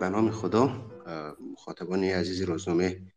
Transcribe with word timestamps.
به 0.00 0.08
نام 0.08 0.30
خدا 0.30 0.90
مخاطبان 1.52 2.04
عزیز 2.04 2.42
روزنامه 2.42 3.12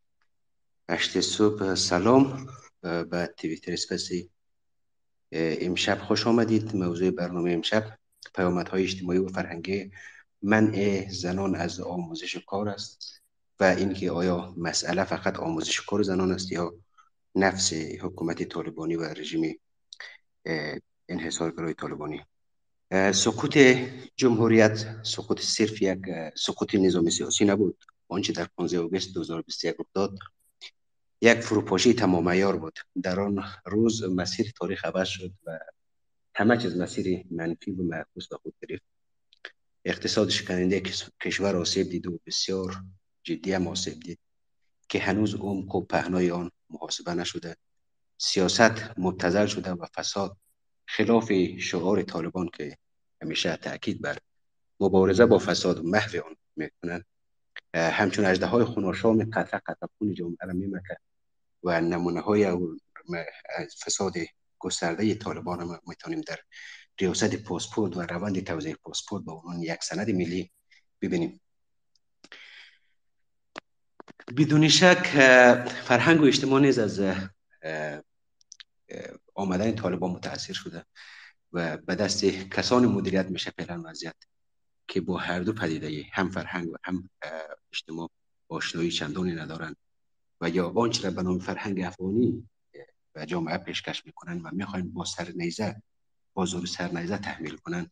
هشت 0.90 1.22
صبح 1.22 1.76
سلام 1.76 2.48
به 2.82 3.34
تیوی 3.38 3.60
اسپسی 3.68 4.30
امشب 5.32 5.98
خوش 5.98 6.28
آمدید. 6.28 6.76
موضوع 6.76 7.12
برنامه 7.12 7.52
امشب 7.52 7.98
های 8.72 8.84
اجتماعی 8.84 9.20
و 9.20 9.28
فرهنگی 9.28 9.92
منع 10.42 11.10
زنان 11.10 11.56
از 11.56 11.80
آموزش 11.80 12.38
کار 12.38 12.70
است 12.70 13.22
و 13.60 13.64
اینکه 13.64 14.12
آیا 14.12 14.54
مسئله 14.58 15.04
فقط 15.04 15.40
آموزش 15.40 15.82
کار 15.82 16.02
زنان 16.04 16.32
است 16.32 16.52
یا 16.52 16.74
نفس 17.36 17.74
حکومت 17.74 18.44
طالبانی 18.44 18.96
و 18.96 19.04
رژیم 19.04 19.60
انحصارگرای 21.10 21.74
طالبانی. 21.74 22.26
سقوط 22.92 23.58
جمهوریت 24.16 24.86
سقوط 25.04 25.42
صرف 25.42 25.82
یک 25.82 26.00
سقوط 26.36 26.76
نظام 26.76 27.10
سیاسی 27.10 27.46
نبود. 27.46 27.84
آنچه 28.08 28.34
در 28.34 28.48
15 28.58 28.80
آگوست 28.80 29.14
2021 29.14 29.76
افتاد 29.80 30.20
یک 31.22 31.40
فروپاشی 31.40 31.94
تمام 31.94 32.28
ایار 32.28 32.58
بود. 32.58 32.80
در 33.04 33.20
آن 33.20 33.44
روز 33.66 34.04
مسیر 34.04 34.52
تاریخ 34.60 34.86
عوض 34.86 35.08
شد 35.08 35.32
و 35.46 35.60
همه 36.36 36.58
چیز 36.58 36.78
مسیر 36.78 37.26
منفی 37.32 37.72
و 37.72 37.84
معکوس 37.84 38.28
به 38.28 38.38
خود 38.38 38.54
گرفت. 38.62 38.84
اقتصاد 39.86 40.30
شکننده 40.30 40.82
کشور 41.22 41.56
آسیب 41.56 41.90
دید 41.90 42.08
و 42.08 42.20
بسیار 42.26 42.84
جدی 43.24 43.54
هم 43.54 43.68
آسیب 43.68 44.00
دید 44.00 44.20
که 44.90 45.00
هنوز 45.00 45.36
عمق 45.36 45.76
و 45.76 45.86
پهنای 45.86 46.32
آن 46.32 46.52
محاسبه 46.70 47.14
نشده. 47.14 47.56
سیاست 48.18 49.00
مبتزل 49.00 49.46
شده 49.46 49.72
و 49.72 49.86
فساد 49.96 50.38
خلاف 50.86 51.34
شعار 51.60 52.02
طالبان 52.02 52.50
که 52.54 52.78
همیشه 53.22 53.56
تاکید 53.56 54.02
بر 54.02 54.18
مبارزه 54.80 55.26
با 55.26 55.40
فساد 55.40 55.80
و 55.80 55.84
محو 55.84 56.22
آن 56.26 56.36
می‌کنند 56.56 57.06
همچون 57.76 58.26
اجده 58.26 58.46
های 58.46 58.66
خوناشام 58.66 59.30
قطع 59.30 59.58
قطع 59.58 59.88
خون 59.98 60.14
جامعه 60.14 60.38
را 60.42 60.82
و 61.64 61.82
نمونه 61.82 62.22
های 62.22 62.58
فساد 63.86 64.14
گسترده 64.60 65.16
طالبان 65.16 65.60
را 65.60 65.82
می‌تونیم 65.88 66.22
در 66.22 66.40
ریاست 67.00 67.36
پاسپورت 67.36 67.98
و 67.98 68.02
روند 68.02 68.44
توزیع 68.44 68.76
پاسپورت 68.76 69.24
با 69.24 69.34
اون 69.34 69.62
یک 69.62 69.84
سند 69.84 70.10
ملی 70.10 70.52
ببینیم. 71.02 71.42
بدون 74.38 74.68
شک 74.68 75.08
فرهنگ 75.84 76.22
و 76.22 76.26
اجتماع 76.26 76.62
نیز 76.62 76.80
از 76.80 77.02
آمدن 79.36 79.76
طالبان 79.76 80.12
متاثر 80.12 80.54
شده. 80.54 80.86
و 81.54 81.78
به 81.78 81.96
دست 81.96 82.26
کسان 82.26 82.86
مدیریت 82.86 83.26
میشه 83.26 83.52
فعلا 83.52 83.84
وضعیت 83.86 84.16
که 84.88 85.02
با 85.02 85.18
هر 85.18 85.40
دو 85.40 85.54
پدیده 85.54 86.06
هم 86.14 86.30
فرهنگ 86.30 86.70
و 86.70 86.76
هم 86.84 87.10
اجتماع 87.74 88.10
آشنایی 88.50 88.92
چندانی 88.92 89.32
ندارند 89.32 89.76
و 90.42 90.50
یا 90.50 90.70
آنچه 90.76 91.04
را 91.04 91.12
به 91.12 91.24
نام 91.24 91.40
فرهنگ 91.40 91.82
افغانی 91.82 92.48
و 93.16 93.26
جامعه 93.26 93.58
پیشکش 93.58 94.06
می‌کنن 94.06 94.42
و 94.42 94.50
می‌خواین 94.54 94.94
با 94.94 95.06
سر 95.06 95.32
نیزه 95.36 95.82
با 96.34 96.46
زور 96.46 96.66
سر 96.66 96.92
نیزه 96.92 97.18
تحمیل 97.18 97.58
کنن 97.58 97.92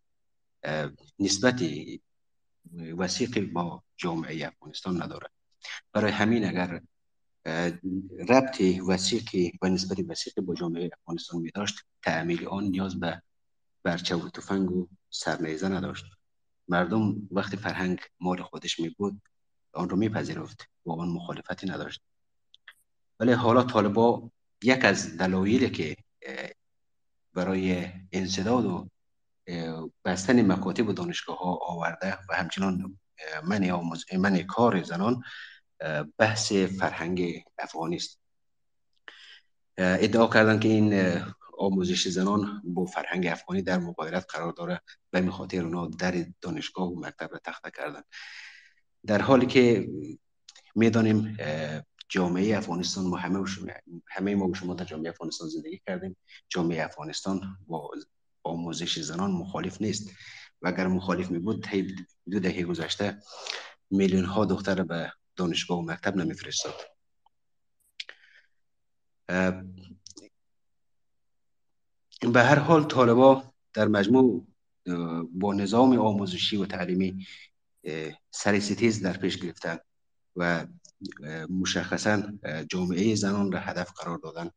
نسبت 1.20 1.64
وسیقی 2.98 3.42
با 3.42 3.84
جامعه 3.98 4.48
افغانستان 4.48 5.04
نداره. 5.04 5.30
برای 5.94 6.12
همین 6.12 6.46
اگر 6.46 6.82
ربط 8.30 8.62
وسیقی 8.88 9.52
و 9.62 9.70
نسبت 9.70 9.98
وسیقی 10.08 10.42
با 10.42 10.56
جامعه 10.56 10.90
افغانستان 11.00 11.42
می 11.42 11.52
داشت 11.52 11.76
تعمیل 12.04 12.48
آن 12.48 12.64
نیاز 12.64 13.00
به 13.00 13.22
برچه 13.84 14.16
و 14.16 14.30
تفنگ 14.30 14.72
و 14.72 14.88
سرنیزه 15.10 15.70
نداشت. 15.70 16.06
مردم 16.68 17.16
وقتی 17.32 17.58
فرهنگ 17.58 18.00
مال 18.20 18.42
خودش 18.44 18.80
می 18.80 18.90
بود 18.90 19.22
آن 19.74 19.90
رو 19.90 19.98
میپذیرفت 19.98 20.70
و 20.86 20.92
آن 20.92 21.10
مخالفتی 21.10 21.68
نداشت. 21.68 22.02
ولی 23.20 23.32
حالا 23.32 23.64
طالبا 23.64 24.32
یک 24.64 24.86
از 24.86 25.18
دلایلی 25.18 25.70
که 25.70 25.98
برای 27.34 27.92
انصداد 28.12 28.66
و 28.66 28.90
بستن 30.06 30.52
مکاتب 30.52 30.88
و 30.88 30.94
دانشگاه 30.94 31.38
ها 31.38 31.60
آورده 31.62 32.18
و 32.30 32.36
همچنان 32.36 33.00
من, 33.44 33.70
آموز... 33.70 34.14
من 34.14 34.44
کار 34.44 34.84
زنان 34.84 35.24
بحث 36.18 36.54
فرهنگ 36.54 37.44
افغانی 37.60 37.96
است. 37.96 38.20
ادعا 39.78 40.28
کردن 40.28 40.60
که 40.60 40.68
این 40.68 40.94
آموزش 41.60 42.08
زنان 42.08 42.62
با 42.66 42.86
فرهنگ 42.86 43.28
افغانی 43.28 43.62
در 43.62 43.78
مقایرت 43.78 44.26
قرار 44.30 44.52
داره 44.52 44.82
به 45.12 45.20
این 45.20 45.30
خاطر 45.30 45.64
اونا 45.64 45.88
در 45.88 46.26
دانشگاه 46.42 46.88
و 46.88 47.00
مکتب 47.00 47.30
را 47.32 47.40
تخته 47.44 47.72
کردن. 47.78 48.02
در 49.06 49.22
حالی 49.22 49.46
که 49.46 49.90
می‌دانیم 50.76 51.38
جامعه 52.10 52.58
افغانستان 52.58 53.06
ما 53.06 53.18
همه 53.18 53.46
همه 54.08 54.36
ما 54.36 54.48
و 54.48 54.54
شما 54.54 54.74
در 54.74 54.86
جامعه 54.86 55.10
افغانستان 55.10 55.50
زندگی 55.50 55.82
کردیم. 55.88 56.18
جامعه 56.50 56.86
افغانستان 56.86 57.58
با 57.68 57.92
آموزش 58.44 59.00
زنان 59.00 59.32
مخالف 59.32 59.82
نیست. 59.82 60.10
و 60.62 60.68
اگر 60.68 60.88
مخالف 60.88 61.32
می 61.32 61.40
بود 61.40 61.68
دو 62.32 62.40
دهه 62.40 62.64
گذشته 62.64 63.20
میلیون 63.92 64.26
ها 64.26 64.46
دختر 64.46 64.84
به 64.84 65.12
دانشگاه 65.36 65.80
و 65.80 65.82
مکتب 65.82 66.16
نمیفرستاد. 66.16 66.76
به 72.20 72.44
هر 72.44 72.60
حال 72.60 72.84
طالبا 72.84 73.44
در 73.74 73.88
مجموع 73.88 74.48
با 75.32 75.54
نظام 75.54 76.00
آموزشی 76.00 76.58
و 76.58 76.66
تعلیمی 76.66 77.26
سری 78.32 78.60
ستیز 78.60 79.02
در 79.02 79.18
پیش 79.18 79.38
گرفتن 79.38 79.78
و 80.36 80.68
مشخصا 81.50 82.24
جامعه 82.70 83.16
زنان 83.16 83.52
را 83.52 83.60
هدف 83.60 83.92
قرار 83.92 84.18
دادن 84.18 84.50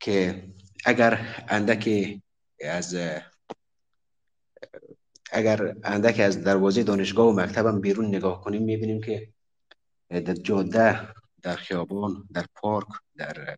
که 0.00 0.48
اگر 0.84 1.44
اندک 1.48 2.18
از 2.64 2.96
اگر 5.32 5.76
اندک 5.84 6.20
از 6.20 6.44
دروازه 6.44 6.82
دانشگاه 6.82 7.26
و 7.26 7.40
مکتبم 7.40 7.80
بیرون 7.80 8.06
نگاه 8.06 8.40
کنیم 8.40 8.62
می‌بینیم 8.62 9.00
که 9.00 9.32
در 10.08 10.34
جاده 10.34 11.08
در 11.42 11.56
خیابان 11.56 12.28
در 12.32 12.46
پارک 12.54 12.88
در 13.16 13.56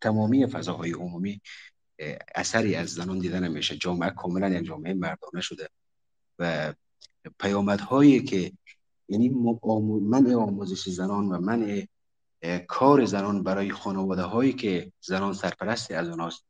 تمامی 0.00 0.46
فضاهای 0.46 0.92
عمومی 0.92 1.40
اثری 2.34 2.74
از 2.74 2.88
زنان 2.88 3.18
دیده 3.18 3.40
نمیشه. 3.40 3.76
جامعه 3.76 4.10
کاملا 4.10 4.48
یک 4.48 4.66
جامعه 4.66 4.94
مردانه 4.94 5.40
شده. 5.40 5.68
و 6.38 6.74
پیامدهایی 7.38 8.22
که 8.22 8.52
یعنی 9.08 9.28
منع 10.02 10.34
آموزش 10.34 10.88
زنان 10.88 11.28
و 11.28 11.40
منع 11.40 11.86
کار 12.68 13.04
زنان 13.04 13.42
برای 13.42 13.70
خانواده 13.70 14.22
هایی 14.22 14.52
که 14.52 14.92
زنان 15.00 15.32
سرپرستی 15.32 15.94
از 15.94 16.08
اوناست 16.08 16.44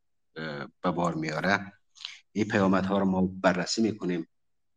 به 0.81 0.91
بار 0.95 1.13
میاره 1.15 1.73
این 2.31 2.47
پیامدها 2.47 2.97
رو 2.97 3.05
ما 3.05 3.21
بررسی 3.41 3.81
می‌کنیم 3.81 4.27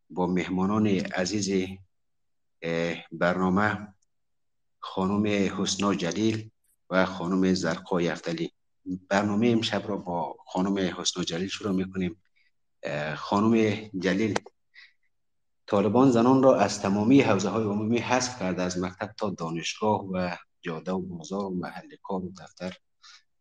با 0.09 0.27
مهمانان 0.27 0.87
عزیز 0.87 1.67
برنامه 3.11 3.93
خانم 4.79 5.25
حسنا 5.61 5.95
جلیل 5.95 6.49
و 6.89 7.05
خانم 7.05 7.53
زرقا 7.53 8.01
یفتلی 8.01 8.51
برنامه 9.09 9.47
امشب 9.47 9.87
را 9.87 9.97
با 9.97 10.35
خانم 10.47 10.77
حسنا 10.77 11.23
جلیل 11.23 11.47
شروع 11.47 11.75
می‌کنیم. 11.75 12.23
خانم 13.15 13.75
جلیل 13.99 14.33
طالبان 15.67 16.11
زنان 16.11 16.43
را 16.43 16.59
از 16.59 16.81
تمامی 16.81 17.21
حوزه 17.21 17.49
های 17.49 17.63
عمومی 17.63 17.97
حذف 17.97 18.39
کرده 18.39 18.61
از 18.61 18.79
مکتب 18.79 19.13
تا 19.17 19.29
دانشگاه 19.29 20.05
و 20.11 20.35
جاده 20.61 20.91
و 20.91 20.99
بازار 20.99 21.45
و 21.45 21.49
محل 21.49 21.95
کار 22.03 22.25
و 22.25 22.31
دفتر 22.39 22.77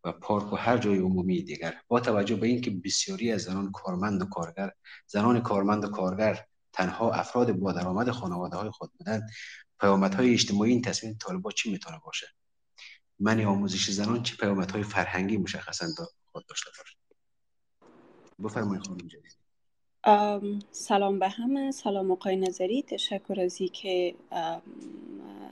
و 0.05 0.13
پارک 0.13 0.53
و 0.53 0.57
هر 0.57 0.79
جای 0.79 0.99
عمومی 0.99 1.43
دیگر. 1.43 1.75
با 1.89 2.01
توجه 2.01 2.37
به 2.37 2.47
اینکه 2.47 2.71
بسیاری 2.71 3.33
از 3.33 3.43
زنان 3.43 3.73
کارمند 3.73 4.23
و 4.23 4.25
کارگر 4.25 4.73
زنان 5.07 5.41
کارمند 5.41 5.85
و 5.85 5.89
کارگر 5.89 6.45
تنها 6.73 7.13
افراد 7.13 7.53
با 7.53 7.73
درآمد 7.73 8.11
خانواده 8.11 8.57
های 8.57 8.71
خود 8.71 8.93
بودند 8.99 9.31
پیامدهای 9.81 10.33
اجتماعی 10.33 10.73
این 10.73 10.83
تصمیم 10.83 11.17
طالبان 11.21 11.53
چی 11.57 11.73
می‌تونه 11.73 12.01
باشه؟ 12.05 12.27
من 13.21 13.45
آموزش 13.45 13.91
زنان 13.91 14.23
چه 14.23 14.37
پیامدهای 14.37 14.83
فرهنگی 14.83 15.37
مشخصا 15.37 15.87
خود 16.33 16.47
داشته 16.47 16.71
باشه 16.71 16.97
بفرمایید 18.45 18.87
خانم 18.87 18.99
جدید. 18.99 19.37
سلام 20.71 21.19
به 21.19 21.29
همه. 21.29 21.71
سلام 21.71 22.11
آقای 22.11 22.37
نظری. 22.37 22.83
تشکر 22.83 23.41
از 23.41 23.59
که 23.73 24.15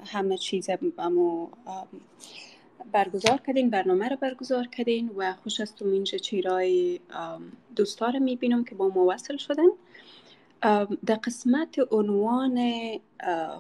همه 0.07 0.39
چیز 0.39 0.71
امو 0.99 1.49
برگزار 2.93 3.41
کردین 3.47 3.71
برنامه 3.71 4.09
رو 4.09 4.17
برگزار 4.17 4.67
کردین 4.67 5.11
و 5.17 5.35
خوش 5.43 5.61
استم 5.61 5.93
اینجا 5.93 6.19
چیرای 6.19 7.01
دوستا 7.77 8.09
رو 8.09 8.19
می‌بینم 8.19 8.65
که 8.65 8.75
با 8.75 8.89
ما 8.89 9.07
وصل 9.07 9.37
شدن. 9.37 9.69
در 11.07 11.15
قسمت 11.25 11.77
عنوان 11.91 12.59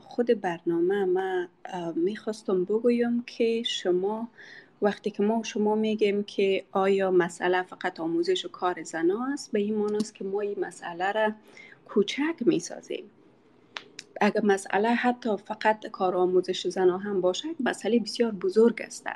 خود 0.00 0.40
برنامه 0.40 1.04
ما 1.04 1.46
می‌خواستم 1.94 2.64
بگویم 2.64 3.22
که 3.22 3.62
شما 3.62 4.28
وقتی 4.82 5.10
که 5.10 5.22
ما 5.22 5.42
شما 5.42 5.74
میگیم 5.74 6.22
که 6.22 6.64
آیا 6.72 7.10
مسئله 7.10 7.62
فقط 7.62 8.00
آموزش 8.00 8.44
و 8.44 8.48
کار 8.48 8.82
زنا 8.82 9.26
است 9.32 9.52
به 9.52 9.60
این 9.60 9.96
است 9.96 10.14
که 10.14 10.24
ما 10.24 10.40
این 10.40 10.60
مسئله 10.60 11.12
را 11.12 11.32
کوچک 11.88 12.34
می‌سازیم. 12.40 13.04
اگر 14.20 14.44
مسئله 14.44 14.88
حتی 14.88 15.36
فقط 15.36 15.86
کار 15.86 16.16
آموزش 16.16 16.66
زنا 16.66 16.98
هم 16.98 17.20
باشه 17.20 17.48
مسئله 17.60 17.98
بسیار 17.98 18.30
بزرگ 18.30 18.82
است. 18.82 19.06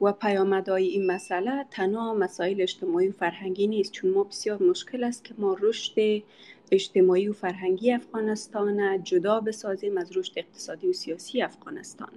و 0.00 0.12
پیامدهای 0.12 0.86
این 0.86 1.06
مسئله 1.06 1.64
تنها 1.70 2.14
مسائل 2.14 2.60
اجتماعی 2.60 3.08
و 3.08 3.12
فرهنگی 3.12 3.66
نیست 3.66 3.92
چون 3.92 4.10
ما 4.10 4.24
بسیار 4.24 4.62
مشکل 4.62 5.04
است 5.04 5.24
که 5.24 5.34
ما 5.38 5.56
رشد 5.60 6.22
اجتماعی 6.72 7.28
و 7.28 7.32
فرهنگی 7.32 7.92
افغانستان 7.92 9.04
جدا 9.04 9.40
بسازیم 9.40 9.98
از 9.98 10.16
رشد 10.16 10.32
اقتصادی 10.36 10.88
و 10.88 10.92
سیاسی 10.92 11.42
افغانستان. 11.42 12.08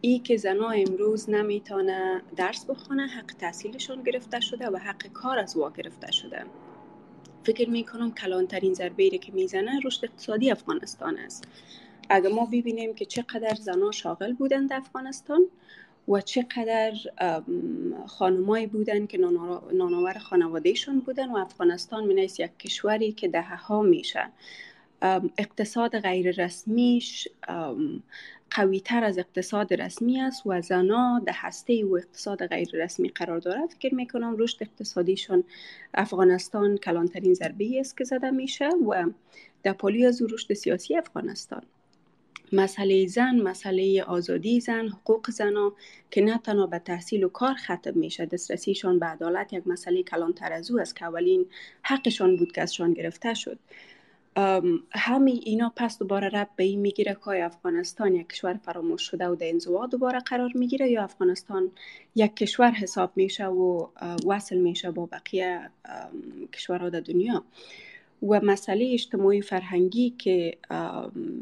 ای 0.00 0.18
که 0.18 0.36
زنها 0.36 0.70
امروز 0.70 1.30
نمی‌تونه 1.30 2.22
درس 2.36 2.64
بخونه 2.64 3.06
حق 3.06 3.26
تحصیلشون 3.26 4.02
گرفته 4.02 4.40
شده 4.40 4.68
و 4.68 4.76
حق 4.76 5.06
کار 5.06 5.38
از 5.38 5.56
وا 5.56 5.70
گرفته 5.70 6.12
شده. 6.12 6.44
فکر 7.44 7.70
می‌کنم 7.70 8.14
کلانترین 8.14 8.74
ضربه 8.74 9.10
که 9.10 9.32
می‌زنه 9.32 9.80
رشد 9.84 10.04
اقتصادی 10.04 10.50
افغانستان 10.50 11.18
است. 11.18 11.44
اگر 12.10 12.28
ما 12.28 12.46
ببینیم 12.46 12.94
که 12.94 13.04
چقدر 13.04 13.54
زنها 13.54 13.90
شاغل 13.90 14.32
بودند 14.32 14.72
افغانستان 14.72 15.46
و 16.08 16.20
چقدر 16.20 16.94
خانمایی 18.06 18.66
بودن 18.66 19.06
که 19.06 19.18
نانآور 19.72 20.18
خانوادهشون 20.18 21.00
بودن 21.00 21.30
و 21.30 21.36
افغانستان 21.36 22.06
می 22.06 22.22
یک 22.22 22.58
کشوری 22.58 23.12
که 23.12 23.28
دهه 23.28 23.56
ها 23.56 23.82
میشه 23.82 24.28
اقتصاد 25.38 25.98
غیر 25.98 26.44
رسمیش 26.44 27.28
قوی 28.50 28.80
تر 28.80 29.04
از 29.04 29.18
اقتصاد 29.18 29.74
رسمی 29.74 30.20
است 30.20 30.42
و 30.46 30.60
زنا 30.60 31.22
در 31.26 31.32
هسته 31.36 31.84
و 31.84 31.94
اقتصاد 31.94 32.46
غیر 32.46 32.68
رسمی 32.72 33.08
قرار 33.08 33.38
دارد. 33.38 33.70
فکر 33.70 33.94
می‌کنم 33.94 34.36
رشد 34.38 34.56
اقتصادیشان 34.60 35.44
افغانستان 35.94 36.76
کلانترین 36.76 37.34
ضربه 37.34 37.80
است 37.80 37.96
که 37.96 38.04
زده 38.04 38.30
میشه 38.30 38.68
و 38.68 39.04
در 39.62 39.72
پالی 39.72 40.06
از 40.06 40.22
رشد 40.32 40.54
سیاسی 40.54 40.96
افغانستان. 40.96 41.62
مسئله 42.52 43.06
زن 43.06 43.40
مسئله 43.40 44.02
آزادی 44.02 44.60
زن 44.60 44.88
حقوق 44.88 45.30
زنا 45.30 45.72
که 46.10 46.20
نه 46.20 46.38
تنها 46.38 46.66
به 46.66 46.78
تحصیل 46.78 47.24
و 47.24 47.28
کار 47.28 47.54
ختم 47.54 47.98
میشه 47.98 48.26
دسترسیشان 48.26 48.98
به 48.98 49.06
عدالت 49.06 49.52
یک 49.52 49.66
مسئله 49.66 50.02
کلانتر 50.02 50.52
از 50.52 50.70
او 50.70 50.80
است 50.80 50.96
که 50.96 51.04
اولین 51.04 51.46
حقشان 51.82 52.36
بود 52.36 52.52
که 52.52 52.62
ازشان 52.62 52.92
گرفته 52.92 53.34
شد. 53.34 53.58
همین 54.92 55.40
اینا 55.44 55.72
پس 55.76 55.98
دوباره 55.98 56.28
رب 56.28 56.48
به 56.56 56.64
این 56.64 56.80
می‌گیره 56.80 57.16
که 57.24 57.44
افغانستان 57.44 58.14
یک 58.14 58.28
کشور 58.28 58.54
فراموش 58.54 59.02
شده 59.02 59.28
و 59.28 59.34
در 59.34 59.48
انزوا 59.48 59.86
دوباره 59.86 60.18
قرار 60.20 60.50
می‌گیره 60.54 60.90
یا 60.90 61.02
افغانستان 61.02 61.70
یک 62.14 62.36
کشور 62.36 62.70
حساب 62.70 63.12
میشه 63.16 63.46
و 63.46 63.86
وصل 64.26 64.56
میشه 64.56 64.90
با 64.90 65.06
بقیه 65.06 65.70
کشورها 66.52 66.88
در 66.88 67.00
دنیا. 67.00 67.44
و 68.22 68.40
مسئله 68.40 68.90
اجتماعی 68.92 69.42
فرهنگی 69.42 70.10
که 70.10 70.58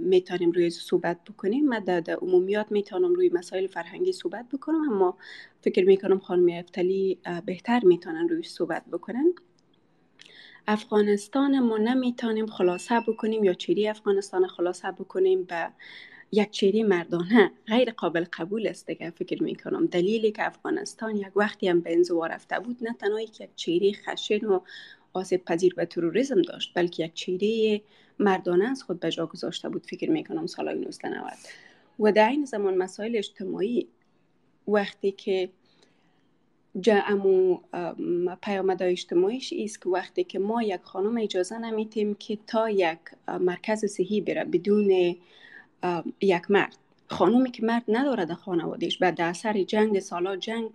می‌تونیم 0.01 0.51
روی 0.51 0.71
صحبت 0.71 1.25
بکنیم 1.25 1.69
من 1.69 1.79
در 1.79 2.15
عمومیات 2.23 2.73
می‌تونم 2.73 3.15
روی 3.15 3.29
مسائل 3.29 3.67
فرهنگی 3.67 4.13
صحبت 4.13 4.47
بکنم 4.53 4.93
اما 4.93 5.19
فکر 5.61 5.85
می‌کنم 5.85 6.19
خانم 6.19 6.59
افتلی 6.59 7.19
بهتر 7.47 7.85
می‌تونن 7.85 8.29
روی 8.29 8.43
صحبت 8.43 8.85
بکنن. 8.93 9.33
افغانستان 10.69 11.59
ما 11.59 11.77
نمی‌تونیم 11.77 12.47
خلاصه 12.47 13.01
بکنیم 13.01 13.45
یا 13.45 13.55
چیری 13.55 13.89
افغانستان 13.89 14.47
خلاصه 14.47 14.93
بکنیم 14.93 15.45
به 15.45 15.69
یک 16.33 16.51
چیری 16.51 16.83
مردانه. 16.83 17.51
غیر 17.67 17.91
قابل 17.91 18.25
قبول 18.33 18.67
است 18.67 18.87
دیگه 18.87 19.11
فکر 19.11 19.43
می‌کنم. 19.43 19.87
دلیلی 19.87 20.33
که 20.33 20.47
افغانستان 20.47 21.17
یک 21.17 21.37
وقتی 21.37 21.69
هم 21.69 21.81
به 21.81 21.93
انزوا 21.93 22.27
رفته 22.27 22.61
بود 22.61 22.79
نه 22.81 22.95
تنها 23.01 23.21
یک 23.21 23.49
چیری 23.57 23.95
خشن 23.95 24.45
و 24.45 24.61
آسیب 25.17 25.45
پذیر 25.45 25.75
به 25.75 25.87
تروریسم 25.87 26.43
داشت 26.43 26.73
بلکه 26.75 27.05
یک 27.05 27.15
چیره 27.15 27.81
مردانه 28.19 28.65
از 28.65 28.83
خود 28.83 29.01
به 29.01 29.11
جا 29.11 29.27
گذاشته 29.27 29.69
بود. 29.69 29.87
فکر 29.87 30.11
می‌کنم 30.11 30.47
سالهای 30.47 30.77
1990 30.77 31.33
و 32.01 32.13
در 32.13 32.29
این 32.29 32.45
زمان 32.45 32.77
مسائل 32.77 33.17
اجتماعی 33.17 33.89
وقتی 34.69 35.13
که 35.13 35.49
جمع 36.81 37.59
پیامد 38.43 38.83
اجتماعیش 38.83 39.53
است 39.53 39.83
که 39.83 39.89
وقتی 39.89 40.25
که 40.25 40.39
ما 40.39 40.63
یک 40.63 40.81
خانم 40.83 41.17
اجازه 41.19 41.59
نمیتیم 41.59 42.15
که 42.15 42.39
تا 42.47 42.71
یک 42.71 42.99
مرکز 43.41 43.85
صحی 43.85 44.21
بره 44.21 44.45
بدون 44.45 45.17
یک 46.21 46.51
مرد. 46.51 46.77
خانومی 47.09 47.51
که 47.51 47.67
مرد 47.67 47.85
نداره 47.89 48.25
در 48.25 48.35
خانوادهش 48.35 48.97
بعد 48.97 49.15
در 49.15 49.29
اثر 49.29 49.63
جنگ 49.63 50.01
سالا 50.01 50.37
جنگ 50.37 50.71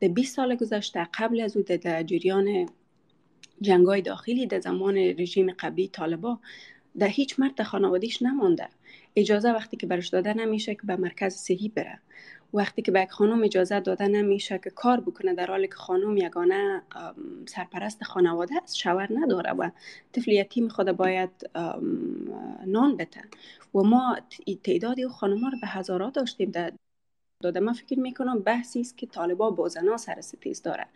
در 0.00 0.08
20 0.08 0.36
سال 0.36 0.56
گذشته 0.56 1.08
قبل 1.14 1.40
از 1.40 1.56
او 1.56 1.62
در 1.62 2.02
جریان 2.02 2.68
جنگای 3.60 4.02
داخلی 4.02 4.46
در 4.46 4.60
زمان 4.60 4.96
رژیم 4.96 5.52
قبلی 5.58 5.88
طالبا 5.88 6.38
در 6.98 7.08
هیچ 7.08 7.40
مرد 7.40 7.62
خانوادیش 7.62 8.22
نمانده. 8.22 8.68
اجازه 9.16 9.52
وقتی 9.52 9.76
که 9.76 9.86
برش 9.86 10.08
داده 10.08 10.34
نمیشه 10.34 10.74
که 10.74 10.80
به 10.84 10.96
مرکز 10.96 11.34
صحی 11.34 11.68
بره. 11.68 11.98
وقتی 12.54 12.82
که 12.82 12.92
به 12.92 13.02
یک 13.02 13.10
خانم 13.10 13.42
اجازه 13.44 13.80
داده 13.80 14.08
نمیشه 14.08 14.60
که 14.64 14.70
کار 14.70 15.00
بکنه 15.00 15.34
در 15.34 15.46
حالی 15.46 15.68
که 15.68 15.74
خانم 15.74 16.16
یگانه 16.16 16.82
سرپرست 17.46 18.04
خانواده 18.04 18.54
است 18.62 18.76
شوهر 18.76 19.08
نداره 19.14 19.52
و 19.52 19.70
طفل 20.12 20.32
یتیم 20.32 20.68
خود 20.68 20.92
باید 20.92 21.30
نان 22.66 22.96
بته 22.96 23.20
و 23.74 23.82
ما 23.82 24.16
تعدادی 24.62 25.08
خانم 25.08 25.44
رو 25.44 25.58
به 25.60 25.66
هزارات 25.66 26.14
داشتیم. 26.14 26.50
در 26.50 26.72
داده 27.44 27.60
من 27.60 27.72
فکر 27.72 28.00
می‌کنم 28.00 28.38
بحثی 28.38 28.80
است 28.80 28.98
که 28.98 29.06
طالبا 29.06 29.50
با 29.50 29.68
زنا 29.68 29.96
سر 29.96 30.20
ستیز 30.20 30.62
داره 30.62 30.86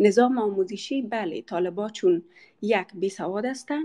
نظام 0.00 0.38
آموزشی 0.38 1.02
بله 1.02 1.42
طالبا 1.42 1.88
چون 1.88 2.22
یک 2.62 2.86
بی 2.94 3.08
سواد 3.08 3.44
هستن 3.44 3.82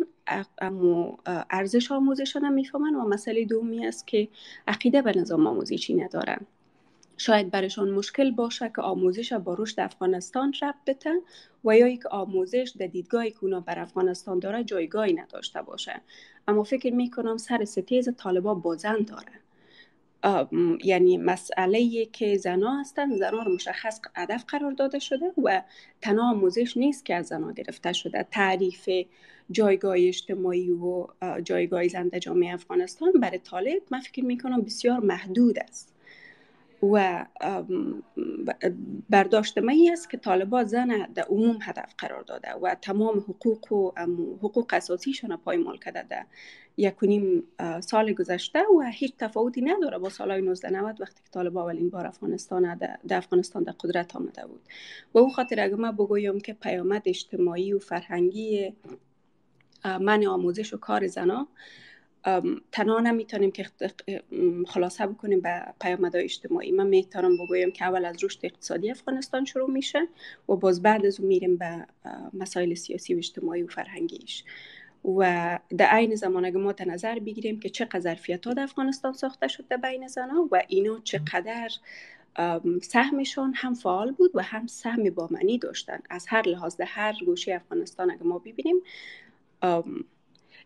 اما 0.62 1.18
ارزش 1.50 1.92
آموزش 1.92 2.36
نمی‌فهمن 2.36 2.96
و 2.96 3.08
مسئله 3.08 3.46
دومی 3.46 3.88
است 3.88 4.08
که 4.08 4.28
عقیده 4.68 5.02
به 5.02 5.18
نظام 5.18 5.48
آموزشی 5.48 5.94
ندارن. 5.94 6.38
شاید 7.18 7.52
برشان 7.52 7.90
مشکل 7.92 8.32
باشه 8.32 8.72
که 8.76 8.82
آموزش 8.82 9.34
با 9.34 9.56
رشد 9.60 9.80
افغانستان 9.80 10.54
رب 10.62 10.76
بتن 10.88 11.16
و 11.66 11.78
یا 11.78 11.88
یک 11.88 12.06
آموزش 12.06 12.74
در 12.80 12.88
دیدگاهی 12.88 13.32
که 13.32 13.48
بر 13.66 13.80
افغانستان 13.80 14.40
داره 14.40 14.64
جایگاهی 14.64 15.14
نداشته 15.14 15.62
باشه. 15.62 16.02
اما 16.48 16.64
فکر 16.64 16.94
می‌کنم 16.94 17.38
سر 17.38 17.66
ستیز 17.66 18.10
طالبا 18.18 18.54
بازن 18.54 18.98
داره. 18.98 19.43
یعنی 20.84 21.18
مسئله 21.18 22.06
که 22.06 22.38
زنا 22.38 22.80
هستن 22.80 23.16
زنا 23.18 23.44
رو 23.44 23.54
مشخص 23.54 24.00
هدف 24.16 24.44
قرار 24.48 24.72
داده 24.72 25.00
شده 25.00 25.32
و 25.44 25.62
تنها 26.02 26.30
آموزش 26.32 26.78
نیست 26.78 27.06
که 27.06 27.16
از 27.16 27.28
زنا 27.28 27.52
گرفته 27.52 27.94
شده. 27.94 28.28
تعریف 28.32 28.90
جایگاه 29.52 29.96
اجتماعی 29.98 30.72
و 30.72 31.08
جایگاه 31.44 31.88
زن 31.88 32.08
در 32.08 32.20
جامعه 32.20 32.54
افغانستان 32.54 33.12
برای 33.12 33.40
طالب 33.40 33.82
من 33.92 34.00
فکر 34.00 34.26
می‌کنم 34.26 34.62
بسیار 34.62 35.00
محدود 35.00 35.60
است. 35.60 35.93
و 36.92 37.26
برداشت 39.10 39.58
می 39.58 39.90
است 39.90 40.10
که 40.10 40.18
طالبان 40.18 40.66
زن 40.66 41.08
در 41.16 41.24
عموم 41.24 41.60
هدف 41.62 41.94
قرار 41.98 42.22
داده 42.22 42.54
و 42.54 42.76
تمام 42.76 43.20
حقوق 43.20 43.72
و 43.72 43.92
حقوق 44.38 44.74
اساسیشون 44.74 45.38
پایمال 45.38 45.78
کرده 45.78 46.04
در 46.04 46.26
یک 46.78 46.96
نیم 47.02 47.44
سال 47.80 48.14
گذشته 48.14 48.60
و 48.60 48.92
هیچ 48.92 49.14
تفاوتی 49.18 49.62
نداره 49.62 49.98
با 49.98 50.10
سالهای 50.10 50.40
1990 50.40 51.02
وقتی 51.02 51.22
که 51.24 51.30
طالبان 51.32 51.64
اولین 51.64 51.90
بار 51.90 52.08
افغانستان 52.08 52.76
در 53.08 53.18
افغانستان 53.18 53.64
در 53.64 53.74
قدرت 53.80 54.16
آمده 54.16 54.46
بود. 54.46 54.62
و 55.14 55.18
او 55.18 55.30
خاطر 55.30 55.60
اگر 55.60 55.76
من 55.76 55.92
بگویم 55.92 56.40
که 56.40 56.54
پیامد 56.54 57.02
اجتماعی 57.06 57.74
و 57.74 57.80
فرهنگی 57.80 58.74
من 59.86 60.26
آموزش 60.26 60.74
و 60.74 60.78
کار 60.78 61.08
زنا 61.08 61.48
تنها 62.72 63.00
نمی‌تونیم 63.00 63.52
که 63.52 63.66
خلاصه 64.68 65.08
بکنیم 65.08 65.42
به 65.42 65.64
پیامدهای 65.82 66.24
اجتماعی. 66.24 66.72
من 66.72 66.88
می‌تونم 66.88 67.38
بگویم 67.38 67.72
که 67.72 67.86
اول 67.86 68.06
از 68.06 68.24
رشد 68.24 68.40
اقتصادی 68.44 68.92
افغانستان 68.92 69.46
شروع 69.46 69.72
میشه 69.72 70.08
و 70.50 70.56
باز 70.56 70.82
بعد 70.82 71.06
از 71.06 71.20
اون 71.20 71.28
میریم 71.28 71.58
به 71.58 71.86
مسائل 72.34 72.74
سیاسی 72.74 73.14
و 73.14 73.18
اجتماعی 73.18 73.64
و 73.64 73.68
فرهنگیش. 73.68 74.44
و 75.18 75.60
در 75.78 75.86
عین 75.86 76.16
زمان 76.16 76.46
اگه 76.46 76.58
ما 76.58 76.74
نظر 76.88 77.20
بگیریم 77.20 77.60
که 77.60 77.70
چقدر 77.70 78.00
ظرفیت 78.00 78.48
ها 78.48 78.54
در 78.54 78.64
افغانستان 78.64 79.14
ساخته 79.14 79.48
شد 79.48 79.68
در 79.68 79.78
بین 79.78 80.08
زنان 80.08 80.50
و 80.52 80.62
اینا 80.68 81.00
چقدر 81.04 81.70
سهمشان 82.82 83.54
هم 83.56 83.74
فعال 83.74 84.12
بود 84.12 84.32
و 84.34 84.44
هم 84.44 84.68
سهم 84.68 85.10
با 85.10 85.28
معنی 85.32 85.58
داشتن. 85.58 86.00
از 86.10 86.26
هر 86.30 86.48
لحاظ 86.48 86.78
در 86.78 86.86
هر 86.86 87.16
گوشه 87.26 87.54
افغانستان 87.54 88.12
اگه 88.12 88.24
ما 88.24 88.40
ببینیم 88.40 88.76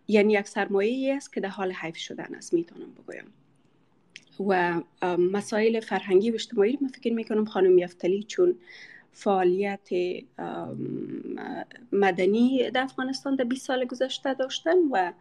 یعنی 0.07 0.33
یک 0.33 0.47
سرمایه 0.47 1.15
است 1.15 1.33
که 1.33 1.41
در 1.41 1.49
حال 1.49 1.71
حیف 1.71 1.97
شدن 1.97 2.35
است 2.35 2.53
می‌تونم 2.53 2.91
بگویم. 2.91 3.33
و 4.47 4.81
مسائل 5.17 5.79
فرهنگی 5.79 6.31
و 6.31 6.33
اجتماعی 6.33 6.77
من 6.81 6.87
فکر 6.87 7.13
می‌کنم 7.13 7.45
خانم 7.45 7.77
یفتلی 7.77 8.23
چون 8.23 8.59
فعالیت 9.11 9.89
مدنی 11.91 12.71
در 12.71 12.81
افغانستان 12.81 13.35
در 13.35 13.43
20 13.43 13.65
سال 13.65 13.85
گذشته 13.85 14.33
داشتن 14.33 14.77
و 14.91 15.13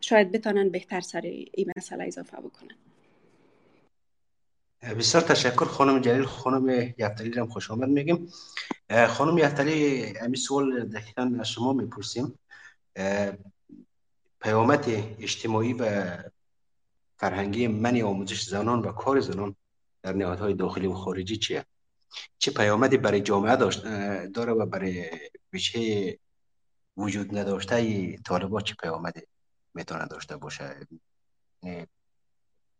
شاید 0.00 0.32
بتانن 0.32 0.68
بهتر 0.68 1.00
سر 1.00 1.20
این 1.20 1.72
مسئله 1.76 2.04
اضافه 2.04 2.36
بکنن. 2.36 2.76
بسیار 4.98 5.22
تشکر 5.22 5.64
خانم 5.64 5.98
جلیل. 5.98 6.22
خانم 6.22 6.94
یفتلی 6.98 7.38
هم 7.38 7.46
خوش 7.46 7.70
آمد 7.70 7.88
میگیم. 7.88 8.28
خانم 9.08 9.38
یفتلی 9.38 10.04
امی 10.20 10.36
سوال 10.36 10.84
دقیقا 10.84 11.32
از 11.40 11.48
شما 11.48 11.72
می‌پرسیم. 11.72 12.38
پیامت 14.42 14.88
اجتماعی 15.18 15.72
و 15.72 16.16
فرهنگی 17.16 17.66
منی 17.66 18.02
آموزش 18.02 18.42
زنان 18.42 18.80
و 18.80 18.92
کار 18.92 19.20
زنان 19.20 19.56
در 20.02 20.12
نهادهای 20.12 20.54
داخلی 20.54 20.86
و 20.86 20.94
خارجی 20.94 21.36
چیه؟ 21.36 21.64
چه 22.38 22.50
پیامدی 22.50 22.96
برای 22.96 23.20
جامعه 23.20 23.56
داشت 23.56 23.84
داره 24.26 24.52
و 24.52 24.66
برای 24.66 25.10
وجه 25.52 26.18
وجود 26.96 27.38
نداشته 27.38 28.16
طالبات 28.16 28.64
چه 28.64 28.74
پیامدی 28.74 29.20
می‌تونه 29.74 30.06
داشته 30.06 30.36
باشه؟ 30.36 30.86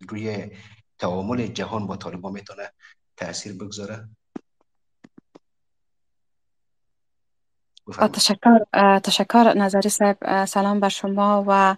روی 0.08 0.50
تعامل 0.98 1.46
جهان 1.46 1.86
با 1.86 1.96
طالبا 1.96 2.30
می‌تونه 2.30 2.72
تاثیر 3.16 3.52
بگذاره؟ 3.52 4.08
تشکر 7.90 8.58
تشکر. 9.02 9.52
نظری 9.56 9.88
صاحب 9.88 10.44
سلام 10.44 10.80
بر 10.80 10.88
شما 10.88 11.44
و 11.46 11.76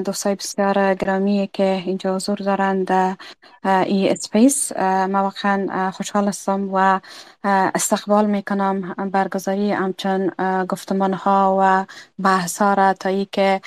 دوستای 0.00 0.34
بسیار 0.34 0.94
گرامی 0.94 1.50
که 1.52 1.82
اینجا 1.86 2.16
حضور 2.16 2.38
دارند 2.38 3.18
ای 3.64 4.08
اسپیس. 4.10 4.72
ما 5.10 5.22
واقعا 5.22 5.90
خوشحال 5.90 6.28
هستم 6.28 6.68
و 6.72 7.00
استقبال 7.44 8.26
می‌کنم 8.26 8.94
برگزاری 9.12 9.72
همچون 9.72 10.30
گفتمان 10.68 11.12
ها 11.12 11.56
و 11.60 11.86
بحث 12.22 12.62
ها 12.62 12.74
را 12.74 12.92
تا 12.92 13.08
ای 13.08 13.24
که 13.32 13.60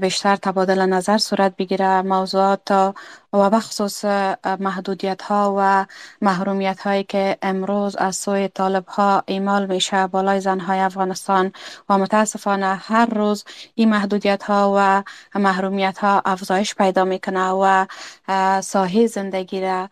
بیشتر 0.00 0.36
تبادل 0.36 0.86
نظر 0.86 1.18
صورت 1.18 1.56
بگیره 1.56 2.02
موضوعات 2.02 2.94
و 3.32 3.50
بخصوص 3.50 4.04
محدودیت 4.60 5.22
ها 5.22 5.54
و 5.58 5.86
محرومیت 6.20 6.80
هایی 6.80 7.04
که 7.04 7.38
امروز 7.42 7.96
از 7.96 8.16
سوی 8.16 8.48
طالب 8.48 8.86
ها 8.86 9.22
ایمال 9.26 9.66
میشه 9.66 10.06
بالای 10.06 10.40
زن 10.40 10.60
های 10.60 10.80
افغانستان 10.80 11.52
و 11.88 11.98
متاسفانه 11.98 12.74
هر 12.74 13.06
روز 13.06 13.44
این 13.74 13.90
محدودیت 13.90 14.42
ها 14.42 14.74
و 14.76 15.02
محرومیت 15.38 15.98
ها 15.98 16.22
افزایش 16.24 16.74
پیدا 16.74 17.04
می‌کنه 17.04 17.50
و 17.50 17.86
ساحه 18.60 19.06
زندگی 19.06 19.60
را 19.60 19.88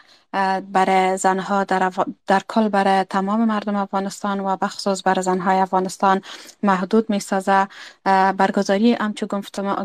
برای 0.73 1.17
زنها 1.17 1.65
در, 1.65 1.93
در 2.27 2.43
کل 2.49 2.69
برای 2.69 3.05
تمام 3.05 3.45
مردم 3.45 3.77
افغانستان 3.77 4.41
و 4.41 4.57
بخصوص 4.57 5.03
برای 5.05 5.23
زنهای 5.23 5.59
افغانستان 5.59 6.23
محدود 6.63 7.11
می 7.11 7.21
سازه 7.21 7.69
برگزاری 8.05 8.93
همچو 8.93 9.27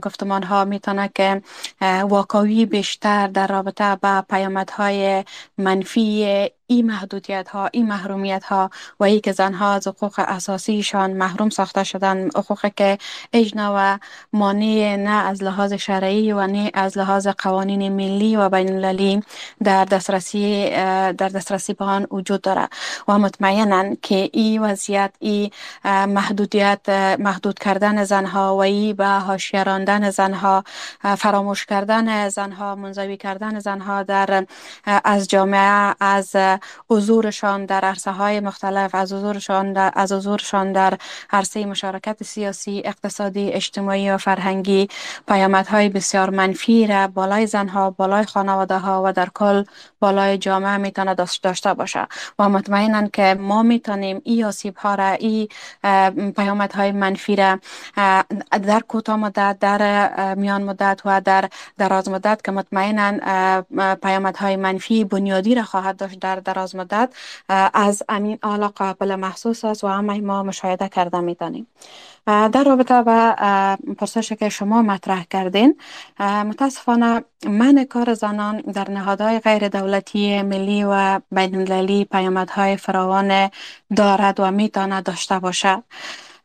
گفتمان 0.02 0.44
ها 0.44 0.66
می‌تونه 0.66 1.10
که 1.16 1.42
واقعی 2.04 2.66
بیشتر 2.66 3.28
در 3.28 3.48
رابطه 3.48 3.96
با 3.96 4.24
پیامدهای 4.30 5.24
منفی 5.58 6.50
این 6.67 6.86
محدودیت 6.86 7.50
ها 7.50 7.69
این 7.74 7.88
محرومیت 7.88 8.43
ها 8.43 8.69
و 9.00 9.03
ای 9.03 9.19
که 9.19 9.31
زنها 9.31 9.74
از 9.74 9.88
حقوق 9.88 10.13
اساسیشان 10.17 11.13
محروم 11.13 11.50
ساخته 11.50 11.84
شدن 11.84 12.29
حقوق 12.36 12.65
که 12.75 12.98
اجنا 13.34 13.74
و 13.77 14.00
مانع 14.34 14.95
نه 14.95 15.10
از 15.10 15.43
لحاظ 15.43 15.74
شرعی 15.74 16.31
و 16.31 16.48
نه 16.48 16.72
از 16.74 16.98
لحاظ 16.98 17.27
قوانین 17.27 17.89
ملی 17.95 18.36
و 18.36 18.50
بین 18.50 18.69
المللی 18.69 19.22
در 19.63 19.86
دسترسی 19.86 20.69
در 20.69 21.13
دسترسی 21.13 21.74
به 21.74 21.86
آن 21.86 22.07
وجود 22.12 22.41
داره. 22.41 22.67
و 23.07 23.19
مطمئنا 23.19 23.95
که 24.01 24.29
این 24.34 24.62
وضعیت 24.62 25.13
این 25.19 25.51
محدودیت 25.86 26.89
محدود 27.19 27.60
کردن 27.60 28.03
زنها 28.03 28.55
و 28.55 28.62
ای 28.62 28.93
به 28.93 29.07
حاشیه 29.07 29.63
راندن 29.63 30.10
زنها 30.10 30.63
فراموش 31.17 31.65
کردن 31.65 32.29
زنها 32.29 32.75
منزوی 32.75 33.17
کردن 33.17 33.60
زنها 33.60 34.03
در 34.03 34.45
از 34.86 35.27
جامعه 35.27 35.95
از 36.00 36.36
حضورشان 36.90 37.66
در 37.66 37.82
عرصه 37.82 38.12
های 38.12 38.40
مختلف 38.40 38.96
از 38.96 39.14
حضورشان 39.14 39.74
در 39.74 39.92
از 39.96 40.12
حضورشان 40.12 40.72
در 40.72 40.98
عرصه 41.32 41.66
مشارکت 41.66 42.24
سیاسی 42.24 42.82
اقتصادی 42.86 43.52
اجتماعی 43.52 44.10
و 44.10 44.18
فرهنگی. 44.18 44.88
پیامدهای 45.28 45.90
بسیار 45.90 46.30
منفی 46.30 46.88
را 46.88 47.08
بالای 47.08 47.48
زنها 47.48 47.90
بالای 47.92 48.26
خانواده 48.26 48.78
ها 48.78 49.02
و 49.06 49.14
در 49.14 49.30
کل 49.34 49.64
بالای 50.00 50.38
جامعه 50.38 50.78
می‌تونه 50.78 51.16
داشته 51.16 51.74
باشه. 51.74 52.08
و 52.40 52.50
مطمئنا 52.50 53.08
که 53.08 53.38
ما 53.40 53.64
می‌تونیم 53.64 54.22
این 54.24 54.46
آسیب 54.46 54.78
ها 54.78 54.96
را 54.96 55.10
این 55.10 55.48
پیامدهای 56.32 56.92
منفی 56.92 57.36
را 57.36 57.60
در 58.52 58.80
کوتاه 58.88 59.16
مدت 59.16 59.58
در 59.60 60.36
میان 60.36 60.64
مدت 60.64 61.02
و 61.06 61.22
در 61.22 61.50
دراز 61.78 62.10
مدت 62.10 62.44
که 62.44 62.52
مطمئنا 62.52 63.12
پیامدهای 63.96 64.56
منفی 64.56 65.04
بنیادی 65.04 65.56
را 65.56 65.64
خواهد 65.64 65.98
داشت 65.98 66.20
در 66.20 66.40
دراز 66.46 66.75
مدت 66.75 67.14
از 67.74 68.04
امین 68.10 68.40
آلا 68.44 68.68
قابل 68.68 69.16
محسوس 69.16 69.66
است 69.66 69.84
و 69.84 69.88
همه 69.88 70.22
ما 70.22 70.44
مشاهده 70.44 70.90
کرده 70.90 71.20
می‌تونیم 71.20 71.68
در 72.25 72.64
رابطه 72.64 73.02
با 73.02 73.36
پرسش 73.98 74.34
که 74.34 74.50
شما 74.50 74.82
مطرح 74.82 75.24
کردین 75.24 75.78
متاسفانه 76.20 77.24
من 77.46 77.84
کار 77.84 78.14
زنان 78.14 78.62
در 78.62 78.92
نهادهای 78.92 79.40
غیر 79.40 79.68
دولتی 79.68 80.42
ملی 80.42 80.84
و 80.84 81.22
بین 81.32 81.56
المللی 81.56 82.06
پیامدهای 82.06 82.78
فراوان 82.78 83.50
دارد 83.96 84.40
و 84.40 84.52
می‌تواند 84.52 85.04
داشته 85.04 85.40
باشد. 85.40 85.84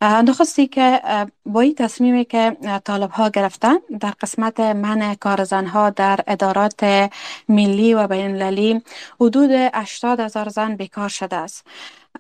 نخستی 0.03 0.67
که 0.67 1.03
با 1.47 1.61
این 1.61 1.75
تصمیمی 1.75 2.25
که 2.25 2.57
طالب 2.85 3.11
ها 3.11 3.29
گرفتن 3.29 3.77
در 4.01 4.11
قسمت 4.11 4.61
من 4.61 5.15
کار 5.15 5.41
ها 5.55 5.91
در 5.91 6.21
ادارات 6.27 7.11
ملی 7.49 7.95
و 7.95 8.07
بین 8.07 8.27
المللی 8.27 8.83
حدود 9.21 9.51
80 9.51 10.21
هزار 10.21 10.49
زن 10.49 10.77
بیکار 10.77 11.09
شده 11.09 11.37
است. 11.37 11.67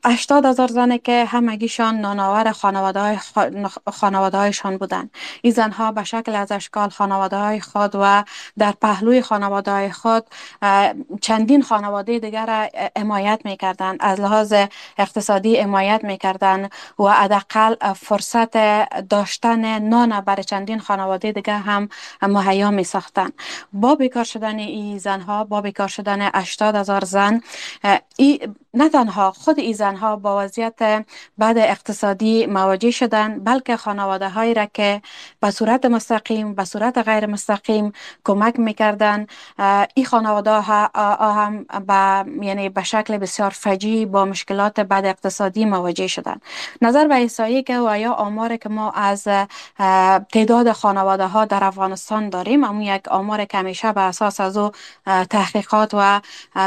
هشتاد 0.05 0.45
هزار 0.45 0.69
زنه 0.69 0.99
که 0.99 1.25
همگیشان 1.25 2.01
نانآور 2.01 2.53
خانواده, 2.53 3.01
های 3.01 3.19
خانواده 3.93 4.39
هایشان 4.39 4.77
بودن. 4.77 5.11
این 5.43 5.53
زنها 5.53 5.93
به 5.93 6.05
شکل 6.05 6.35
از 6.35 6.53
اشکال 6.53 6.89
خانواده 6.89 7.37
های 7.37 7.61
خود 7.61 7.91
و 7.95 8.25
در 8.59 8.73
پهلوی 8.73 9.23
خانواده 9.23 9.71
های 9.71 9.91
خود 9.91 10.25
چندین 11.21 11.63
خانواده 11.63 12.19
دیگر 12.19 12.47
را 12.47 12.69
امایت 12.97 13.41
می‌کردن 13.45 13.97
از 14.01 14.21
لحاظ 14.21 14.55
اقتصادی 14.99 15.59
امایت 15.59 16.01
می‌کردن 16.05 16.69
و 16.99 17.05
حداقل 17.05 17.93
فرصت 17.93 18.57
داشتن 19.09 19.79
نان 19.79 20.21
برای 20.21 20.45
چندین 20.45 20.79
خانواده 20.79 21.33
دیگر 21.33 21.59
هم 21.59 21.89
مهیا 22.23 22.71
می 22.71 22.85
ساختن 22.85 23.31
با 23.73 23.95
بیکار 23.95 24.25
شدن 24.25 24.59
این 24.59 24.99
زنها 24.99 25.45
با 25.45 25.61
بیکار 25.61 25.89
شدن 25.89 26.31
80 26.35 26.77
هزار 26.77 27.05
زن 27.05 27.41
ای 28.17 28.49
نه 28.75 28.89
تنها 28.89 29.33
خود 29.33 29.59
ای 29.59 29.75
زنها 29.81 30.17
با 30.17 30.45
وضعیت 30.45 31.05
بعد 31.39 31.59
اقتصادی 31.59 32.47
مواجه 32.47 32.91
شدن 32.91 33.29
بلکه 33.45 33.77
خانواده 33.77 34.29
هایی 34.29 34.55
را 34.55 34.67
که 34.75 35.03
به 35.41 35.51
صورت 35.51 35.87
مستقیم 35.87 36.55
به 36.55 36.65
صورت 36.65 36.99
غیر 36.99 37.27
مستقیم 37.27 37.93
کمک 38.25 38.59
می‌کردن 38.59 39.27
این 39.95 40.07
خانواده 40.07 40.51
ها 40.51 40.91
هم 41.39 41.65
به 41.87 42.45
یعنی 42.47 42.69
به 42.69 42.83
شکل 42.83 43.19
بسیار 43.19 43.51
فجی 43.51 44.07
با 44.07 44.25
مشکلات 44.25 44.81
بعد 44.81 45.07
اقتصادی 45.07 45.65
مواجه 45.65 46.07
شدن 46.07 46.37
نظر 46.83 47.09
به 47.09 47.15
ایسایی 47.15 47.63
که 47.63 47.79
و 47.81 47.99
یا 47.99 48.13
آمار 48.13 48.57
که 48.57 48.69
ما 48.69 48.91
از 48.91 49.29
تعداد 50.33 50.73
خانواده 50.73 51.27
ها 51.27 51.45
در 51.45 51.65
افغانستان 51.65 52.29
داریم 52.29 52.65
اما 52.65 52.83
یک 52.83 53.09
آمار 53.09 53.45
که 53.45 53.59
همیشه 53.59 53.93
به 53.93 54.01
اساس 54.01 54.41
از 54.41 54.57
او 54.57 54.71
تحقیقات 55.31 55.91
و 55.95 56.21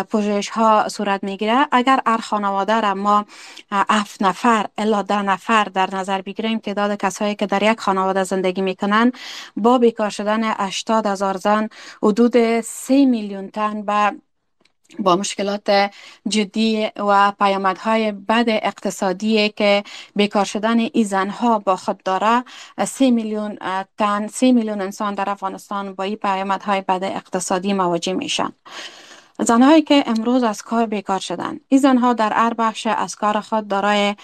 پوژش 0.09 0.49
ها 0.49 0.89
صورت 0.89 1.23
می‌گیره 1.23 1.67
اگر 1.71 1.99
هر 2.05 2.17
خانواده 2.17 2.81
را 2.81 2.93
ما 3.03 3.25
هفت 3.71 4.23
نفر 4.23 4.65
الا 4.77 5.01
ده 5.01 5.21
نفر 5.21 5.63
در 5.63 5.95
نظر 5.95 6.21
بگیریم 6.21 6.59
تعداد 6.59 6.97
کسایی 6.97 7.35
که 7.35 7.45
در 7.45 7.63
یک 7.63 7.79
خانواده 7.79 8.23
زندگی 8.23 8.61
می‌کنن 8.61 9.11
با 9.57 9.77
بیکار 9.77 10.09
شدن 10.09 10.43
80 10.43 11.05
هزار 11.07 11.37
زن 11.37 11.69
حدود 12.03 12.61
3 12.61 13.05
میلیون 13.05 13.49
تن 13.49 13.81
به 13.81 14.11
با 14.99 15.15
مشکلات 15.15 15.91
جدی 16.27 16.89
و 16.97 17.33
پیامدهای 17.39 18.11
بد 18.11 18.45
اقتصادی 18.47 19.49
که 19.49 19.83
بیکار 20.15 20.45
شدن 20.45 20.79
این 20.79 21.03
زنها 21.03 21.59
با 21.59 21.75
خود 21.75 22.03
داره 22.03 22.43
سی 22.85 23.11
میلیون 23.11 23.57
تن 23.97 24.27
سی 24.27 24.51
میلیون 24.51 24.81
انسان 24.81 25.13
در 25.13 25.29
افغانستان 25.29 25.93
با 25.93 26.03
این 26.03 26.15
پیامدهای 26.15 26.81
بد 26.81 27.03
اقتصادی 27.03 27.73
مواجه 27.73 28.13
میشن. 28.13 28.53
زنهایی 29.39 29.81
که 29.81 30.03
امروز 30.07 30.43
از 30.43 30.61
کار 30.61 30.85
بیکار 30.85 31.19
شدند. 31.19 31.61
این 31.67 31.79
زنها 31.79 32.13
در 32.13 32.33
هر 32.33 32.53
بخش 32.53 32.87
از 32.87 33.15
کار 33.15 33.39
خود 33.39 33.67
دارای 33.67 34.15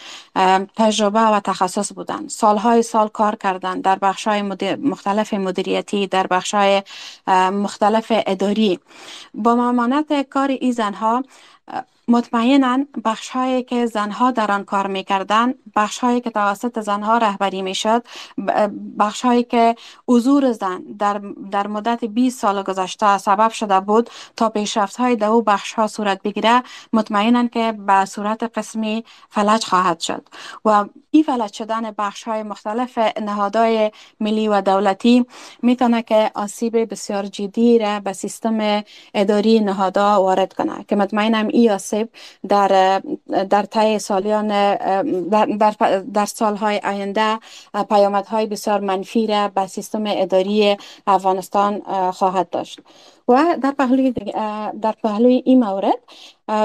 تجربه 0.75 1.19
و 1.19 1.39
تخصص 1.39 1.93
بودند. 1.93 2.29
سالهای 2.29 2.83
سال 2.83 3.07
کار 3.07 3.35
کردند 3.35 3.83
در 3.83 3.99
بخش 3.99 4.27
های 4.27 4.41
مختلف 4.75 5.33
مدیریتی 5.33 6.07
در 6.07 6.27
بخش 6.27 6.53
های 6.53 6.83
مختلف 7.51 8.07
اداری. 8.09 8.79
با 9.33 9.55
مامانت 9.55 10.29
کار 10.29 10.47
این 10.49 10.71
زنها 10.71 11.23
مطمئنا 12.09 12.85
بخش 13.05 13.29
هایی 13.29 13.63
که 13.63 13.85
زنها 13.85 14.31
در 14.31 14.51
آن 14.51 14.63
کار 14.63 14.87
می‌کردن 14.87 15.53
بخش 15.75 15.99
هایی 15.99 16.21
که 16.21 16.29
توسط 16.29 16.79
زنها 16.79 17.17
رهبری 17.17 17.61
می‌شد 17.61 18.03
بخش 18.99 19.21
هایی 19.21 19.43
که 19.43 19.75
حضور 20.07 20.51
زن 20.51 20.81
در, 20.99 21.21
در 21.51 21.67
مدت 21.67 22.05
20 22.05 22.41
سال 22.41 22.63
گذشته 22.63 23.17
سبب 23.17 23.51
شده 23.51 23.79
بود 23.79 24.09
تا 24.35 24.49
پیشرفت 24.49 24.95
های 24.95 25.15
در 25.15 25.29
بخش 25.29 25.73
ها 25.73 25.87
صورت 25.87 26.21
بگیره 26.23 26.63
مطمئنا 26.93 27.47
که 27.47 27.71
به 27.71 28.05
صورت 28.05 28.43
قسمی 28.43 29.03
فلج 29.29 29.65
خواهد 29.65 29.99
شد. 29.99 30.27
و 30.65 30.85
این 31.11 31.23
فلج 31.23 31.53
شدن 31.53 31.91
بخش 31.91 32.23
های 32.23 32.43
مختلف 32.43 32.97
نهادهای 33.21 33.91
ملی 34.19 34.47
و 34.47 34.61
دولتی 34.61 35.25
می‌تونه 35.61 36.01
که 36.01 36.31
آسیب 36.35 36.91
بسیار 36.91 37.25
جدی 37.25 37.79
را 37.79 37.99
به 37.99 38.13
سیستم 38.13 38.83
اداری 39.13 39.59
نهادها 39.59 40.23
وارد 40.23 40.53
کنه 40.53 40.85
که 40.87 40.95
مطمئنم 40.95 41.47
این 41.47 41.71
آسیب 41.71 41.98
در 42.47 43.01
در 43.49 43.63
طی 43.63 43.99
سالیان 43.99 44.47
در, 44.47 45.45
در, 45.45 45.99
در 46.13 46.25
سالهای 46.25 46.79
آینده 46.83 47.39
پیامدهای 47.89 48.45
بسیار 48.45 48.79
منفی 48.79 49.27
را 49.27 49.47
به 49.47 49.67
سیستم 49.67 50.03
اداری 50.07 50.77
افغانستان 51.07 51.81
خواهد 52.11 52.49
داشت. 52.49 52.79
و 53.29 53.57
در 53.61 53.71
پهلوی, 53.71 54.11
در 54.81 54.95
پهلوی 55.03 55.41
این 55.45 55.63
مورد 55.63 55.99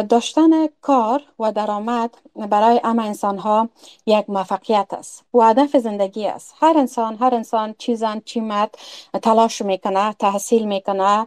داشتن 0.09 0.51
کار 0.81 1.23
و 1.39 1.53
درآمد 1.53 2.11
برای 2.37 2.81
ام 2.85 2.99
انسان 2.99 3.39
ها 3.39 3.69
یک 4.07 4.31
موفقیت 4.31 4.87
است 4.93 5.25
و 5.35 5.43
هدف 5.43 5.77
زندگی 5.77 6.27
است. 6.27 6.55
هر 6.61 6.79
انسان 6.79 7.17
هر 7.17 7.35
انسان 7.35 7.75
چی 7.79 7.97
زن 7.97 8.23
چی 8.25 8.43
تلاش 9.23 9.63
می‌کنه 9.63 10.13
تحصیل 10.13 10.65
می‌کنه 10.65 11.27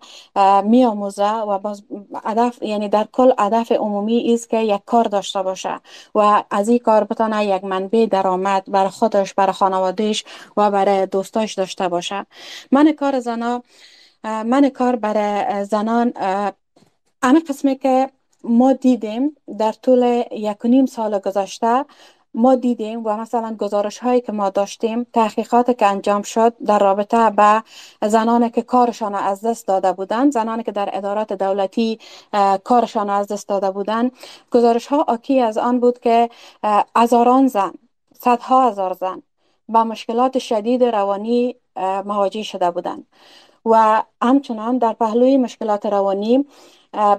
میآموزه 0.64 1.32
و 1.32 1.60
باز 1.60 1.84
هدف 2.24 2.62
یعنی 2.62 2.90
در 2.90 3.08
کل 3.12 3.32
هدف 3.40 3.72
عمومی 3.72 4.34
است 4.34 4.50
که 4.50 4.58
یک 4.58 4.82
کار 4.86 5.04
داشته 5.04 5.44
باشه 5.44 5.80
و 6.16 6.44
از 6.52 6.70
این 6.70 6.80
کار 6.80 7.04
بتانه 7.04 7.46
یک 7.46 7.64
منبع 7.64 8.06
درآمد 8.06 8.72
برای 8.72 8.90
خودش 8.90 9.34
برای 9.34 9.54
خانوادهش 9.54 10.24
و 10.58 10.72
برای 10.72 11.06
دوستاش 11.06 11.54
داشته 11.54 11.88
باشه. 11.88 12.26
من 12.72 12.92
کار 12.92 13.20
زنا 13.20 13.64
من 14.24 14.70
کار 14.70 14.96
برای 14.96 15.66
زنان 15.66 16.14
همه 17.24 17.40
قسمی 17.40 17.76
که 17.76 18.10
ما 18.44 18.74
دیدیم 18.74 19.36
در 19.60 19.72
طول 19.72 20.24
یک 20.32 20.66
و 20.66 20.68
نیم 20.68 20.86
سال 20.86 21.20
گذشته 21.20 21.86
ما 22.34 22.56
دیدیم 22.56 23.06
و 23.06 23.18
مثلا 23.18 23.56
گزارش 23.60 23.98
هایی 23.98 24.22
که 24.22 24.32
ما 24.32 24.50
داشتیم 24.50 25.04
تحقیقات 25.14 25.78
که 25.78 25.86
انجام 25.86 26.22
شد 26.22 26.54
در 26.66 26.80
رابطه 26.80 27.30
به 27.30 27.64
زنان 28.08 28.50
که 28.50 28.62
کارشان 28.62 29.16
از 29.16 29.42
دست 29.42 29.68
داده 29.68 29.94
بودند 29.94 30.32
زنانی 30.32 30.64
که 30.64 30.72
در 30.72 30.90
ادارات 30.94 31.34
دولتی 31.34 32.00
کارشان 32.64 33.10
از 33.10 33.28
دست 33.28 33.48
داده 33.48 33.72
بودند. 33.72 34.12
گزارش 34.52 34.88
ها 34.88 35.06
آکی 35.08 35.40
از 35.42 35.58
آن 35.58 35.80
بود 35.80 36.00
که 36.00 36.30
هزاران 36.96 37.48
زن 37.48 37.72
صدها 38.20 38.70
هزار 38.70 38.94
زن 38.94 39.22
با 39.70 39.84
مشکلات 39.84 40.40
شدید 40.40 40.84
روانی 40.84 41.56
مواجه 42.06 42.44
شده 42.44 42.72
بودند. 42.72 43.08
و 43.72 44.04
همچنان 44.22 44.78
در 44.78 44.94
پهلوی 44.94 45.38
مشکلات 45.38 45.86
روانی 45.86 46.46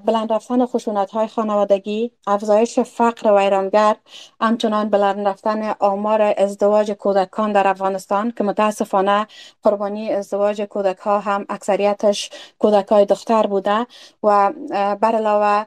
بلند 0.04 0.32
رفتن 0.32 0.66
خشونت 0.66 1.10
های 1.10 1.26
خانوادگی 1.26 2.12
افزایش 2.26 2.78
فقر 2.78 3.30
و 3.32 3.34
ایرانگر 3.34 3.96
همچنان 4.40 4.90
بلند 4.90 5.28
رفتن 5.28 5.74
آمار 5.80 6.34
ازدواج 6.38 6.92
کودکان 6.92 7.52
در 7.52 7.66
افغانستان 7.66 8.30
که 8.30 8.44
متاسفانه 8.44 9.26
قربانی 9.62 10.10
ازدواج 10.12 10.62
کودک 10.62 10.98
ها 10.98 11.20
هم 11.20 11.46
اکثریتش 11.48 12.30
کودک 12.58 12.88
های 12.88 13.04
دختر 13.04 13.46
بوده 13.46 13.86
و 14.22 14.52
بر 15.00 15.14
علاوه 15.14 15.64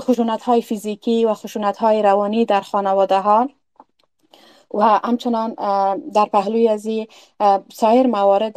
خشونت 0.00 0.42
های 0.42 0.62
فیزیکی 0.62 1.24
و 1.24 1.34
خشونت 1.34 1.76
های 1.76 2.02
روانی 2.02 2.44
در 2.44 2.60
خانواده 2.60 3.20
ها 3.20 3.48
و 4.74 5.00
همچنان 5.04 5.54
در 6.14 6.24
پهلوی 6.24 6.68
از 6.68 6.88
سایر 7.72 8.06
موارد 8.06 8.54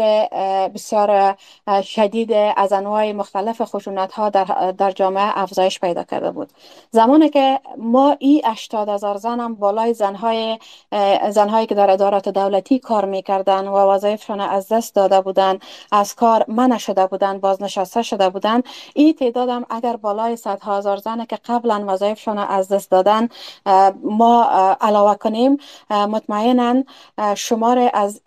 بسیار 0.73 1.35
شدید 1.83 2.31
از 2.57 2.73
انواع 2.73 3.11
مختلف 3.11 3.61
خشونت 3.61 4.11
ها 4.11 4.29
در, 4.29 4.73
در 4.77 4.91
جامعه 4.91 5.39
افزایش 5.39 5.79
پیدا 5.79 6.03
کرده 6.03 6.31
بود. 6.31 6.49
زمانی 6.91 7.29
که 7.29 7.59
ما 7.77 8.15
ای 8.19 8.41
80 8.45 8.89
هزار 8.89 9.17
زن 9.17 9.39
هم 9.39 9.55
بالای 9.55 9.93
زنهای 9.93 10.59
زنهایی 11.29 11.67
که 11.67 11.75
در 11.75 11.91
ادارات 11.91 12.29
دولتی 12.29 12.79
کار 12.79 13.05
می‌کردن 13.05 13.67
و 13.67 13.75
وظایفشان 13.75 14.41
از 14.41 14.67
دست 14.67 14.95
داده 14.95 15.21
بودن 15.21 15.59
از 15.91 16.15
کار 16.15 16.45
منع 16.47 16.77
شده 16.77 17.07
بودن 17.07 17.39
بازنشسته 17.39 18.01
شده 18.01 18.29
بودن 18.29 18.61
این 18.93 19.13
تعداد 19.13 19.49
هم 19.49 19.65
اگر 19.69 19.95
بالای 19.95 20.35
100 20.35 20.59
هزار 20.63 20.97
زن 20.97 21.25
که 21.25 21.37
قبلا 21.45 21.83
وظایفشان 21.87 22.37
از 22.37 22.67
دست 22.69 22.91
دادن 22.91 23.29
ما 24.03 24.43
علاوه 24.81 25.15
کنیم 25.15 25.57
مطمئنا 26.07 26.83
شمار 27.35 27.89
از 27.93 28.21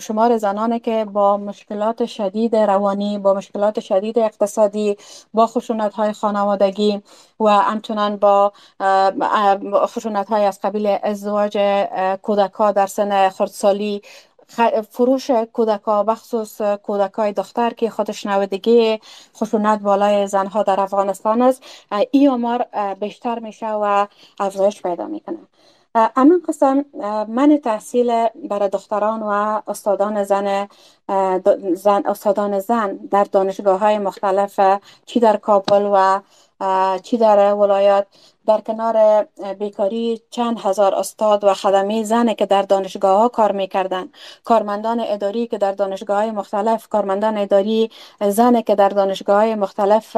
شمار 0.00 0.36
زنانی 0.36 0.80
که 0.80 1.04
با 1.04 1.36
مشکلات 1.36 2.06
شدید 2.06 2.56
روانی 2.56 3.18
با 3.18 3.34
مشکلات 3.34 3.80
شدید 3.80 4.18
اقتصادی 4.18 4.96
با 5.34 5.46
خشونت 5.46 5.94
های 5.94 6.12
خانوادگی 6.12 7.02
و 7.40 7.48
همچنان 7.48 8.16
با 8.16 8.52
خشونت 9.86 10.28
های 10.28 10.44
از 10.44 10.60
قبیل 10.60 10.98
ازدواج 11.02 11.58
کودک 12.22 12.52
ها 12.52 12.72
در 12.72 12.86
سن 12.86 13.28
خردسالی. 13.28 14.02
فروش 14.90 15.30
کودک 15.30 15.82
ها 15.82 16.02
بخصوص 16.02 16.60
کودک 16.60 17.12
های 17.12 17.32
دختر 17.32 17.70
که 17.70 17.90
خودش 17.90 18.26
نودگی 18.26 19.00
خشونت 19.36 19.80
بالای 19.80 20.26
زنها 20.26 20.62
در 20.62 20.80
افغانستان 20.80 21.42
است. 21.42 21.62
این 22.10 22.28
آمار 22.28 22.66
بیشتر 23.00 23.38
میشه 23.38 23.68
و 23.70 24.06
افزایش 24.40 24.82
پیدا 24.82 25.06
می‌کنه. 25.06 25.38
اما 25.94 26.38
قسم 26.48 26.84
من 27.28 27.60
تحصیل 27.64 28.26
برای 28.50 28.68
دختران 28.68 29.22
و 29.22 29.60
استادان 29.66 30.24
زن 30.24 30.68
زن 31.74 32.02
استادان 32.06 32.58
زن 32.58 32.96
در 32.96 33.24
دانشگاه 33.24 33.80
های 33.80 33.98
مختلف 33.98 34.60
چی 35.06 35.20
در 35.20 35.36
کابل 35.36 35.90
و 35.92 36.20
چی 37.02 37.16
در 37.16 37.54
ولایات 37.54 38.06
در 38.46 38.60
کنار 38.60 39.26
بیکاری 39.58 40.20
چند 40.30 40.58
هزار 40.60 40.94
استاد 40.94 41.44
و 41.44 41.54
خدمه 41.54 42.02
زن 42.02 42.34
که 42.34 42.46
در 42.46 42.62
دانشگاه 42.62 43.18
ها 43.18 43.28
کار 43.28 43.52
می‌کردن. 43.52 44.08
کارمندان 44.44 45.04
اداری 45.06 45.46
که 45.46 45.58
در 45.58 45.72
دانشگاه 45.72 46.16
های 46.16 46.30
مختلف 46.30 46.88
کارمندان 46.88 47.38
اداری 47.38 47.90
زن 48.28 48.60
که 48.60 48.74
در 48.74 48.88
دانشگاه 48.88 49.36
های 49.36 49.54
مختلف 49.54 50.16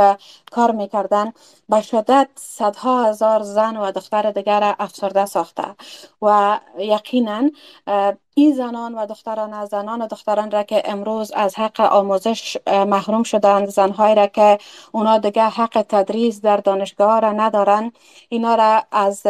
کار 0.53 0.71
می‌کردن. 0.71 1.33
به 1.69 1.83
شدت 1.83 2.29
صدها 2.35 3.05
هزار 3.05 3.43
زن 3.43 3.77
و 3.77 3.93
دختر 3.93 4.31
دیگر 4.31 4.75
افسرده 4.79 5.27
ساخته. 5.27 5.65
و 6.23 6.59
یقینا 6.79 7.51
این 8.35 8.55
زنان 8.55 8.95
و 8.95 9.07
دختران 9.07 9.53
از 9.53 9.69
زنان 9.69 10.03
و 10.03 10.07
دختران 10.07 10.51
را 10.51 10.63
که 10.63 10.83
امروز 10.85 11.33
از 11.33 11.55
حق 11.55 11.81
آموزش 11.81 12.57
محروم 12.67 13.23
شدند 13.23 13.69
زنهایی 13.69 14.15
را 14.15 14.27
که 14.27 14.59
اونا 14.93 15.19
دیگه 15.19 15.43
حق 15.43 15.83
تدریس 15.89 16.41
در 16.41 16.57
دانشگاه 16.57 17.21
را 17.21 17.33
ندارن 17.33 17.93
اینا 18.29 18.55
را 18.55 18.83
از 18.93 19.27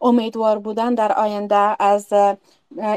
امیدوار 0.00 0.58
بودن 0.58 0.94
در 0.94 1.12
آینده 1.12 1.82
از 1.82 2.12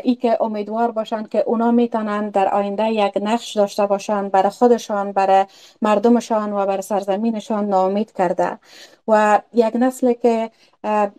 ای 0.04 0.15
که 0.15 0.38
امیدوار 0.41 0.91
باشند 0.91 1.30
که 1.30 1.43
اونا 1.47 1.71
می‌تونن 1.71 2.30
در 2.30 2.47
آینده 2.54 2.91
یک 2.91 3.13
نقش 3.21 3.58
داشته 3.58 3.86
باشند 3.86 4.32
برای 4.32 4.50
خودشان 4.50 5.12
برای 5.12 5.45
مردمشان 5.82 6.54
و 6.54 6.65
برای 6.65 6.82
سرزمینشان 6.82 7.65
ناامید 7.65 8.12
کرده. 8.13 8.60
و 9.08 9.41
یک 9.54 9.76
نسل 9.76 10.13
که 10.13 10.52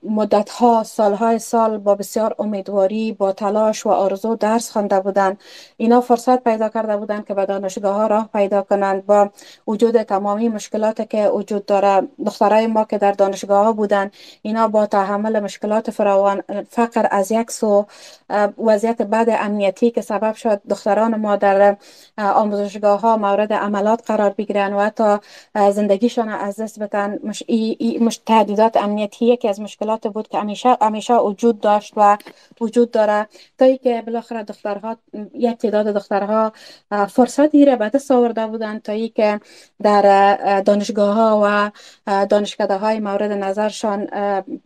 مدت 0.02 0.50
ها 0.50 0.82
سالهای 0.82 1.38
سال 1.38 1.78
با 1.78 1.94
بسیار 1.94 2.34
امیدواری 2.38 3.12
با 3.12 3.32
تلاش 3.32 3.86
و 3.86 3.88
آرزو 3.88 4.36
درس 4.36 4.70
خوانده 4.70 5.00
بودند. 5.00 5.40
اینا 5.76 6.00
فرصت 6.00 6.44
پیدا 6.44 6.68
کرده 6.68 6.96
بودند 6.96 7.26
که 7.26 7.34
به 7.34 7.46
دانشگاه 7.46 7.94
ها 7.94 8.06
راه 8.06 8.28
پیدا 8.32 8.62
کنند. 8.62 9.06
با 9.06 9.30
وجود 9.66 10.02
تمامی 10.02 10.48
مشکلات 10.48 11.10
که 11.10 11.28
وجود 11.28 11.66
داره 11.66 12.08
دخترای 12.26 12.66
ما 12.66 12.84
که 12.84 12.98
در 12.98 13.12
دانشگاه 13.12 13.64
ها 13.64 13.72
بودند 13.72 14.12
اینا 14.42 14.68
با 14.68 14.86
تحمل 14.86 15.40
مشکلات 15.40 15.90
فراوان 15.90 16.42
فقر 16.70 17.08
از 17.10 17.32
یک 17.32 17.50
سو 17.50 17.86
وضعیت 18.58 19.02
بد 19.02 19.26
امنیتی 19.40 19.90
که 19.90 20.00
سبب 20.00 20.34
شد 20.34 20.60
دختران 20.68 21.16
ما 21.16 21.36
در 21.36 21.76
آموزشگاه 22.18 23.00
ها 23.00 23.16
مورد 23.16 23.52
عملات 23.52 24.02
قرار 24.06 24.30
بگیرن 24.30 24.72
و 24.72 24.80
حتی 24.80 25.16
زندگیشان 25.54 26.28
از 26.28 26.60
دست 26.60 26.80
بدن. 26.80 27.18
مش, 27.24 27.44
مش 28.00 28.16
تهدیدات 28.26 28.76
امنیتی 28.76 29.36
که 29.36 29.51
از 29.52 29.60
مشکلات 29.60 30.06
بود 30.08 30.28
که 30.28 30.38
همیشه 30.38 30.76
همیشه 30.80 31.14
وجود 31.14 31.60
داشت 31.60 31.92
و 31.96 32.18
وجود 32.60 32.90
داره. 32.90 33.28
تا 33.58 33.64
ای 33.64 33.78
که 33.78 34.02
بالاخره 34.06 34.42
دخترها 34.42 34.96
یک 35.34 35.58
تعداد 35.58 35.86
دخترها 35.86 36.52
فرصتی 37.08 37.64
را 37.64 37.76
به 37.76 37.88
دست 37.88 38.10
آورده 38.10 38.46
بودند 38.46 38.82
تا 38.82 38.92
ای 38.92 39.08
که 39.08 39.40
در 39.82 40.60
دانشگاه 40.60 41.14
ها 41.14 41.40
و 41.44 41.70
دانشکده 42.26 42.76
های 42.76 43.00
مورد 43.00 43.32
نظرشان 43.32 44.08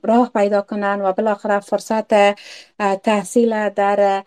راه 0.03 0.31
پیدا 0.35 0.63
کنند 0.63 1.01
و 1.05 1.13
بالاخره 1.13 1.61
فرصت 1.61 2.35
تحصیل 3.03 3.69
در 3.69 4.23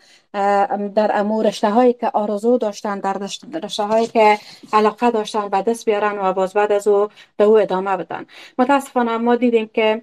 در 0.94 1.10
امور 1.14 1.46
رشته 1.46 1.70
هایی 1.70 1.92
که 1.92 2.10
آرزو 2.14 2.58
داشتن 2.58 3.00
در 3.00 3.16
رشته 3.62 3.84
هایی 3.84 4.06
که 4.06 4.38
علاقه 4.72 5.10
داشتن 5.10 5.48
به 5.48 5.62
دست 5.62 5.84
بیارن 5.84 6.18
و 6.18 6.32
باز 6.32 6.52
بعد 6.52 6.72
از 6.72 6.88
او 6.88 7.08
به 7.36 7.44
او 7.44 7.58
ادامه 7.58 7.96
بدن. 7.96 8.26
متاسفانه 8.58 9.16
ما 9.16 9.36
دیدیم 9.36 9.70
که 9.74 10.02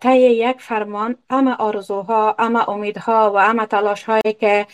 طی 0.00 0.18
یک 0.18 0.60
فرمان 0.60 1.16
اما 1.30 1.54
آرزوها 1.54 2.34
اما 2.38 2.62
امیدها 2.62 3.32
و 3.32 3.36
اما 3.36 3.66
تلاش 3.66 4.04
هایی 4.04 4.32
که 4.40 4.66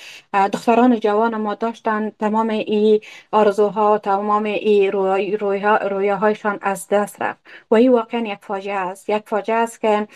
دختران 0.52 1.00
جوان 1.00 1.36
ما 1.36 1.54
داشتن 1.54 2.10
تمام 2.10 2.48
ای 2.48 3.00
آرزوها 3.32 3.98
تمام 3.98 4.44
ای 4.44 4.90
رویاهایشان 5.90 6.58
از 6.62 6.88
دست 6.88 7.22
رفت. 7.22 7.40
و 7.70 7.74
این 7.74 7.92
واقعا 7.92 8.20
یک 8.20 8.38
فاجعه 8.42 8.74
است. 8.74 9.08
یک 9.08 9.22
فاجعه 9.26 9.56
است 9.56 9.80
که 9.80 10.08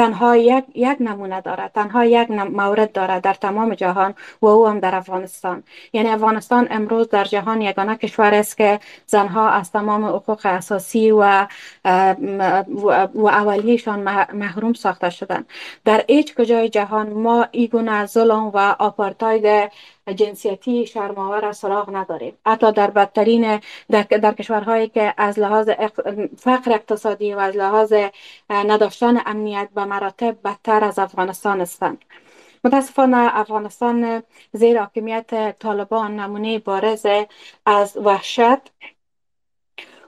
تنها 0.00 0.36
یک, 0.36 0.64
یک 0.74 0.96
نمونه 1.00 1.40
دارد 1.40 1.72
تنها 1.74 2.04
یک 2.04 2.30
مورد 2.30 2.92
دارد 2.92 3.22
در 3.22 3.34
تمام 3.34 3.74
جهان 3.74 4.14
و 4.42 4.46
او 4.46 4.66
هم 4.68 4.80
در 4.80 4.94
افغانستان. 4.94 5.62
یعنی 5.92 6.08
افغانستان 6.08 6.68
امروز 6.70 7.08
در 7.08 7.24
جهان 7.24 7.62
یگانه 7.62 7.96
کشور 7.96 8.34
است 8.34 8.56
که 8.56 8.80
زنها 9.06 9.50
از 9.50 9.72
تمام 9.72 10.04
حقوق 10.04 10.40
اساسی 10.44 11.10
و 11.10 11.46
و 13.14 13.26
اولیشان 13.26 14.00
محروم 14.32 14.72
ساخته 14.72 15.10
شدند 15.10 15.46
در 15.84 16.04
هیچ 16.08 16.34
کجای 16.34 16.68
جهان 16.68 17.10
ما 17.10 17.46
ایگونه 17.50 18.06
ظلم 18.06 18.46
و 18.54 18.76
آپارتاید 18.78 19.70
جنسیتی 20.14 20.86
شرماور 20.86 21.40
را 21.40 21.52
سراغ 21.52 21.96
نداریم. 21.96 22.38
حتی 22.46 22.72
در 22.72 22.90
بدترین 22.90 23.60
در, 23.90 24.02
در 24.02 24.32
کشورهایی 24.32 24.88
که 24.88 25.14
از 25.16 25.38
لحاظ 25.38 25.70
فقر 26.38 26.72
اقتصادی 26.72 27.34
و 27.34 27.38
از 27.38 27.56
لحاظ 27.56 27.94
نداشتن 28.50 29.22
امنیت 29.26 29.68
به 29.74 29.84
مراتب 29.84 30.36
بدتر 30.44 30.84
از 30.84 30.98
افغانستان 30.98 31.60
هستند. 31.60 32.04
متاسفانه 32.64 33.38
افغانستان 33.38 34.22
زیر 34.52 34.80
حاکمیت 34.80 35.58
طالبان 35.58 36.20
نمونه 36.20 36.58
بارز 36.58 37.06
از 37.66 37.96
وحشت 37.96 38.72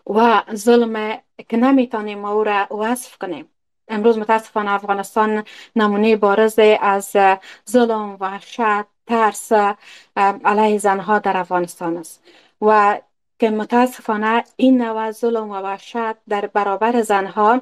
و 0.06 0.42
ظلم 0.54 1.18
که 1.48 1.56
نمی‌تونیم 1.56 2.24
او 2.24 2.44
را 2.44 2.66
وصف 2.70 3.18
کنیم. 3.18 3.48
امروز 3.88 4.18
متاسفانه 4.18 4.72
افغانستان 4.72 5.44
نمونه 5.76 6.16
بارز 6.16 6.58
از 6.80 7.16
ظلم 7.70 8.16
وحشت 8.20 8.91
ترس 9.06 9.52
علیه 10.44 10.78
زنها 10.78 11.18
در 11.18 11.36
افغانستان 11.36 11.96
است. 11.96 12.22
و 12.62 13.00
که 13.38 13.50
متاسفانه 13.50 14.44
این 14.56 14.82
نوع 14.82 15.10
ظلم 15.10 15.50
و 15.50 15.54
وحشت 15.54 16.14
در 16.28 16.46
برابر 16.46 17.02
زنها 17.02 17.60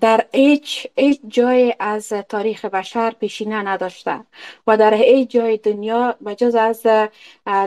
در 0.00 0.26
هیچ 0.32 0.86
جای 1.28 1.74
از 1.80 2.08
تاریخ 2.08 2.64
بشر 2.64 3.10
پیشینه 3.10 3.62
نداشته 3.62 4.20
و 4.66 4.76
در 4.76 4.94
هیچ 4.94 5.30
جای 5.30 5.56
دنیا 5.56 6.16
بجز 6.26 6.54
از 6.54 6.86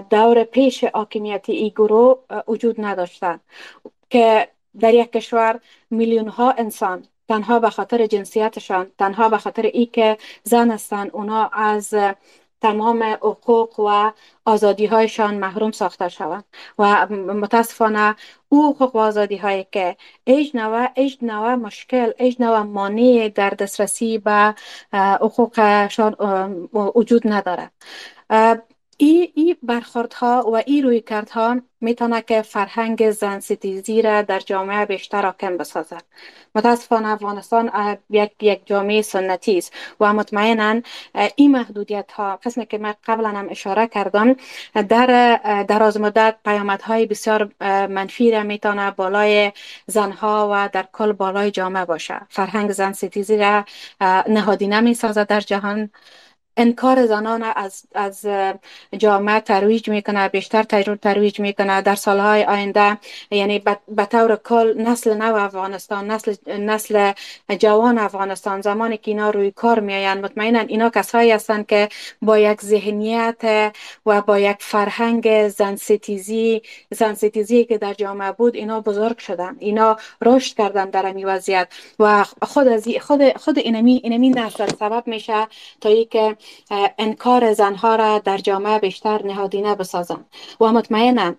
دور 0.09 0.43
پیش 0.43 0.83
حاکمیتی 0.83 1.51
ای 1.51 1.69
گروه 1.69 2.19
وجود 2.47 2.81
نداشته. 2.81 3.39
که 4.09 4.47
در 4.79 4.93
یک 4.93 5.11
کشور 5.11 5.59
میلیون 5.89 6.27
ها 6.27 6.51
انسان 6.51 7.05
تنها 7.27 7.59
به 7.59 7.69
خاطر 7.69 8.05
جنسیتشان 8.05 8.91
تنها 8.97 9.29
به 9.29 9.37
خاطر 9.37 9.61
ای 9.61 9.85
که 9.85 10.17
زن 10.43 10.71
هستند 10.71 11.09
اونا 11.13 11.47
از 11.53 11.93
تمام 12.61 13.03
حقوق 13.03 13.79
و 13.79 14.11
آزادی 14.45 14.85
هایشان 14.85 15.35
محروم 15.35 15.71
ساخته 15.71 16.09
شوند 16.09 16.43
و 16.79 17.07
متاسفانه 17.09 18.15
او 18.49 18.75
حقوق 18.75 18.95
و 18.95 18.99
آزادی 18.99 19.37
هایی 19.37 19.67
که 19.71 19.97
ایج 20.23 20.57
نوع 20.57 20.87
ایج 20.95 21.17
نوع 21.21 21.55
مشکل 21.55 22.11
ایج 22.17 22.35
نوع 22.41 22.61
مانع 22.61 23.29
در 23.35 23.49
دسترسی 23.49 24.17
به 24.17 24.55
حقوقشان 24.93 26.15
وجود 26.73 27.21
نداره 27.27 27.71
ای, 29.03 29.31
ای 29.35 29.55
برخوردها 29.63 30.43
و 30.53 30.63
ای 30.65 30.81
روی 30.81 31.01
کردها 31.01 31.61
می‌تونه 31.81 32.21
که 32.21 32.41
فرهنگ 32.41 33.11
زن 33.11 33.39
ستیزی 33.39 34.01
را 34.01 34.21
در 34.21 34.39
جامعه 34.39 34.85
بیشتر 34.85 35.25
حاکم 35.25 35.57
بسازد. 35.57 36.03
متاسفانه 36.55 37.07
افغانستان 37.07 37.71
یک 38.09 38.31
یک 38.41 38.61
جامعه 38.65 39.01
سنتی 39.01 39.57
است 39.57 39.73
و 39.99 40.13
مطمئنا 40.13 40.81
این 41.35 41.51
محدودیت 41.51 42.11
ها 42.11 42.35
قسمی 42.35 42.65
که 42.65 42.77
من 42.77 42.93
قبلا 43.05 43.29
هم 43.29 43.47
اشاره 43.49 43.87
کردم 43.87 44.35
در 44.73 45.39
دراز 45.67 45.99
مدت 45.99 46.35
پیامدهای 46.45 47.05
بسیار 47.05 47.51
منفی 47.87 48.31
را 48.31 48.43
می‌تونه 48.43 48.91
بالای 48.91 49.51
زنها 49.87 50.49
و 50.53 50.69
در 50.73 50.85
کل 50.93 51.11
بالای 51.11 51.51
جامعه 51.51 51.85
باشه. 51.85 52.21
فرهنگ 52.29 52.71
زن 52.71 52.91
ستیزی 52.91 53.37
را 53.37 53.65
نهادی 54.27 54.67
نمی 54.67 54.93
سازد 54.93 55.27
در 55.27 55.39
جهان. 55.39 55.89
انکار 56.57 57.05
زنان 57.05 57.43
از, 57.43 57.83
از 57.95 58.25
جامعه 58.97 59.39
ترویج 59.39 59.89
می‌کنه 59.89 60.27
بیشتر 60.29 60.63
ترویج 60.63 61.39
می‌کنه. 61.39 61.81
در 61.81 61.95
سالهای 61.95 62.43
آینده 62.43 62.97
یعنی 63.31 63.59
به 63.87 64.05
طور 64.05 64.35
کل 64.35 64.81
نسل 64.81 65.13
نو 65.13 65.35
افغانستان 65.35 66.11
نسل, 66.11 66.35
نسل 66.47 67.11
جوان 67.59 67.97
افغانستان 67.97 68.61
زمانی 68.61 68.97
که 68.97 69.11
اینا 69.11 69.29
روی 69.29 69.51
کار 69.51 69.79
میاین 69.79 70.13
مطمئنا 70.13 70.59
اینا 70.59 70.89
کسایی 70.89 71.31
هستند 71.31 71.67
که 71.67 71.89
با 72.21 72.37
یک 72.37 72.61
ذهنیت 72.61 73.71
و 74.05 74.21
با 74.21 74.39
یک 74.39 74.57
فرهنگ 74.59 75.47
زنستیزی 75.47 76.61
زنستیزی 76.91 77.65
که 77.65 77.77
در 77.77 77.93
جامعه 77.93 78.31
بود 78.31 78.55
اینا 78.55 78.79
بزرگ 78.81 79.17
شدن 79.17 79.55
اینا 79.59 79.97
رشد 80.21 80.57
کردن 80.57 80.89
در 80.89 81.05
این 81.05 81.25
وضعیت. 81.25 81.67
و 81.99 82.23
خود 82.41 82.67
از 82.67 82.87
خود 83.01 83.37
خود 83.37 83.59
اینمی 83.59 84.01
اینمی 84.03 84.29
نسل 84.29 84.67
سبب 84.79 85.03
میشه 85.07 85.47
تا 85.81 86.03
که 86.03 86.37
انکار 86.97 87.53
زنها 87.53 87.95
را 87.95 88.19
در 88.19 88.37
جامعه 88.37 88.79
بیشتر 88.79 89.25
نهادینه 89.25 89.75
بسازند 89.75 90.25
و 90.61 90.71
مطمئنم 90.71 91.37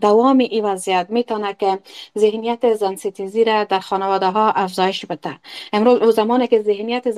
دوام 0.00 0.38
این 0.38 0.64
وضعیت 0.64 1.06
می‌تونه 1.10 1.54
که 1.54 1.78
ذهنیت 2.18 2.74
زن 2.74 2.96
ستیزی 2.96 3.44
را 3.44 3.64
در 3.64 3.80
خانواده 3.80 4.26
ها 4.26 4.50
افزایش 4.50 5.06
بده 5.06 5.38
امروز 5.72 6.14
زمانی 6.14 6.46
که 6.46 6.62
ذهنیت 6.62 7.10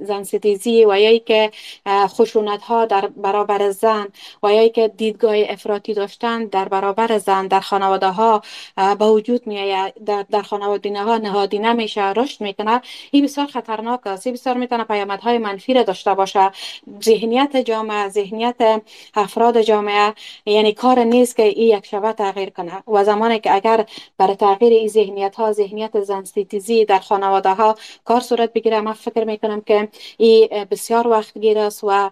زن 0.00 0.22
ستیزی 0.22 0.84
و 0.84 1.00
یا 1.00 1.18
که 1.18 1.50
خشونت 1.88 2.62
ها 2.62 2.84
در 2.86 3.06
برابر 3.06 3.70
زن 3.70 4.08
و 4.42 4.52
یا 4.52 4.68
که 4.68 4.88
دیدگاه 4.88 5.34
افراطی 5.48 5.94
داشتن 5.94 6.44
در 6.44 6.68
برابر 6.68 7.18
زن 7.18 7.46
در 7.46 7.60
خانواده 7.60 8.08
ها 8.08 8.42
به 8.76 9.06
وجود 9.06 9.46
میآید 9.46 10.04
در, 10.04 10.24
در 10.30 10.42
خانواده 10.42 11.02
ها 11.02 11.16
نهادی 11.18 11.58
نمیشه 11.58 12.12
رشد 12.12 12.40
می‌کنه 12.40 12.80
این 13.10 13.24
بسیار 13.24 13.46
خطرناک 13.46 14.06
است 14.06 14.26
این 14.26 14.34
بسیار 14.34 14.56
می‌تونه 14.56 14.84
پیامدهای 14.84 15.38
منفی 15.38 15.74
را 15.74 15.82
داشته 15.82 16.14
باشه 16.14 16.50
ذهنیت 17.04 17.56
جامعه 17.56 18.08
ذهنیت 18.08 18.82
افراد 19.14 19.60
جامعه 19.60 20.14
یعنی 20.46 20.72
کار 20.72 20.98
نیست 20.98 21.36
که 21.36 21.42
یک 21.66 21.86
شبه 21.86 22.12
تغییر 22.12 22.50
کنه. 22.50 22.82
و 22.88 23.04
زمانی 23.04 23.38
که 23.38 23.54
اگر 23.54 23.86
برای 24.18 24.36
تغییر 24.36 24.72
این 24.72 24.88
ذهنیت 24.88 25.36
ها 25.36 25.52
ذهنیت 25.52 26.00
زنستیتیزی 26.00 26.84
در 26.84 26.98
خانواده 26.98 27.54
ها 27.54 27.74
کار 28.04 28.20
صورت 28.20 28.52
بگیره 28.52 28.80
من 28.80 28.92
فکر 28.92 29.24
می‌کنم 29.24 29.60
که 29.60 29.88
این 30.18 30.64
بسیار 30.70 31.08
وقت 31.08 31.38
گیر 31.38 31.58
است 31.58 31.80
و 31.84 32.10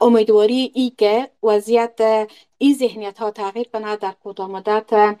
امیدواری 0.00 0.70
ای 0.74 0.92
که 0.98 1.30
وضعیت 1.42 2.28
این 2.58 2.74
ذهنیت 2.74 3.18
ها 3.18 3.30
تغییر 3.30 3.68
کنه 3.72 3.96
در 3.96 4.12
کوتاه 4.24 4.48
مدت 4.50 5.16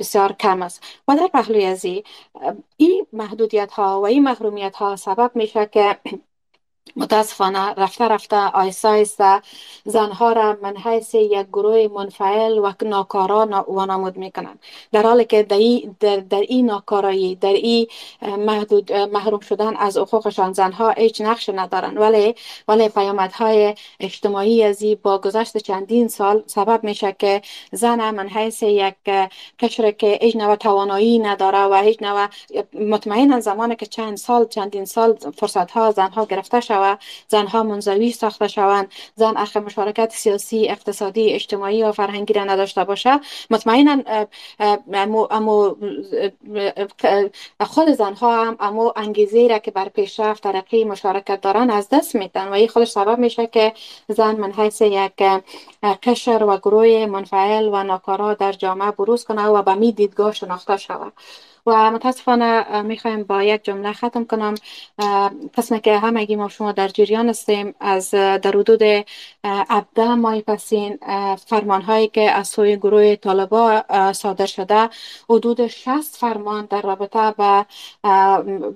بسیار 0.00 0.32
کم 0.32 0.62
است. 0.62 0.82
و 1.08 1.16
در 1.16 1.26
پهلوی 1.26 1.64
از 1.64 1.84
این 2.76 3.06
محدودیت 3.12 3.72
ها 3.72 4.00
و 4.00 4.06
این 4.06 4.22
محرومیت 4.22 4.76
ها 4.76 4.96
سبب 4.96 5.30
میشه 5.34 5.66
که 5.66 5.96
متاسفانه 6.96 7.74
رفته 7.74 8.04
رفته 8.08 8.36
آیسته 8.36 8.88
آیسته 8.88 9.42
زنها 9.84 10.32
را 10.32 10.56
من 10.62 10.76
حیث 10.76 11.14
یک 11.14 11.46
گروه 11.46 11.88
منفعل 11.94 12.58
و 12.58 12.72
ناکارا 12.82 13.64
وانمود 13.68 14.16
می‌کنند. 14.16 14.58
در 14.92 15.02
حالی 15.02 15.24
که 15.24 15.42
در, 15.42 15.58
در, 16.00 16.16
در 16.16 16.40
این 16.40 16.66
ناکارایی 16.66 17.34
در 17.34 17.52
این 17.52 17.86
محدود 18.22 18.92
محروم 18.92 19.40
شدن 19.40 19.76
از 19.76 19.96
حقوقشان 19.96 20.52
زنها 20.52 20.90
هیچ 20.90 21.20
نقش 21.20 21.48
ندارند. 21.48 21.96
ولی 21.96 22.34
ولی 22.68 22.88
پیامدهای 22.88 23.74
اجتماعی 24.00 24.64
از 24.64 24.84
با 25.02 25.18
گذشت 25.18 25.56
چندین 25.56 26.08
سال 26.08 26.42
سبب 26.46 26.84
میشه 26.84 27.16
که 27.18 27.42
زن 27.72 28.10
من 28.10 28.28
حیث 28.28 28.62
یک 28.62 28.94
کشور 29.58 29.90
که 29.90 30.18
هیچ 30.22 30.36
نوع 30.36 30.56
توانایی 30.56 31.18
نداره 31.18 31.58
و 31.58 31.74
هیچ 31.74 32.02
نوع 32.02 32.28
مطمئنا 32.74 33.40
زمانی 33.40 33.76
که 33.76 33.86
چند 33.86 34.16
سال 34.16 34.46
چندین 34.48 34.84
سال 34.84 35.16
فرصت 35.36 35.70
ها 35.70 35.90
زنها 35.90 36.24
گرفته 36.24 36.60
شود 36.72 36.98
زنها 37.28 37.62
منزوی 37.62 38.12
ساخته 38.12 38.48
شوند. 38.48 38.92
زن 39.16 39.36
اخ 39.36 39.56
مشارکت 39.56 40.12
سیاسی 40.12 40.68
اقتصادی 40.68 41.32
اجتماعی 41.32 41.82
و 41.82 41.92
فرهنگی 41.92 42.32
را 42.34 42.44
نداشته 42.44 42.84
باشه 42.84 43.20
مطمئنا 43.50 44.02
امو 45.30 45.74
خود 47.60 47.88
زنها 47.88 48.44
هم 48.44 48.56
امو 48.60 48.92
انگیزه 48.96 49.48
را 49.48 49.58
که 49.58 49.70
بر 49.70 49.88
پیشرفت 49.88 50.42
ترقی 50.42 50.84
مشارکت 50.84 51.40
دارن 51.40 51.70
از 51.70 51.88
دست 51.88 52.14
میدن 52.14 52.48
و 52.48 52.52
این 52.52 52.68
خودش 52.68 52.88
سبب 52.88 53.18
میشه 53.18 53.46
که 53.46 53.72
زن 54.08 54.36
من 54.36 54.52
حیث 54.52 54.80
یک 54.80 55.22
قشر 56.02 56.44
و 56.44 56.56
گروه 56.56 57.06
منفعل 57.06 57.68
و 57.72 57.82
ناکارا 57.82 58.34
در 58.34 58.52
جامعه 58.52 58.90
بروز 58.90 59.24
کنه 59.24 59.46
و 59.46 59.62
به 59.62 59.74
می 59.74 59.92
دیدگاه 59.92 60.32
شناخته 60.32 60.76
شود. 60.76 61.12
و 61.66 61.90
متاسفانه 61.90 62.82
می‌خوایم 62.82 63.22
با 63.22 63.42
یک 63.42 63.64
جمله 63.64 63.92
ختم 63.92 64.24
کنم. 64.24 64.54
قسمه 65.54 65.80
که 65.80 65.98
همگی 65.98 66.36
ما 66.36 66.48
شما 66.48 66.72
در 66.72 66.88
جریان 66.88 67.28
هستیم 67.28 67.74
از 67.80 68.10
در 68.10 68.52
حدود 68.54 68.82
17 69.44 70.14
ماه 70.14 70.40
پسین 70.40 70.98
فرمان 71.46 71.82
هایی 71.82 72.08
که 72.08 72.30
از 72.30 72.48
سوی 72.48 72.76
گروه 72.76 73.16
طالبا 73.16 73.82
صادر 74.12 74.46
شده 74.46 74.88
حدود 75.30 75.66
60 75.66 76.16
فرمان 76.16 76.64
در 76.64 76.82
رابطه 76.82 77.30
به 77.30 77.66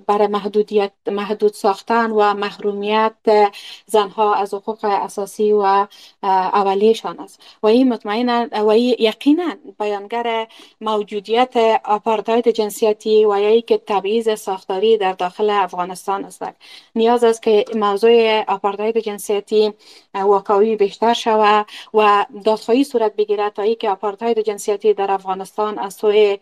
برای 0.07 0.27
محدودیت 0.27 0.91
محدود 1.07 1.53
ساختن 1.53 2.11
و 2.11 2.33
محرومیت 2.33 3.13
زنها 3.85 4.33
از 4.35 4.53
حقوق 4.53 4.85
اساسی 4.85 5.51
و 5.51 5.87
اولیشان 6.23 7.19
است. 7.19 7.41
و 7.63 7.67
این 7.67 7.89
مطمئنا 7.93 8.47
و 8.51 8.67
این 8.67 8.95
یقینا 8.99 9.55
بیانگر 9.79 10.47
موجودیت 10.81 11.57
آپارتاید 11.85 12.49
جنسیتی 12.77 13.25
و 13.25 13.39
یا 13.39 13.59
که 13.59 13.81
تبعیض 13.87 14.39
ساختاری 14.39 14.97
در 14.97 15.13
داخل 15.13 15.49
افغانستان 15.49 16.25
است. 16.25 16.43
نیاز 16.95 17.23
است 17.23 17.41
که 17.41 17.65
موضوع 17.75 18.43
آپارتاید 18.47 18.97
جنسیتی 18.97 19.73
واقعی 20.13 20.75
بیشتر 20.75 21.13
شود 21.13 21.65
و 21.93 22.25
دادخواهی 22.45 22.83
صورت 22.83 23.15
بگیرد 23.15 23.53
تا 23.53 23.73
که 23.73 23.89
آپارتاید 23.89 24.39
جنسیتی 24.39 24.93
در 24.93 25.11
افغانستان 25.11 25.79
از 25.79 25.93
سوی 25.93 26.39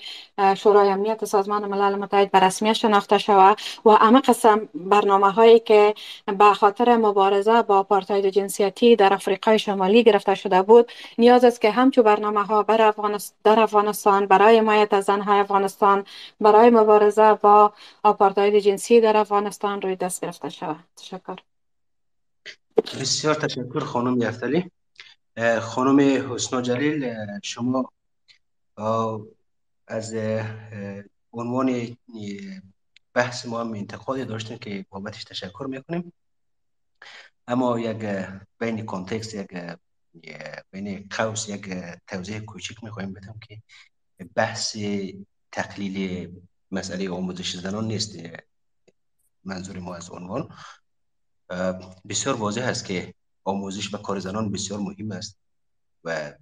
شورای 0.58 0.90
امنیت 0.90 1.26
سازمان 1.26 1.66
ملل 1.66 1.96
متحد 1.96 2.32
به 2.32 2.40
رسمیت 2.40 2.74
شناخته 2.74 3.18
شود 3.18 3.58
و 3.86 3.90
اما 3.90 4.20
قسم 4.20 4.70
برنامه 4.76 5.32
هایی 5.32 5.60
که 5.60 5.94
به 6.26 6.54
خاطر 6.54 6.98
مبارزه 6.98 7.62
با 7.62 7.78
آپارتاید 7.78 8.26
جنسیتی 8.26 8.96
در 8.96 9.14
افریقای 9.14 9.60
شمالی 9.60 10.04
گرفته 10.04 10.36
شده 10.36 10.62
بود 10.62 10.92
نیاز 11.18 11.44
است 11.44 11.62
که 11.62 11.72
همچو 11.72 12.04
برنامه 12.04 12.44
ها 12.44 12.66
در 13.44 13.60
افغانستان 13.60 14.26
برای 14.26 14.58
حمایت 14.58 14.94
از 14.94 15.04
زنهای 15.06 15.40
افغانستان 15.40 16.06
برای 16.40 16.70
مبارزه 16.70 17.34
با 17.34 17.74
آپارتاید 18.04 18.60
جنسی 18.60 19.02
در 19.02 19.18
افغانستان 19.18 19.82
روی 19.82 19.96
دست 19.96 20.22
گرفته 20.22 20.50
شود. 20.50 20.84
تشکر. 20.98 21.36
بسیار 22.78 23.36
تشکر 23.36 23.80
خانم 23.80 24.22
یفتلی. 24.22 24.72
خانم 25.62 26.00
حسنا 26.34 26.62
جلیل 26.62 27.16
شما 27.44 27.92
از 29.88 30.16
عنوان 31.34 31.98
بحث 33.14 33.46
ما 33.46 33.62
هم 33.62 33.74
انتقادی 33.74 34.26
داشتیم 34.26 34.58
که 34.58 34.86
بابتش 34.90 35.24
تشکر 35.24 35.66
می‌کنیم. 35.70 36.14
اما 37.48 37.80
یک 37.80 38.28
بین 38.60 38.86
کانتکست 38.86 39.34
یک 39.34 39.48
بین 40.72 41.08
قوس 41.18 41.50
یک 41.50 41.74
توضیح 42.08 42.40
کوچک 42.40 42.84
می‌خوایم 42.84 43.14
بدم 43.14 43.40
که 43.48 43.62
بحث 44.36 44.76
تقلیل 45.52 46.32
مسئله 46.72 47.10
آموزش 47.10 47.56
زنان 47.56 47.88
نیست 47.88 48.16
منظور 49.44 49.80
ما 49.80 49.96
از 49.96 50.10
عنوان. 50.10 50.50
بسیار 52.10 52.36
واضح 52.36 52.64
است 52.64 52.86
که 52.86 53.14
آموزش 53.44 53.94
و 53.94 53.98
کار 53.98 54.20
زنان 54.20 54.52
بسیار 54.52 54.80
مهم 54.80 55.12
است 55.12 55.40
و 56.04 56.34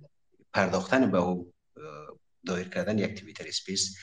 پرداختن 0.53 1.11
به 1.11 1.17
او 1.17 1.53
دایر 2.45 2.69
کردن 2.69 2.97
یک 2.97 3.19
Twitter 3.19 3.47
Space 3.47 3.97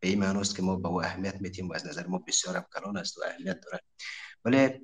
به 0.00 0.08
این 0.08 0.18
معنی 0.18 0.40
است 0.40 0.56
که 0.56 0.62
ما 0.62 0.76
به 0.76 0.88
او 0.88 1.02
اهمیت 1.02 1.40
میتیم 1.40 1.68
و 1.68 1.74
از 1.74 1.86
نظر 1.86 2.06
ما 2.06 2.18
بسیار 2.18 2.66
کلان 2.74 2.96
است 2.96 3.18
و 3.18 3.20
اهمیت 3.26 3.60
دارد. 3.60 3.82
ولی 4.44 4.80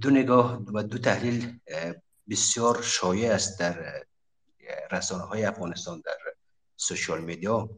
دو 0.00 0.10
نگاه 0.10 0.62
و 0.74 0.82
دو 0.82 0.98
تحلیل 0.98 1.60
بسیار 2.30 2.82
شایع 2.82 3.32
است 3.32 3.60
در 3.60 4.04
رسانه 4.92 5.22
های 5.24 5.44
افغانستان 5.44 6.02
در 6.04 6.18
social 6.76 7.24
media. 7.24 7.70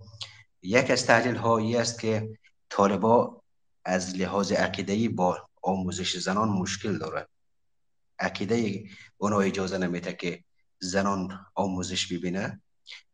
یک 0.63 0.91
از 0.91 1.07
تحلیل 1.07 1.37
هایی 1.37 1.77
است 1.77 2.01
که 2.01 2.39
طالبا 2.71 3.43
از 3.85 4.17
لحاظ 4.17 4.53
عقیده‌ای 4.53 5.09
با 5.09 5.49
آموزش 5.63 6.17
زنان 6.17 6.49
مشکل 6.49 6.99
دارد 6.99 7.29
عقیده 8.19 8.85
اونا 9.17 9.41
اجازه 9.41 9.79
نمیده 9.79 10.13
که 10.13 10.45
زنان 10.79 11.47
آموزش 11.55 12.13
ببینه 12.13 12.61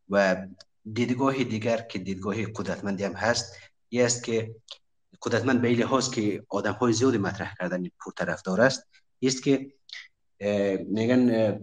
و 0.09 0.47
دیدگاه 0.93 1.43
دیگر 1.43 1.81
که 1.81 1.99
دیدگاه 1.99 2.45
قدرتمندی 2.45 3.03
هم 3.03 3.13
هست 3.13 3.55
یه 3.91 4.05
است 4.05 4.23
که 4.23 4.55
قدرتمند 5.21 5.61
به 5.61 5.69
لحاظ 5.69 6.09
که 6.09 6.43
آدم 6.49 6.73
های 6.73 6.93
زیادی 6.93 7.17
مطرح 7.17 7.53
کردن 7.59 7.83
پرطرفدار 8.05 8.61
است 8.61 8.87
است 9.23 9.43
که 9.43 9.73
میگن 10.87 11.59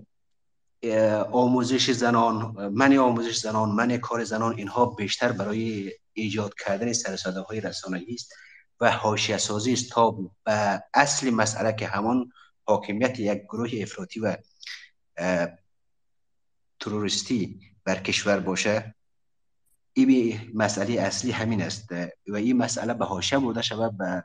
آموزش 1.33 1.91
زنان 1.91 2.69
من 2.69 2.97
آموزش 2.97 3.37
زنان 3.37 3.69
من 3.69 3.97
کار 3.97 4.25
زنان 4.25 4.55
اینها 4.57 4.87
بیشتر 4.87 5.33
برای 5.33 5.93
ایجاد 6.13 6.55
کردن 6.65 6.93
سر 6.93 7.17
های 7.49 7.61
رسانه‌ای 7.61 8.15
است 8.15 8.33
و 8.81 8.91
حاشیه 8.91 9.39
سازی 9.39 9.73
است 9.73 9.91
تا 9.91 10.11
به 10.45 10.83
اصل 10.95 11.31
مسئله 11.31 11.73
که 11.73 11.87
همان 11.87 12.33
حاکمیت 12.65 13.19
یک 13.19 13.43
گروه 13.43 13.71
افراطی 13.83 14.21
و 14.21 14.37
تروریستی 16.81 17.61
بر 17.85 17.99
کشور 17.99 18.41
باشه 18.41 18.95
این 19.93 20.51
مسئله 20.55 21.01
اصلی 21.01 21.31
همین 21.31 21.63
است 21.63 21.89
و 22.29 22.37
این 22.37 22.57
مسئله 22.57 22.95
به 22.95 23.05
حاشیه 23.05 23.39
برده 23.39 23.63
شود 23.63 23.99
به 23.99 24.25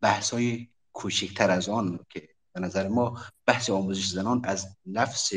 بحث 0.00 0.30
های 0.30 0.68
کوچکتر 0.92 1.50
از 1.50 1.68
آن 1.68 2.06
که 2.08 2.33
به 2.54 2.60
نظر 2.60 2.88
ما 2.88 3.20
بحث 3.46 3.70
آموزش 3.70 4.06
زنان 4.06 4.44
از 4.44 4.76
نفس 4.86 5.32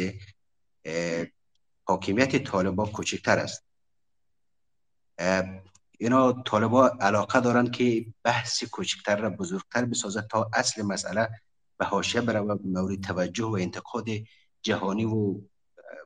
حاکمیت 1.84 2.44
طالبا 2.44 2.86
کوچکتر 2.86 3.40
است. 3.40 3.64
اینا 5.98 6.32
طالبا 6.32 6.88
علاقه 6.88 7.40
دارند 7.40 7.72
که 7.72 8.06
بحث 8.24 8.64
کوچکتر 8.64 9.16
را 9.16 9.30
بزرگتر 9.30 9.86
بسازد 9.86 10.28
تا 10.28 10.50
اصل 10.54 10.82
مسئله 10.82 11.30
به 11.78 11.86
حاشیه 11.86 12.22
بره 12.22 12.40
مورد 12.42 13.02
توجه 13.02 13.46
و 13.46 13.58
انتقاد 13.62 14.06
جهانی 14.62 15.06
و 15.06 15.36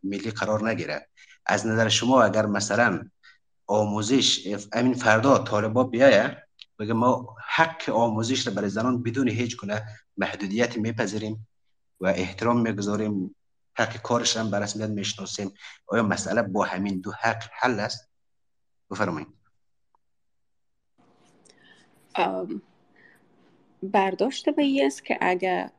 ملی 0.03 0.31
قرار 0.31 0.69
نگیره. 0.69 1.07
از 1.45 1.67
نظر 1.67 1.89
شما 1.89 2.23
اگر 2.23 2.45
مثلا 2.45 3.09
آموزش 3.67 4.47
امین 4.73 4.93
فردا 4.93 5.37
طالبا 5.37 5.83
بیایه 5.83 6.47
بگه 6.79 6.93
ما 6.93 7.35
حق 7.47 7.89
آموزش 7.89 8.47
را 8.47 8.53
برای 8.53 8.69
زنان 8.69 9.03
بدون 9.03 9.27
هیچ 9.27 9.57
گونه 9.57 9.85
محدودیت 10.17 10.77
میپذیریم 10.77 11.47
و 11.99 12.05
احترام 12.05 12.61
می‌گذاریم. 12.61 13.35
حق 13.75 14.01
کارش 14.01 14.37
هم 14.37 14.51
بر 14.51 14.59
رسمیت 14.59 14.89
می‌شناسیم. 14.89 15.53
آیا 15.87 16.03
مسئله 16.03 16.41
با 16.41 16.63
همین 16.63 17.01
دو 17.01 17.11
حق 17.11 17.43
حل 17.53 17.79
است؟ 17.79 18.09
بفرمایید. 18.91 19.27
برداشت 23.83 24.49
به 24.49 24.85
است 24.85 25.05
که 25.05 25.17
اگر 25.21 25.71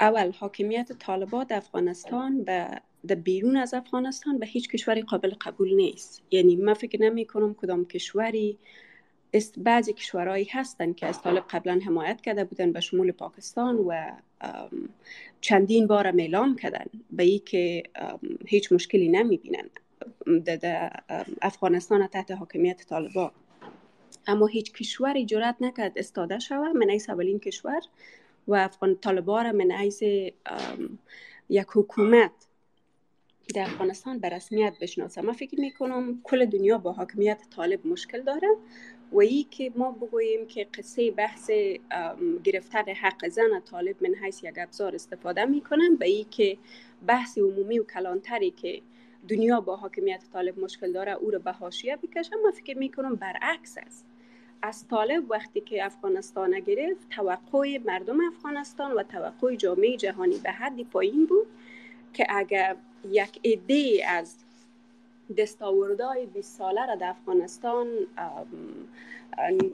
اول 0.00 0.32
حاکمیت 0.32 0.92
طالبات 0.92 1.52
افغانستان 1.52 2.44
به 2.44 2.80
در 3.06 3.14
بیرون 3.14 3.56
از 3.56 3.74
افغانستان 3.74 4.38
به 4.38 4.46
هیچ 4.46 4.68
کشوری 4.68 5.02
قابل 5.02 5.34
قبول 5.40 5.74
نیست. 5.74 6.22
یعنی 6.30 6.56
من 6.56 6.74
فکر 6.74 7.02
نمی 7.02 7.26
کنم 7.26 7.54
کدام 7.54 7.84
کشوری 7.84 8.58
است 9.34 9.54
بعضی 9.58 9.92
کشورهایی 9.92 10.44
هستند 10.44 10.96
که 10.96 11.06
از 11.06 11.22
طالب 11.22 11.44
قبلا 11.50 11.80
حمایت 11.86 12.20
کرده 12.20 12.44
بودن 12.44 12.72
به 12.72 12.80
شمول 12.80 13.12
پاکستان 13.12 13.76
و 13.76 14.10
چندین 15.40 15.86
بار 15.86 16.06
اعلام 16.06 16.56
کردن 16.56 16.84
به 17.10 17.22
ای 17.22 17.38
که 17.38 17.82
هیچ 18.46 18.72
مشکلی 18.72 19.08
نمی 19.08 19.36
بینن 19.36 19.70
در 20.44 20.92
افغانستان 21.42 22.06
تحت 22.06 22.30
حاکمیت 22.30 22.86
طالبان 22.86 23.30
اما 24.26 24.46
هیچ 24.46 24.72
کشوری 24.72 25.24
جرات 25.24 25.56
نکرد 25.60 25.98
استاده 25.98 26.38
شود 26.38 26.76
من 26.76 26.90
حیث 26.90 27.10
اولین 27.10 27.38
کشور 27.38 27.80
و 28.48 28.54
افغان 28.54 28.96
طالبان 28.96 29.44
را 29.46 29.52
من 29.52 29.70
حیث 29.70 30.02
یک 31.48 31.66
حکومت 31.74 32.30
در 33.54 33.62
افغانستان 33.62 34.18
به 34.18 34.28
رسمیت 34.28 34.74
بشناسه 34.80 35.22
من 35.22 35.32
فکر 35.32 35.60
می‌کنم 35.60 36.20
کل 36.22 36.44
دنیا 36.44 36.78
با 36.78 36.92
حاکمیت 36.92 37.42
طالب 37.56 37.86
مشکل 37.86 38.22
داره. 38.22 38.48
و 39.12 39.20
ای 39.20 39.46
که 39.50 39.72
ما 39.76 39.90
بگوییم 39.90 40.46
که 40.46 40.66
قصه 40.74 41.10
بحث 41.10 41.50
گرفتن 42.44 42.84
حق 42.88 43.28
زن 43.28 43.60
طالب 43.60 43.96
من 44.02 44.14
حیث 44.14 44.44
یک 44.44 44.54
ابزار 44.56 44.94
استفاده 44.94 45.44
می‌کنن 45.44 45.96
به 45.96 46.06
ای 46.06 46.24
که 46.24 46.58
بحث 47.06 47.38
عمومی 47.38 47.78
و 47.78 47.84
کلانتری 47.84 48.50
که 48.50 48.82
دنیا 49.28 49.60
با 49.60 49.76
حاکمیت 49.76 50.24
طالب 50.32 50.58
مشکل 50.58 50.92
داره 50.92 51.12
او 51.12 51.30
رو 51.30 51.38
به 51.38 51.52
حاشیه 51.52 51.96
بکشم 51.96 52.36
من 52.44 52.50
فکر 52.50 52.78
می‌کنم 52.78 53.14
برعکس 53.14 53.78
است. 53.86 54.06
از 54.62 54.88
طالب 54.88 55.30
وقتی 55.30 55.60
که 55.60 55.84
افغانستان 55.84 56.60
گرفت 56.60 57.08
توقع 57.10 57.78
مردم 57.84 58.20
افغانستان 58.20 58.92
و 58.92 59.02
توقع 59.02 59.54
جامعه 59.54 59.96
جهانی 59.96 60.38
به 60.38 60.50
حدی 60.50 60.84
پایین 60.84 61.26
بود 61.26 61.46
که 62.12 62.26
اگر 62.28 62.76
یک 63.10 63.40
عده 63.44 64.04
از 64.08 64.36
دستاوردهای 65.36 66.26
20 66.26 66.58
ساله 66.58 66.86
را 66.86 66.94
در 66.94 67.08
افغانستان 67.08 67.86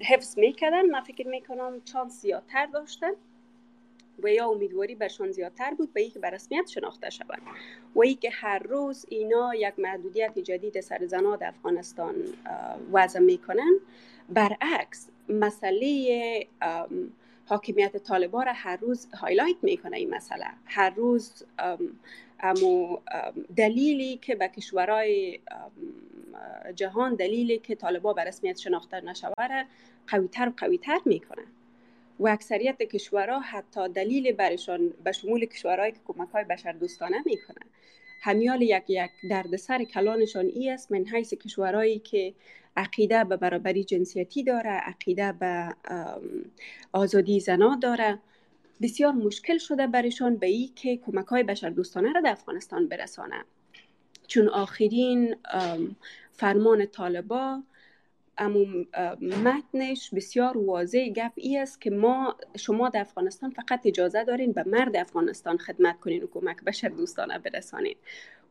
حفظ 0.02 0.38
می‌کردن. 0.38 0.86
من 0.86 1.00
فکر 1.00 1.26
می‌کنم 1.28 1.80
چانس 1.84 2.20
زیادتر 2.20 2.66
داشتن 2.66 3.10
و 4.22 4.28
یا 4.28 4.48
امیدواری 4.48 4.94
برشان 4.94 5.30
زیادتر 5.30 5.74
بود 5.74 5.92
به 5.92 6.00
اینکه 6.00 6.18
به 6.18 6.30
رسمیت 6.30 6.66
شناخته 6.66 7.10
شوند 7.10 7.42
و 7.94 8.00
ای 8.00 8.14
که 8.14 8.30
هر 8.30 8.58
روز 8.58 9.06
اینا 9.08 9.54
یک 9.54 9.78
محدودیت 9.78 10.38
جدید 10.38 10.80
سر 10.80 11.06
زنها 11.06 11.36
در 11.36 11.48
افغانستان 11.48 12.14
وضع 12.92 13.18
می‌کنن. 13.20 13.72
برعکس 14.28 15.08
مسئله 15.28 16.46
حاکمیت 17.46 17.96
طالبا 17.96 18.42
را 18.42 18.52
هر 18.52 18.76
روز 18.76 19.08
هایلایت 19.14 19.56
می‌کنه 19.62 19.96
این 19.96 20.14
مسئله. 20.14 20.46
هر 20.64 20.90
روز 20.90 21.44
امو 22.40 22.98
دلیلی 23.56 24.16
که 24.16 24.34
به 24.34 24.48
کشورهای 24.48 25.38
جهان 26.74 27.14
دلیلی 27.14 27.58
که 27.58 27.74
طالبا 27.74 28.12
به 28.12 28.24
رسمیت 28.24 28.58
شناخته 28.58 29.00
نشوه 29.00 29.64
قویتر 30.06 30.48
و 30.48 30.52
قویتر 30.56 30.98
می‌کنه. 31.04 31.42
و 32.20 32.28
اکثریت 32.28 32.82
کشورها 32.82 33.40
حتی 33.40 33.88
دلیل 33.88 34.32
برشان 34.32 34.92
به 35.04 35.12
شمول 35.12 35.44
کشورهایی 35.44 35.92
که 35.92 35.98
کمک 36.06 36.28
های 36.28 36.44
بشر 36.44 36.72
دوستانه 36.72 37.22
می‌کنه. 37.26 37.66
همیال 38.22 38.62
یک 38.62 38.84
یک 38.88 39.10
دردسر 39.30 39.84
کلانشان 39.84 40.46
ای 40.46 40.70
است 40.70 40.92
من 40.92 41.04
حیث 41.06 41.34
کشورهایی 41.34 41.98
که 41.98 42.34
عقیده 42.76 43.24
به 43.24 43.36
برابری 43.36 43.84
جنسیتی 43.84 44.42
داره 44.42 44.70
عقیده 44.70 45.32
به 45.32 45.74
آزادی 46.92 47.40
زنا 47.40 47.78
داره. 47.82 48.18
بسیار 48.82 49.12
مشکل 49.12 49.58
شده 49.58 49.86
برشان 49.86 50.36
به 50.36 50.46
ای 50.46 50.70
که 50.76 50.96
کمک 50.96 51.26
های 51.26 51.42
بشر 51.42 51.70
دوستانه 51.70 52.12
را 52.12 52.20
در 52.20 52.30
افغانستان 52.30 52.88
برسانه. 52.88 53.44
چون 54.26 54.48
آخرین 54.48 55.36
فرمان 56.32 56.86
طالبا 56.86 57.62
اما 58.38 58.60
متنش 59.20 60.10
بسیار 60.14 60.58
واضح 60.58 61.08
گپ 61.08 61.32
ای 61.34 61.58
است 61.58 61.80
که 61.80 61.90
ما 61.90 62.36
شما 62.56 62.88
در 62.88 63.00
افغانستان 63.00 63.50
فقط 63.50 63.80
اجازه 63.84 64.24
دارین 64.24 64.52
به 64.52 64.64
مرد 64.66 64.96
افغانستان 64.96 65.58
خدمت 65.58 66.00
کنین 66.00 66.22
و 66.22 66.26
کمک 66.26 66.64
بشر 66.64 66.88
دوستانه 66.88 67.38
برسانین. 67.38 67.96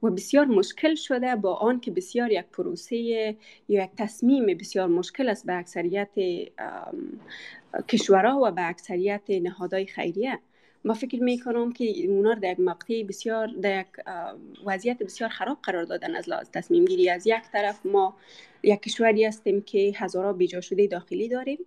و 0.04 0.10
بسیار 0.10 0.46
مشکل 0.46 0.96
شده 0.96 1.36
با 1.36 1.54
آن 1.54 1.80
که 1.80 1.92
بسیار 1.92 2.32
یک 2.32 2.46
پروسه 2.46 2.96
یا 2.96 3.36
یک 3.70 3.90
تصمیم 3.98 4.46
بسیار 4.46 4.88
مشکل 4.88 5.30
است 5.30 5.46
به 5.46 5.54
اکثریت 5.54 6.10
کشورها 7.90 8.42
و 8.44 8.52
به 8.52 8.70
اکثریت 8.70 9.30
نهادهای 9.30 9.86
خیریه. 9.86 10.40
ما 10.86 10.94
فکر 10.94 11.24
می 11.24 11.40
کنم 11.40 11.72
که 11.72 12.08
اونا 12.08 12.34
در 12.34 12.52
یک 12.52 12.60
مقطع 12.60 13.04
بسیار 13.04 13.48
در 13.48 13.80
یک 13.80 13.88
وضعیت 14.66 15.04
بسیار 15.04 15.30
خراب 15.30 15.58
قرار 15.64 15.84
دادن 15.84 16.16
از 16.16 16.30
لحاظ 16.30 16.50
تصمیم 16.50 16.86
گیری 16.86 17.10
از 17.10 17.28
یک 17.28 17.44
طرف 17.52 17.86
ما 17.86 18.16
یک 18.64 18.82
کشوری 18.82 19.26
هستیم 19.26 19.62
که 19.62 19.94
هزارا 19.96 20.34
بیجا 20.34 20.62
شده 20.62 20.88
داخلی 20.88 21.30
داریم. 21.30 21.58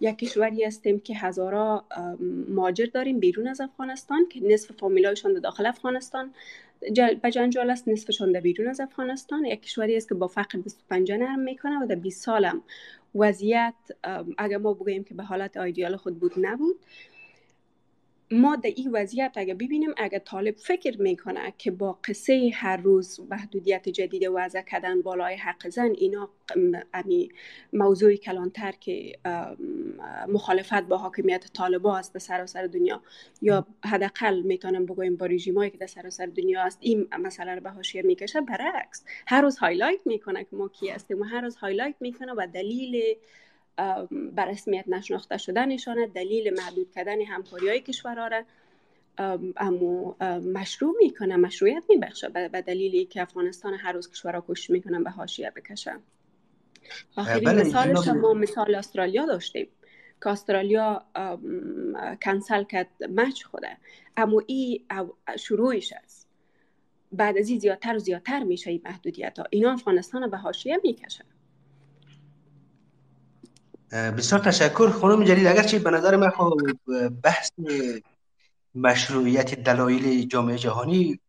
یک 0.00 0.18
کشوری 0.18 0.64
هستیم 0.64 1.00
که 1.00 1.14
هزارا 1.14 1.84
ماجر 2.48 2.86
داریم 2.86 3.20
بیرون 3.20 3.48
از 3.48 3.60
افغانستان 3.60 4.26
که 4.28 4.40
نصف 4.44 4.72
فامیلایشان 4.72 5.40
داخل 5.40 5.66
افغانستان. 5.66 6.34
به 7.22 7.30
جنجال 7.30 7.70
است 7.70 7.88
نصفشان 7.88 8.32
در 8.32 8.40
بیرون 8.40 8.68
از 8.68 8.80
افغانستان. 8.80 9.44
یک 9.44 9.62
کشوری 9.62 9.96
است 9.96 10.08
که 10.08 10.14
با 10.14 10.28
فقر 10.28 10.58
25 10.58 11.12
نرم 11.12 11.38
می‌کنه 11.38 11.82
و 11.82 11.86
در 11.86 11.94
20 11.94 12.24
سالم 12.24 12.62
وضعیت 13.14 13.74
اگر 14.38 14.56
ما 14.56 14.74
بگوییم 14.74 15.04
که 15.04 15.14
به 15.14 15.22
حالت 15.22 15.56
آیدیال 15.56 15.96
خود 15.96 16.18
بود 16.18 16.32
نبود. 16.40 16.76
ما 18.30 18.56
در 18.56 18.70
این 18.76 18.90
وضعیت 18.92 19.32
اگر 19.36 19.54
ببینیم 19.54 19.90
اگر 19.96 20.18
طالب 20.18 20.56
فکر 20.56 21.02
می‌کنه 21.02 21.54
که 21.58 21.70
با 21.70 21.98
قصه 22.04 22.50
هر 22.54 22.76
روز 22.76 23.20
محدودیت 23.30 23.88
جدید 23.88 24.22
وضع 24.34 24.62
کردن 24.62 25.02
بالای 25.02 25.36
حق 25.36 25.68
زن 25.68 25.90
اینا 25.98 26.30
امی 26.94 27.28
موضوع 27.72 28.14
کلانتر 28.14 28.72
که 28.80 29.12
مخالفت 30.28 30.82
با 30.82 30.96
حاکمیت 30.96 31.46
طالبا 31.52 31.98
است 31.98 32.14
در 32.14 32.20
سراسر 32.20 32.66
دنیا 32.66 33.02
یا 33.42 33.66
حداقل 33.84 34.40
می‌تونم 34.40 34.86
بگویم 34.86 35.16
با 35.16 35.26
رژیمایی 35.26 35.70
که 35.70 35.78
در 35.78 35.86
سراسر 35.86 36.26
دنیا 36.26 36.62
است 36.62 36.78
این 36.80 37.08
مسئله 37.20 37.54
رو 37.54 37.60
به 37.60 37.70
حاشیه 37.70 38.02
می‌کشه 38.02 38.40
برعکس. 38.40 39.04
هر 39.26 39.40
روز 39.42 39.58
highlight 39.58 40.00
می‌کنه 40.04 40.44
که 40.44 40.56
ما 40.56 40.68
کی 40.68 40.88
هستیم 40.88 41.20
و 41.20 41.24
هر 41.24 41.40
روز 41.40 41.56
highlight 41.56 41.96
می‌کنه 42.00 42.32
و 42.32 42.46
دلیل 42.54 43.16
به 44.10 44.42
رسمیت 44.42 44.84
نشناخته 44.88 45.36
شدنشان 45.36 46.06
دلیل 46.14 46.54
محدود 46.54 46.90
کردن 46.90 47.20
همکاری 47.20 47.68
های 47.68 47.80
کشورها 47.80 48.26
را 48.26 48.42
اما 49.56 50.16
مشروع 50.40 50.94
می‌کنه 50.98 51.36
مشروعیت 51.36 51.84
میبخشه 51.88 52.28
به 52.28 52.62
دلیلی 52.62 53.04
که 53.04 53.22
افغانستان 53.22 53.74
هر 53.74 53.92
روز 53.92 54.10
کشورها 54.10 54.44
کش 54.48 54.70
می‌کنن 54.70 55.04
به 55.04 55.10
حاشیه 55.10 55.50
بکشه. 55.56 55.92
آخرین 57.16 57.44
بله، 57.44 57.60
مثالش 57.62 58.08
ما 58.08 58.32
مثال 58.32 58.74
استرالیا 58.74 59.26
داشتیم 59.26 59.68
که 60.22 60.28
استرالیا 60.28 61.04
کنسل 62.22 62.64
کرد 62.64 62.88
مچ 63.10 63.44
خوده. 63.44 63.76
اما 64.16 64.42
این 64.46 64.86
شروعش 65.38 65.92
است 65.92 66.28
بعد 67.12 67.38
از 67.38 67.48
این 67.48 67.58
زیادتر 67.58 67.96
و 67.96 67.98
زیادتر 67.98 68.42
میشه 68.42 68.70
این 68.70 68.82
محدودیت 68.84 69.38
ها 69.38 69.44
اینا 69.50 69.72
افغانستان 69.72 70.30
به 70.30 70.36
حاشیه 70.36 70.80
می‌کشه. 70.84 71.24
بسیار 73.92 74.40
تشکر. 74.40 74.90
خانم 74.90 75.24
جلیل 75.24 75.46
اگرچه 75.46 75.78
به 75.78 75.90
نظر 75.90 76.16
من 76.16 76.30
خب 76.30 76.56
بحث 77.22 77.50
مشروعیت 78.74 79.54
دلایل 79.54 80.26
جامعه 80.26 80.58
جهانی 80.58 81.20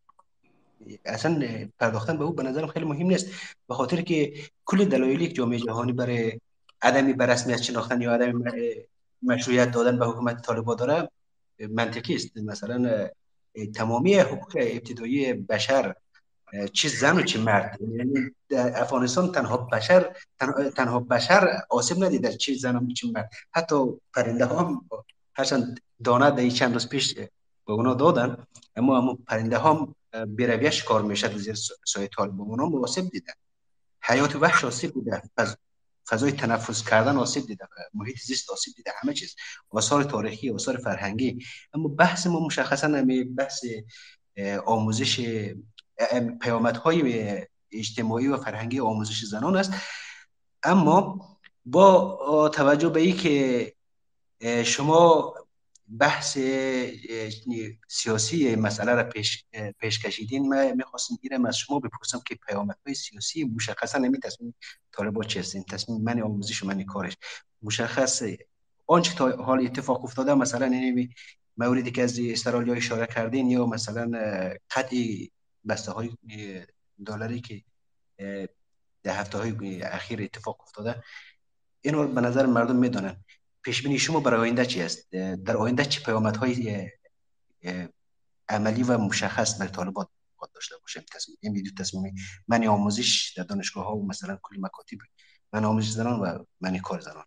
اصلا 1.05 1.43
پرداختن 1.79 2.17
به 2.17 2.23
او 2.23 2.33
به 2.33 2.43
نظرم 2.43 2.67
خیلی 2.67 2.85
مهم 2.85 3.07
نیست. 3.07 3.27
به 3.67 3.75
خاطر 3.75 4.01
که 4.01 4.33
کل 4.65 4.85
دلایلی 4.85 5.27
که 5.27 5.33
جامعه 5.33 5.59
جهانی 5.59 5.93
برای 5.93 6.39
عدمی 6.81 7.13
به 7.13 7.25
رسمیت 7.25 7.61
شناختن 7.61 8.01
یا 8.01 8.13
عدم 8.13 8.43
مشروعیت 9.23 9.71
دادن 9.71 9.99
به 9.99 10.05
حکومت 10.05 10.41
طالبا 10.41 10.75
داره 10.75 11.09
منطقی 11.69 12.15
است. 12.15 12.37
مثلا 12.37 13.09
تمامی 13.75 14.13
حقوق 14.13 14.53
ابتدایی 14.55 15.33
بشر 15.33 15.95
چه 16.73 16.89
زن 16.89 17.17
و 17.17 17.21
چه 17.21 17.39
مرد. 17.39 17.79
یعنی 17.81 18.31
افغانستان 18.75 19.31
تنها 19.31 19.57
بشر 19.57 20.15
تنها, 20.75 20.99
بشر 20.99 21.61
آسیب 21.69 22.03
ندید 22.03 22.29
چه 22.29 22.53
زن 22.53 22.75
و 22.75 22.93
چه 22.93 23.07
مرد. 23.11 23.29
حتی 23.53 23.75
پرنده 24.13 24.45
ها 24.45 24.59
هم 24.59 24.89
هرچند 25.35 25.79
دانه 26.03 26.31
در 26.31 26.49
چند 26.49 26.73
روز 26.73 26.89
پیش 26.89 27.13
به 27.65 27.73
اونا 27.73 27.93
دادن 27.93 28.37
اما 28.75 28.97
اما 28.97 29.17
پرنده 29.27 29.57
ها 29.57 29.95
بیرویش 30.27 30.83
کار 30.83 31.01
می‌شد 31.01 31.37
زیر 31.37 31.55
سایه 31.85 32.07
طالب 32.17 32.41
اونا 32.41 32.79
آسیب 32.79 33.09
دیدن. 33.09 33.33
حیات 34.01 34.35
وحش 34.35 34.63
آسیب 34.63 34.93
دیده 34.93 35.21
فضای 36.09 36.31
تنفس 36.31 36.83
کردن 36.89 37.17
آسیب 37.17 37.45
دیده. 37.47 37.67
محیط 37.93 38.17
زیست 38.19 38.49
آسیب 38.49 38.73
دیده. 38.75 38.91
همه 39.01 39.13
چیز. 39.13 39.35
آثار 39.69 40.03
تاریخی 40.03 40.51
آثار 40.51 40.77
فرهنگی. 40.77 41.45
اما 41.73 41.87
بحث 41.87 42.27
ما 42.27 42.39
مشخصا 42.39 43.05
بحث 43.37 43.65
آموزش 44.65 45.41
پیامدهای 46.41 47.41
اجتماعی 47.71 48.27
و 48.27 48.37
فرهنگی 48.37 48.79
آموزش 48.79 49.23
زنان 49.23 49.57
است. 49.57 49.71
اما 50.63 51.27
با 51.65 52.49
توجه 52.49 52.89
به 52.89 53.11
که 53.11 53.73
شما 54.65 55.33
بحث 55.99 56.37
سیاسی 57.87 58.55
مسئله 58.55 58.93
را 58.93 59.03
پیش, 59.03 59.45
پیش 59.79 60.05
کشیدین 60.05 60.49
من 60.49 60.71
می‌خواستم 60.75 61.15
گیرم 61.21 61.45
از 61.45 61.57
شما 61.57 61.79
بپرسم 61.79 62.21
که 62.27 62.35
پیامدهای 62.47 62.95
سیاسی 62.95 63.43
مشخصا 63.43 63.97
نمی 63.97 64.19
تصمیم 64.19 64.55
طالبا 64.91 65.23
چی 65.23 65.39
هستین 65.39 65.63
تصمیم 65.63 66.01
من 66.01 66.21
آموزش 66.21 66.63
و 66.63 66.67
من 66.67 66.83
کارش 66.83 67.17
مشخص 67.61 68.23
آنچه 68.87 69.15
تا 69.15 69.29
حال 69.29 69.65
اتفاق 69.65 70.03
افتاده 70.03 70.33
مثلا 70.33 70.67
نمی 70.67 71.09
موردی 71.57 71.91
که 71.91 72.03
از 72.03 72.19
استرالیا 72.19 72.73
اشاره 72.73 73.07
کردین 73.07 73.49
یا 73.49 73.65
مثلا 73.65 74.11
قطعی 74.71 75.31
بسته 75.69 75.91
های 75.91 76.11
دلاری 77.05 77.41
که 77.41 77.63
در 79.03 79.19
هفته 79.19 79.37
های 79.37 79.81
اخیر 79.81 80.21
اتفاق 80.21 80.61
افتاده 80.61 81.03
اینو 81.81 82.07
به 82.07 82.21
نظر 82.21 82.45
مردم 82.45 82.75
می‌دونن. 82.75 83.23
پیش 83.61 83.83
بینی 83.83 83.99
شما 83.99 84.19
برای 84.19 84.39
آینده 84.39 84.65
چی 84.65 84.81
است؟ 84.81 85.11
در 85.45 85.57
آینده 85.57 85.85
چه 85.85 86.13
های 86.13 86.89
عملی 88.49 88.83
و 88.83 88.97
مشخص 88.97 89.59
برای 89.59 89.71
طالبات 89.71 90.09
باید 90.37 90.51
داشته 90.53 90.75
باشه؟ 90.81 91.01
تصمیم 91.01 91.37
این 91.41 91.53
ویدیو 91.53 91.71
تصمیم 91.79 92.15
من 92.47 92.67
آموزش 92.67 93.33
در 93.37 93.43
دانشگاه 93.43 93.85
ها 93.85 93.97
و 93.97 94.07
مثلا 94.07 94.39
کلی 94.41 94.59
مکاتب 94.59 94.97
من 95.53 95.65
آموزش 95.65 95.89
زنان 95.89 96.19
و 96.19 96.43
من 96.61 96.77
کار 96.77 96.99
زنان. 96.99 97.25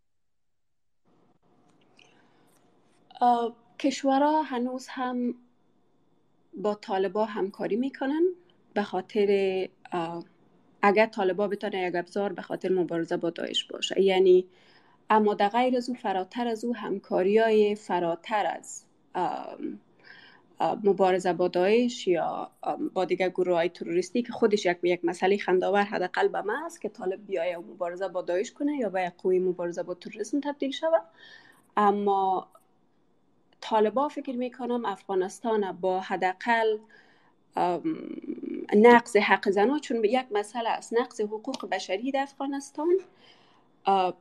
کشورها 3.78 4.42
هنوز 4.42 4.86
هم 4.88 5.34
با 6.62 6.74
طالبا 6.74 7.24
همکاری 7.24 7.76
می‌کنن 7.76 8.22
به 8.74 8.82
خاطر 8.82 9.68
اگر 10.82 11.06
طالبا 11.06 11.48
بتونه 11.48 11.88
یک 11.88 11.94
ابزار 11.96 12.32
به 12.32 12.42
خاطر 12.42 12.72
مبارزه 12.72 13.16
با 13.16 13.30
داعش 13.30 13.64
باشه. 13.64 14.00
یعنی 14.00 14.46
اما 15.10 15.34
در 15.34 15.48
غیر 15.48 15.76
از 15.76 15.88
او 15.88 15.94
فراتر 15.94 16.48
از 16.48 16.64
او 16.64 16.76
همکاری 16.76 17.38
های 17.38 17.74
فراتر 17.74 18.46
از 18.46 18.84
مبارزه 20.84 21.32
با 21.32 21.48
داعش 21.48 22.08
یا 22.08 22.50
با 22.94 23.04
دیگر 23.04 23.28
گروه 23.28 23.54
های 23.54 23.68
تروریستی 23.68 24.22
که 24.22 24.32
خودش 24.32 24.66
یک 24.66 24.78
یک 24.82 25.04
مسئله 25.04 25.36
خنداور 25.36 25.82
حداقل 25.82 26.28
به 26.28 26.40
ما 26.40 26.66
است 26.66 26.80
که 26.80 26.88
طالب 26.88 27.26
بیای 27.26 27.56
مبارزه 27.56 28.08
با 28.08 28.22
داعش 28.22 28.52
کنه 28.52 28.76
یا 28.76 28.88
به 28.88 29.12
قوی 29.22 29.38
مبارزه 29.38 29.82
با 29.82 29.94
تروریسم 29.94 30.40
تبدیل 30.40 30.70
شود 30.70 31.02
اما 31.76 32.48
طالبا 33.60 34.08
فکر 34.08 34.36
می‌کنم 34.36 34.84
افغانستان 34.84 35.72
با 35.72 36.00
حداقل 36.00 36.78
نقض 38.76 39.16
حق 39.16 39.50
زنها 39.50 39.78
چون 39.78 40.04
یک 40.04 40.26
مسئله 40.30 40.68
است 40.68 40.94
نقض 40.94 41.20
حقوق 41.20 41.68
بشری 41.68 42.10
در 42.10 42.22
افغانستان 42.22 42.98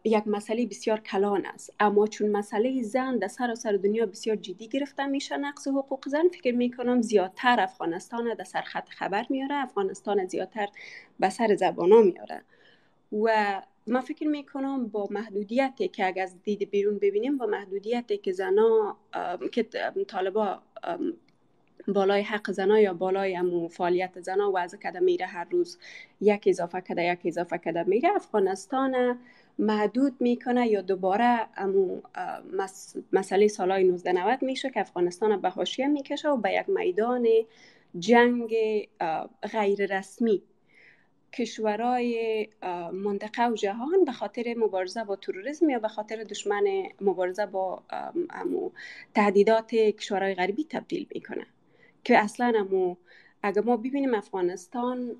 یک 0.03 0.27
مسئله 0.27 0.65
بسیار 0.65 0.99
کلان 0.99 1.45
است. 1.45 1.73
اما 1.79 2.07
چون 2.07 2.31
مسئله 2.31 2.83
زن 2.83 3.17
در 3.17 3.27
سراسر 3.27 3.71
دنیا 3.71 4.05
بسیار 4.05 4.35
جدی 4.35 4.67
گرفته 4.67 5.05
میشه 5.05 5.37
نقص 5.37 5.67
حقوق 5.67 6.07
زن 6.07 6.27
فکر 6.33 6.55
می‌کنم 6.55 7.01
زیادتر 7.01 7.59
افغانستان 7.59 8.33
در 8.33 8.43
سر 8.43 8.61
خط 8.61 8.89
خبر 8.89 9.25
میاره 9.29 9.55
افغانستان 9.55 10.25
زیادتر 10.25 10.67
به 11.19 11.29
سر 11.29 11.55
زبانا 11.55 12.01
میاره. 12.01 12.41
و 13.11 13.61
ما 13.89 14.01
فکر 14.01 14.27
می‌کنم 14.27 14.87
با 14.87 15.07
محدودیتی 15.11 15.87
که 15.87 16.05
اگر 16.05 16.23
از 16.23 16.43
دید 16.43 16.69
بیرون 16.69 16.99
ببینیم 16.99 17.37
با 17.37 17.45
محدودیتی 17.45 18.17
که 18.17 18.31
زنا 18.31 18.97
که 19.51 19.67
طالبا 20.07 20.61
بالای 21.87 22.21
حق 22.21 22.51
زنا 22.51 22.79
یا 22.79 22.93
بالای 22.93 23.35
امو 23.37 23.67
فعالیت 23.67 24.21
زنا 24.21 24.51
وضع 24.55 24.77
کده 24.77 24.99
میره 24.99 25.25
هر 25.25 25.47
روز 25.51 25.77
یک 26.21 26.43
اضافه 26.45 26.81
کده 26.81 27.03
یک 27.03 27.19
اضافه 27.25 27.57
کده 27.57 27.83
میره 27.83 28.09
افغانستان 28.15 29.19
محدود 29.59 30.13
می‌کنه 30.19 30.67
یا 30.67 30.81
دوباره 30.81 31.47
امو 31.57 32.01
مسئله 33.13 33.47
سالهای 33.47 33.83
1990 33.83 34.43
میشه 34.43 34.69
که 34.69 34.79
افغانستان 34.79 35.41
به 35.41 35.49
حاشیه 35.49 35.87
می‌کشه 35.87 36.29
و 36.29 36.37
به 36.37 36.53
یک 36.53 36.69
میدان 36.69 37.27
جنگ 37.99 38.55
غیر 39.51 39.97
رسمی 39.97 40.41
کشورهای 41.33 42.47
منطقه 42.93 43.47
و 43.49 43.55
جهان 43.55 44.05
به 44.05 44.11
خاطر 44.11 44.55
مبارزه 44.57 45.03
با 45.03 45.15
تروریسم 45.15 45.69
یا 45.69 45.79
به 45.79 45.87
خاطر 45.87 46.23
دشمن 46.23 46.63
مبارزه 47.01 47.45
با 47.45 47.83
تهدیدات 49.15 49.75
کشورهای 49.75 50.35
غربی 50.35 50.63
تبدیل 50.69 51.07
می‌کنه. 51.15 51.45
که 52.03 52.17
اصلا 52.17 52.53
امو 52.55 52.95
اگر 53.43 53.61
ما 53.61 53.77
ببینیم 53.77 54.13
افغانستان 54.13 55.15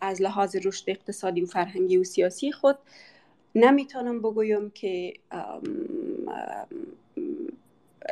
از 0.00 0.22
لحاظ 0.22 0.56
رشد 0.64 0.90
اقتصادی 0.90 1.42
و 1.42 1.46
فرهنگی 1.46 1.96
و 1.96 2.04
سیاسی 2.04 2.52
خود 2.52 2.78
نمی‌تونم 3.54 4.22
بگویم 4.22 4.70
که 4.70 5.14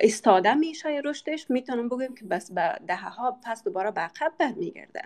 استاده 0.00 0.54
میشه 0.54 1.00
رشدش 1.04 1.50
می‌تونم 1.50 1.88
بگویم 1.88 2.14
که 2.14 2.24
بس 2.24 2.52
به 2.52 2.74
دهه 2.86 3.08
ها 3.08 3.38
پس 3.44 3.64
دوباره 3.64 3.90
به 3.90 4.00
عقب 4.00 4.32
برمیگرده. 4.38 5.02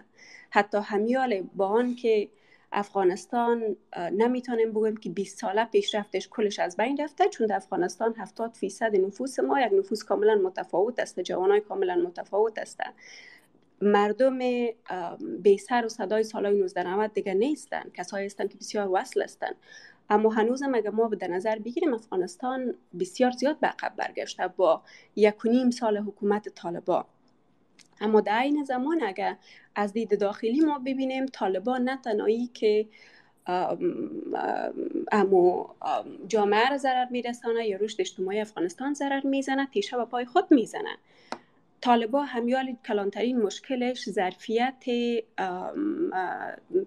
حتی 0.51 0.79
همیال 0.79 1.43
با 1.55 1.67
آن 1.67 1.95
که 1.95 2.29
افغانستان 2.73 3.77
نمی‌تونیم 4.13 4.71
بگویم 4.71 4.97
که 4.97 5.11
20 5.11 5.39
ساله 5.39 5.65
پیشرفتش 5.65 6.29
کلش 6.29 6.59
از 6.59 6.77
بین 6.77 7.01
رفته 7.01 7.29
چون 7.29 7.47
در 7.47 7.57
افغانستان 7.57 8.15
70 8.19 8.55
فیصد 8.55 8.97
نفوس 8.97 9.39
ما 9.39 9.61
یک 9.61 9.73
نفوس 9.73 10.05
کاملا 10.05 10.35
متفاوت 10.35 11.01
است 11.01 11.21
جوانای 11.21 11.61
کاملا 11.61 11.97
متفاوت 11.97 12.59
است. 12.59 12.81
مردم 13.81 14.39
بی 15.43 15.59
سر 15.59 15.87
و 15.87 15.89
صدای 15.89 16.23
سالهای 16.23 16.63
1990 16.63 17.13
دیگه 17.13 17.35
نیستن 17.35 17.83
کسایی 17.95 18.27
هستند 18.27 18.51
که 18.51 18.59
بسیار 18.59 18.89
وصل 18.93 19.23
هستند 19.23 19.55
اما 20.11 20.31
هنوز 20.31 20.63
اگر 20.63 20.91
ما 20.91 21.09
به 21.09 21.29
نظر 21.29 21.59
بگیریم 21.59 21.95
افغانستان 21.95 22.75
بسیار 23.01 23.31
زیاد 23.31 23.61
به 23.61 23.67
عقب 23.67 23.93
برگشته 23.97 24.49
با 24.49 24.83
یک 25.17 25.45
و 25.45 25.49
نیم 25.49 25.71
سال 25.71 25.99
حکومت 25.99 26.49
طالبان. 26.49 27.05
اما 28.01 28.21
در 28.21 28.43
این 28.43 28.65
زمان 28.65 29.03
اگر 29.03 29.37
از 29.75 29.93
دید 29.93 30.21
داخلی 30.21 30.61
ما 30.61 30.79
ببینیم 30.79 31.27
طالبان 31.27 31.83
نه 31.83 31.97
تنهایی 31.97 32.47
که 32.47 32.89
اما 35.13 35.75
جامعه 36.29 36.69
را 36.69 36.77
ضرر 36.77 37.07
میرسانه 37.11 37.67
یا 37.69 37.77
رشد 37.77 38.01
اجتماعی 38.01 38.41
افغانستان 38.41 38.95
ضرر 38.95 39.27
می‌زنه 39.27 39.67
تیشه 39.67 39.97
به 39.97 40.05
پای 40.05 40.25
خود 40.25 40.45
می‌زنه. 40.51 40.97
طالبا 41.81 42.23
همیال 42.23 42.77
کلانترین 42.87 43.43
مشکلش 43.43 44.11
ظرفیت 44.11 44.85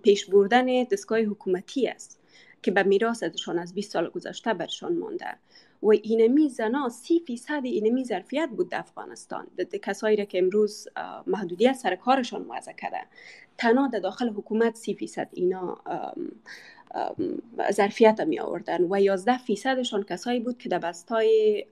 پیش 0.04 0.26
بردن 0.26 0.84
دستگاه 0.84 1.20
حکومتی 1.20 1.88
است. 1.88 2.22
که 2.66 2.72
به 2.72 2.84
میراث 2.84 3.24
ازشان 3.24 3.60
از 3.60 3.74
20 3.74 3.92
سال 3.92 4.10
گذشته 4.10 4.54
برشان 4.54 4.98
مانده. 4.98 5.38
و 5.84 5.90
اینمی 5.90 6.50
زنا 6.50 6.90
سی 6.90 7.20
فیصد 7.20 7.62
اینمی 7.64 8.06
ظرفیت 8.06 8.50
بود 8.58 8.70
در 8.70 8.80
افغانستان. 8.80 9.48
ده 9.58 9.80
کسایی 9.80 10.18
را 10.18 10.26
که 10.26 10.38
امروز 10.38 10.88
محدودیت 11.28 11.74
سر 11.74 11.96
کارشان 11.96 12.46
وضع 12.50 12.74
کرده 12.74 13.02
تنها 13.58 13.88
در 13.88 14.00
داخل 14.00 14.30
حکومت 14.30 14.76
سی 14.76 14.94
فیصد 14.94 15.30
اینا 15.34 15.78
ظرفیت 17.72 18.22
می 18.22 18.40
آوردن 18.40 18.84
و 18.84 19.02
11 19.02 19.38
فیصدشان 19.38 20.04
کسایی 20.04 20.40
بود 20.40 20.58
که 20.58 20.70
در 20.70 20.80
بستای 20.80 21.66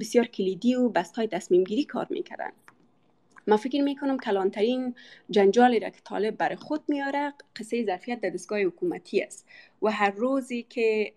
بسیار 0.00 0.26
کلیدی 0.26 0.74
و 0.74 0.88
بستای 0.88 1.28
تصمیم 1.28 1.64
گیری 1.64 1.84
کار 1.84 2.06
می‌کردن. 2.10 2.52
ما 3.46 3.56
فکر 3.56 3.82
می‌کنم 3.82 4.18
کلانترین 4.18 4.94
جنجالی 5.30 5.80
را 5.80 5.90
که 5.90 6.00
طالب 6.04 6.36
برای 6.36 6.56
خود 6.56 6.80
میاره 6.88 7.34
قصه 7.56 7.84
ظرفیت 7.84 8.20
در 8.20 8.30
دستگاه 8.30 8.60
حکومتی 8.60 9.22
است 9.22 9.48
و 9.82 9.90
هر 9.90 10.10
روزی 10.10 10.62
که 10.62 11.12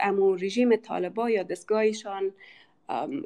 امو 0.00 0.34
رژیم 0.36 0.76
طالبا 0.76 1.30
یا 1.30 1.42
دستگاهشان 1.42 2.32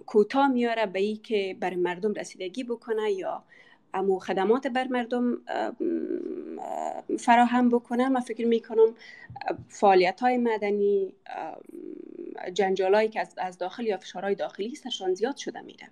کوتاه 0.07 0.48
میاره 0.48 0.86
به 0.86 1.00
ای 1.00 1.16
که 1.16 1.57
بر 1.61 1.74
مردم 1.74 2.12
رسیدگی 2.12 2.64
بکنه 2.64 3.12
یا 3.12 3.42
امو 3.94 4.18
خدمات 4.18 4.66
بر 4.66 4.88
مردم 4.88 5.38
فراهم 7.18 7.68
بکنه 7.68 8.09
من 8.09 8.20
فکر 8.20 8.46
می‌کنم 8.46 8.94
فعالیت 9.68 10.20
های 10.20 10.36
مدنی 10.36 11.14
جنجال 12.55 13.07
که 13.07 13.28
از 13.38 13.59
داخل 13.59 13.86
یا 13.86 13.96
فشارهای 13.96 14.34
داخلی 14.34 14.74
سرشان 14.74 15.14
زیاد 15.14 15.36
شده 15.36 15.61
میره. 15.61 15.88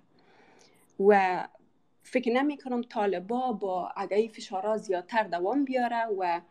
و 1.07 1.43
فکر 2.03 2.31
نمی 2.31 2.57
کنم 2.57 2.81
طالبا 2.81 3.51
با 3.51 3.89
اگه 3.95 4.27
فشارها 4.27 4.77
زیادتر 4.77 5.23
دوام 5.23 5.65
بیاره 5.65 6.05
و 6.19 6.41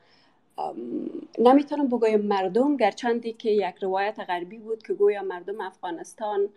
نمی‌تونم 1.38 1.86
بگویم 1.86 2.20
مردم 2.20 2.76
گرچندی 2.76 3.32
که 3.32 3.50
یک 3.50 3.74
روایت 3.82 4.20
غربی 4.20 4.58
بود 4.58 4.82
که 4.82 4.94
گویا 4.94 5.22
مردم 5.22 5.60
افغانستان 5.60 6.48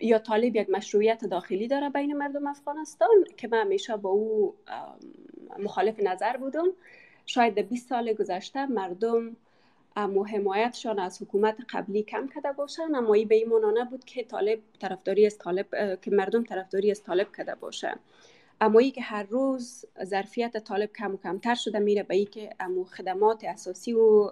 یا 0.00 0.18
طالب 0.18 0.56
یک 0.56 0.70
مشروعیت 0.70 1.24
داخلی 1.24 1.68
داره 1.68 1.90
بین 1.90 2.16
مردم 2.16 2.46
افغانستان 2.46 3.24
که 3.36 3.48
من 3.48 3.60
همیشه 3.60 3.96
با 3.96 4.10
او 4.10 4.54
مخالف 5.58 6.00
نظر 6.00 6.36
بودم. 6.36 6.66
شاید 7.26 7.68
20 7.68 7.88
سال 7.88 8.12
گذشته 8.12 8.66
مردم 8.66 9.36
اما 9.96 10.24
حمایتشان 10.24 10.98
از 10.98 11.22
حکومت 11.22 11.56
قبلی 11.70 12.02
کم 12.02 12.28
کرده 12.28 12.52
باشن 12.52 12.94
اما 12.94 13.14
ای 13.14 13.24
به 13.24 13.34
این 13.34 13.48
منانه 13.48 13.84
بود 13.84 14.04
که 14.04 14.24
طالب 14.24 14.58
طرفداری 14.80 15.26
از 15.26 15.38
طالب 15.38 15.66
که 16.00 16.10
مردم 16.10 16.44
طرفداری 16.44 16.90
از 16.90 17.02
طالب 17.02 17.36
کرده 17.36 17.54
باشه 17.54 17.94
اما 18.60 18.78
ای 18.78 18.90
که 18.90 19.02
هر 19.02 19.22
روز 19.22 19.84
ظرفیت 20.04 20.56
طالب 20.56 20.92
کم 20.92 21.14
و 21.14 21.16
کمتر 21.16 21.54
شده 21.54 21.78
میره 21.78 22.02
به 22.02 22.14
ای 22.14 22.24
که 22.24 22.50
امو 22.60 22.84
خدمات 22.84 23.44
اساسی 23.44 23.92
و 23.92 24.30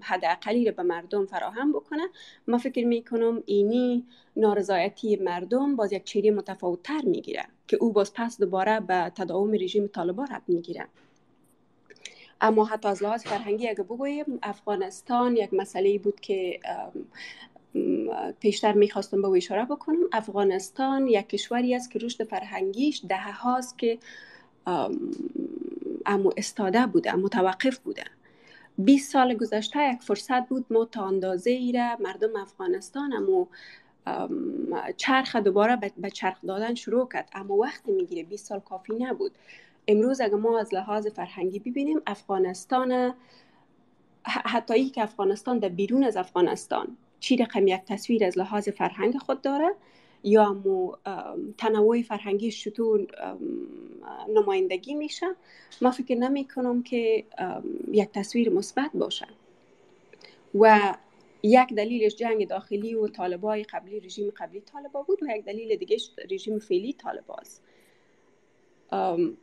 حداقلی 0.00 0.64
رو 0.64 0.72
به 0.72 0.82
مردم 0.82 1.26
فراهم 1.26 1.72
بکنه. 1.72 2.02
ما 2.48 2.58
فکر 2.58 2.86
می‌کنم 2.86 3.42
اینی 3.46 4.06
نارضایتی 4.36 5.16
مردم 5.16 5.76
باز 5.76 5.92
یک 5.92 6.04
چیری 6.04 6.30
متفاوت 6.30 6.82
تر 6.82 7.02
می‌گیره 7.04 7.44
که 7.68 7.76
او 7.76 7.92
باز 7.92 8.14
پس 8.14 8.40
دوباره 8.40 8.80
به 8.80 9.12
تداوم 9.14 9.52
رژیم 9.52 9.86
طالبان 9.86 10.26
رب 10.26 10.42
می‌گیره. 10.48 10.86
اما 12.44 12.64
حتی 12.64 12.88
از 12.88 13.02
لحاظ 13.02 13.22
فرهنگی 13.22 13.68
اگه 13.68 13.82
بگوییم 13.82 14.38
افغانستان 14.42 15.36
یک 15.36 15.54
مسئله 15.54 15.98
بود 15.98 16.20
که 16.20 16.60
پیشتر 18.40 18.72
می‌خواستم 18.72 19.22
به 19.22 19.28
اشاره 19.28 19.64
بکنم. 19.64 19.96
افغانستان 20.12 21.06
یک 21.06 21.28
کشوری 21.28 21.74
است 21.74 21.90
که 21.90 21.98
رشد 21.98 22.24
فرهنگیش 22.24 23.02
ده 23.08 23.32
هاست 23.32 23.78
که 23.78 23.98
امو 26.06 26.30
استاده 26.36 26.86
بوده 26.86 27.14
متوقف 27.16 27.78
بوده. 27.78 28.04
20 28.78 29.12
سال 29.12 29.34
گذشته 29.34 29.92
یک 29.94 30.02
فرصت 30.02 30.48
بود 30.48 30.66
ما 30.70 30.84
تا 30.84 31.06
اندازه 31.06 31.50
ای 31.50 31.72
را 31.72 31.96
مردم 32.00 32.36
افغانستان 32.36 33.12
امو 33.12 33.46
چرخ 34.96 35.36
دوباره 35.36 35.78
به 35.96 36.10
چرخ 36.10 36.38
دادن 36.46 36.74
شروع 36.74 37.08
کرد. 37.08 37.28
اما 37.32 37.54
وقتی 37.54 37.92
می‌گیره 37.92 38.22
20 38.22 38.46
سال 38.46 38.60
کافی 38.60 38.94
نبود. 38.94 39.32
امروز 39.88 40.20
اگر 40.20 40.34
ما 40.34 40.58
از 40.58 40.74
لحاظ 40.74 41.06
فرهنگی 41.06 41.58
ببینیم 41.58 42.00
افغانستان 42.06 43.14
حتی 44.24 44.90
که 44.90 45.02
افغانستان 45.02 45.58
در 45.58 45.68
بیرون 45.68 46.04
از 46.04 46.16
افغانستان 46.16 46.96
چی 47.20 47.36
رقم 47.36 47.66
یک 47.66 47.80
تصویر 47.88 48.24
از 48.24 48.38
لحاظ 48.38 48.68
فرهنگ 48.68 49.18
خود 49.18 49.42
داره 49.42 49.74
یا 50.22 50.52
مو 50.52 50.92
تنوع 51.58 52.02
فرهنگی 52.02 52.50
چطور 52.50 53.06
نمایندگی 54.28 54.94
میشه؟ 54.94 55.26
ما 55.82 55.90
فکر 55.90 56.14
نمی 56.14 56.44
کنم 56.44 56.82
که 56.82 57.24
یک 57.92 58.08
تصویر 58.12 58.50
مثبت 58.50 58.90
باشه. 58.94 59.26
و 60.54 60.94
یک 61.42 61.74
دلیلش 61.74 62.16
جنگ 62.16 62.48
داخلی 62.48 62.94
و 62.94 63.08
طالبای 63.08 63.62
قبلی 63.62 64.00
رژیم 64.00 64.32
قبلی 64.36 64.60
طالبا 64.60 65.02
بود 65.02 65.22
و 65.22 65.26
یک 65.36 65.44
دلیل 65.44 65.76
دیگه 65.76 65.96
رژیم 66.30 66.58
فعلی 66.58 66.92
طالباست. 66.92 67.62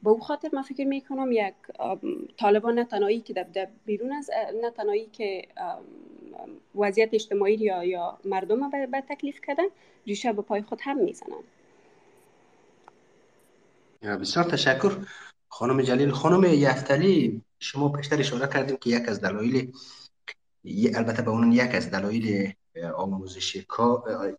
به 0.03 0.09
او 0.09 0.19
خاطر 0.19 0.49
من 0.53 0.61
فکر 0.61 0.83
می‌کنم 0.83 1.31
یک 1.31 1.53
طالبان 2.37 2.79
نه 2.79 2.85
تنهایی 2.85 3.21
که 3.21 3.33
در 3.33 3.67
بیرون 3.85 4.11
از 4.11 4.29
نه 4.61 4.71
تنهایی 4.71 5.05
که 5.05 5.47
وضعیت 6.75 7.09
اجتماعی 7.13 7.55
یا 7.55 7.83
یا 7.83 8.17
مردم 8.25 8.69
به 8.69 9.03
تکلیف 9.09 9.39
کردن 9.47 9.63
ریشه 10.07 10.33
به 10.33 10.41
پای 10.41 10.61
خود 10.61 10.79
هم 10.81 10.97
می‌زنن. 10.97 11.43
بسیار 14.01 14.45
تشکر. 14.45 14.97
خانم 15.49 15.81
جلیل 15.81 16.11
خانم 16.11 16.43
یفتلی 16.43 17.41
شما 17.59 17.89
پیشتر 17.89 18.19
اشاره 18.19 18.47
کردیم 18.47 18.77
که 18.77 18.89
یک 18.89 19.09
از 19.09 19.21
دلایل 19.21 19.73
البته 20.95 21.21
به 21.21 21.31
اون 21.31 21.51
یک 21.51 21.75
از 21.75 21.91
دلایل 21.91 22.53
آموزش 22.95 23.55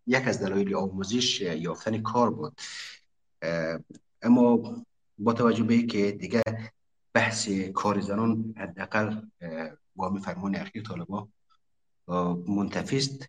یک 0.06 0.28
از 0.28 0.42
دلایل 0.42 0.74
آموزش 0.74 1.40
یافتن 1.40 2.02
کار 2.02 2.30
بود. 2.30 2.52
اما 4.22 4.60
با 5.18 5.32
توجه 5.32 5.62
به 5.62 5.82
که 5.82 6.12
دیگه 6.12 6.42
بحث 7.14 7.48
کار 7.74 8.00
زنان 8.00 8.54
حداقل 8.56 9.20
با 9.96 10.14
فرمان 10.14 10.54
اخیر 10.54 10.82
طالبا 10.82 11.28
منتفی 12.48 12.96
است. 12.96 13.28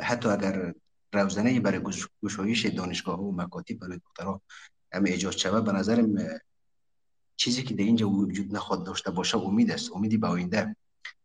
حتی 0.00 0.28
اگر 0.28 0.74
روزنه 1.12 1.60
برای 1.60 1.80
گشایش 2.24 2.66
دانشگاه 2.66 3.20
و 3.20 3.32
مکاتب 3.32 3.74
برای 3.74 3.98
دخترها 3.98 4.40
هم 4.92 5.04
ایجاد 5.04 5.32
شود 5.32 5.64
به 5.64 5.72
نظرم 5.72 6.16
چیزی 7.36 7.62
که 7.62 7.74
در 7.74 7.84
اینجا 7.84 8.08
وجود 8.08 8.56
نخواد 8.56 8.86
داشته 8.86 9.10
باشه 9.10 9.38
امید 9.38 9.70
است. 9.70 9.92
امیدی 9.92 10.16
به 10.16 10.26
آینده 10.26 10.76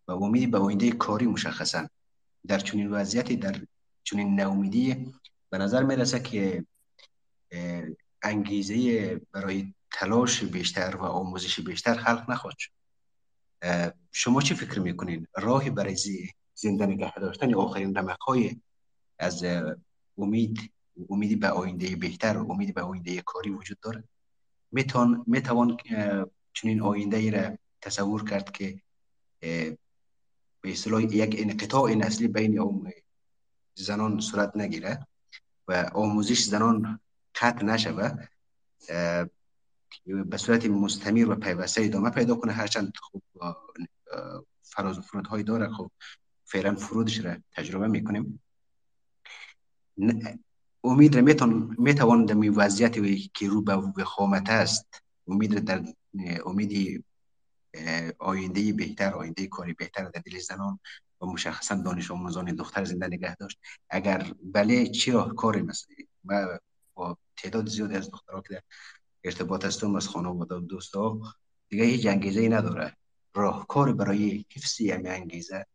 و 0.07 0.11
امیدی 0.11 0.47
به 0.47 0.57
آینده 0.57 0.91
کاری 0.91 1.27
مشخصا. 1.27 1.89
در 2.47 2.59
چنین 2.59 2.91
وضعیتی 2.91 3.35
در 3.35 3.61
چنین 4.03 4.35
ناامیدی 4.35 5.13
به 5.49 5.57
نظر 5.57 5.83
می‌رسه 5.83 6.19
که 6.19 6.65
انگیزه 8.21 9.15
برای 9.31 9.73
تلاش 9.91 10.43
بیشتر 10.43 10.95
و 10.95 11.03
آموزش 11.03 11.59
بیشتر 11.59 11.93
خلق 11.93 12.31
نخواهد 12.31 12.57
شد. 12.57 12.71
شما 14.11 14.41
چی 14.41 14.55
فکر 14.55 14.79
می‌کنین؟ 14.79 15.27
راهی 15.35 15.69
برای 15.69 15.97
زنده 16.53 16.85
نگه 16.85 17.13
داشتن 17.15 17.53
آخرین 17.55 17.95
رمق 17.95 18.23
های 18.27 18.55
از 19.19 19.45
امید 20.17 20.71
امیدی 21.09 21.35
به 21.35 21.49
آینده 21.49 21.95
بهتر 21.95 22.37
و 22.37 22.51
امیدی 22.51 22.71
به 22.71 22.81
آینده 22.81 23.21
کاری 23.21 23.49
وجود 23.49 23.79
داره؟ 23.79 24.03
می‌توان 24.71 25.23
می‌توان 25.27 25.77
چنین 26.53 26.81
آینده 26.81 27.17
ای 27.17 27.31
را 27.31 27.57
تصور 27.81 28.29
کرد 28.29 28.51
که 28.51 28.81
به 30.61 30.71
اصطلاح 30.71 31.03
یک 31.03 31.35
انقطاع 31.37 31.93
نسلی 31.93 32.27
بین 32.27 32.91
زنان 33.75 34.19
صورت 34.19 34.57
نگیره 34.57 35.07
و 35.67 35.91
آموزش 35.93 36.43
زنان 36.43 36.99
قطع 37.39 37.65
نشوه 37.65 38.27
به 40.05 40.37
صورت 40.37 40.65
مستمر 40.65 41.29
و 41.29 41.35
پیوسته 41.35 41.81
ادامه 41.81 42.09
پیدا 42.09 42.35
کنه. 42.35 42.51
هرچند 42.51 42.93
خوب 43.01 43.23
فراز 44.61 44.97
و 44.97 45.01
فرودهای 45.01 45.43
داره 45.43 45.69
خب 45.69 45.91
فعلا 46.45 46.75
فرودش 46.75 47.19
را 47.19 47.35
تجربه 47.51 47.87
می‌کنیم. 47.87 48.41
امید 50.83 51.15
را 51.15 51.21
می‌توان 51.77 52.25
در 52.25 52.35
وضعیت 52.35 52.93
که 53.33 53.49
رو 53.49 53.61
به 53.61 53.75
وخامت 53.75 54.49
است 54.49 55.03
امید 55.27 55.59
در 55.59 55.83
امیدی 56.45 57.03
آینده 58.19 58.73
بهتر 58.73 59.13
آینده 59.13 59.47
کاری 59.47 59.73
بهتر 59.73 60.03
در 60.03 60.21
دل 60.25 60.39
زنان 60.39 60.79
و 61.21 61.25
مشخصا 61.25 61.75
دانش 61.75 62.11
آموزان 62.11 62.55
دختر 62.55 62.83
زنده 62.83 63.07
نگه 63.07 63.35
داشت. 63.35 63.59
اگر 63.89 64.33
بله 64.43 64.87
چرا 64.87 65.23
کار 65.23 65.61
مثل 65.61 65.93
و 66.25 66.59
تعداد 67.37 67.67
زیادی 67.67 67.95
از 67.95 68.11
دخترها 68.11 68.41
که 68.41 68.53
در 68.53 68.61
ارتباط 69.23 69.65
هستم 69.65 69.95
از 69.95 70.07
خانواده 70.07 70.55
و 70.55 70.59
دوستا 70.59 71.19
دیگه 71.69 71.83
هیچ 71.83 72.05
انگیزه 72.05 72.41
ای 72.41 72.49
نداره. 72.49 72.97
راهکار 73.33 73.93
برای 73.93 74.45
حفظ 74.55 74.81
این 74.81 75.07
انگیزه 75.07 75.65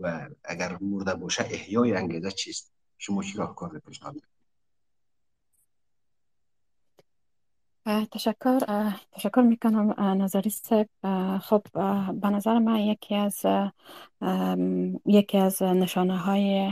و 0.00 0.28
اگر 0.44 0.78
مرده 0.80 1.14
باشه 1.14 1.42
احیای 1.50 1.92
انگیزه 1.92 2.30
چیست؟ 2.30 2.72
شما 2.98 3.22
چی 3.22 3.38
راهکار 3.38 3.78
پیشنهاد 3.78 4.16
تشکر. 7.86 8.58
تشکر 9.12 9.40
می‌کنم 9.40 9.94
نظری 10.22 10.50
صاحب 10.50 10.88
خب 11.38 11.62
به 12.20 12.30
نظر 12.30 12.58
من 12.58 12.76
یکی 12.76 13.14
از 13.14 13.42
یکی 15.06 15.38
از 15.38 15.62
نشانه 15.62 16.18
های 16.18 16.70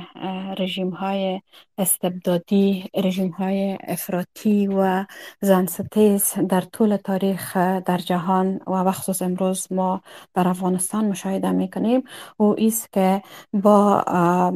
رژیم 0.59 0.91
های 0.91 1.41
استبدادی 1.79 2.91
رژیم 2.97 3.31
های 3.31 3.79
افراطی 3.83 4.67
و 4.67 5.05
زنستیز 5.41 6.33
در 6.49 6.61
طول 6.61 6.97
تاریخ 6.97 7.57
در 7.57 7.99
جهان 7.99 8.61
و 8.67 8.85
بخصوص 8.85 9.23
امروز 9.23 9.73
ما 9.73 10.03
در 10.35 10.49
افغانستان 10.49 11.09
مشاهده 11.09 11.51
می‌کنیم. 11.51 12.03
و 12.39 12.43
ایست 12.43 12.93
که 12.93 13.23
با 13.53 14.03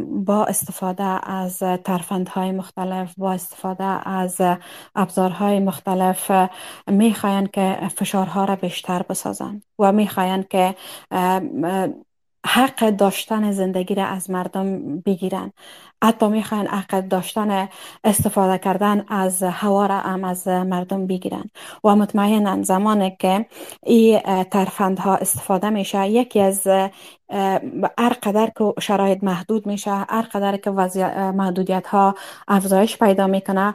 با 0.07 0.45
استفاده 0.45 1.31
از 1.31 1.59
ترفندهای 1.59 2.53
مختلف 2.53 3.15
با 3.19 3.33
استفاده 3.33 4.09
از 4.09 4.41
ابزارهای 4.95 5.61
مختلف 5.61 6.31
می‌خواین 6.87 7.47
که 7.47 7.89
فشارها 7.97 8.45
را 8.45 8.57
بیشتر 8.57 9.03
بسازند 9.03 9.65
و 9.79 9.93
می‌خواین 9.93 10.43
که 10.51 10.75
حق 12.47 12.91
داشتن 12.91 13.53
زندگی 13.53 13.95
را 13.95 14.05
از 14.05 14.31
مردم 14.31 14.99
بگیرن. 15.01 15.53
حتی 16.05 16.29
می‌خواین 16.29 16.67
حق 16.67 17.01
داشتن 17.01 17.69
استفاده 18.05 18.59
کردن 18.59 19.05
از 19.09 19.43
هوا 19.43 19.87
را 19.87 19.99
هم 19.99 20.25
از 20.25 20.49
مردم 20.49 21.07
بگیرن. 21.07 21.45
و 21.85 21.97
مطمئنا 21.97 22.63
زمانی 22.63 23.17
که 23.19 23.47
این 23.83 24.21
ترفندها 24.43 25.17
استفاده 25.17 25.71
میشه 25.71 26.09
یکی 26.09 26.41
از 26.41 26.67
هر 27.99 28.13
قدر 28.23 28.51
که 28.59 28.73
شرایط 28.81 29.25
محدود 29.25 29.67
میشه 29.67 29.91
هر 29.91 30.23
قدر 30.23 30.57
که 30.57 30.71
محدودیت 31.31 31.87
ها 31.87 32.15
افزایش 32.49 32.99
پیدا 32.99 33.27
می‌کنه 33.27 33.75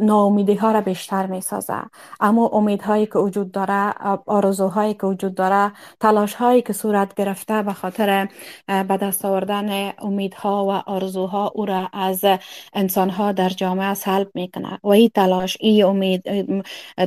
ناامیدی 0.00 0.54
ها 0.54 0.72
را 0.72 0.80
بیشتر 0.80 1.26
می 1.26 1.40
سازه 1.40 1.74
اما 2.20 2.46
امیدهایی 2.46 3.06
که 3.06 3.18
وجود 3.18 3.52
داره 3.52 3.94
آرزوهایی 4.26 4.94
که 4.94 5.06
وجود 5.06 5.34
داره 5.34 5.72
تلاش 6.00 6.34
هایی 6.34 6.62
که 6.62 6.72
صورت 6.72 7.14
گرفته 7.14 7.62
به 7.62 7.72
خاطر 7.72 8.28
به 8.66 8.96
دست 8.96 9.24
آوردن 9.24 9.92
امیدها 9.98 10.66
و 10.66 10.70
آرزوها 10.70 11.52
او 11.54 11.66
را 11.66 11.88
از 11.92 12.24
انسان 12.72 13.10
ها 13.10 13.32
در 13.32 13.48
جامعه 13.48 13.94
سلب 13.94 14.28
می‌کنه. 14.34 14.78
و 14.84 14.88
این 14.88 15.10
تلاش 15.14 15.56
این 15.60 15.84
امید 15.84 16.22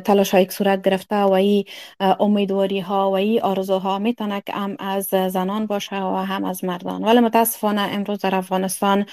تلاش 0.06 0.32
هایی 0.32 0.46
که 0.46 0.52
صورت 0.52 0.82
گرفته 0.82 1.16
و 1.16 1.32
این 1.32 1.66
امیدواری 2.00 2.80
ها 2.80 3.12
و 3.12 3.14
این 3.14 3.42
آرزوها 3.42 4.00
می‌تونه 4.00 4.42
که 4.46 4.54
هم 4.54 4.76
از 4.80 5.06
زنان 5.06 5.66
باشه 5.66 6.02
و 6.02 6.16
هم 6.16 6.44
از 6.44 6.64
مردان. 6.64 7.04
ولی 7.04 7.20
متاسفانه 7.20 7.82
امروز 7.82 8.20
در 8.20 8.36
افغانستان 8.36 9.06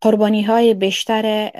قربانی 0.00 0.42
های 0.42 0.74
بیشتر 0.74 1.50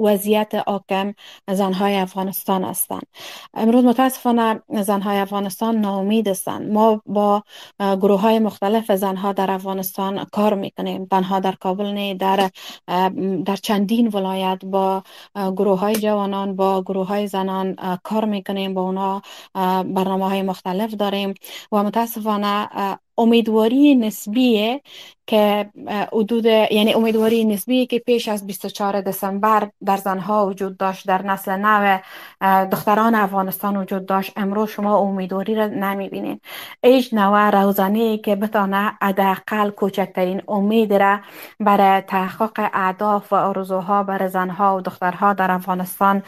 وضعیت 0.00 0.31
وضعیت 0.32 0.54
آکم 0.54 1.14
زنهای 1.50 1.96
افغانستان 1.96 2.64
هستند. 2.64 3.06
امروز 3.54 3.84
متاسفانه 3.84 4.62
زنهای 4.68 5.18
افغانستان 5.18 5.76
ناامید 5.76 6.28
هستند. 6.28 6.72
ما 6.72 7.02
با 7.06 7.42
گروه 7.80 8.20
های 8.20 8.38
مختلف 8.38 8.92
زنها 8.92 9.32
در 9.32 9.50
افغانستان 9.50 10.24
کار 10.24 10.54
می‌کنیم. 10.54 11.06
تنها 11.06 11.40
در 11.40 11.52
کابل 11.52 11.86
نه 11.86 12.14
در 12.14 12.50
در 13.44 13.56
چندین 13.56 14.08
ولایت 14.08 14.64
با 14.64 15.02
گروه 15.36 15.78
های 15.78 15.94
جوانان 15.94 16.56
با 16.56 16.82
گروه 16.82 17.06
های 17.06 17.26
زنان 17.26 17.76
کار 18.02 18.24
می‌کنیم. 18.24 18.74
با 18.74 18.82
اونا 18.82 19.22
برنامه 19.84 20.28
های 20.28 20.42
مختلف 20.42 20.94
داریم. 20.94 21.34
و 21.72 21.82
متاسفانه 21.82 22.68
امیدواری 23.18 23.94
نسبیه 23.94 24.80
که 25.26 25.70
حدود 26.12 26.44
یعنی 26.44 26.94
امیدواری 26.94 27.44
نسبی 27.44 27.86
که 27.86 27.98
پیش 27.98 28.28
از 28.28 28.46
24 28.46 29.00
دسامبر 29.00 29.70
در 29.84 29.96
زنها 29.96 30.46
وجود 30.46 30.76
داشت 30.76 31.06
در 31.08 31.22
نسل 31.22 31.56
نو 31.56 31.98
دختران 32.66 33.14
افغانستان 33.14 33.76
وجود 33.76 34.06
داشت. 34.06 34.32
امروز 34.36 34.70
شما 34.70 34.96
امیدواری 34.96 35.54
را 35.54 35.66
نمی‌بینید. 35.66 36.42
ایش 36.82 37.12
نوع 37.14 37.50
روزانه 37.50 38.18
که 38.18 38.36
بتانه 38.36 38.92
حداقل 39.02 39.70
کوچکترین 39.70 40.42
امید 40.48 40.92
را 40.94 41.20
برای 41.60 42.00
تحقق 42.00 42.70
اهداف 42.74 43.32
و 43.32 43.36
آرزوها 43.36 44.02
برای 44.02 44.28
زنها 44.28 44.76
و 44.76 44.80
دخترها 44.80 45.32
در 45.32 45.50
افغانستان 45.50 46.22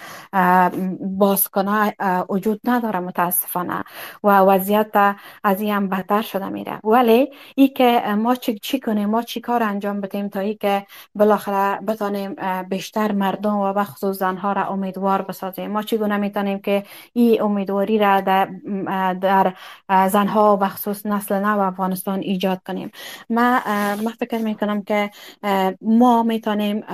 باز 1.01 1.49
کنه 1.49 1.95
وجود 2.29 2.61
نداره 2.65 3.01
متاسفانه. 3.01 3.85
و 4.25 4.39
وضعیت 4.39 5.17
از 5.45 5.61
این 5.61 5.89
بدتر 5.89 6.23
شده 6.23 6.49
میره. 6.49 6.74
ولی 6.85 7.31
ای 7.55 7.69
که 7.69 8.03
ما 8.19 8.35
چی, 8.35 8.59
چی 8.59 8.81
کنیم؟ 8.81 9.11
ما 9.11 9.23
چی 9.23 9.41
کار 9.41 9.63
انجام 9.63 10.01
بدیم 10.01 10.29
تا 10.29 10.41
ای 10.41 10.55
که 10.55 10.87
بالاخره 11.15 11.81
بتانیم 11.81 12.37
بیشتر 12.69 13.13
مردم 13.13 13.57
و 13.57 13.73
بخصوص 13.73 14.19
زنها 14.19 14.53
را 14.53 14.65
امیدوار 14.67 15.23
بسازیم؟ 15.23 15.71
ما 15.71 15.83
چگونه 15.83 16.17
می‌تونیم 16.17 16.59
که 16.59 16.83
این 17.13 17.43
امیدواری 17.43 17.99
را 17.99 18.21
در, 18.21 18.49
در 19.21 19.55
زنها 20.09 20.55
و 20.55 20.57
بخصوص 20.57 21.07
نسل 21.07 21.39
نو 21.39 21.61
افغانستان 21.61 22.21
ایجاد 22.21 22.61
کنیم؟ 22.67 22.91
ما 23.31 23.61
ما 24.03 24.11
فکر 24.21 24.39
می‌کنم 24.39 24.83
که 24.83 25.11
ما 25.81 26.23
می‌تونیم 26.23 26.85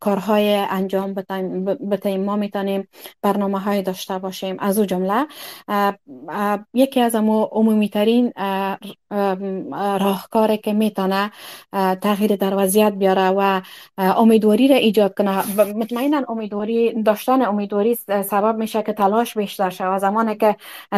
کارهای 0.00 0.54
انجام 0.54 1.14
بدهیم. 1.90 2.24
ما 2.24 2.36
می‌تونیم 2.36 2.88
برنامه 3.22 3.58
های 3.58 3.82
داشته 3.82 4.18
باشیم. 4.18 4.56
از 4.58 4.78
او 4.78 4.84
جمله 4.84 5.26
یکی 6.74 7.00
از 7.00 7.14
عمومی 7.14 7.88
ترین 7.88 8.32
راهکاری 10.00 10.58
که 10.58 10.72
می‌تونه 10.72 11.30
تغییر 12.02 12.36
در 12.36 12.54
وضعیت 12.56 12.92
بیاره 12.92 13.28
و 13.28 13.60
امیدواری 13.98 14.68
را 14.68 14.76
ایجاد 14.76 15.14
کنه 15.14 15.62
مطمئنا 15.76 16.22
امیدواری 16.28 17.02
داشتن 17.02 17.42
امیدواری 17.42 17.94
سبب 18.24 18.56
میشه 18.56 18.82
که 18.82 18.92
تلاش 18.92 19.36
بیشتر 19.36 19.72
و 19.80 19.98
زمانی 19.98 20.36
که 20.36 20.56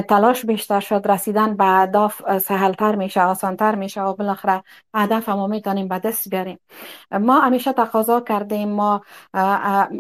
تلاش 0.08 0.46
بیشتر 0.46 0.80
شد 0.80 1.06
رسیدن 1.08 1.56
به 1.56 1.64
اهداف 1.64 2.38
سهلتر 2.38 2.94
میشه 2.94 3.22
آسانتر 3.22 3.74
میشه 3.74 4.02
و 4.02 4.14
بالاخره 4.14 4.62
هدف 4.94 5.28
ما 5.28 5.46
می‌تونیم 5.46 5.88
به 5.88 5.98
دست 5.98 6.28
بیاریم. 6.28 6.58
ما 7.20 7.40
همیشه 7.40 7.72
تقاضا 7.72 8.20
کردیم 8.20 8.68
ما 8.68 9.02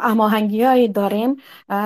هماهنگی 0.00 0.88
داریم. 0.88 1.36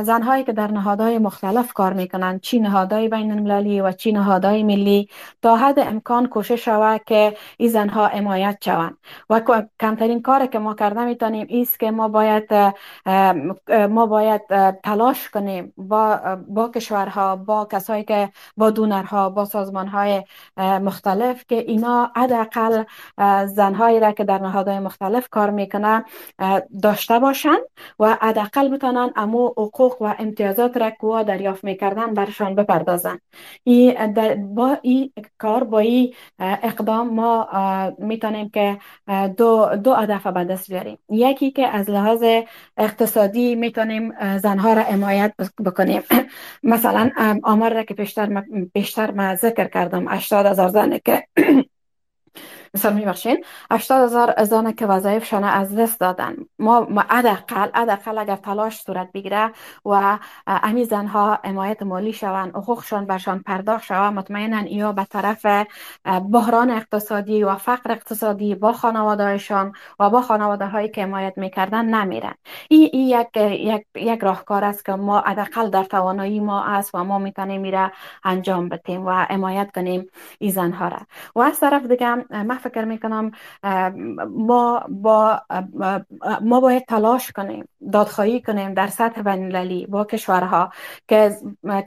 زنهایی 0.03 0.45
که 0.45 0.53
در 0.53 0.67
نهادهای 0.71 1.19
مختلف 1.19 1.73
کار 1.73 1.93
می‌کنن 1.93 2.39
چی 2.39 2.61
نهادهای 2.61 3.09
بین 3.09 3.33
المللی 3.33 3.81
و 3.81 3.93
چی 3.93 4.13
نهادهای 4.13 4.63
ملی 4.63 5.09
تا 5.43 5.57
حد 5.57 5.79
امکان 5.79 6.27
کوشش 6.37 6.65
شود 6.65 7.01
که 7.07 7.37
این 7.57 7.69
زنها 7.69 8.07
حمایت 8.07 8.59
شوند. 8.65 8.97
و 9.31 9.41
کمترین 9.81 10.23
کار 10.23 10.47
که 10.47 10.59
ما 10.59 10.75
کرده 10.75 11.05
می‌تونیم 11.05 11.47
ایست 11.49 11.81
که 11.81 11.91
ما 11.91 12.09
باید 12.09 12.53
ما 13.91 14.07
باید 14.07 14.43
تلاش 14.85 15.31
کنیم 15.31 15.73
با 15.77 16.21
با 16.49 16.69
کشورها 16.69 17.37
با 17.37 17.65
کسایی 17.73 18.05
که 18.05 18.29
با 18.57 18.71
دونرها 18.71 19.31
با 19.31 19.45
سازمانهای 19.45 20.25
مختلف 20.57 21.45
که 21.49 21.55
اینا 21.55 22.13
حداقل 22.17 22.85
زنهایی 23.47 24.01
را 24.01 24.13
که 24.13 24.25
در 24.25 24.39
نهادهای 24.39 24.79
مختلف 24.79 25.29
کار 25.29 25.51
می‌کنن 25.51 26.05
داشته 26.83 27.19
باشند 27.19 27.59
و 27.99 28.17
حداقل 28.21 28.69
بتانن 28.69 29.13
امو 29.17 29.49
حقوق 29.49 30.03
و 30.03 30.15
امتیازات 30.19 30.77
را 30.77 30.91
که 30.91 31.25
دریافت 31.25 31.65
می‌کردن 31.65 32.15
برشان 32.15 32.55
بپردازن. 32.55 33.19
ای 33.65 33.97
با 34.55 34.79
این 34.83 35.13
کار 35.39 35.65
با 35.65 35.79
این 35.79 36.15
اقدام 36.39 37.15
ما 37.15 37.49
می‌تونیم 37.99 38.49
که 38.49 38.79
دو, 39.37 39.77
دو 39.85 39.95
هدف 39.95 40.27
به 40.27 40.45
دست 40.45 40.71
بیاریم. 40.71 40.99
یکی 41.09 41.51
که 41.51 41.69
از 41.69 41.91
لحاظ 41.91 42.25
اقتصادی 42.77 43.55
می‌تونیم 43.55 44.39
زنها 44.39 44.73
را 44.73 44.83
حمایت 44.83 45.35
بکنیم. 45.65 46.03
مثلا 46.63 47.11
آمار 47.43 47.75
را 47.75 47.83
که 47.83 47.95
پیشتر 47.95 48.43
پیشتر 48.75 49.11
ما 49.11 49.35
ذکر 49.35 49.69
کردم 49.69 50.09
80 50.09 50.47
هزار 50.47 50.69
زنه 50.69 50.99
که 51.05 51.27
مثال 52.77 52.93
میبخشین 52.93 53.45
80 53.71 54.03
هزار 54.03 54.45
زن 54.45 54.73
که 54.73 54.87
وظایفشان 54.87 55.45
از 55.45 55.77
دست 55.77 56.01
دادن. 56.01 56.37
ما 56.59 56.87
حداقل 57.09 57.69
حداقل 57.75 58.19
اگر 58.19 58.37
تلاش 58.37 58.81
صورت 58.81 59.13
بگیره 59.13 59.51
و 59.85 60.19
امی 60.47 60.85
زنها 60.85 61.39
حمایت 61.45 61.83
مالی 61.83 62.13
شوند 62.13 62.51
حقوقشان 62.57 63.07
برشان 63.07 63.43
پرداخت 63.43 63.85
شود 63.85 64.13
مطمئنا 64.13 64.67
یا 64.67 64.93
به 64.93 65.05
طرف 65.05 65.47
بحران 66.33 66.71
اقتصادی 66.71 67.45
و 67.45 67.55
فقر 67.55 67.93
اقتصادی 67.93 68.55
با 68.55 68.73
خانوادهشان 68.73 69.73
و 70.01 70.11
با 70.11 70.21
خانواده 70.21 70.67
هایی 70.67 70.89
که 70.89 71.03
حمایت 71.03 71.33
می‌کردن 71.37 71.85
نمیرن. 71.85 72.35
این 72.69 72.91
ای 72.93 73.01
یک, 73.01 73.37
یک, 73.37 73.87
یک 73.95 74.21
راهکار 74.21 74.65
است 74.65 74.85
که 74.85 74.93
ما 74.93 75.21
حداقل 75.21 75.71
در 75.71 75.85
توانایی 75.85 76.41
ما 76.41 76.65
است 76.65 76.95
و 76.95 77.05
ما 77.05 77.19
می‌تونیم 77.19 77.61
میره 77.61 77.93
انجام 78.25 78.69
بدیم 78.69 79.07
و 79.07 79.11
حمایت 79.11 79.71
کنیم 79.75 80.07
این 80.39 80.51
زنها 80.51 80.89
را. 80.89 80.99
و 81.35 81.41
از 81.41 81.61
طرف 81.61 81.87
دیگه 81.87 82.25
فکر 82.69 82.85
می‌کنم 82.85 83.31
ما 84.29 84.85
با 84.89 85.41
ما 86.41 86.61
باید 86.61 86.85
تلاش 86.85 87.33
کنیم 87.33 87.69
دادخواهی 87.93 88.43
کنیم 88.43 88.75
در 88.75 88.87
سطح 88.87 89.23
بین 89.23 89.87
با 89.87 90.05
کشورها 90.05 90.71
که 91.09 91.37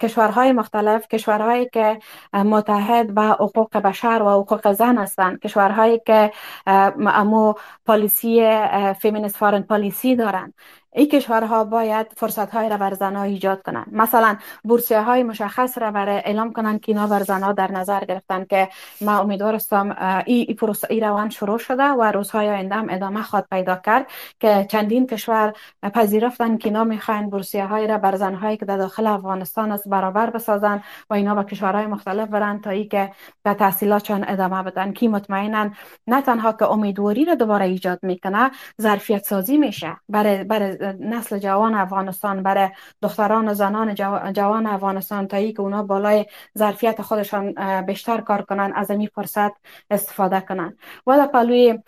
کشورهای 0.01 0.51
مختلف 0.51 1.07
کشورهایی 1.07 1.69
که 1.73 1.99
متحد 2.33 3.13
به 3.13 3.21
حقوق 3.21 3.77
بشر 3.77 4.21
و 4.25 4.29
حقوق 4.29 4.71
زن 4.71 4.97
هستند 4.97 5.39
کشورهایی 5.39 6.01
که 6.05 6.31
امو 6.67 7.53
پالیسی 7.85 8.59
فیمینیست 8.99 9.37
فارن 9.37 9.61
پالیسی 9.61 10.15
دارند. 10.15 10.53
این 10.93 11.07
کشورها 11.07 11.63
باید 11.63 12.07
فرصت 12.17 12.51
های 12.51 12.69
را 12.69 12.77
بر 12.77 12.93
زنها 12.93 13.23
ایجاد 13.23 13.61
کنند. 13.61 13.87
مثلا 13.91 14.37
بورسیه 14.63 15.01
های 15.01 15.23
مشخص 15.23 15.77
را 15.77 15.91
برای 15.91 16.15
اعلام 16.15 16.53
کنند 16.53 16.81
که 16.81 16.91
اینا 16.91 17.07
بر 17.07 17.23
زنها 17.23 17.51
در 17.51 17.71
نظر 17.71 18.05
گرفتن 18.05 18.45
که 18.45 18.69
ما 19.01 19.19
امیدوار 19.19 19.55
هستم 19.55 20.21
ای 20.25 20.99
روان 21.01 21.29
شروع 21.29 21.57
شده 21.57 21.83
و 21.83 22.11
روزهای 22.11 22.49
آینده 22.49 22.75
هم 22.75 22.87
ادامه 22.89 23.21
خواد 23.21 23.47
پیدا 23.51 23.75
کرد 23.75 24.07
که 24.39 24.67
چندین 24.69 25.07
کشور 25.07 25.53
پذیرفتن 25.93 26.57
که 26.57 26.69
اینا 26.69 26.83
می‌خواین 26.83 27.29
بورسیه 27.29 27.65
های 27.65 27.87
را 27.87 27.97
بر 27.97 28.15
زنهایی 28.15 28.57
که 28.57 28.65
در 28.65 28.77
داخل 28.77 29.07
افغانستان 29.07 29.71
است 29.71 29.89
برابر 29.89 30.29
بسازن 30.29 30.83
و 31.09 31.13
اینا 31.13 31.35
به 31.35 31.43
کشورهای 31.43 31.85
مختلف 31.85 32.29
برن 32.29 32.61
تا 32.61 32.69
ای 32.69 32.85
که 32.85 33.11
به 33.43 33.53
تحصیلاتشان 33.53 34.25
ادامه 34.27 34.63
بدن. 34.63 34.91
کی 34.91 35.07
مطمئنا 35.07 35.69
نه 36.07 36.21
تنها 36.21 36.53
که 36.53 36.65
امیدواری 36.65 37.25
را 37.25 37.35
دوباره 37.35 37.65
ایجاد 37.65 37.99
می‌کنه 38.03 38.51
ظرفیت 38.81 39.23
سازی 39.23 39.57
میشه. 39.57 39.97
برای 40.09 40.43
برای 40.43 40.78
نسل 40.99 41.37
جوان 41.39 41.75
افغانستان 41.75 42.43
برای 42.43 42.69
دختران 43.01 43.49
و 43.49 43.53
زنان 43.53 43.95
جوان 44.33 44.65
افغانستان 44.65 45.27
تا 45.27 45.51
که 45.51 45.61
اونا 45.61 45.83
بالای 45.83 46.25
ظرفیت 46.57 47.01
خودشان 47.01 47.53
بیشتر 47.81 48.21
کار 48.21 48.41
کنن 48.41 48.71
از 48.75 48.91
این 48.91 49.09
فرصت 49.15 49.51
استفاده 49.89 50.41
کنن. 50.41 50.77
و 51.07 51.17
در 51.17 51.25
پلوی 51.25 51.79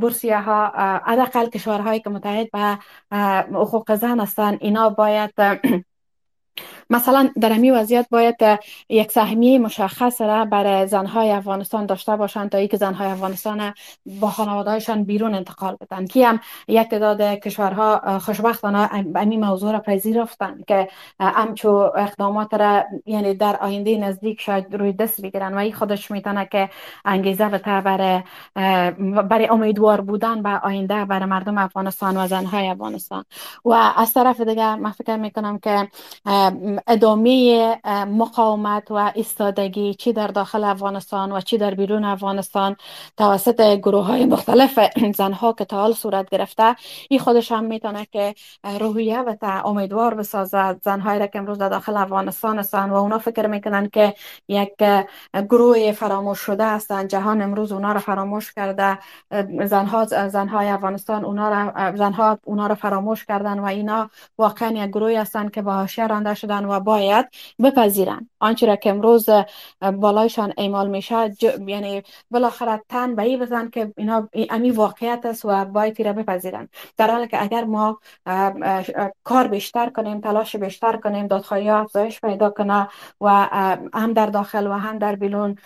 بورسیه 0.00 0.40
ها 0.40 0.72
حداقل 1.04 1.46
کشورهایی 1.46 2.00
که 2.00 2.10
متحد 2.10 2.50
به 2.50 2.78
حقوق 3.54 3.94
زن 3.94 4.20
هستند 4.20 4.58
اینا 4.60 4.90
باید 4.90 5.30
مثلا 6.92 7.30
در 7.40 7.52
امی 7.52 7.70
وضعیت 7.70 8.06
باید 8.10 8.36
یک 8.88 9.12
سهمیه 9.12 9.58
مشخص 9.58 10.20
را 10.20 10.44
برای 10.44 10.86
زنهای 10.86 11.30
افغانستان 11.30 11.86
داشته 11.86 12.16
باشند 12.16 12.50
تا 12.50 12.58
اینکه 12.58 12.76
زنهای 12.76 13.08
افغانستان 13.08 13.74
با 14.20 14.30
خانوادهایشان 14.30 15.04
بیرون 15.04 15.34
انتقال 15.34 15.76
بدن. 15.80 16.06
که 16.06 16.28
هم 16.28 16.40
یک 16.68 16.88
تعداد 16.88 17.20
کشورها 17.22 18.18
خوشبختانه 18.18 18.88
امی 19.14 19.36
موضوع 19.36 19.72
را 19.72 19.78
پذیرفتند 19.78 20.64
که 20.64 20.88
همچو 21.20 21.68
اقدامات 21.96 22.54
را 22.54 22.84
یعنی 23.06 23.34
در 23.34 23.56
آینده 23.56 23.98
نزدیک 23.98 24.40
شاید 24.40 24.74
روی 24.74 24.92
دست 24.92 25.22
بگیرن. 25.22 25.54
و 25.54 25.56
این 25.56 25.72
خودش 25.72 26.10
می‌تونه 26.10 26.48
که 26.52 26.70
انگیزه 27.04 27.48
بده 27.48 27.80
برای 27.80 28.22
برای 29.28 29.48
امیدوار 29.48 30.00
بودن 30.00 30.42
به 30.42 30.48
آینده 30.48 31.04
برای 31.04 31.26
مردم 31.26 31.58
افغانستان 31.58 32.16
و 32.16 32.26
زنهای 32.26 32.68
افغانستان. 32.68 33.24
و 33.64 33.72
از 33.96 34.12
طرف 34.12 34.40
دیگه 34.40 34.76
من 34.76 34.90
فکر 34.90 35.16
می‌کنم 35.16 35.58
که 35.58 35.88
ادامه 36.86 37.80
مقاومت 38.04 38.90
و 38.90 39.12
استادگی 39.16 39.94
چی 39.94 40.12
در 40.12 40.26
داخل 40.26 40.64
افغانستان 40.64 41.32
و 41.32 41.40
چی 41.40 41.58
در 41.58 41.74
بیرون 41.74 42.04
افغانستان 42.04 42.76
توسط 43.16 43.76
گروه 43.76 44.04
های 44.04 44.24
مختلف 44.24 44.78
زنها 45.14 45.52
که 45.52 45.64
تا 45.64 45.76
حال 45.76 45.92
صورت 45.92 46.30
گرفته. 46.30 46.76
این 47.08 47.20
خودش 47.20 47.52
هم 47.52 47.64
می‌تونه 47.64 48.06
که 48.12 48.34
روحیه 48.80 49.20
و 49.20 49.34
تا 49.34 49.62
امیدوار 49.62 50.14
بسازد. 50.14 50.80
زنهایی 50.82 51.20
را 51.20 51.26
که 51.26 51.38
امروز 51.38 51.58
در 51.58 51.68
داخل 51.68 51.96
افغانستان 51.96 52.58
هستند 52.58 52.90
و 52.90 52.94
اونا 52.94 53.18
فکر 53.18 53.46
می‌کنن 53.46 53.88
که 53.88 54.14
یک 54.48 54.72
گروه 55.50 55.92
فراموش 55.92 56.38
شده 56.38 56.66
هستند. 56.66 57.08
جهان 57.08 57.42
امروز 57.42 57.72
اونا 57.72 57.92
را 57.92 58.00
فراموش 58.00 58.52
کرده. 58.52 58.98
زنها 59.64 60.04
زنهای 60.04 60.68
افغانستان 60.68 61.24
اونا 61.24 61.48
را 61.48 61.92
زنها 61.96 62.38
اونا 62.44 62.66
را 62.66 62.74
فراموش 62.74 63.24
کردن 63.24 63.58
و 63.58 63.64
اینا 63.64 64.10
واقعا 64.38 64.70
یک 64.70 64.90
گروه 64.90 65.18
هستند 65.18 65.50
که 65.50 65.62
با 65.62 65.72
حاشیه 65.72 66.06
رانده 66.06 66.34
شدن 66.34 66.61
و 66.64 66.80
باید 66.80 67.26
بپذیرن. 67.62 68.28
آنچه 68.40 68.66
را 68.66 68.76
که 68.76 68.90
امروز 68.90 69.28
بالایشان 69.92 70.52
ایمال 70.56 70.88
میشه 70.88 71.34
یعنی 71.66 72.02
بالاخره 72.30 72.82
تن 72.88 73.14
به 73.14 73.36
بزن 73.36 73.70
که 73.70 73.92
اینا 73.96 74.28
امی 74.50 74.70
واقعیت 74.70 75.20
است 75.24 75.44
و 75.44 75.64
باید 75.64 76.02
را 76.02 76.12
بپذیرن. 76.12 76.68
در 76.96 77.10
حالی 77.10 77.28
که 77.28 77.42
اگر 77.42 77.64
ما 77.64 77.98
کار 79.24 79.46
بیشتر 79.46 79.90
کنیم 79.90 80.20
تلاش 80.20 80.56
بیشتر 80.56 80.96
کنیم 80.96 81.26
دادخواهی 81.26 81.70
افزایش 81.70 82.20
پیدا 82.20 82.50
کنه 82.50 82.88
و 83.20 83.28
هم 83.94 84.12
در 84.12 84.26
داخل 84.26 84.66
و 84.66 84.72
هم 84.72 84.98
در 84.98 85.16
بیرون 85.16 85.56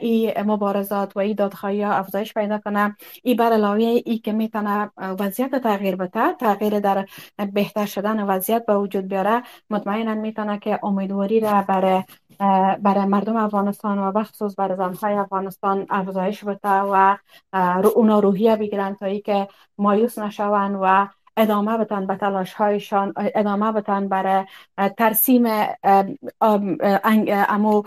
ای 0.00 0.34
مبارزات 0.46 1.16
و 1.16 1.18
ای 1.18 1.34
دادخواهی 1.34 1.84
افزایش 1.84 2.34
پیدا 2.34 2.58
کنه 2.58 2.96
ای 3.22 3.34
بر 3.34 3.52
علاوه 3.52 4.02
ای 4.04 4.18
که 4.18 4.32
می‌تونه 4.32 4.90
وضعیت 4.98 5.54
تغییر 5.54 5.96
بده 5.96 6.32
تغییر 6.32 6.80
در 6.80 7.06
بهتر 7.52 7.86
شدن 7.86 8.22
وضعیت 8.22 8.66
به 8.66 8.76
وجود 8.76 9.08
بیاره. 9.08 9.23
مطمئنا 9.70 10.14
می‌تونه 10.14 10.58
که 10.58 10.80
امیدواری 10.82 11.40
را 11.40 11.62
برای 11.68 12.02
برای 12.82 13.04
مردم 13.04 13.36
افغانستان 13.36 13.98
و 13.98 14.12
بخصوص 14.12 14.54
برای 14.58 14.76
زنهای 14.76 15.14
افغانستان 15.14 15.86
افزایش 15.90 16.44
بده 16.44 16.68
و 16.68 17.16
اونا 17.94 18.18
روحیه 18.20 18.56
بگیرن 18.56 18.94
تا 18.94 19.06
ای 19.06 19.20
که 19.20 19.48
مایوس 19.78 20.18
نشون 20.18 20.74
و 20.74 21.06
ادامه 21.36 21.78
بتن 21.78 22.06
به 22.06 22.16
تلاش 22.16 22.54
هایشان 22.54 23.12
ادامه 23.16 23.72
بتن 23.72 24.08
برای 24.08 24.44
ترسیم 24.98 25.44
امو 27.48 27.82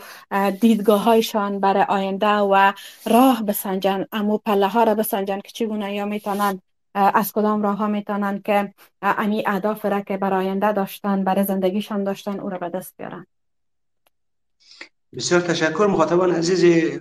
دیدگاه 0.62 1.04
هایشان 1.04 1.60
برای 1.60 1.84
آینده 1.84 2.28
و 2.28 2.74
راه 3.06 3.44
بسنجن 3.44 4.06
امو 4.12 4.38
پله 4.38 4.68
ها 4.68 4.84
را 4.84 4.96
بسنجن 4.96 5.40
که 5.40 5.52
چگونه 5.52 5.96
یا 5.96 6.06
می‌تونن 6.06 6.62
از 6.98 7.34
کدام 7.34 7.64
راه 7.64 7.78
ها 7.78 7.88
می‌تونن 7.88 8.42
که 8.42 8.74
امی 9.02 9.44
اهداف 9.46 9.86
را 9.86 10.02
که 10.02 10.18
برای 10.18 10.46
آینده 10.46 10.72
داشتن 10.72 11.24
برای 11.24 11.44
زندگیشان 11.44 12.04
داشتن 12.04 12.40
او 12.40 12.50
را 12.50 12.58
به 12.58 12.70
دست 12.70 12.98
بیارن 12.98 13.26
بسیار 15.14 15.42
تشکر. 15.42 15.88
مخاطبان 15.88 16.32
عزیز 16.32 16.92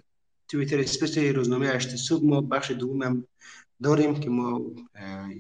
تویتر 0.49 0.81
اسپیس 0.81 1.19
روزنامه 1.19 1.67
هشت 1.67 1.97
صبح 1.97 2.25
ما 2.25 2.41
بخش 2.41 2.71
دوم 2.71 3.03
هم 3.03 3.27
داریم 3.83 4.21
که 4.21 4.31
ما 4.31 4.61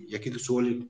یکی 0.08 0.30
دو 0.30 0.38
سوال 0.38 0.88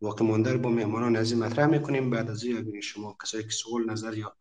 واقع 0.00 0.24
مانده 0.24 0.56
با 0.56 0.70
مهمانان 0.70 1.16
عزیز 1.16 1.38
مطرح 1.38 1.66
می‌کنیم. 1.66 2.10
بعد 2.10 2.30
از 2.30 2.44
این 2.44 2.80
شما 2.80 3.16
کسایی 3.22 3.44
که 3.44 3.50
سوال 3.50 3.90
نظر 3.90 4.14
یا 4.14 4.36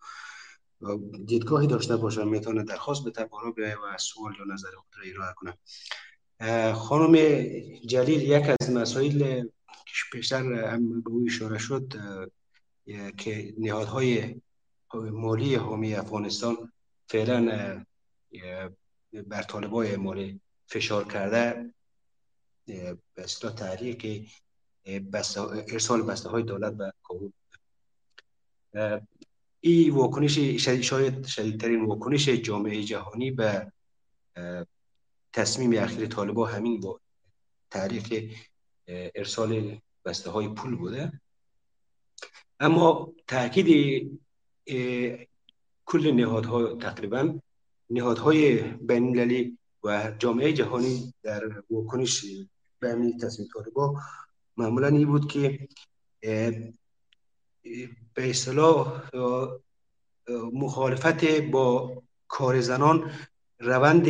دیدگاهی 1.26 1.68
داشته 1.68 1.98
باشن 1.98 2.28
می‌تونه 2.28 2.64
درخواست 2.64 3.04
به 3.04 3.24
بالا 3.26 3.52
بیای 3.52 3.74
و 3.74 3.98
سوال 3.98 4.34
یا 4.40 4.54
نظر 4.54 4.70
خود 4.76 4.90
را 4.98 5.04
ارائه 5.14 5.34
کنه 5.34 5.54
خانم 6.74 7.16
جلیل 7.86 8.22
یک 8.22 8.56
از 8.62 8.72
مسائل 8.72 9.44
که 9.68 9.94
پیشتر 10.12 10.44
به 11.04 11.10
او 11.10 11.26
اشاره 11.28 11.58
شد 11.58 11.94
که 13.18 13.54
نهادهای 13.58 14.42
مالی 14.94 15.56
حامی 15.56 15.96
افغانستان 15.96 16.72
فعلا 17.08 17.86
بر 19.28 19.42
طالبای 19.42 19.96
مالی 19.96 20.42
فشار 20.68 21.08
کرده. 21.08 21.74
به 22.66 22.98
اصطلاح 23.18 23.54
تحریک 23.54 24.32
ارسال 24.86 26.02
بسته 26.02 26.30
های 26.30 26.44
دولت 26.44 26.74
به 26.74 26.94
کابل. 27.04 27.30
این 29.60 29.94
واکنش 29.94 30.40
شاید 30.82 31.26
شدیدترین 31.26 31.86
واکنش 31.86 32.30
جامعه 32.30 32.84
جهانی 32.84 33.32
به 33.32 33.72
تصمیم 35.34 35.84
اخیر 35.84 36.08
طالبا 36.08 36.46
همین 36.46 36.80
با 36.80 37.00
تحریک 37.72 38.36
ارسال 38.88 39.82
بسته 40.06 40.30
های 40.30 40.48
پول 40.48 40.76
بوده. 40.76 41.22
اما 42.60 43.14
تاکید 43.28 43.68
کل 45.86 46.12
نهادها 46.12 46.76
تقریبا 46.76 47.40
نهادهای 47.90 48.62
بین 48.62 49.58
و 49.84 50.12
جامعه 50.20 50.54
جهانی 50.54 51.14
در 51.24 51.64
واکنش 51.70 52.26
به 52.80 52.92
همین 52.92 53.18
تصمیم 53.18 53.48
طالبا 53.54 54.02
معمولا 54.58 54.88
این 54.88 55.08
بود 55.08 55.32
که 55.32 55.68
به 58.14 58.30
اصطلاح 58.30 59.10
مخالفت 60.54 61.42
با 61.42 62.02
کار 62.28 62.62
زنان 62.62 63.12
روند 63.60 64.06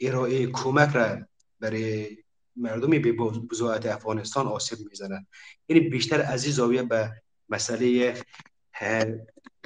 ارائه 0.00 0.46
کمک 0.46 0.96
را 0.96 1.18
برای 1.60 2.16
مردمی 2.56 2.98
به 2.98 3.12
بزاعت 3.50 3.86
افغانستان 3.86 4.46
آسیب 4.46 4.78
می‌زنند 4.90 5.26
یعنی 5.68 5.88
بیشتر 5.88 6.22
از 6.22 6.44
این 6.44 6.52
زاویه 6.52 6.82
به 6.82 7.22
مسئله 7.48 8.14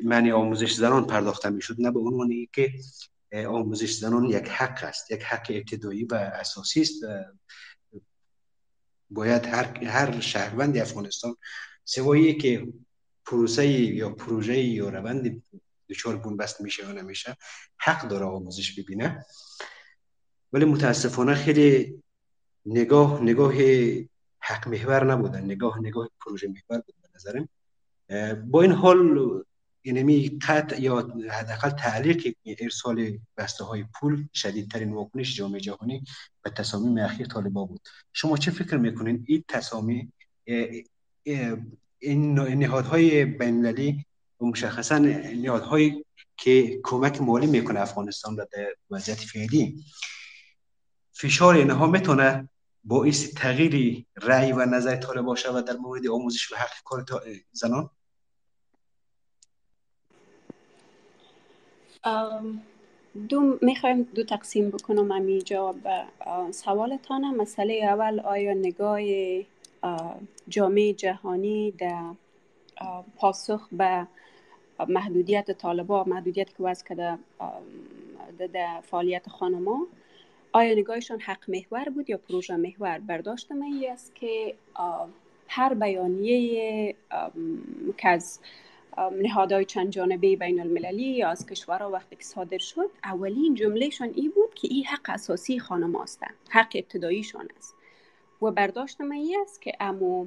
معنی 0.03 0.33
آموزش 0.33 0.75
زنان 0.75 1.07
پرداخته 1.07 1.51
می‌شد. 1.51 1.77
نه 1.79 1.91
به 1.91 2.01
عنوان 2.01 2.47
که 2.53 2.73
آموزش 3.49 3.93
زنان 3.93 4.25
یک 4.25 4.49
حق 4.49 4.85
است 4.85 5.11
یک 5.11 5.23
حق 5.23 5.47
ابتدایی 5.51 6.05
و 6.05 6.15
اساسی 6.15 6.81
است. 6.81 7.05
باید 9.11 9.47
هر 9.47 9.85
هر 9.85 10.21
شهروند 10.21 10.79
افغانستان 10.79 11.37
سوایی 11.85 12.35
که 12.35 12.73
پروسه 13.27 13.67
یا 13.67 14.11
پروژه 14.11 14.59
یا 14.59 14.89
روند 14.89 15.43
دچار 15.89 16.17
بنبست 16.17 16.61
میشه 16.61 16.83
یا 16.83 16.93
نمیشه 16.93 17.37
حق 17.77 18.09
داره 18.09 18.25
آموزش 18.25 18.79
ببینه. 18.79 19.25
ولی 20.55 20.65
متاسفانه 20.65 21.35
خیلی 21.35 22.03
نگاه 22.67 23.23
نگاه 23.23 23.55
حق 24.41 24.69
محور 24.69 25.13
نبودن 25.13 25.45
نگاه 25.45 25.81
نگاه 25.81 26.09
پروژه 26.21 26.49
محور 26.49 26.83
بود 26.87 26.95
به 27.03 27.09
نظرم. 27.15 27.49
با 28.51 28.63
این 28.63 28.73
حال 28.73 29.43
اینمی 29.83 30.39
قطع 30.49 30.81
یا 30.81 31.13
حداقل 31.31 31.71
تعلیق 31.71 32.37
ارسال 32.61 33.19
بسته 33.37 33.65
های 33.65 33.85
پول 34.01 34.29
شدیدترین 34.35 34.93
واکنش 34.93 35.37
جامعه 35.37 35.61
جهانی 35.61 36.05
به 36.43 36.51
تصامیم 36.51 36.99
اخیر 36.99 37.27
طالبا 37.27 37.65
بود. 37.65 37.81
شما 38.13 38.37
چه 38.37 38.51
فکر 38.51 38.77
می‌کنین؟ 38.77 39.25
این 39.29 39.45
تصامیم 39.49 40.13
این 41.99 42.35
نهادهای 42.35 43.25
بینالمللی 43.25 44.05
و 44.41 44.45
مشخصا 44.45 44.99
نهادهایی 44.99 46.05
که 46.37 46.81
کمک 46.85 47.21
مالی 47.21 47.47
می‌کنه 47.47 47.81
افغانستان 47.81 48.37
را 48.37 48.49
در 48.53 48.75
وضعیت 48.91 49.19
فعلی 49.19 49.85
فشار 51.15 51.55
اینها 51.55 51.87
می‌تونه 51.87 52.49
باعث 52.85 53.35
تغییری 53.35 54.07
رأی 54.17 54.53
و 54.53 54.67
نظر 54.67 54.97
طالبا 54.97 55.35
شود 55.35 55.65
در 55.65 55.77
مورد 55.77 56.07
آموزش 56.07 56.53
و 56.53 56.57
حق 56.57 56.83
کار 56.85 57.05
زنان؟ 57.53 57.91
دو 63.29 63.59
می‌خوایم 63.63 64.03
دو 64.03 64.25
تقسیم 64.25 64.71
بکنم 64.71 65.13
امی 65.13 65.43
جواب 65.43 65.77
سوالتان 66.51 67.37
مسئله 67.37 67.75
اول 67.75 68.21
آیا 68.21 68.55
نگاه 68.55 69.01
جامعه 70.49 70.93
جهانی 70.93 71.71
در 71.71 72.03
پاسخ 73.17 73.69
به 73.73 74.07
محدودیت 74.89 75.51
طالبا 75.51 76.05
محدودیت 76.05 76.49
که 76.57 76.63
وضع 76.63 76.85
کرده 76.89 77.19
در 78.53 78.81
فعالیت 78.81 79.29
خانما 79.29 79.87
آیا 80.57 80.75
نگاهشان 80.75 81.21
حق 81.21 81.51
محور 81.51 81.89
بود 81.89 82.11
یا 82.11 82.19
پروژه 82.19 82.57
محور 82.57 82.99
برداشت 82.99 83.53
من 83.53 83.85
است 83.93 84.15
که 84.15 84.55
هر 85.49 85.75
بیانیه 85.75 86.95
که 87.97 88.09
از 88.09 88.41
نهادهای 89.23 89.65
چند 89.65 89.91
جانبه 89.91 90.37
بین 90.37 90.61
المللی 90.61 91.03
یا 91.03 91.29
از 91.29 91.47
کشورها 91.47 91.91
وقتی 91.91 92.17
که 92.17 92.25
صادر 92.25 92.59
شد 92.59 92.91
اولین 93.05 93.55
جملهشان 93.55 94.13
ای 94.15 94.29
بود 94.29 94.55
که 94.55 94.69
این 94.71 94.85
حق 94.85 95.11
اساسی 95.11 95.59
خانم 95.59 95.97
هستند 95.97 96.35
حق 96.49 96.73
ابتداییشان 96.75 97.49
است. 97.59 97.75
و 98.43 98.51
برداشت 98.51 99.01
من 99.01 99.23
است 99.43 99.63
که 99.63 99.73
امو 99.81 100.27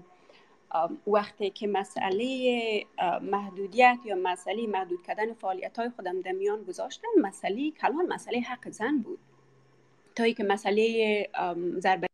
وقتی 1.08 1.50
که 1.50 1.68
مسئله 1.68 2.86
محدودیت 3.22 3.98
یا 4.06 4.16
مسئله 4.16 4.68
محدود 4.68 5.04
کردن 5.04 5.34
فعالیت 5.34 5.80
های 5.80 5.90
خودم 5.90 6.22
در 6.22 6.32
میان 6.32 6.64
گذاشتن 6.64 7.08
مسئله 7.22 7.72
کلان 7.72 8.06
مسئله 8.08 8.40
حق 8.40 8.70
زن 8.70 8.98
بود. 8.98 9.20
تا 10.18 10.24
ای 10.24 10.34
که 10.34 10.44
مسئله 10.44 11.30
ضربه 11.80 12.08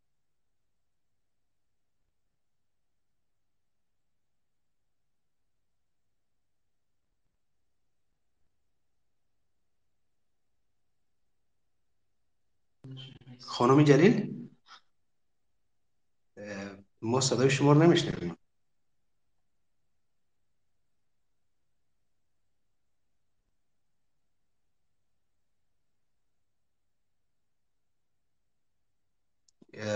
خانم 13.39 13.83
جلیل 13.83 14.49
ما 17.01 17.21
صدای 17.21 17.49
شما 17.49 17.73
رو 17.73 17.83
نمیشنویم. 17.83 18.42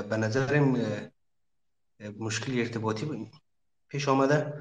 به 0.09 0.17
نظرم 0.17 0.77
مشکل 2.19 2.59
ارتباطی 2.59 3.31
پیش 3.87 4.07
آمده 4.07 4.53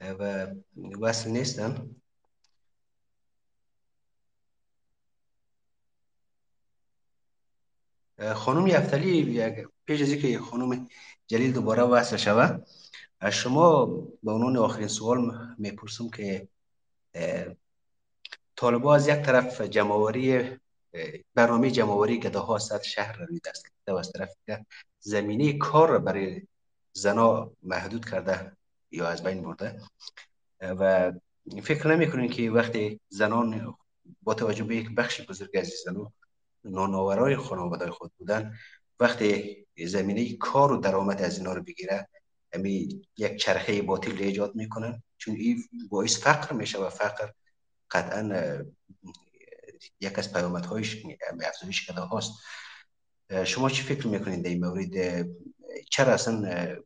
و 0.00 0.46
وصل 1.00 1.30
نیستن. 1.30 1.96
خانم 8.34 8.66
یفتلی 8.66 9.66
پیش 9.86 10.02
از 10.02 10.12
که 10.14 10.38
خانم 10.38 10.88
جلیل 11.26 11.52
دوباره 11.52 11.82
وصل 11.82 12.16
شود 12.16 12.66
از 13.20 13.32
شما 13.32 13.86
به 14.22 14.32
عنوان 14.32 14.56
آخرین 14.56 14.88
سوال 14.88 15.48
می‌پرسم 15.58 16.10
که 16.10 16.48
طالبا 18.56 18.94
از 18.94 19.08
یک 19.08 19.22
طرف 19.22 19.60
جمعوری 19.60 20.56
برنامه 21.34 21.70
جمعوری 21.70 22.20
گداها 22.20 22.58
صد 22.58 22.82
شهر 22.82 23.16
را 23.16 23.26
دست 23.44 23.77
و 23.92 23.96
از 23.96 24.12
طرف 24.12 24.34
زمینه 25.00 25.58
کار 25.58 25.88
را 25.88 25.98
برای 25.98 26.42
زنا 26.92 27.50
محدود 27.62 28.10
کرده 28.10 28.52
یا 28.90 29.08
از 29.08 29.22
بین 29.22 29.42
برده. 29.42 29.80
و 30.60 31.12
فکر 31.62 31.96
نمی 31.96 32.28
که 32.28 32.50
وقتی 32.50 33.00
زنان 33.08 33.74
با 34.22 34.34
توجه 34.34 34.64
به 34.64 34.76
یک 34.76 34.94
بخش 34.94 35.20
بزرگ 35.20 35.50
از 35.54 35.72
زنان 35.84 36.12
نانآورای 36.64 37.36
خانواده 37.36 37.90
خود 37.90 38.12
بودن 38.18 38.54
وقتی 39.00 39.66
زمینه 39.86 40.36
کار 40.36 40.72
و 40.72 40.76
درآمد 40.76 41.22
از 41.22 41.38
اینا 41.38 41.52
رو 41.52 41.62
بگیره 41.62 42.08
امی 42.52 43.02
یک 43.16 43.36
چرخه 43.36 43.82
باطل 43.82 44.22
ایجاد 44.22 44.54
می‌کنن. 44.54 45.02
چون 45.18 45.34
این 45.34 45.64
باعث 45.90 46.18
فقر 46.18 46.52
میشه 46.52 46.78
و 46.78 46.88
فقر 46.90 47.30
قطعا 47.90 48.64
یک 50.00 50.18
از 50.18 50.32
پیامدهایش 50.32 51.02
افزایش 51.40 51.90
کده 51.90 52.00
هاست. 52.00 52.32
شما 53.44 53.70
چی 53.70 53.82
فکر 53.82 54.06
می‌کنید 54.06 54.42
در 54.42 54.50
این 54.50 54.64
مورد 54.64 55.26
چرا 55.90 56.12
اصلا 56.12 56.76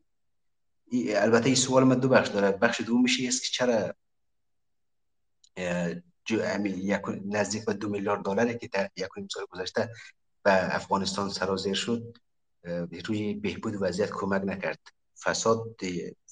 البته 1.16 1.46
این 1.46 1.54
سوال 1.54 1.84
من 1.84 1.98
دو 1.98 2.08
بخش 2.08 2.28
داره 2.28 2.50
بخش 2.50 2.80
دومش 2.80 3.20
است 3.20 3.42
که 3.42 3.48
چرا 3.48 3.94
نزدیک 7.24 7.64
به 7.64 7.72
دو 7.72 7.88
میلیارد 7.88 8.24
دلاری 8.24 8.58
که 8.58 8.68
در 8.68 8.90
یک 8.96 9.08
سال 9.34 9.46
گذشته 9.50 9.90
به 10.42 10.76
افغانستان 10.76 11.28
سرازیر 11.28 11.74
شد 11.74 12.16
روی 13.06 13.34
بهبود 13.34 13.76
وضعیت 13.80 14.10
کمک 14.10 14.42
نکرد 14.44 14.78
فساد 15.22 15.76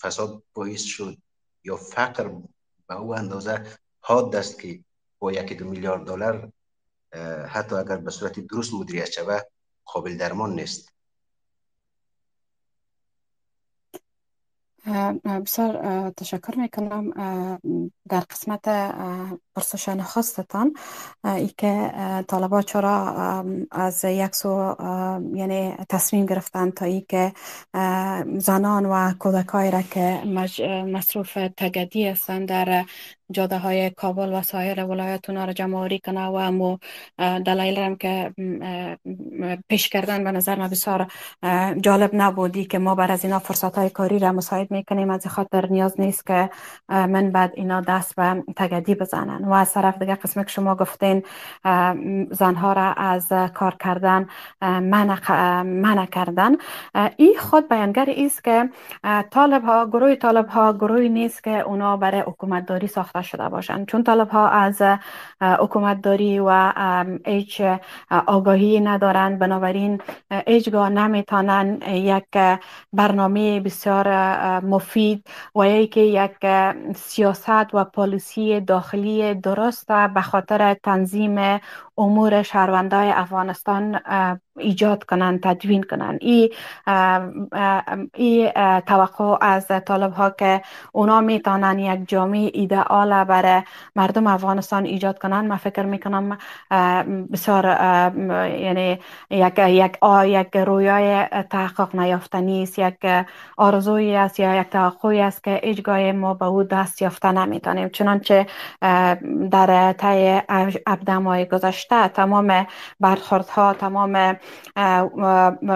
فساد 0.00 0.42
باعث 0.54 0.82
شد 0.82 1.18
یا 1.64 1.76
فقر 1.76 2.28
به 2.88 2.96
او 2.96 3.14
اندازه 3.14 3.66
حاد 4.00 4.36
است 4.36 4.60
که 4.60 4.84
با 5.18 5.32
یک 5.32 5.58
دو 5.58 5.64
میلیارد 5.64 6.06
دلار 6.06 6.52
حتی 7.48 7.74
اگر 7.74 7.96
به 7.96 8.10
صورت 8.10 8.40
درست 8.40 8.74
مدیریت 8.74 9.10
شود 9.10 9.46
قابل 9.92 10.16
درمان 10.16 10.54
نیست. 10.54 10.90
بسیار 15.24 16.10
تشکر 16.10 16.58
می‌کنم 16.58 17.10
در 18.08 18.20
قسمت 18.20 18.68
پرسش 19.54 19.88
خواستتان 19.88 20.74
ای 21.24 21.48
که 21.48 21.92
طالبا 22.28 22.62
چرا 22.62 23.14
از 23.70 24.04
یک 24.04 24.34
سو 24.34 24.76
یعنی 25.34 25.76
تصمیم 25.88 26.26
گرفتن 26.26 26.70
تا 26.70 26.84
ای 26.84 27.00
که 27.00 27.32
زنان 28.38 28.86
و 28.86 29.12
کودکای 29.12 29.70
را 29.70 29.82
که 29.82 30.22
مصروف 30.86 31.38
تگدی 31.56 32.08
هستند 32.08 32.48
در 32.48 32.84
جاده 33.30 33.58
های 33.58 33.90
کابل 33.90 34.32
و 34.32 34.42
سایر 34.42 34.84
ولایت 34.84 35.30
اونا 35.30 35.44
رو 35.44 35.52
جمع 35.52 35.98
کنه 35.98 36.26
و 36.26 36.76
دلایل 37.18 37.78
هم 37.78 37.96
که 37.96 38.32
پیش 39.68 39.88
کردن 39.88 40.24
به 40.24 40.32
نظر 40.32 40.54
ما 40.54 40.68
بسیار 40.68 41.06
جالب 41.80 42.10
نبودی 42.12 42.64
که 42.64 42.78
ما 42.78 42.94
بر 42.94 43.12
از 43.12 43.24
اینا 43.24 43.38
فرصت 43.38 43.78
های 43.78 43.90
کاری 43.90 44.18
را 44.18 44.32
مساعد 44.32 44.70
می‌کنیم. 44.70 45.10
از 45.10 45.26
خاطر 45.26 45.66
نیاز 45.66 46.00
نیست 46.00 46.26
که 46.26 46.50
من 46.88 47.30
بعد 47.30 47.52
اینا 47.54 47.80
دست 47.80 48.16
به 48.16 48.44
تگدی 48.56 48.94
بزنن. 48.94 49.44
و 49.44 49.52
از 49.52 49.72
طرف 49.72 49.98
دیگه 49.98 50.14
قسمی 50.14 50.44
که 50.44 50.50
شما 50.50 50.74
گفتین 50.74 51.22
زنها 52.30 52.72
را 52.72 52.92
از 52.92 53.32
کار 53.54 53.76
کردن 53.80 54.26
منع 55.62 56.06
کردن. 56.06 56.56
این 57.16 57.34
خود 57.38 57.68
بیانگر 57.68 58.08
است 58.16 58.44
که 58.44 58.68
طالب 59.30 59.64
ها 59.64 59.86
گروه 59.86 60.14
طالب 60.14 60.48
ها 60.48 60.72
گروهی 60.72 61.08
نیست 61.08 61.44
که 61.44 61.58
اونا 61.58 61.96
برای 61.96 62.20
حکومت 62.20 62.66
داری 62.66 62.86
ساخته 62.86 63.19
شده 63.22 63.48
باشند. 63.48 63.86
چون 63.86 64.04
طالب 64.04 64.28
ها 64.28 64.48
از 64.48 64.82
حکومت 65.42 66.00
داری 66.02 66.38
و 66.38 66.72
هیچ 67.26 67.62
آگاهی 68.26 68.80
ندارند 68.80 69.38
بنابراین 69.38 70.02
هیچگاه 70.46 70.88
نمی‌تونن 70.88 71.82
یک 71.82 72.24
برنامه 72.92 73.60
بسیار 73.60 74.08
مفید 74.60 75.26
و 75.54 75.66
یکی 75.68 76.00
یک 76.00 76.46
سیاست 76.96 77.74
و 77.74 77.84
پالیسی 77.84 78.60
داخلی 78.60 79.34
درست 79.34 79.92
به 80.14 80.20
خاطر 80.20 80.74
تنظیم 80.74 81.60
امور 81.98 82.42
شهروندای 82.42 83.10
افغانستان 83.10 84.00
ایجاد 84.58 85.04
کنن 85.04 85.38
تدوین 85.42 85.82
کنن. 85.82 86.18
ای, 86.20 86.50
ای 88.14 88.52
توقع 88.86 89.36
از 89.40 89.66
طالب 89.86 90.12
ها 90.12 90.30
که 90.30 90.62
اونا 90.92 91.20
می‌تونن 91.20 91.78
یک 91.78 92.08
جامعه 92.08 92.50
ایدئال 92.54 93.24
برای 93.24 93.62
مردم 93.96 94.26
افغانستان 94.26 94.84
ایجاد 94.84 95.18
کنن. 95.18 95.46
من 95.46 95.56
فکر 95.56 95.82
می‌کنم 95.82 96.38
بسیار 97.32 97.66
یعنی 98.60 98.98
یک 99.30 99.58
یک 99.58 99.98
آ 100.00 100.24
یک 100.24 100.56
رویای 100.56 101.24
تحقق 101.50 101.96
نیافتنی 101.96 102.62
است 102.62 102.78
یک 102.78 103.06
آرزویی 103.56 104.16
است 104.16 104.40
یا 104.40 104.60
یک 104.60 104.70
توقعی 104.70 105.20
است 105.20 105.44
که 105.44 105.60
هیچگاه 105.64 106.12
ما 106.12 106.34
به 106.34 106.44
او 106.44 106.62
دست 106.62 107.02
یافته 107.02 107.32
نمی‌تونیم. 107.32 107.88
چنانچه 107.88 108.46
در 109.50 109.92
طی 109.92 110.42
ابدمای 110.86 111.44
گذشته 111.44 112.08
تمام 112.08 112.66
برخوردها 113.00 113.72
تمام 113.72 114.36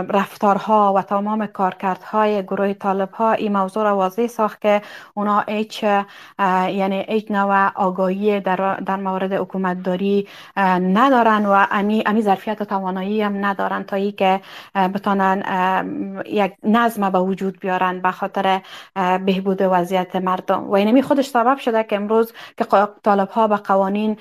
رفتارها 0.09 0.93
و 0.97 1.03
تمام 1.03 1.47
کارکردهای 1.47 2.43
گروه 2.43 2.73
طالب 2.73 3.11
ها 3.11 3.33
این 3.33 3.53
موضوع 3.53 3.85
را 3.85 3.97
واضح 3.97 4.27
ساخت 4.27 4.61
که 4.61 4.83
اونا 5.15 5.41
هیچ 5.41 5.85
یعنی 6.69 7.05
هیچ 7.09 7.31
نوع 7.31 7.73
آگاهی 7.75 8.41
در, 8.41 8.77
در 8.77 8.97
مورد 8.97 9.33
حکومت 9.33 9.83
داری 9.83 10.29
ندارن 10.57 11.47
و 11.47 11.67
امی, 11.71 12.03
امی 12.07 12.23
ظرفیت 12.23 12.61
و 12.61 12.65
توانایی 12.65 13.23
هم 13.23 13.45
ندارن 13.45 13.83
تا 13.83 13.97
ای 13.97 14.13
که 14.13 14.41
بتانن 14.75 15.43
یک 16.27 16.53
نظم 16.63 17.11
به 17.11 17.19
وجود 17.19 17.61
بیارن 17.61 18.01
به 18.01 18.11
خاطر 18.11 18.61
بهبود 18.95 19.59
وضعیت 19.61 20.17
مردم. 20.17 20.65
و 20.65 20.73
اینمی 20.73 21.03
خودش 21.03 21.27
سبب 21.27 21.59
شده 21.59 21.85
که 21.85 21.97
امروز 21.97 22.33
که 22.59 22.65
طالب 23.03 23.29
ها 23.29 23.49
به 23.49 23.57
قوانین 23.57 24.17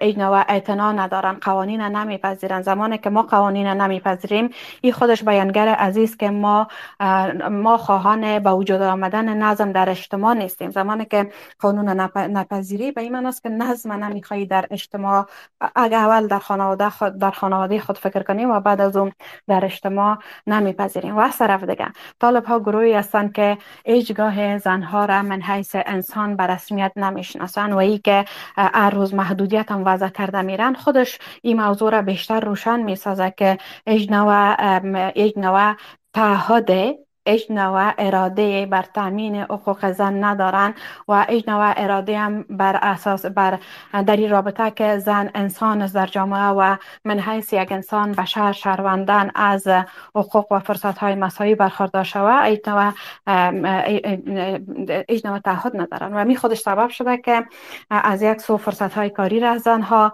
هیچ 0.00 0.18
نوع 0.18 0.44
اعتنا 0.48 0.92
ندارن 0.92 1.32
قوانین 1.40 1.80
نمیپذیرن. 1.80 2.62
زمانی 2.62 2.98
که 3.04 3.10
ما 3.10 3.22
قوانین 3.22 3.66
نمیپذیریم. 3.66 4.50
این 4.80 4.92
خودش 4.92 5.24
بیانگر 5.24 5.68
عزیز 5.68 6.16
که 6.16 6.30
ما 6.30 6.66
ما 7.50 7.76
خواهان 7.76 8.38
به 8.38 8.50
وجود 8.50 8.82
آمدن 8.82 9.42
نظم 9.42 9.72
در 9.72 9.90
اجتماع 9.90 10.34
نیستیم. 10.34 10.70
زمانی 10.70 11.04
که 11.04 11.30
قانون 11.60 11.88
نپذیری 12.14 12.92
به 12.92 13.00
این 13.00 13.26
است 13.26 13.42
که 13.42 13.48
نظم 13.48 13.92
نمیخوایی 13.92 14.46
در 14.46 14.66
اجتماع 14.70 15.26
اگر 15.76 15.98
اول 15.98 16.26
در 16.26 16.38
خانواده 16.38 16.90
خود 16.90 17.18
در 17.18 17.30
خانواده 17.30 17.80
خود 17.80 17.98
فکر 17.98 18.22
کنیم 18.22 18.50
و 18.50 18.60
بعد 18.60 18.80
از 18.80 18.96
اون 18.96 19.12
در 19.48 19.64
اجتماع 19.64 20.18
نمیپذیریم. 20.46 21.16
و 21.16 21.20
از 21.20 21.38
طرف 21.38 21.64
دیگه 21.64 21.86
طالب 22.20 22.44
ها 22.44 22.60
گروهی 22.60 22.92
هستند 22.92 23.32
که 23.32 23.58
ایجگاه 23.84 24.58
زنها 24.58 25.04
را 25.04 25.22
من 25.22 25.42
حیث 25.42 25.76
انسان 25.86 26.36
به 26.36 26.42
رسمیت 26.42 26.92
نمی‌شناسن 26.96 27.72
و 27.72 27.76
ای 27.76 27.98
که 27.98 28.24
هر 28.56 28.90
روز 28.90 29.14
محدودیت 29.14 29.72
هم 29.72 29.82
وضع 29.86 30.08
کرده 30.08 30.42
میرن 30.42 30.74
خودش 30.74 31.18
این 31.42 31.60
موضوع 31.60 31.90
را 31.90 32.02
بیشتر 32.02 32.40
روشن 32.40 32.80
می‌سازه 32.94 33.30
که 33.36 33.58
یک 33.86 34.10
نوع 35.38 35.76
تعهد 36.14 36.70
نوع 37.50 37.92
اراده 37.98 38.66
بر 38.66 38.82
تامین 38.82 39.36
حقوق 39.36 39.90
زن 39.90 40.24
ندارن 40.24 40.74
و 41.08 41.26
نوع 41.48 41.74
اراده 41.76 42.18
هم 42.18 42.42
بر 42.50 42.76
اساس 42.82 43.26
بر 43.26 43.58
در 44.06 44.16
این 44.16 44.30
رابطه 44.30 44.70
که 44.70 44.98
زن 44.98 45.30
انسان 45.34 45.82
است 45.82 45.94
در 45.94 46.06
جامعه 46.06 46.48
و 46.48 46.76
من 47.04 47.20
حیث 47.20 47.52
یک 47.52 47.72
انسان 47.72 48.12
بشر 48.12 48.52
شهروندان 48.52 49.30
از 49.34 49.68
حقوق 50.14 50.52
و 50.52 50.58
فرصت 50.58 50.98
های 50.98 51.14
مساوی 51.14 51.54
برخوردار 51.54 52.04
شوه 52.04 52.42
هیچ 55.08 55.26
نوع 55.26 55.38
تعهد 55.38 55.80
ندارن. 55.80 56.14
و 56.14 56.24
می 56.24 56.36
خودش 56.36 56.58
سبب 56.58 56.88
شده 56.88 57.16
که 57.16 57.44
از 57.90 58.22
یک 58.22 58.40
سو 58.40 58.56
فرصت 58.56 58.94
های 58.94 59.10
کاری 59.10 59.40
را 59.40 59.58
زنها 59.58 60.12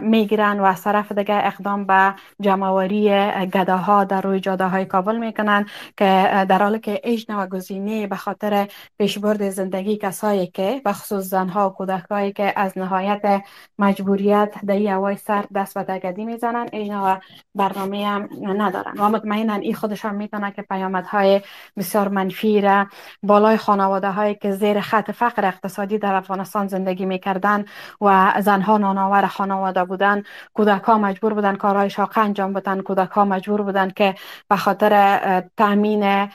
می‌گیرن 0.00 0.60
و 0.60 0.64
از 0.64 0.82
طرف 0.82 1.12
دیگه 1.12 1.46
اقدام 1.46 1.86
به 1.86 2.14
جمعوری 2.40 3.08
گداها 3.54 4.04
در 4.04 4.20
روی 4.20 4.40
جاده 4.40 4.64
های 4.64 4.84
کابل 4.84 5.16
می‌کنن 5.16 5.66
که 5.96 6.44
در 6.48 6.62
حالی 6.62 6.78
که 6.78 7.00
هیچ 7.04 7.30
نوع 7.30 7.46
گزینه 7.46 8.06
به 8.06 8.16
خاطر 8.16 8.68
پیشبرد 8.98 9.48
زندگی 9.50 9.96
کسایی 9.96 10.46
که 10.46 10.80
به 10.84 10.92
خصوص 10.92 11.24
زنها 11.24 11.70
و 11.70 11.72
کودکایی 11.72 12.32
که 12.32 12.52
از 12.56 12.78
نهایت 12.78 13.42
مجبوریت 13.78 14.54
در 14.66 14.74
این 14.74 15.16
سر 15.16 15.44
دست 15.54 15.74
به 15.74 15.82
تگدی 15.82 16.24
می‌زنن 16.24 16.68
هیچ 16.72 16.90
نوع 16.90 17.18
برنامه 17.54 18.06
هم 18.06 18.28
ندارن. 18.62 18.92
و 18.98 19.08
مطمئنا 19.08 19.54
این 19.54 19.74
خودش 19.74 20.04
هم 20.04 20.14
می‌تونه 20.14 20.50
که 20.50 20.62
پیامدهای 20.62 21.40
بسیار 21.76 22.08
منفی 22.08 22.60
را 22.60 22.86
بالای 23.22 23.56
خانواده 23.56 24.10
هایی 24.10 24.34
که 24.34 24.52
زیر 24.52 24.80
خط 24.80 25.10
فقر 25.10 25.44
اقتصادی 25.44 25.98
در 25.98 26.14
افغانستان 26.14 26.68
زندگی 26.68 27.06
می‌کردن 27.06 27.64
و 28.00 28.32
زنها 28.40 28.78
نانآور 28.78 29.26
خانواده 29.26 29.84
بودن 29.84 30.22
کودک 30.54 30.88
مجبور 30.88 31.34
بودن 31.34 31.56
کارهای 31.56 31.90
شاقه 31.90 32.20
انجام 32.20 32.52
بدن 32.52 32.80
کودک 32.80 33.18
مجبور 33.18 33.62
بودن 33.62 33.90
که 33.90 34.14
به 34.48 34.56
خاطر 34.56 35.42
تامین 35.78 36.28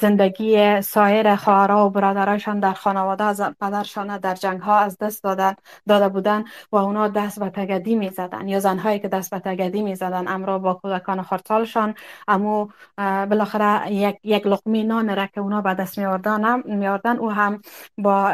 زندگی 0.00 0.82
سایر 0.82 1.36
خواهرها 1.36 1.86
و 1.86 1.90
برادرایشان 1.90 2.60
در 2.60 2.72
خانواده 2.72 3.24
از 3.24 3.40
پدرشان 3.60 4.18
در 4.18 4.34
جنگ 4.34 4.60
ها 4.60 4.78
از 4.78 4.98
دست 4.98 5.24
دادن 5.24 5.54
داده 5.88 6.08
بودن 6.08 6.44
و 6.72 6.76
اونا 6.76 7.08
دست 7.08 7.40
به 7.40 7.50
تگدی 7.50 7.96
می 7.96 8.10
زدن 8.10 8.48
یا 8.48 8.60
زنهایی 8.60 8.98
که 8.98 9.08
دست 9.08 9.30
به 9.30 9.38
تگدی 9.38 9.82
می 9.82 9.94
زدن 9.94 10.28
امرا 10.28 10.58
با 10.58 10.74
کودکان 10.74 11.22
خردسالشان. 11.22 11.94
امو 12.28 12.68
بالاخره 12.98 13.92
یک 13.92 14.16
یک 14.24 14.46
لقمه 14.46 14.82
نان 14.82 15.16
را 15.16 15.26
که 15.26 15.40
اونا 15.40 15.60
به 15.60 15.74
دست 15.74 15.98
میاردن 15.98 16.62
میاردن 16.76 17.16
او 17.16 17.32
هم 17.32 17.60
با 17.98 18.28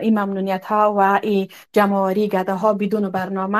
این 0.00 0.18
ممنونیت 0.18 0.64
ها 0.64 0.94
و 0.98 1.20
این 1.22 1.48
جمعوری 1.72 2.28
گده 2.28 2.52
ها 2.52 2.74
بدون 2.74 3.08
برنامه 3.08 3.58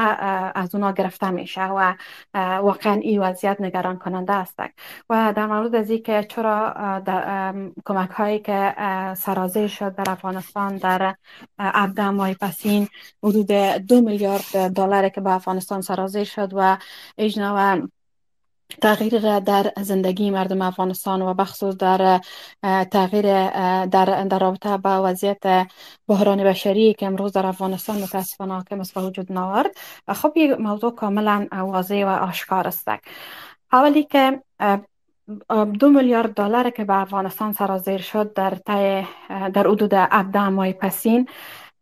از 0.54 0.74
اونا 0.74 0.92
گرفته 0.92 1.30
میشه 1.30 1.64
و 1.64 1.94
واقعا 2.34 2.92
این 2.92 3.20
وضعیت 3.20 3.60
نگران 3.60 3.98
کننده 3.98 4.32
است. 4.32 4.60
و 5.10 5.32
در 5.36 5.46
مورد 5.46 5.74
از 5.74 5.90
که 6.42 6.48
چرا 6.48 7.02
کمک 7.86 8.10
هایی 8.10 8.38
که 8.38 8.74
سرازیر 9.16 9.68
شد 9.68 9.94
در 9.94 10.10
افغانستان 10.10 10.76
در 10.76 11.14
عبد 11.58 12.00
ماه 12.00 12.34
پسین 12.34 12.88
حدود 13.22 13.52
دو 13.88 14.00
میلیارد 14.00 14.68
دلار 14.74 15.08
که 15.08 15.20
به 15.20 15.30
افغانستان 15.30 15.80
سرازیر 15.80 16.24
شد 16.24 16.50
و 16.52 16.78
اجنا 17.18 17.88
تغییر 18.82 19.20
را 19.20 19.40
در 19.40 19.72
زندگی 19.82 20.30
مردم 20.30 20.62
افغانستان 20.62 21.22
و 21.22 21.34
بخصوص 21.34 21.76
در 21.76 22.20
تغییر 22.90 23.22
در, 23.86 24.24
در 24.24 24.38
رابطه 24.38 24.76
با 24.76 25.02
وضعیت 25.04 25.68
بحران 26.08 26.44
بشری 26.44 26.94
که 26.94 27.06
امروز 27.06 27.32
در 27.32 27.46
افغانستان 27.46 28.02
متاسفانه 28.02 28.54
حاکم 28.54 28.80
است 28.80 28.96
وجود 28.96 29.32
نآورد 29.32 29.76
خب 30.08 30.32
یک 30.36 30.60
موضوع 30.60 30.94
کاملا 30.94 31.46
واضح 31.52 32.04
و 32.04 32.08
آشکار 32.08 32.68
است. 32.68 32.88
اولی 33.72 34.04
که 34.04 34.42
دو 35.80 35.90
میلیارد 35.90 36.34
دلار 36.34 36.70
که 36.70 36.84
به 36.84 37.00
افغانستان 37.00 37.52
سرازیر 37.52 37.98
شد 37.98 38.32
در 38.32 38.50
در 39.48 39.66
حدود 39.66 39.94
17 39.94 40.48
ماه 40.48 40.72
پسین 40.72 41.28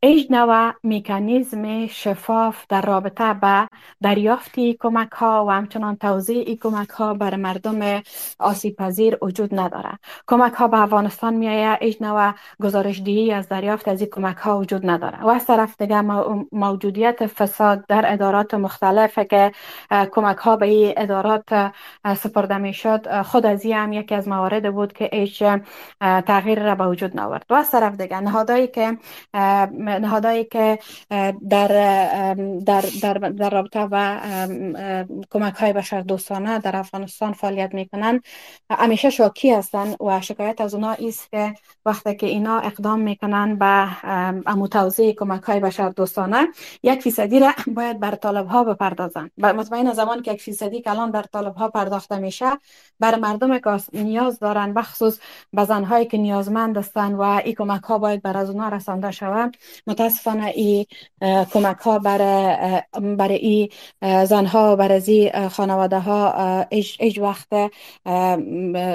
ایج 0.03 0.27
نوع 0.31 0.73
میکانیزم 0.83 1.87
شفاف 1.87 2.65
در 2.69 2.83
رابطه 2.83 3.35
به 3.35 3.69
دریافتی 4.03 4.77
کمک 4.81 5.13
ها 5.13 5.45
و 5.49 5.51
همچنان 5.51 5.99
ای 6.29 6.57
کمک 6.57 6.89
ها 6.89 7.15
بر 7.15 7.37
مردم 7.37 8.03
آسیب 8.39 8.77
پذیر 8.77 9.19
وجود 9.23 9.61
نداره 9.61 9.99
کمک 10.27 10.53
ها 10.53 10.69
به 10.69 10.81
افغانستان 10.81 11.35
می 11.35 11.49
آید 11.49 11.79
ایج 11.81 11.97
نوع 12.01 12.33
گزارش 12.63 13.01
دیگی 13.01 13.33
از 13.33 13.49
دریافت 13.49 13.89
از 13.89 14.01
این 14.01 14.11
کمک 14.11 14.37
ها 14.37 14.59
وجود 14.59 14.91
نداره 14.91 15.23
و 15.23 15.29
از 15.29 15.47
طرف 15.47 15.81
دیگه 15.81 16.01
موجودیت 16.53 17.27
فساد 17.27 17.87
در 17.87 18.13
ادارات 18.13 18.55
مختلف 18.55 19.19
که 19.19 19.53
کمک 19.91 20.37
ها 20.37 20.57
به 20.57 20.67
این 20.67 20.95
ادارات 20.97 21.73
سپرده 22.17 22.59
می 22.59 22.75
شد 22.75 23.23
خود 23.23 23.47
از 23.47 23.67
هم 23.67 23.93
یکی 23.93 24.15
از 24.15 24.29
موارد 24.29 24.73
بود 24.75 24.93
که 24.93 25.09
ایج 25.13 25.45
تغییر 26.01 26.65
را 26.65 26.75
به 26.75 26.87
وجود 26.87 27.21
نورد 27.21 27.47
و 27.51 27.55
از 27.55 27.71
طرف 27.71 27.97
دیگه 27.97 28.21
نهادهایی 28.21 28.67
که 28.67 28.99
نهادهایی 29.99 30.45
که 30.45 30.79
در 31.49 31.69
در 32.67 32.85
در, 33.03 33.13
در 33.13 33.51
رابطه 33.51 33.89
و 33.91 34.21
کمک 35.31 35.55
های 35.55 35.73
بشر 35.73 36.01
دوستانه 36.01 36.59
در 36.59 36.77
افغانستان 36.77 37.33
فعالیت 37.33 37.75
می‌کنن. 37.75 38.21
همیشه 38.71 39.11
شاکی 39.11 39.51
هستند 39.51 39.97
و 40.03 40.21
شکایت 40.21 40.61
از 40.61 40.75
اونا 40.75 40.91
است 40.91 41.31
که 41.31 41.55
وقتی 41.87 42.15
که 42.15 42.27
اینا 42.27 42.59
اقدام 42.59 43.01
می‌کنن 43.01 43.57
به 43.59 43.89
توضیح 44.71 45.13
کمک 45.13 45.43
های 45.43 45.61
بشر 45.61 45.89
دوستانه 45.89 46.49
یک 46.83 47.03
فیصدی 47.03 47.41
را 47.41 47.53
باید 47.67 48.01
بر 48.01 48.15
طالب 48.15 48.47
ها 48.47 48.65
بپردازن 48.65 49.31
مطمئن 49.39 49.93
زمان 49.93 50.23
که 50.23 50.33
یک 50.33 50.43
فیصدی 50.43 50.81
کلان 50.81 51.11
بر 51.11 51.23
طالب 51.23 51.55
ها 51.55 51.69
پرداخته 51.69 52.19
میشه 52.19 52.51
بر 53.01 53.17
مردم 53.17 53.59
که 53.59 53.79
نیاز 53.93 54.39
دارن 54.39 54.75
بخصوص 54.75 55.19
به 55.53 55.65
زنهایی 55.65 56.07
که 56.07 56.19
نیازمند 56.19 56.77
هستند 56.77 57.15
و 57.15 57.21
این 57.21 57.55
کمک 57.55 57.83
ها 57.83 57.99
باید 57.99 58.23
بر 58.23 58.37
از 58.37 58.51
اونا 58.51 58.69
رسانده 58.69 59.11
شود 59.11 59.57
متاسفانه 59.87 60.47
ای 60.47 60.87
کمک 61.53 61.77
ها 61.77 61.99
برای 61.99 62.83
برای 63.17 63.37
ای 63.37 63.69
زنها 64.25 64.73
و 64.73 64.77
برای 64.77 65.33
خانواده 65.51 65.99
ها 65.99 66.67
ایج 66.71 67.19
وقت 67.19 67.49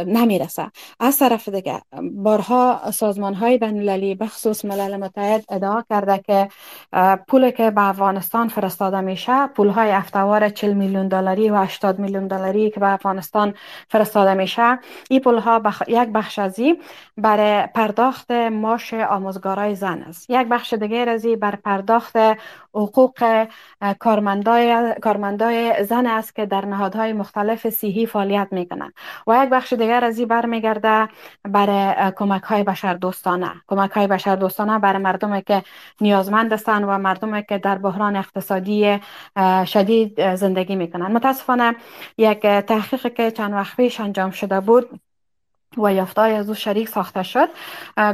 نمی‌رسه. 0.08 0.72
از 1.00 1.20
طرف 1.20 1.50
دیگه 1.50 1.82
بارها 2.12 2.92
سازمان 2.92 3.34
های 3.34 3.58
بین 3.58 4.14
بخصوص 4.14 4.66
ملل 4.66 4.96
متحد 4.98 5.46
ادعا 5.50 5.84
کرده 5.90 6.18
که 6.18 6.48
پول 7.28 7.52
که 7.52 7.72
به 7.72 7.90
افغانستان 7.90 8.48
فرستاده 8.48 9.02
میشه 9.02 9.48
پول 9.48 9.68
های 9.68 9.92
افتوار 9.92 10.50
40 10.50 10.74
میلیون 10.74 11.08
دلاری 11.08 11.50
و 11.50 11.56
80 11.56 12.00
میلیون 12.00 12.28
دلاری 12.28 12.70
که 12.70 12.80
به 12.80 12.94
افغانستان 12.94 13.54
فرستاده 13.90 14.34
میشه 14.34 14.80
این 15.10 15.20
پول 15.20 15.38
ها 15.38 15.60
بخ... 15.60 15.84
یک 15.88 16.10
بخش 16.10 16.40
ازی 16.40 16.76
برای 17.18 17.68
پرداخت 17.68 18.32
ماش 18.32 18.94
آموزگارای 18.94 19.76
زن 19.76 20.02
است. 20.02 20.30
یک 20.30 20.48
بخش 20.48 20.74
دیگه 20.76 21.06
رزی 21.06 21.36
بر 21.36 21.56
پرداخت 21.56 22.18
حقوق 22.74 23.48
کارمندای, 24.00 24.96
کارمندای 25.02 25.84
زن 25.84 26.08
است 26.08 26.36
که 26.36 26.46
در 26.46 26.66
نهادهای 26.66 27.14
مختلف 27.14 27.70
سیهی 27.70 28.06
فعالیت 28.06 28.48
می‌کنن 28.52 28.94
و 29.28 29.44
یک 29.44 29.50
بخش 29.50 29.74
دیگر 29.74 30.04
از 30.04 30.22
برمیگرده 30.22 31.08
برای 31.44 32.12
کمک 32.16 32.44
های 32.44 32.64
بشر 32.64 32.94
دوستانه 32.94 33.52
کمک 33.68 33.92
های 33.92 34.08
بشر 34.08 34.36
دوستانه 34.36 34.80
برای 34.80 35.02
مردم 35.02 35.42
که 35.42 35.64
نیازمند 36.02 36.54
هستند 36.54 36.84
و 36.84 36.98
مردم 36.98 37.42
که 37.42 37.58
در 37.58 37.78
بحران 37.78 38.16
اقتصادی 38.16 39.00
شدید 39.66 40.36
زندگی 40.36 40.76
می‌کنن 40.76 41.08
متاسفانه 41.12 41.76
یک 42.18 42.42
تحقیق 42.42 43.14
که 43.14 43.32
چند 43.32 43.54
وقت 43.54 43.78
پیش 43.78 44.00
انجام 44.00 44.32
شده 44.32 44.60
بود 44.60 45.00
و 45.78 45.94
یافته 45.94 46.22
از 46.22 46.50
او 46.50 46.56
شریک 46.56 46.90
ساخته 46.90 47.24
شد. 47.24 47.50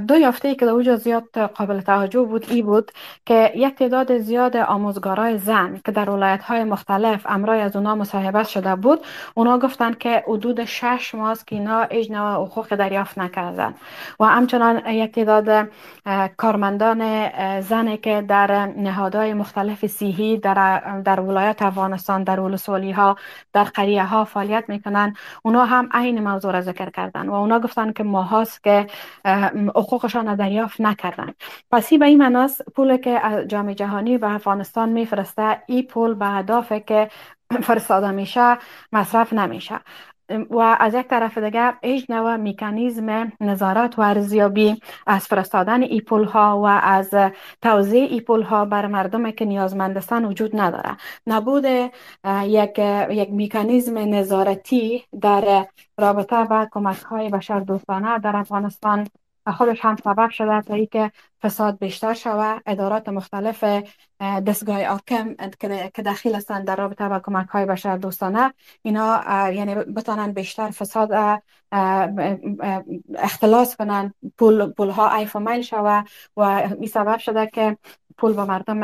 دو 0.07 0.17
یافته 0.17 0.55
که 0.55 0.65
در 0.65 0.71
اوجا 0.71 0.95
زیاد 0.95 1.37
قابل 1.37 1.81
توجه 1.81 2.21
بود 2.21 2.45
ای 2.49 2.61
بود 2.61 2.91
که 3.25 3.51
یک 3.55 3.75
تعداد 3.75 4.17
زیاد 4.17 4.57
آموزگارای 4.57 5.37
زن 5.37 5.81
که 5.85 5.91
در 5.91 6.09
ولایت 6.09 6.43
های 6.43 6.63
مختلف 6.63 7.25
امرای 7.29 7.61
از 7.61 7.75
اونا 7.75 7.95
مصاحبه 7.95 8.43
شده 8.43 8.75
بود 8.75 8.99
اونا 9.33 9.59
گفتند 9.59 9.97
که 9.97 10.23
حدود 10.27 10.65
شش 10.65 11.15
ماه 11.15 11.37
که 11.47 11.55
اینا 11.55 11.81
ایج 11.81 12.11
نوع 12.11 12.45
حقوق 12.45 12.75
دریافت 12.75 13.17
نکردن 13.17 13.73
و 14.19 14.25
همچنان 14.25 14.85
یک 14.85 15.11
تعداد 15.11 15.69
کارمندان 16.37 17.29
زن 17.61 17.95
که 17.95 18.21
در 18.27 18.65
نهادهای 18.65 19.33
مختلف 19.33 19.85
سیهی 19.85 20.37
در, 20.37 20.81
در 21.05 21.19
ولایت 21.19 21.61
افغانستان 21.61 22.23
در 22.23 22.39
ولسوالی 22.39 22.91
ها 22.91 23.15
در 23.53 23.63
قریه 23.63 24.05
ها 24.05 24.25
فعالیت 24.25 24.63
می‌کنن 24.67 25.15
اونا 25.43 25.65
هم 25.65 25.89
عین 25.93 26.23
موضوع 26.23 26.51
را 26.51 26.61
ذکر 26.61 26.89
کردن 26.89 27.29
و 27.29 27.33
اونا 27.51 27.63
گفتن 27.63 27.91
که 27.93 28.03
ماهاست 28.03 28.63
که 28.63 28.87
حقوقشان 29.75 30.35
دریافت 30.35 30.81
نکردن 30.81 31.33
پس 31.71 31.93
به 31.93 32.05
این 32.05 32.17
مناس 32.17 32.61
پول 32.75 32.97
که 32.97 33.21
جامعه 33.47 33.75
جهانی 33.75 34.17
به 34.17 34.31
افغانستان 34.31 34.89
میفرسته 34.89 35.63
این 35.67 35.87
پول 35.87 36.13
به 36.13 36.25
هدف 36.27 36.71
که 36.71 37.09
فرستاده 37.67 38.11
میشه 38.11 38.57
مصرف 38.91 39.33
نمیشه. 39.33 39.79
و 40.49 40.77
از 40.79 40.93
یک 40.93 41.07
طرف 41.07 41.37
دیگر 41.37 41.73
هیچ 41.83 42.09
نوع 42.09 42.35
میکانیزم 42.35 43.31
نظارت 43.41 43.99
و 43.99 44.01
ارزیابی 44.01 44.81
از 45.07 45.27
فرستادن 45.27 45.83
ایپول 45.83 46.23
ها 46.23 46.61
و 46.61 46.65
از 46.65 47.13
توزیع 47.61 48.07
ایپول 48.11 48.41
ها 48.41 48.65
بر 48.65 48.87
مردم 48.87 49.31
که 49.31 49.45
نیازمندستان 49.45 50.25
وجود 50.25 50.59
نداره. 50.59 50.97
نبود 51.27 51.65
یک 52.43 52.79
یک 53.09 53.29
میکانیزم 53.31 53.97
نظارتی 53.97 55.03
در 55.21 55.67
رابطه 55.97 56.43
با 56.43 56.67
کمک 56.71 57.01
های 57.01 57.29
بشر 57.29 57.59
دوستانه 57.59 58.19
در 58.19 58.35
افغانستان 58.35 59.07
خودش 59.47 59.79
هم 59.81 59.95
سبب 59.95 60.29
شده 60.29 60.61
تا 60.61 60.85
که 60.85 61.11
فساد 61.41 61.79
بیشتر 61.79 62.13
شود. 62.13 62.61
ادارات 62.65 63.09
مختلف 63.09 63.63
دستگاه 64.19 64.85
آکم 64.85 65.35
که 65.93 66.01
داخل 66.01 66.35
هستند 66.35 66.67
در 66.67 66.75
رابطه 66.75 67.09
با 67.09 67.19
کمک 67.19 67.47
های 67.47 67.65
بشر 67.65 67.97
دوستانه 67.97 68.53
اینا 68.81 69.23
یعنی 69.51 69.75
بتانن 69.75 70.31
بیشتر 70.31 70.71
فساد 70.71 71.41
اختلاس 73.15 73.75
کنن. 73.75 74.13
پول, 74.37 74.71
پول 74.71 74.89
ها 74.89 75.15
ایف 75.15 75.35
و 75.35 75.39
میل 75.39 75.61
شود 75.61 76.07
و 76.37 76.41
این 76.41 76.87
سبب 76.87 77.17
شده 77.17 77.47
که 77.47 77.77
پول 78.17 78.33
به 78.33 78.45
مردم 78.45 78.79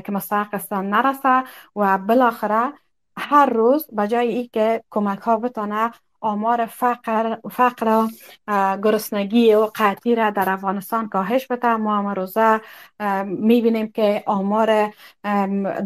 که 0.00 0.12
مستحق 0.12 0.54
هستند 0.54 0.94
نرسه 0.94 1.42
و 1.76 1.98
بالاخره 1.98 2.72
هر 3.16 3.46
روز 3.46 3.86
بجای 3.98 4.28
ای 4.28 4.48
که 4.48 4.84
کمک 4.90 5.18
ها 5.18 5.36
بتانه 5.36 5.90
آمار 6.22 6.66
فقر, 6.66 7.36
فقر 7.50 8.06
گرسنگی 8.84 9.54
و 9.54 9.70
قطعی 9.74 10.14
را 10.14 10.30
در 10.30 10.50
افغانستان 10.50 11.08
کاهش 11.08 11.46
بده. 11.46 11.76
ما 11.76 11.98
هم 11.98 12.08
روزه 12.08 12.60
می‌بینیم 13.24 13.88
که 13.88 14.22
آمار 14.26 14.92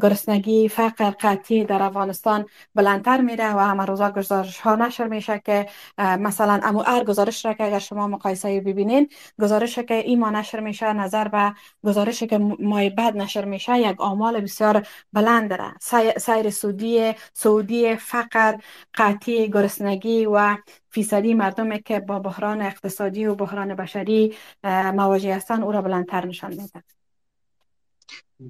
گرسنگی 0.03 0.69
فقر 0.69 1.11
قطعی 1.11 1.65
در 1.65 1.83
افغانستان 1.83 2.47
بلندتر 2.75 3.21
میره 3.21 3.55
و 3.55 3.59
همه 3.59 3.85
روزه 3.85 4.11
گزارش 4.11 4.61
ها 4.61 4.75
نشر 4.77 5.09
میشه 5.09 5.43
که 5.45 5.67
مثلا 5.99 6.61
امو 6.63 6.83
ار 6.87 7.05
گزارش 7.05 7.45
را 7.45 7.55
که 7.55 7.65
اگر 7.65 7.79
شما 7.79 8.07
مقایسه 8.07 8.61
ببینین 8.61 9.09
گزارش 9.41 9.79
که 9.79 9.95
ایما 9.95 10.31
نشر 10.31 10.61
میشه 10.61 10.93
نظر 10.93 11.29
به 11.29 11.55
گزارش 11.85 12.23
که 12.23 12.39
مای 12.61 12.91
بعد 12.91 13.17
نشر 13.17 13.45
میشه 13.45 13.79
یک 13.79 14.01
آمال 14.01 14.41
بسیار 14.41 14.87
بلند 15.13 15.51
داره 15.51 15.75
سیر 16.19 16.51
سودی 16.51 17.15
سعودی 17.33 17.97
فقر 17.97 18.55
قطعی 18.95 19.51
گرسنگی 19.51 20.26
و 20.27 20.57
فیصدی 20.91 21.35
مردم 21.35 21.79
که 21.79 22.01
با 22.01 22.19
بحران 22.19 22.63
اقتصادی 22.63 23.27
و 23.27 23.35
بحران 23.35 23.75
بشری 23.75 24.35
مواجه 24.65 25.37
هستند 25.37 25.63
او 25.63 25.73
را 25.73 25.83
بلندتر 25.83 26.27
نشان 26.27 26.51
میده 26.51 26.85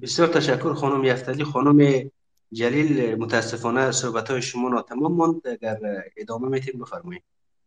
بسیار 0.01 0.27
تشکر 0.27 0.73
خانم 0.73 1.03
یفتلی. 1.03 1.43
خانم 1.43 2.09
جلیل 2.51 3.15
متاسفانه 3.15 3.91
صحبت 3.91 4.31
های 4.31 4.41
شما 4.41 4.69
ناتمام 4.69 5.13
ماند. 5.13 5.47
اگر 5.47 5.77
ادامه 6.17 6.47
میتیم 6.47 6.79
بفرمایید. 6.79 7.23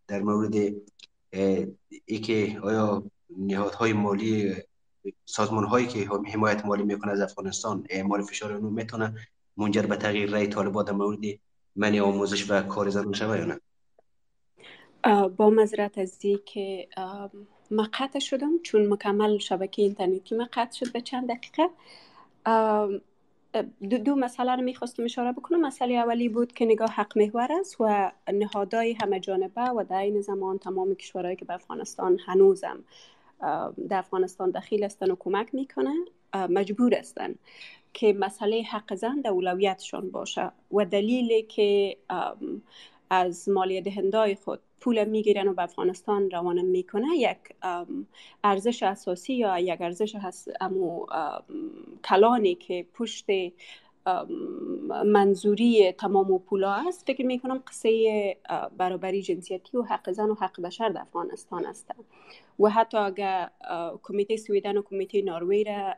در 0.06 0.20
مورد 0.20 0.54
ای 2.04 2.18
که 2.18 2.61
آیا 2.62 3.02
نهادهای 3.38 3.92
مالی 3.92 4.54
سازمان 5.24 5.64
هایی 5.64 5.86
که 5.86 6.08
حمایت 6.32 6.64
مالی 6.64 6.82
می‌کنه 6.82 7.12
از 7.12 7.20
افغانستان 7.20 7.86
اعمال 7.90 8.22
فشار 8.22 8.52
اونو 8.52 8.70
می‌تونه 8.70 9.14
منجر 9.56 9.82
به 9.82 9.96
تغییر 9.96 10.30
رای 10.30 10.46
طالبان 10.46 10.84
در 10.84 10.92
مورد 10.92 11.18
منی 11.76 12.00
آموزش 12.00 12.50
و 12.50 12.62
کار 12.62 12.90
زنان 12.90 13.12
شوه 13.12 13.38
یا 13.38 13.44
نه؟ 13.44 13.61
با 15.36 15.51
مذرت 15.51 15.98
از 15.98 16.18
که 16.46 16.88
مقطع 17.70 18.18
شدم 18.18 18.59
چون 18.62 18.88
مکمل 18.88 19.38
شبکه 19.38 19.82
اینترنتی 19.82 20.34
مقطع 20.34 20.72
شد 20.72 20.92
به 20.92 21.01
چند 21.01 21.28
دقیقه. 21.28 21.68
دو, 23.90 23.98
دو 23.98 24.14
مسئله 24.14 24.57
رو 24.57 24.62
می‌خواستم 24.62 25.05
اشاره 25.05 25.32
بکنم. 25.32 25.61
مسئله 25.61 25.94
اولی 25.94 26.28
بود 26.28 26.53
که 26.53 26.64
نگاه 26.64 26.88
حق 26.88 27.18
محور 27.18 27.48
است 27.61 27.76
و 27.80 28.12
نهادهای 28.32 28.96
همه 29.03 29.20
جانبه 29.20 29.62
و 29.62 29.84
در 29.88 30.03
این 30.03 30.20
زمان 30.20 30.59
تمام 30.59 30.94
کشورهایی 30.94 31.36
که 31.36 31.44
به 31.44 31.55
افغانستان 31.55 32.18
هنوزم 32.26 32.84
در 33.88 33.98
افغانستان 33.98 34.51
دخیل 34.51 34.84
هستن 34.84 35.11
و 35.11 35.16
کمک 35.18 35.55
می‌کنه 35.55 35.94
مجبور 36.34 36.94
هستن 36.94 37.34
که 37.94 38.12
مسئله 38.12 38.62
حق 38.62 38.94
زن 38.94 39.22
اولویتشان 39.26 40.11
باشه. 40.11 40.51
و 40.72 40.84
دلیلی 40.84 41.42
که 41.42 41.96
از 43.11 43.48
مالی 43.48 43.80
دهندای 43.80 44.34
خود 44.34 44.61
پول 44.80 45.04
می‌گیرن 45.04 45.48
و 45.48 45.54
به 45.54 45.62
افغانستان 45.62 46.30
روانه 46.30 46.62
می‌کنه 46.62 47.08
یک 47.16 47.38
ارزش 48.44 48.82
اساسی 48.82 49.34
یا 49.34 49.58
یک 49.58 49.80
ارزش 49.80 50.14
هست 50.14 50.48
امو 50.60 51.06
کلانی 52.04 52.54
که 52.54 52.86
پشت 52.94 53.26
منظوری 55.05 55.92
تمام 55.92 56.30
و 56.30 56.38
پولا 56.38 56.72
است. 56.72 57.07
فکر 57.07 57.26
می 57.26 57.38
کنم 57.38 57.62
قصه 57.68 58.36
برابری 58.76 59.22
جنسیتی 59.22 59.76
و 59.76 59.82
حق 59.82 60.11
زن 60.11 60.30
و 60.30 60.34
حق 60.34 60.61
بشر 60.61 60.88
در 60.88 61.01
افغانستان 61.01 61.66
است. 61.66 61.90
و 62.61 62.68
حتی 62.68 62.96
اگر 62.96 63.51
کمیته 64.03 64.36
سویدن 64.36 64.76
و 64.76 64.82
کمیته 64.82 65.22
ناروی 65.22 65.64
را 65.64 65.94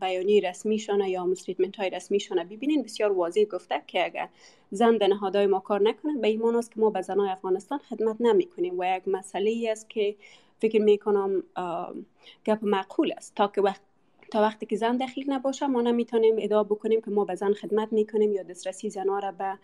بیانی 0.00 0.40
رسمیشان 0.40 1.00
یا 1.00 1.26
مستریتمنت 1.26 1.76
های 1.76 1.90
رسمیشان 1.90 2.44
ببینین 2.44 2.82
بسیار 2.82 3.12
واضح 3.12 3.44
گفته 3.44 3.82
که 3.86 4.04
اگر 4.04 4.28
زن 4.70 4.96
در 4.96 5.06
نهادهای 5.06 5.46
ما 5.46 5.60
کار 5.60 5.82
نکنه 5.82 6.20
به 6.20 6.28
ایمان 6.28 6.56
است 6.56 6.72
که 6.72 6.80
ما 6.80 6.90
به 6.90 7.00
زنهای 7.00 7.30
افغانستان 7.30 7.78
خدمت 7.78 8.16
نمی 8.20 8.46
کنیم 8.46 8.78
و 8.78 8.96
یک 8.96 9.08
مسئله 9.08 9.68
است 9.70 9.90
که 9.90 10.16
فکر 10.58 10.80
می 10.80 10.98
کنم 10.98 11.42
گپ 12.46 12.58
معقول 12.62 13.12
است. 13.16 13.34
تا 13.34 13.48
که 13.48 13.60
وقت 13.60 13.80
تا 14.32 14.40
وقتی 14.40 14.66
که 14.66 14.76
زن 14.76 14.96
دخیل 14.96 15.32
نباشه 15.32 15.66
ما 15.66 15.80
نمی‌تونیم 15.82 16.34
ادعا 16.38 16.64
بکنیم 16.64 17.00
که 17.00 17.10
ما 17.10 17.24
به 17.24 17.34
زن 17.34 17.52
خدمت 17.52 17.92
می‌کنیم 17.92 18.32
یا 18.32 18.42
دسترسی 18.42 18.90
زنها 18.90 19.18
را 19.18 19.32
به 19.32 19.58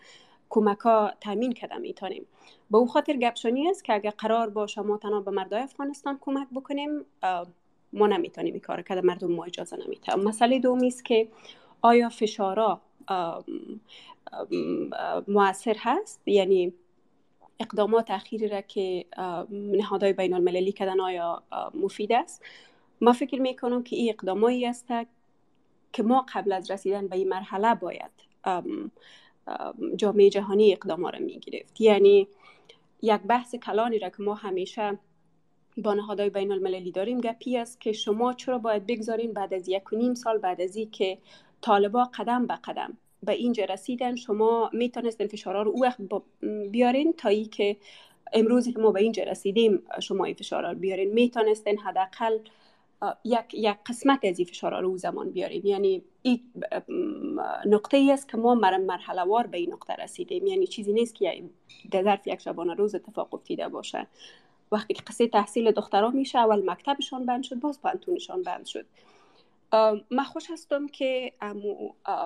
کمک 0.49 0.77
ها 0.77 1.11
تامین 1.21 1.51
کرده 1.51 1.77
می‌تونیم. 1.77 2.25
به 2.71 2.77
او 2.77 2.87
خاطر 2.87 3.13
گپشانی 3.13 3.69
است 3.69 3.83
که 3.83 3.93
اگر 3.93 4.09
قرار 4.09 4.49
باشه 4.49 4.81
ما 4.81 4.97
تنها 4.97 5.21
به 5.21 5.31
مردای 5.31 5.61
افغانستان 5.61 6.17
کمک 6.21 6.47
بکنیم 6.55 7.05
ما 7.93 8.07
نمی‌تونیم 8.07 8.53
این 8.53 8.61
کار 8.61 8.81
کرده 8.81 9.01
مردم 9.01 9.31
ما 9.31 9.45
اجازه 9.45 9.77
نمیده. 9.77 10.15
مسئله 10.15 10.59
دومی 10.59 10.87
است 10.87 11.05
که 11.05 11.27
آیا 11.81 12.09
فشارا 12.09 12.81
موثر 15.27 15.75
هست؟ 15.79 16.21
یعنی 16.25 16.73
اقدامات 17.59 18.11
اخیری 18.11 18.47
را 18.47 18.61
که 18.61 19.05
نهادهای 19.51 20.13
بین 20.13 20.33
المللی 20.33 20.71
کردن 20.71 20.99
آیا 20.99 21.43
مفید 21.73 22.13
است؟ 22.13 22.43
ما 23.01 23.13
فکر 23.13 23.41
می‌کنم 23.41 23.83
که 23.83 23.95
این 23.95 24.09
اقدامایی 24.09 24.65
است 24.65 24.87
که 25.93 26.03
ما 26.03 26.25
قبل 26.33 26.51
از 26.51 26.71
رسیدن 26.71 27.07
به 27.07 27.15
این 27.15 27.29
مرحله 27.29 27.75
باید 27.75 28.11
جامعه 29.95 30.29
جهانی 30.29 30.73
اقدام 30.73 31.05
را 31.05 31.19
می 31.19 31.39
گرفت 31.39 31.81
یعنی 31.81 32.27
یک 33.01 33.21
بحث 33.21 33.55
کلانی 33.55 33.99
را 33.99 34.09
که 34.09 34.23
ما 34.23 34.33
همیشه 34.33 34.99
با 35.77 35.93
نهادهای 35.93 36.29
بین 36.29 36.51
المللی 36.51 36.91
داریم 36.91 37.21
گپی 37.21 37.57
است 37.57 37.81
که 37.81 37.91
شما 37.91 38.33
چرا 38.33 38.57
باید 38.57 38.85
بگذارین 38.85 39.33
بعد 39.33 39.53
از 39.53 39.69
یک 39.69 39.93
و 39.93 39.95
نیم 39.95 40.13
سال 40.13 40.37
بعد 40.37 40.61
از 40.61 40.77
که 40.91 41.17
طالبا 41.61 42.03
قدم 42.03 42.47
به 42.47 42.55
قدم 42.55 42.97
به 43.23 43.31
اینجا 43.31 43.65
رسیدن 43.65 44.15
شما 44.15 44.69
می‌تونستین 44.73 45.27
فشارها 45.27 45.61
رو 45.61 45.71
او 45.71 45.83
وقت 45.83 45.97
بیارین 46.71 47.13
تا 47.13 47.29
ای 47.29 47.45
که 47.45 47.77
امروزی 48.33 48.73
که 48.73 48.79
ما 48.79 48.91
به 48.91 49.01
اینجا 49.01 49.23
رسیدیم 49.23 49.83
شما 49.99 50.25
این 50.25 50.35
فشارها 50.35 50.71
رو 50.71 50.79
بیارین. 50.79 51.13
می‌تونستین 51.13 51.79
حداقل 51.79 52.37
یک 53.23 53.53
یک 53.53 53.77
قسمت 53.85 54.25
از 54.25 54.39
این 54.39 54.47
فشارها 54.47 54.79
رو 54.79 54.97
زمان 54.97 55.31
بیاریم. 55.31 55.65
یعنی 55.65 56.03
این 56.21 56.41
نقطه 57.65 57.97
ای 57.97 58.11
است 58.11 58.29
که 58.29 58.37
ما 58.37 58.55
مرحله 58.55 59.21
وار 59.21 59.47
به 59.47 59.57
این 59.57 59.73
نقطه 59.73 59.93
رسیدیم. 59.93 60.47
یعنی 60.47 60.67
چیزی 60.67 60.93
نیست 60.93 61.15
که 61.15 61.43
در 61.91 62.03
ظرف 62.03 62.27
یک 62.27 62.41
شبانه 62.41 62.73
روز 62.73 62.95
اتفاق 62.95 63.33
افتیده 63.33 63.67
باشه. 63.67 64.07
وقتی 64.71 64.93
که 64.93 65.01
قصه 65.07 65.27
تحصیل 65.27 65.71
دختران 65.71 66.15
میشه 66.15 66.39
اول 66.39 66.69
مکتبشان 66.69 67.25
بند 67.25 67.43
شد 67.43 67.59
باز 67.59 67.81
پانتونشان 67.81 68.43
بند 68.43 68.65
شد. 68.65 68.85
من 70.11 70.23
خوش 70.23 70.51
هستم 70.51 70.87
که 70.87 71.33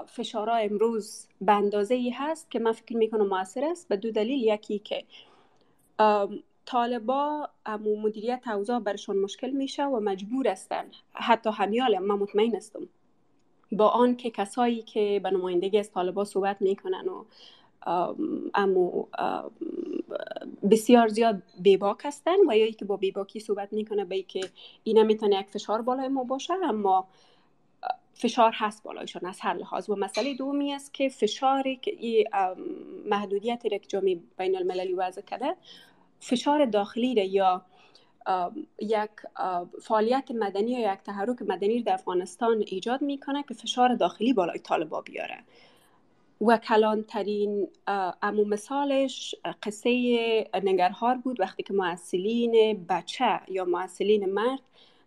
فشارها 0.08 0.56
امروز 0.56 1.28
به 1.42 1.52
اندازه 1.52 1.96
ای 1.96 2.10
هست 2.10 2.52
که 2.52 2.60
من 2.60 2.72
فکر 2.72 2.98
می‌کنم 2.98 3.28
موثر 3.28 3.66
است. 3.66 3.88
به 3.88 3.98
دو 3.98 4.12
دلیل 4.12 4.44
یکی 4.44 4.80
که 4.80 5.04
طالبا 6.66 7.50
مدیریت 8.04 8.48
اوضاع 8.48 8.80
برشان 8.80 9.18
مشکل 9.18 9.50
میشه 9.50 9.86
و 9.86 10.00
مجبور 10.00 10.48
هستن. 10.48 10.86
حتی 11.14 11.50
همیال 11.50 12.00
من 12.00 12.16
مطمئن 12.16 12.56
هستم. 12.56 12.88
با 13.72 13.88
آن 13.88 14.16
که 14.16 14.30
کسایی 14.30 14.82
که 14.82 15.20
به 15.24 15.32
نمایندگی 15.32 15.80
از 15.80 15.92
طالبا 15.92 16.26
صحبت 16.26 16.62
می‌کنن 16.62 17.06
و 17.08 17.24
امو 18.54 19.06
بسیار 20.72 21.08
زیاد 21.08 21.44
بیباک 21.60 21.98
هستن 22.04 22.36
و 22.50 22.58
یا 22.58 22.72
که 22.72 22.86
با 22.86 22.98
بیباکی 22.98 23.40
صحبت 23.40 23.74
می‌کنه 23.74 24.06
به 24.06 24.22
که 24.22 24.50
این 24.84 25.04
می‌تونه 25.04 25.40
یک 25.40 25.48
فشار 25.48 25.82
بالای 25.82 26.08
ما 26.08 26.24
باشه 26.24 26.54
اما 26.54 27.08
فشار 28.14 28.52
هست 28.56 28.84
بالایشان 28.84 29.26
از 29.26 29.40
هر 29.40 29.54
لحاظ. 29.54 29.90
و 29.90 29.96
مسئله 29.96 30.34
دومی 30.34 30.74
است 30.74 30.94
که 30.94 31.10
فشاری 31.10 31.76
که 31.76 32.26
محدودیت 33.06 33.62
که 33.62 33.80
جامعه 33.80 34.20
بین 34.38 34.58
المللی 34.58 34.94
وضع 34.94 35.22
کرده 35.22 35.56
فشار 36.24 36.66
داخلی 36.66 37.16
را 37.16 37.24
یا 37.24 37.62
یک 38.80 39.10
فعالیت 39.82 40.32
مدنی 40.32 40.72
یا 40.72 40.94
یک 40.94 41.00
تحرک 41.00 41.42
مدنی 41.42 41.82
در 41.82 41.94
افغانستان 41.94 42.64
ایجاد 42.68 43.02
می‌کنه 43.02 43.44
که 43.44 43.54
فشار 43.54 43.96
داخلی 43.96 44.34
بالای 44.34 44.60
طالبا 44.60 45.02
بیاره. 45.02 45.38
و 46.42 46.58
کلانترین 46.58 47.68
امو 48.22 48.46
مثالش 48.46 49.36
قصه 49.64 49.90
نگرهار 50.64 51.18
بود 51.18 51.40
وقتی 51.40 51.64
که 51.64 51.74
معسلین 51.74 52.86
بچه 52.90 53.40
یا 53.48 53.66
معسلین 53.66 54.26
مرد 54.26 54.60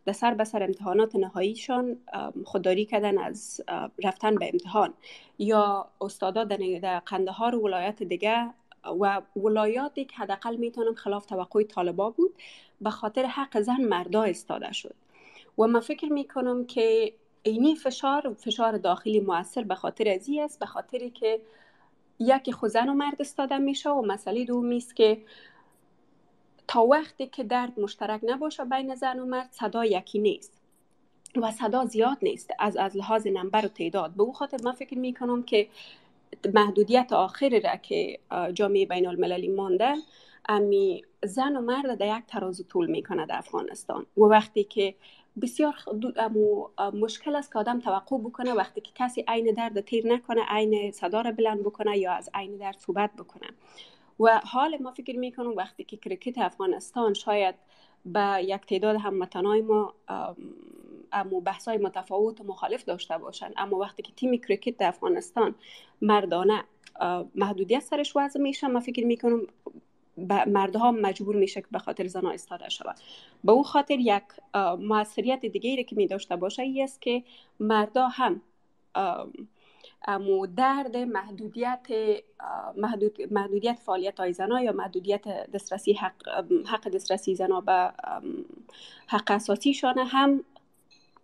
در 0.07 0.13
سر 0.13 0.35
به 0.35 0.45
امتحانات 0.55 1.17
نهاییشان 1.17 1.97
خودداری 2.45 2.85
کردن 2.85 3.19
از 3.19 3.61
رفتن 4.05 4.35
به 4.35 4.51
امتحان. 4.53 4.95
یا 5.39 5.89
استادا 6.01 6.45
در 6.45 6.99
قندهار 6.99 7.55
و 7.55 7.61
ولایت 7.61 8.03
دیگه 8.03 8.51
و 9.01 9.23
ولایاتی 9.37 10.05
که 10.05 10.17
حداقل 10.17 10.57
می‌تونم 10.57 10.95
خلاف 10.95 11.27
توقع 11.27 11.63
طالبا 11.63 12.11
بود 12.11 12.35
به 12.81 12.91
خاطر 12.91 13.23
حق 13.23 13.61
زن 13.61 13.81
مردا 13.81 14.23
استاده 14.23 14.73
شد. 14.73 14.95
و 15.59 15.67
من 15.67 15.81
فکر 15.81 16.13
می‌کنم 16.13 16.67
که 16.67 17.13
اینی 17.43 17.77
فشار 17.77 18.35
فشار 18.35 18.79
داخلی 18.79 19.21
موثر 19.21 19.63
به 19.63 19.75
خاطر 19.75 20.09
ازی 20.09 20.41
است 20.41 20.61
به 20.61 20.67
خاطری 20.67 21.11
که 21.11 21.41
یکی 22.19 22.53
خود 22.53 22.71
زن 22.71 22.89
و 22.89 22.95
مرد 22.95 23.17
استاده 23.21 23.59
میشه 23.59 23.91
و 23.91 24.03
مسئله 24.03 24.45
دومی 24.45 24.77
است 24.77 24.97
که 24.97 25.23
تا 26.69 26.87
وقتی 26.87 27.27
که 27.27 27.45
درد 27.45 27.81
مشترک 27.81 28.21
نباشه 28.23 28.65
بین 28.65 28.95
زن 28.95 29.19
و 29.19 29.27
مرد 29.27 29.49
صدا 29.53 29.85
یکی 29.85 30.19
نیست 30.19 30.53
و 31.37 31.51
صدا 31.51 31.85
زیاد 31.85 32.19
نیست 32.23 32.51
از 32.59 32.77
از 32.77 32.97
لحاظ 32.97 33.27
نمبر 33.27 33.67
و 33.67 33.69
تعداد. 33.69 34.11
به 34.11 34.23
او 34.23 34.33
خاطر 34.33 34.57
من 34.65 34.73
فکر 34.73 34.99
می‌کنم 34.99 35.43
که 35.43 35.69
محدودیت 36.55 37.13
آخری 37.13 37.61
را 37.61 37.77
که 37.77 38.19
جامعه 38.53 38.87
بین 38.87 39.07
المللی 39.07 39.49
مانده 39.49 39.95
امی 40.49 41.03
زن 41.25 41.57
و 41.57 41.61
مرد 41.61 41.99
در 41.99 42.19
یک 42.19 42.25
ترازو 42.27 42.65
طول 42.65 42.91
می‌کنه 42.91 43.27
در 43.27 43.39
افغانستان. 43.39 44.07
و 44.17 44.21
وقتی 44.21 44.65
که 44.65 44.95
بسیار 45.43 45.75
مشکل 46.95 47.37
است 47.37 47.53
که 47.53 47.59
آدم 47.59 47.81
توقع 47.81 48.19
بکنه 48.19 48.53
وقتی 48.53 48.81
که 48.81 48.91
کسی 48.95 49.25
عین 49.29 49.55
درد 49.55 49.81
تیر 49.81 50.07
نکنه 50.07 50.43
عین 50.49 50.91
صدا 50.91 51.21
را 51.21 51.33
بلند 51.33 51.61
بکنه 51.61 51.99
یا 51.99 52.13
از 52.13 52.31
عین 52.35 52.57
درد 52.57 52.77
صحبت 52.79 53.11
بکنه. 53.19 53.47
و 54.21 54.41
حال 54.45 54.79
ما 54.83 54.91
فکر 54.91 55.19
می‌کنم 55.19 55.57
وقتی 55.57 55.85
که 55.85 55.97
کرکت 55.97 56.39
افغانستان 56.39 57.15
شاید 57.15 57.55
به 58.05 58.39
یک 58.43 58.61
تعداد 58.67 58.97
هموطنای 58.97 59.63
ما 59.63 59.95
امو 61.13 61.41
بحث 61.41 61.69
های 61.69 61.79
متفاوت 61.79 62.41
و 62.41 62.45
مخالف 62.45 62.85
داشته 62.85 63.19
باشند 63.19 63.55
اما 63.57 63.77
وقتی 63.77 64.03
که 64.03 64.13
تیم 64.17 64.37
کرکت 64.37 64.77
در 64.77 64.89
افغانستان 64.89 65.55
مردانه 66.03 66.65
محدودیت 67.35 67.81
سرش 67.81 68.17
وضع 68.17 68.41
میشه 68.41 68.67
ما 68.67 68.81
فکر 68.81 69.05
می‌کنم 69.05 69.41
مردها 70.47 70.93
مجبور 70.93 71.37
میشه 71.37 71.61
که 71.61 71.67
به 71.71 71.79
خاطر 71.79 72.07
زنها 72.07 72.31
استاده 72.31 72.69
شود. 72.69 72.97
به 73.45 73.53
او 73.53 73.63
خاطر 73.63 73.99
یک 73.99 74.23
موثریت 74.79 75.47
دیگه 75.47 75.85
که 75.85 75.97
می 75.97 76.07
داشته 76.07 76.37
باشه 76.37 76.63
ای 76.63 76.83
است 76.83 77.03
که 77.03 77.23
مردا 77.61 78.09
هم 78.09 78.41
امو 80.09 80.47
درد 80.47 80.97
محدودیت 80.97 81.87
محدود 82.77 83.33
محدودیت 83.33 83.79
فعالیت 83.79 84.21
های 84.21 84.33
زنا 84.33 84.61
یا 84.61 84.73
محدودیت 84.73 85.51
دسترسی 85.51 85.93
حق, 85.93 86.29
حق 86.67 86.89
دسترسی 86.89 87.35
زنا 87.35 87.61
به 87.61 87.93
حق 89.07 89.31
اساسیشان 89.31 89.99
هم 89.99 90.45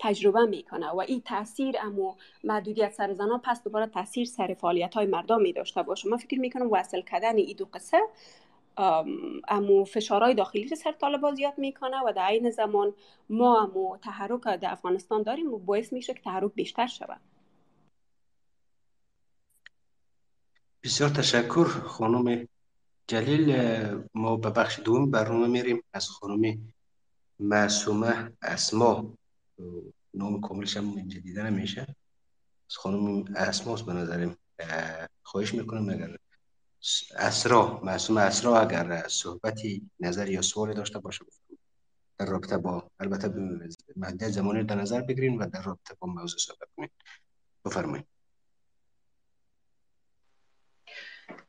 تجربه 0.02 0.46
می‌کنه 0.46 0.90
و 0.90 1.00
این 1.00 1.20
تاثیر 1.20 1.76
امو 1.80 2.14
محدودیت 2.44 2.92
سر 2.92 3.12
زنا 3.12 3.40
پس 3.44 3.62
دوباره 3.62 3.86
تاثیر 3.86 4.26
سر 4.26 4.56
فعالیت 4.60 4.94
های 4.94 5.06
مردم 5.06 5.40
می 5.40 5.52
داشته 5.52 5.82
باشه. 5.82 6.08
من 6.08 6.16
فکر 6.16 6.40
می‌کنم 6.40 6.72
وصل 6.72 7.00
کردن 7.02 7.36
این 7.36 7.56
دو 7.56 7.64
قصه 7.64 8.00
امو 9.48 9.84
فشارهای 9.84 10.34
داخلی 10.34 10.68
رو 10.68 10.76
سر 10.76 10.92
طالبا 10.92 11.34
زیاد 11.34 11.58
می‌کنه 11.58 11.96
و 12.06 12.12
در 12.16 12.28
این 12.30 12.50
زمان 12.50 12.94
ما 13.30 13.62
امو 13.62 13.96
تحرک 13.96 14.40
در 14.40 14.72
افغانستان 14.72 15.22
داریم 15.22 15.54
و 15.54 15.58
باعث 15.58 15.92
میشه 15.92 16.14
که 16.14 16.20
تحرک 16.20 16.52
بیشتر 16.54 16.86
شود. 16.86 17.20
بسیار 20.84 21.10
تشکر 21.10 21.64
خانم 21.64 22.48
جلیل. 23.06 23.56
ما 24.14 24.36
به 24.36 24.50
بخش 24.50 24.80
دوم 24.84 25.10
برنامه 25.10 25.46
میریم. 25.46 25.82
از 25.92 26.08
خانم 26.08 26.58
معصومه 27.40 28.32
اسما. 28.42 29.04
نام 30.14 30.40
کاملش 30.40 30.76
هم 30.76 30.96
اینجا 30.96 31.20
دیده 31.20 31.42
نمیشه 31.42 31.80
از 32.70 32.76
خانم 32.76 33.24
اسماس 33.36 33.82
به 33.82 33.92
نظرم 33.92 34.36
خواهش 35.22 35.54
می‌کنم 35.54 35.88
اگر 35.88 36.16
اسرا 37.16 37.80
معصوم 37.84 38.16
اسرا 38.16 38.60
اگر 38.60 39.08
صحبتی 39.08 39.90
نظر 40.00 40.28
یا 40.28 40.42
سوال 40.42 40.74
داشته 40.74 40.98
باشه 40.98 41.24
در 42.18 42.26
رابطه 42.26 42.58
با 42.58 42.90
البته 43.00 43.28
مدت 43.96 44.28
زمانی 44.28 44.64
در 44.64 44.74
نظر 44.74 45.00
بگیرین 45.00 45.38
و 45.38 45.50
در 45.50 45.62
رابطه 45.62 45.94
با 45.98 46.08
موضوع 46.08 46.38
صحبت 46.38 46.68
کنین. 46.76 46.88
بفرمایید. 47.64 48.06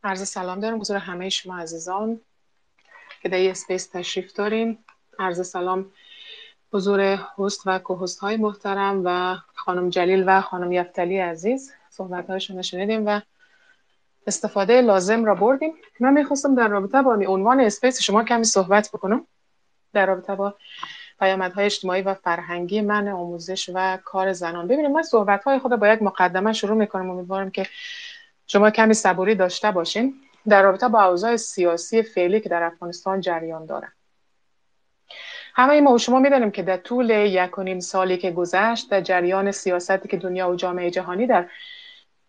عرض 0.03 0.27
سلام 0.27 0.60
دارم. 0.60 0.80
حضور 0.80 0.98
همه 0.98 1.30
شما 1.30 1.57
عزیزان. 1.57 2.22
که 3.22 3.30
در 3.30 3.49
Space 3.49 3.88
تشریف 3.88 4.34
داریم. 4.34 4.85
عرض 5.19 5.48
سلام 5.48 5.91
حضور 6.73 7.19
host 7.38 7.61
و 7.65 7.79
co-host 7.80 8.19
های 8.19 8.37
محترم 8.37 9.01
و 9.05 9.35
خانم 9.55 9.89
جلیل 9.89 10.23
و 10.27 10.41
خانم 10.41 10.71
یفتلی 10.71 11.17
عزیز. 11.19 11.73
صحبت 11.89 12.29
هایشون 12.29 12.61
شنیدیم 12.61 13.07
و 13.07 13.21
استفاده 14.27 14.81
لازم 14.81 15.25
را 15.25 15.35
بردیم. 15.35 15.73
من 15.99 16.13
می‌خواستم 16.13 16.55
در 16.55 16.67
رابطه 16.67 17.01
با 17.01 17.13
عنوان 17.27 17.59
Space 17.59 18.01
شما 18.01 18.23
کمی 18.23 18.43
صحبت 18.43 18.89
بکنم. 18.93 19.27
در 19.93 20.05
رابطه 20.05 20.35
با 20.35 20.55
پیامدهای 21.19 21.65
اجتماعی 21.65 22.01
و 22.01 22.13
فرهنگی 22.13 22.81
من 22.81 23.07
آموزش 23.07 23.69
و 23.73 23.97
کار 24.05 24.33
زنان. 24.33 24.67
ببینید 24.67 24.91
من 24.91 25.03
صحبت 25.03 25.43
های 25.43 25.59
خود 25.59 25.75
با 25.75 25.87
یک 25.87 26.01
مقدمه 26.01 26.53
شروع 26.53 26.77
می‌کنم. 26.77 27.09
امیدوارم 27.09 27.51
که 27.51 27.67
شما 28.47 28.69
کمی 28.69 28.93
صبوری 28.93 29.35
داشته 29.35 29.71
باشین. 29.71 30.13
در 30.47 30.63
رابطه 30.63 30.87
با 30.87 31.03
اوضاع 31.03 31.35
سیاسی 31.35 32.03
فعلی 32.03 32.41
که 32.41 32.49
در 32.49 32.63
افغانستان 32.63 33.21
جریان 33.21 33.65
داره 33.65 33.87
همه 35.55 35.81
ما 35.81 35.93
و 35.93 35.97
شما 35.97 36.19
می‌دانیم 36.19 36.51
که 36.51 36.63
در 36.63 36.77
طول 36.77 37.09
یک 37.09 37.57
و 37.57 37.63
نیم 37.63 37.80
سالی 37.80 38.17
که 38.17 38.31
گذشت 38.31 38.89
در 38.89 39.01
جریان 39.01 39.51
سیاستی 39.51 40.07
که 40.07 40.17
دنیا 40.17 40.51
و 40.51 40.55
جامعه 40.55 40.91
جهانی 40.91 41.27
در 41.27 41.49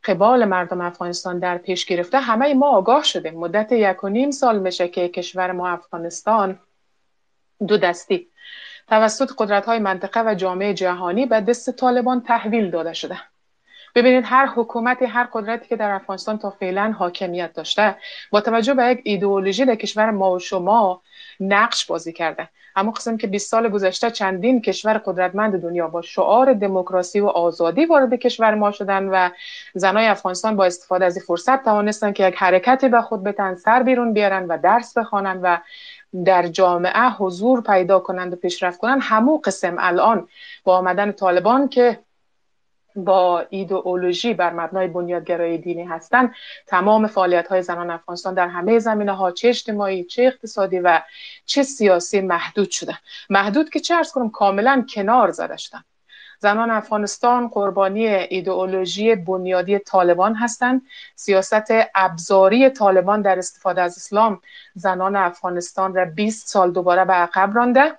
قبال 0.04 0.44
مردم 0.44 0.80
افغانستان 0.80 1.38
در 1.38 1.58
پیش 1.58 1.84
گرفته 1.84 2.18
همه 2.18 2.54
ما 2.54 2.68
آگاه 2.68 3.04
شدیم. 3.04 3.34
مدت 3.34 3.72
یک 3.72 4.04
و 4.04 4.08
نیم 4.08 4.30
سال 4.30 4.58
میشه 4.58 4.88
که 4.88 5.08
کشور 5.08 5.52
ما 5.52 5.68
افغانستان 5.68 6.58
دو 7.68 7.76
دستی. 7.76 8.28
توسط 8.88 9.30
قدرت 9.38 9.66
های 9.66 9.78
منطقه 9.78 10.22
و 10.26 10.34
جامعه 10.34 10.74
جهانی 10.74 11.26
به 11.26 11.40
دست 11.40 11.70
طالبان 11.70 12.20
تحویل 12.20 12.70
داده 12.70 12.92
شده. 12.92 13.18
ببینید 13.94 14.24
هر 14.26 14.46
حکومتی 14.46 15.04
هر 15.04 15.28
قدرتی 15.32 15.68
که 15.68 15.76
در 15.76 15.90
افغانستان 15.90 16.38
تا 16.38 16.50
فعلا 16.50 16.94
حاکمیت 16.98 17.52
داشته 17.52 17.96
با 18.30 18.40
توجه 18.40 18.74
به 18.74 18.84
یک 18.84 19.00
ایدئولوژی 19.04 19.64
در 19.64 19.74
کشور 19.74 20.10
ما 20.10 20.32
و 20.32 20.38
شما 20.38 21.02
نقش 21.40 21.86
بازی 21.86 22.12
کرده 22.12 22.48
اما 22.76 22.90
قسم 22.90 23.16
که 23.16 23.26
20 23.26 23.50
سال 23.50 23.68
گذشته 23.68 24.10
چندین 24.10 24.60
کشور 24.60 24.98
قدرتمند 24.98 25.62
دنیا 25.62 25.88
با 25.88 26.02
شعار 26.02 26.52
دموکراسی 26.52 27.20
و 27.20 27.26
آزادی 27.26 27.84
وارد 27.84 28.14
کشور 28.14 28.54
ما 28.54 28.70
شدن 28.70 29.04
و 29.04 29.28
زنای 29.74 30.06
افغانستان 30.06 30.56
با 30.56 30.64
استفاده 30.64 31.04
از 31.04 31.16
این 31.16 31.24
فرصت 31.26 31.64
توانستن 31.64 32.12
که 32.12 32.28
یک 32.28 32.34
حرکتی 32.38 32.88
به 32.88 33.00
خود 33.00 33.22
بتن 33.22 33.54
سر 33.54 33.82
بیرون 33.82 34.12
بیارن 34.12 34.46
و 34.46 34.58
درس 34.58 34.98
بخوانن 34.98 35.40
و 35.42 35.56
در 36.24 36.46
جامعه 36.46 37.10
حضور 37.10 37.60
پیدا 37.60 37.98
کنند 37.98 38.32
و 38.32 38.36
پیشرفت 38.36 38.78
کنند. 38.78 38.98
همو 39.02 39.38
قسم 39.38 39.76
الان 39.78 40.28
با 40.64 40.78
آمدن 40.78 41.12
طالبان 41.12 41.68
که 41.68 41.98
با 42.96 43.46
ایدئولوژی 43.50 44.34
بر 44.34 44.52
مبنای 44.52 44.88
بنیادگرایی 44.88 45.58
دینی 45.58 45.84
هستند 45.84 46.34
تمام 46.66 47.06
فعالیت 47.06 47.48
های 47.48 47.62
زنان 47.62 47.90
افغانستان 47.90 48.34
در 48.34 48.48
همه 48.48 48.78
زمینه 48.78 49.12
ها 49.12 49.30
چه 49.30 49.48
اجتماعی 49.48 50.04
چه 50.04 50.22
اقتصادی 50.22 50.78
و 50.78 51.00
چه 51.46 51.62
سیاسی 51.62 52.20
محدود 52.20 52.70
شده 52.70 52.98
محدود 53.30 53.70
که 53.70 53.80
چه 53.80 53.94
ارز 53.94 54.12
کنم 54.12 54.30
کاملا 54.30 54.86
کنار 54.94 55.30
زده 55.30 55.56
شدن. 55.56 55.84
زنان 56.38 56.70
افغانستان 56.70 57.48
قربانی 57.48 58.06
ایدئولوژی 58.06 59.14
بنیادی 59.14 59.78
طالبان 59.78 60.34
هستند. 60.34 60.82
سیاست 61.14 61.72
ابزاری 61.94 62.70
طالبان 62.70 63.22
در 63.22 63.38
استفاده 63.38 63.82
از 63.82 63.96
اسلام 63.96 64.40
زنان 64.74 65.16
افغانستان 65.16 65.94
را 65.94 66.04
20 66.04 66.48
سال 66.48 66.72
دوباره 66.72 67.04
به 67.04 67.12
عقب 67.12 67.56
رانده. 67.56 67.98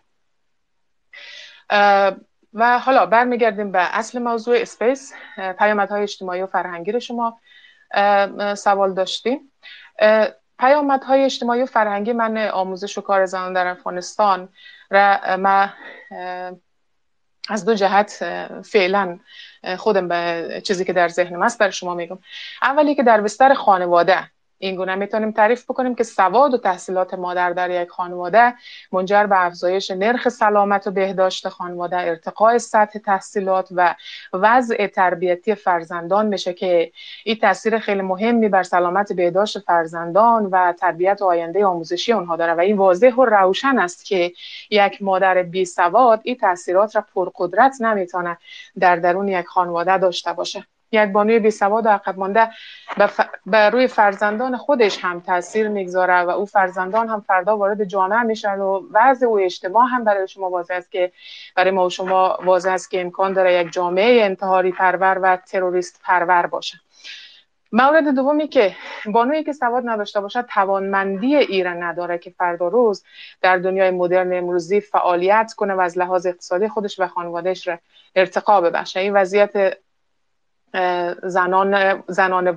و 2.56 2.80
حالا 2.80 3.06
برمیگردیم 3.06 3.72
به 3.72 3.98
اصل 3.98 4.20
موضوع 4.20 4.58
اسپیس 4.58 5.14
پیامدهای 5.60 6.04
اجتماعی 6.04 6.42
و 6.42 6.48
فرهنگی 6.48 6.92
رو 6.92 7.00
شما 7.00 7.40
سوال 8.56 8.94
داشتیم. 8.94 9.52
پیامدهای 10.60 11.24
اجتماعی 11.24 11.62
و 11.62 11.66
فرهنگی 11.66 12.14
من 12.14 12.38
آموزش 12.38 12.98
و 12.98 13.02
کار 13.02 13.26
زنان 13.26 13.54
در 13.54 13.68
افغانستان 13.68 14.50
را 14.90 15.38
ما 15.38 15.70
از 17.50 17.66
دو 17.66 17.74
جهت 17.74 18.26
فعلا 18.66 19.20
خودم 19.78 20.08
به 20.08 20.62
چیزی 20.66 20.86
که 20.86 20.94
در 20.94 21.08
ذهنم 21.08 21.42
است 21.42 21.60
در 21.60 21.70
شما 21.70 21.94
میگم. 21.94 22.20
اولی 22.62 22.96
که 22.96 23.04
در 23.04 23.22
بستر 23.22 23.54
خانواده 23.54 24.32
این 24.58 24.76
گونه 24.76 24.96
می‌تونیم 24.96 25.32
تعریف 25.32 25.64
بکنیم 25.64 25.96
که 25.96 26.04
سواد 26.04 26.54
و 26.54 26.58
تحصیلات 26.58 27.14
مادر 27.14 27.54
در 27.54 27.84
یک 27.84 27.90
خانواده 27.90 28.54
منجر 28.92 29.26
به 29.26 29.46
افزایش 29.46 29.92
نرخ 29.92 30.30
سلامت 30.30 30.88
و 30.88 30.92
بهداشت 30.92 31.50
خانواده 31.50 31.98
ارتقاء 31.98 32.58
سطح 32.58 33.00
تحصیلات 33.00 33.68
و 33.72 33.96
وضع 34.34 34.88
تربیتی 34.88 35.56
فرزندان 35.56 36.26
میشه 36.26 36.54
که 36.54 36.92
این 37.24 37.36
تاثیر 37.36 37.80
خیلی 37.80 38.02
مهمی 38.02 38.50
بر 38.50 38.64
سلامت 38.64 39.14
بهداشت 39.14 39.60
فرزندان 39.60 40.46
و 40.46 40.74
تربیت 40.74 41.22
و 41.22 41.26
آینده 41.26 41.66
آموزشی 41.66 42.14
آنها 42.14 42.36
داره 42.36 42.54
و 42.54 42.60
این 42.60 42.78
واضح 42.78 43.14
و 43.16 43.26
روشن 43.26 43.80
است 43.80 44.06
که 44.06 44.34
یک 44.70 45.02
مادر 45.02 45.44
بی 45.44 45.66
سواد 45.66 46.22
این 46.24 46.36
تاثیرات 46.38 46.96
را 46.96 47.06
پرقدرت 47.16 47.82
نمی‌تونه 47.82 48.38
در 48.80 48.96
درون 48.96 49.28
یک 49.28 49.46
خانواده 49.46 49.98
داشته 49.98 50.34
باشه. 50.34 50.66
یک 50.92 51.12
بانوی 51.12 51.40
بی 51.40 51.52
سواد 51.52 51.86
و 51.86 51.90
عقب 51.90 52.20
مانده 52.20 52.50
به 53.46 53.70
روی 53.70 53.88
فرزندان 53.88 54.58
خودش 54.58 54.98
هم 55.02 55.20
تاثیر 55.20 55.68
می‌گذاره 55.68 56.22
و 56.22 56.30
او 56.30 56.46
فرزندان 56.46 57.10
هم 57.10 57.22
فردا 57.22 57.58
وارد 57.58 57.84
جامعه 57.84 58.24
میشن 58.24 58.60
و 58.60 58.84
وضع 58.92 59.28
و 59.28 59.40
اجتماع 59.44 59.88
هم 59.92 60.04
برای 60.04 60.28
شما 60.28 60.50
واضح 60.50 60.74
است 60.74 60.92
که 60.92 61.12
برای 61.56 61.72
ما 61.72 61.86
و 61.86 61.90
شما 61.90 62.40
واضح 62.46 62.72
است 62.72 62.92
که 62.92 63.02
امکان 63.02 63.34
داره 63.34 63.54
یک 63.54 63.72
جامعه 63.72 64.24
انتحاری 64.24 64.72
پرور 64.72 65.20
و 65.22 65.38
تروریست 65.38 66.02
پرور 66.04 66.46
باشه. 66.46 66.80
مورد 67.72 68.16
دومی 68.16 68.48
که 68.48 68.76
بانویی 69.06 69.44
که 69.44 69.54
سواد 69.54 69.84
نداشته 69.86 70.22
باشد 70.22 70.46
توانمندی 70.54 71.36
ایران 71.36 71.84
نداره 71.84 72.18
که 72.18 72.30
فردا 72.30 72.68
روز 72.68 73.04
در 73.42 73.58
دنیای 73.58 73.92
مدرن 73.92 74.34
امروزی 74.34 74.82
فعالیت 74.82 75.54
کنه 75.58 75.74
و 75.74 75.80
از 75.80 75.98
لحاظ 75.98 76.26
اقتصادی 76.26 76.68
خودش 76.68 77.00
و 77.00 77.08
خانوادهش 77.08 77.68
را 77.68 77.80
ارتقا 78.16 78.62
ببخشه. 78.62 79.00
این 79.00 79.14
وضعیت 79.14 79.78
زنان 81.24 82.04
زنان 82.08 82.48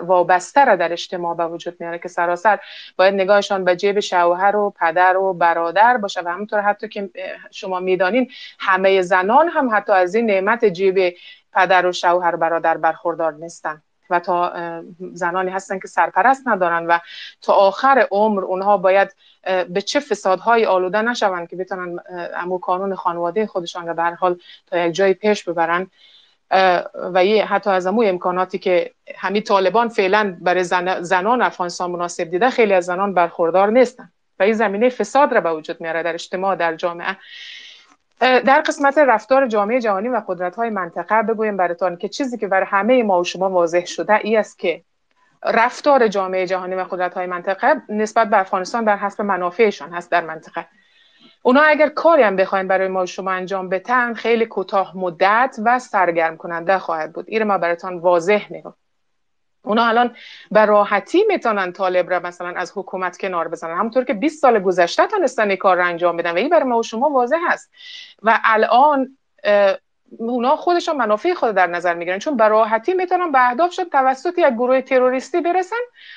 وابسته 0.00 0.64
را 0.64 0.76
در 0.76 0.92
اجتماع 0.92 1.36
به 1.36 1.46
وجود 1.46 1.76
میاره 1.80 1.98
که 1.98 2.08
سراسر 2.08 2.58
باید 2.96 3.14
نگاهشان 3.14 3.64
به 3.64 3.76
جیب 3.76 4.00
شوهر 4.00 4.56
و 4.56 4.74
پدر 4.80 5.16
و 5.16 5.32
برادر 5.32 5.96
باشه 5.96 6.20
و 6.24 6.28
همونطور 6.28 6.60
حتی 6.60 6.88
که 6.88 7.10
شما 7.50 7.80
می‌دانین 7.80 8.30
همه 8.58 9.02
زنان 9.02 9.48
هم 9.48 9.70
حتی 9.72 9.92
از 9.92 10.14
این 10.14 10.26
نعمت 10.26 10.64
جیب 10.64 11.16
پدر 11.52 11.86
و 11.86 11.92
شوهر 11.92 12.36
برادر 12.36 12.76
برخوردار 12.76 13.32
نیستن 13.32 13.82
و 14.10 14.20
تا 14.20 14.52
زنانی 15.12 15.50
هستن 15.50 15.78
که 15.78 15.88
سرپرست 15.88 16.48
ندارن 16.48 16.86
و 16.86 16.98
تا 17.42 17.52
آخر 17.52 18.06
عمر 18.10 18.44
اونها 18.44 18.76
باید 18.76 19.14
به 19.68 19.80
چه 19.80 20.00
فسادهایی 20.00 20.64
آلوده 20.64 21.02
نشوند 21.02 21.48
که 21.48 21.56
بتونن 21.56 21.98
امو 22.36 22.58
کانون 22.58 22.94
خانواده 22.94 23.46
خودشان 23.46 23.86
را 23.86 23.94
به 23.94 24.02
حال 24.02 24.40
تا 24.66 24.78
یک 24.78 24.94
جایی 24.94 25.14
پیش 25.14 25.44
ببرن. 25.44 25.90
و 26.94 27.24
حتی 27.48 27.70
از 27.70 27.86
امو 27.86 28.02
امکاناتی 28.02 28.58
که 28.58 28.90
همین 29.16 29.42
طالبان 29.42 29.88
فعلا 29.88 30.36
برای 30.40 30.64
زن، 30.64 31.02
زنان 31.02 31.42
افغانستان 31.42 31.90
مناسب 31.90 32.24
دیده 32.24 32.50
خیلی 32.50 32.72
از 32.72 32.84
زنان 32.84 33.14
برخوردار 33.14 33.70
نیستن. 33.70 34.12
و 34.38 34.42
این 34.42 34.52
زمینه 34.52 34.88
فساد 34.88 35.34
را 35.34 35.40
به 35.40 35.52
وجود 35.52 35.80
میاره 35.80 36.02
در 36.02 36.14
اجتماع 36.14 36.56
در 36.56 36.74
جامعه. 36.74 37.16
در 38.20 38.62
قسمت 38.66 38.98
رفتار 38.98 39.48
جامعه 39.48 39.80
جهانی 39.80 40.08
و 40.08 40.22
قدرت 40.28 40.56
های 40.56 40.70
منطقه 40.70 41.22
بگویم 41.22 41.56
براتان 41.56 41.96
که 41.96 42.08
چیزی 42.08 42.38
که 42.38 42.48
برای 42.48 42.66
همه 42.70 43.02
ما 43.02 43.20
و 43.20 43.24
شما 43.24 43.50
واضح 43.50 43.84
شده 43.84 44.14
ای 44.14 44.36
است 44.36 44.58
که 44.58 44.82
رفتار 45.44 46.08
جامعه 46.08 46.46
جهانی 46.46 46.74
و 46.74 46.84
قدرت 46.84 47.14
های 47.14 47.26
منطقه 47.26 47.82
نسبت 47.88 48.30
به 48.30 48.38
افغانستان 48.38 48.84
بر 48.84 48.96
حسب 48.96 49.22
منافعشان 49.22 49.92
هست 49.92 50.10
در 50.10 50.24
منطقه. 50.24 50.66
اونا 51.46 51.62
اگر 51.62 51.88
کاری 51.88 52.22
هم 52.22 52.36
بخواین 52.36 52.68
برای 52.68 52.88
ما 52.88 53.06
شما 53.06 53.30
انجام 53.30 53.68
بتن 53.68 54.14
خیلی 54.14 54.46
کوتاه 54.46 54.96
مدت 54.96 55.56
و 55.64 55.78
سرگرم 55.78 56.36
کننده 56.36 56.78
خواهد 56.78 57.12
بود. 57.12 57.24
این 57.28 57.42
ما 57.42 57.58
براتان 57.58 57.98
واضح 57.98 58.46
میگم. 58.50 58.74
اونا 59.62 59.84
الان 59.86 60.16
به 60.50 60.64
راحتی 60.64 61.24
می‌تونن 61.28 61.72
طالب 61.72 62.10
را 62.10 62.20
مثلا 62.20 62.48
از 62.48 62.72
حکومت 62.76 63.18
کنار 63.18 63.48
بزنن. 63.48 63.76
همونطور 63.76 64.04
که 64.04 64.14
20 64.14 64.42
سال 64.42 64.58
گذشته 64.58 65.06
تونستن 65.06 65.56
کار 65.56 65.76
را 65.76 65.84
انجام 65.84 66.16
بدن 66.16 66.30
و 66.30 66.36
این 66.36 66.48
برای 66.48 66.64
ما 66.64 66.78
و 66.78 66.82
شما 66.82 67.10
واضح 67.10 67.38
هست 67.48 67.70
و 68.22 68.38
الان 68.44 69.18
اونا 70.18 70.56
خودشان 70.56 70.96
منافع 70.96 71.34
خود 71.34 71.54
در 71.54 71.66
نظر 71.66 71.94
می‌گیرن. 71.94 72.18
چون 72.18 72.36
به 72.36 72.48
راحتی 72.48 72.94
می‌تونن 72.94 73.32
به 73.32 73.48
اهدافشون 73.48 73.84
توسط 73.84 74.38
یک 74.38 74.52
گروه 74.52 74.80
تروریستی 74.80 75.40
برسن 75.40 75.76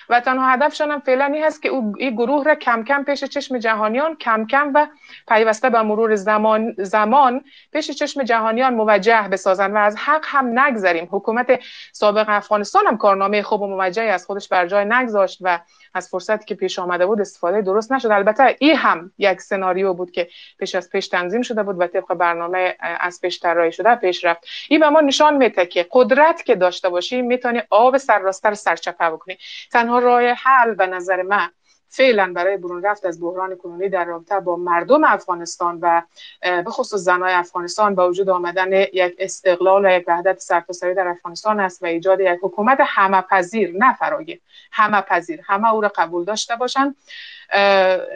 و 0.10 0.20
تنها 0.20 0.49
هدفشان 0.49 0.91
هم 0.91 0.99
فعلا 0.99 1.26
این 1.26 1.44
هست 1.44 1.61
که 1.61 1.72
این 1.98 2.16
گروه 2.16 2.44
را 2.44 2.56
کم 2.56 2.84
کم 2.84 3.03
پیش 3.03 3.24
چشم 3.24 3.57
جهانیان 3.57 4.16
کم 4.16 4.45
کم 4.45 4.72
و 4.74 4.88
پیوسته 5.28 5.70
به 5.70 5.82
مرور 5.82 6.16
زمان 6.16 6.76
زمان 6.78 7.44
پیش 7.74 7.91
چشم 7.91 8.24
جهانیان 8.24 8.74
موجه 8.74 9.28
بسازن 9.32 9.72
و 9.72 9.78
از 9.78 9.98
حق 9.98 10.26
هم 10.26 10.60
نگذریم. 10.60 11.10
حکومت 11.11 11.60
سابق 11.91 12.26
افغانستان 12.30 12.88
هم 12.88 12.98
کارنامه 12.98 13.41
خوب 13.41 13.61
و 13.61 13.68
موجهی 13.68 14.10
از 14.10 14.26
خودش 14.26 14.48
بر 14.48 14.68
جای 14.68 14.86
نگذاشت 14.86 15.38
و 15.41 15.60
از 15.94 16.10
فرصتی 16.10 16.45
که 16.45 16.56
پیش 16.56 16.80
آمده 16.80 17.06
بود 17.06 17.22
استفاده 17.22 17.61
درست 17.61 17.91
نشد. 17.91 18.11
البته 18.11 18.56
این 18.60 18.76
هم 18.76 19.11
یک 19.18 19.41
سناریو 19.41 19.94
بود 19.94 20.11
که 20.11 20.30
پیش 20.60 20.76
از 20.76 20.90
پیش 20.90 21.07
تنظیم 21.07 21.41
شده 21.41 21.64
بود 21.64 21.80
و 21.80 21.88
طبق 21.88 22.14
برنامه 22.14 22.76
از 22.80 23.22
پیش 23.22 23.40
طراحی 23.40 23.72
شده 23.72 23.95
پیش 23.95 24.26
رفت. 24.26 24.48
این 24.70 24.80
به 24.80 24.90
ما 24.90 25.02
نشان 25.02 25.38
میده 25.38 25.66
که 25.66 25.88
قدرت 25.91 26.44
که 26.44 26.56
داشته 26.56 26.90
باشی 26.90 27.22
می‌تونی 27.22 27.61
آب 27.70 27.98
سرراستر 27.98 28.53
سرچپه 28.53 29.10
بکنی. 29.10 29.38
تنها 29.72 29.99
راه 29.99 30.24
حل 30.24 30.74
به 30.74 30.88
نظر 30.88 31.22
من 31.22 31.49
فعلا 31.90 32.34
برای 32.36 32.57
برون 32.57 32.84
رفت 32.84 33.06
از 33.06 33.22
بحران 33.22 33.56
کنونی 33.56 33.90
در 33.90 34.06
رابطه 34.06 34.40
با 34.40 34.56
مردم 34.56 35.03
افغانستان 35.03 35.80
و 35.82 36.02
به 36.41 36.70
خصوص 36.70 36.99
زنای 36.99 37.34
افغانستان 37.34 37.95
با 37.95 38.10
وجود 38.10 38.30
آمدن 38.30 38.74
یک 38.74 39.16
استقلال 39.20 39.86
و 39.86 39.90
یک 39.90 40.03
وحدت 40.07 40.40
سرتاسری 40.40 40.94
در 40.94 41.07
افغانستان 41.07 41.60
است 41.60 41.84
و 41.84 41.86
ایجاد 41.86 42.20
یک 42.20 42.40
حکومت 42.41 42.78
همه 42.82 43.22
پذیر 43.22 43.78
نه 43.78 43.94
فراگیر 43.94 44.40
همه 44.72 45.02
پذیر 45.02 45.41
همه 45.44 45.74
او 45.74 45.82
را 45.82 45.91
قبول 45.95 46.26
داشته 46.26 46.56
باشند. 46.56 46.95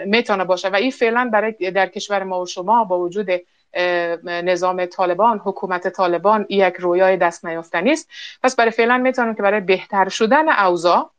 می‌تونه 0.05 0.43
باشه 0.43 0.69
و 0.69 0.75
این 0.75 0.91
فعلا 0.91 1.29
برای 1.33 1.51
در 1.51 1.87
کشور 1.87 2.23
ما 2.23 2.41
و 2.41 2.45
شما 2.45 2.83
با 2.83 2.99
وجود 2.99 3.27
نظام 4.23 4.85
طالبان 4.85 5.41
حکومت 5.43 5.87
طالبان 5.87 6.45
یک 6.49 6.73
رویای 6.73 7.17
دست 7.17 7.45
نیافتنی 7.45 7.91
است. 7.91 8.09
پس 8.43 8.55
برای 8.55 8.71
فعلا 8.71 8.97
می‌تونم 8.97 9.35
که 9.35 9.41
برای 9.41 9.59
بهتر 9.59 10.09
شدن 10.09 10.49
اوضاع 10.49 11.09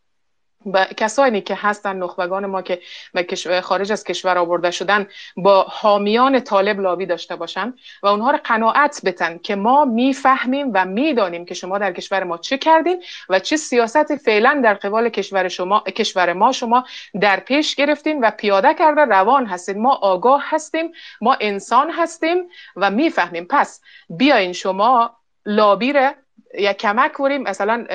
و 0.72 0.84
کسانی 0.84 1.40
که 1.40 1.54
هستن 1.54 1.96
نخبگان 1.96 2.46
ما 2.46 2.62
که 2.62 2.80
به 3.12 3.60
خارج 3.60 3.92
از 3.92 4.04
کشور 4.04 4.38
آورده 4.38 4.70
شدن 4.70 5.06
با 5.36 5.66
حامیان 5.68 6.40
طالب 6.40 6.80
لابی 6.80 7.06
داشته 7.06 7.36
باشن 7.36 7.74
و 8.02 8.06
اونها 8.06 8.30
رو 8.30 8.38
قناعت 8.44 9.00
بتن 9.04 9.38
که 9.38 9.56
ما 9.56 9.84
می‌فهمیم 9.84 10.70
و 10.74 10.84
می‌دانیم 10.84 11.44
که 11.44 11.54
شما 11.54 11.78
در 11.78 11.92
کشور 11.92 12.24
ما 12.24 12.38
چه 12.38 12.58
کردین 12.58 13.02
و 13.28 13.38
چه 13.38 13.56
سیاست 13.56 14.16
فعلا 14.16 14.60
در 14.64 14.74
قبال 14.74 15.08
کشور 15.08 15.48
شما 15.48 15.80
کشور 15.80 16.32
ما 16.32 16.52
شما 16.52 16.84
در 17.20 17.40
پیش 17.40 17.74
گرفتین 17.74 18.24
و 18.24 18.30
پیاده 18.30 18.74
کرده 18.74 19.00
روان 19.00 19.46
هستین. 19.46 19.82
ما 19.82 19.94
آگاه 19.94 20.42
هستیم 20.44 20.92
ما 21.20 21.36
انسان 21.40 21.90
هستیم 21.90 22.48
و 22.76 22.90
می‌فهمیم. 22.90 23.46
پس 23.50 23.80
بیاین 24.08 24.52
شما 24.52 25.16
لابی 25.46 25.92
یک 26.58 26.76
کمک 26.76 27.12
کنیم 27.12 27.42
مثلا 27.42 27.86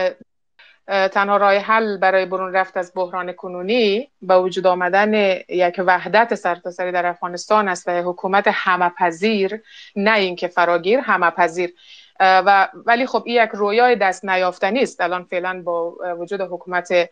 تنها 0.90 1.38
راه 1.38 1.56
حل 1.57 1.98
برای 1.98 2.26
برون 2.26 2.53
رفت 2.53 2.78
از 2.78 2.91
بحران 2.95 3.32
کنونی 3.32 4.10
به 4.22 4.38
وجود 4.38 4.68
آمدن 4.68 5.14
یک 5.49 5.82
وحدت 5.86 6.36
سرتاسری 6.36 6.91
در 6.91 7.06
افغانستان 7.06 7.68
است 7.68 7.88
و 7.88 7.91
حکومت 7.91 8.44
همه 8.48 8.90
پذیر 8.90 9.61
نه 9.95 10.18
اینکه 10.18 10.48
فراگیر 10.48 10.99
همه 10.99 11.30
پذیر 11.30 11.74
و 12.20 12.70
ولی 12.86 13.06
خب 13.06 13.24
این 13.26 13.44
یک 13.44 13.49
رویای 13.53 13.95
دست 13.95 14.26
نیافتنی 14.26 14.82
است. 14.82 15.02
الان 15.02 15.24
فعلا 15.24 15.61
با 15.66 15.95
وجود 16.18 16.41
حکومت 16.41 17.10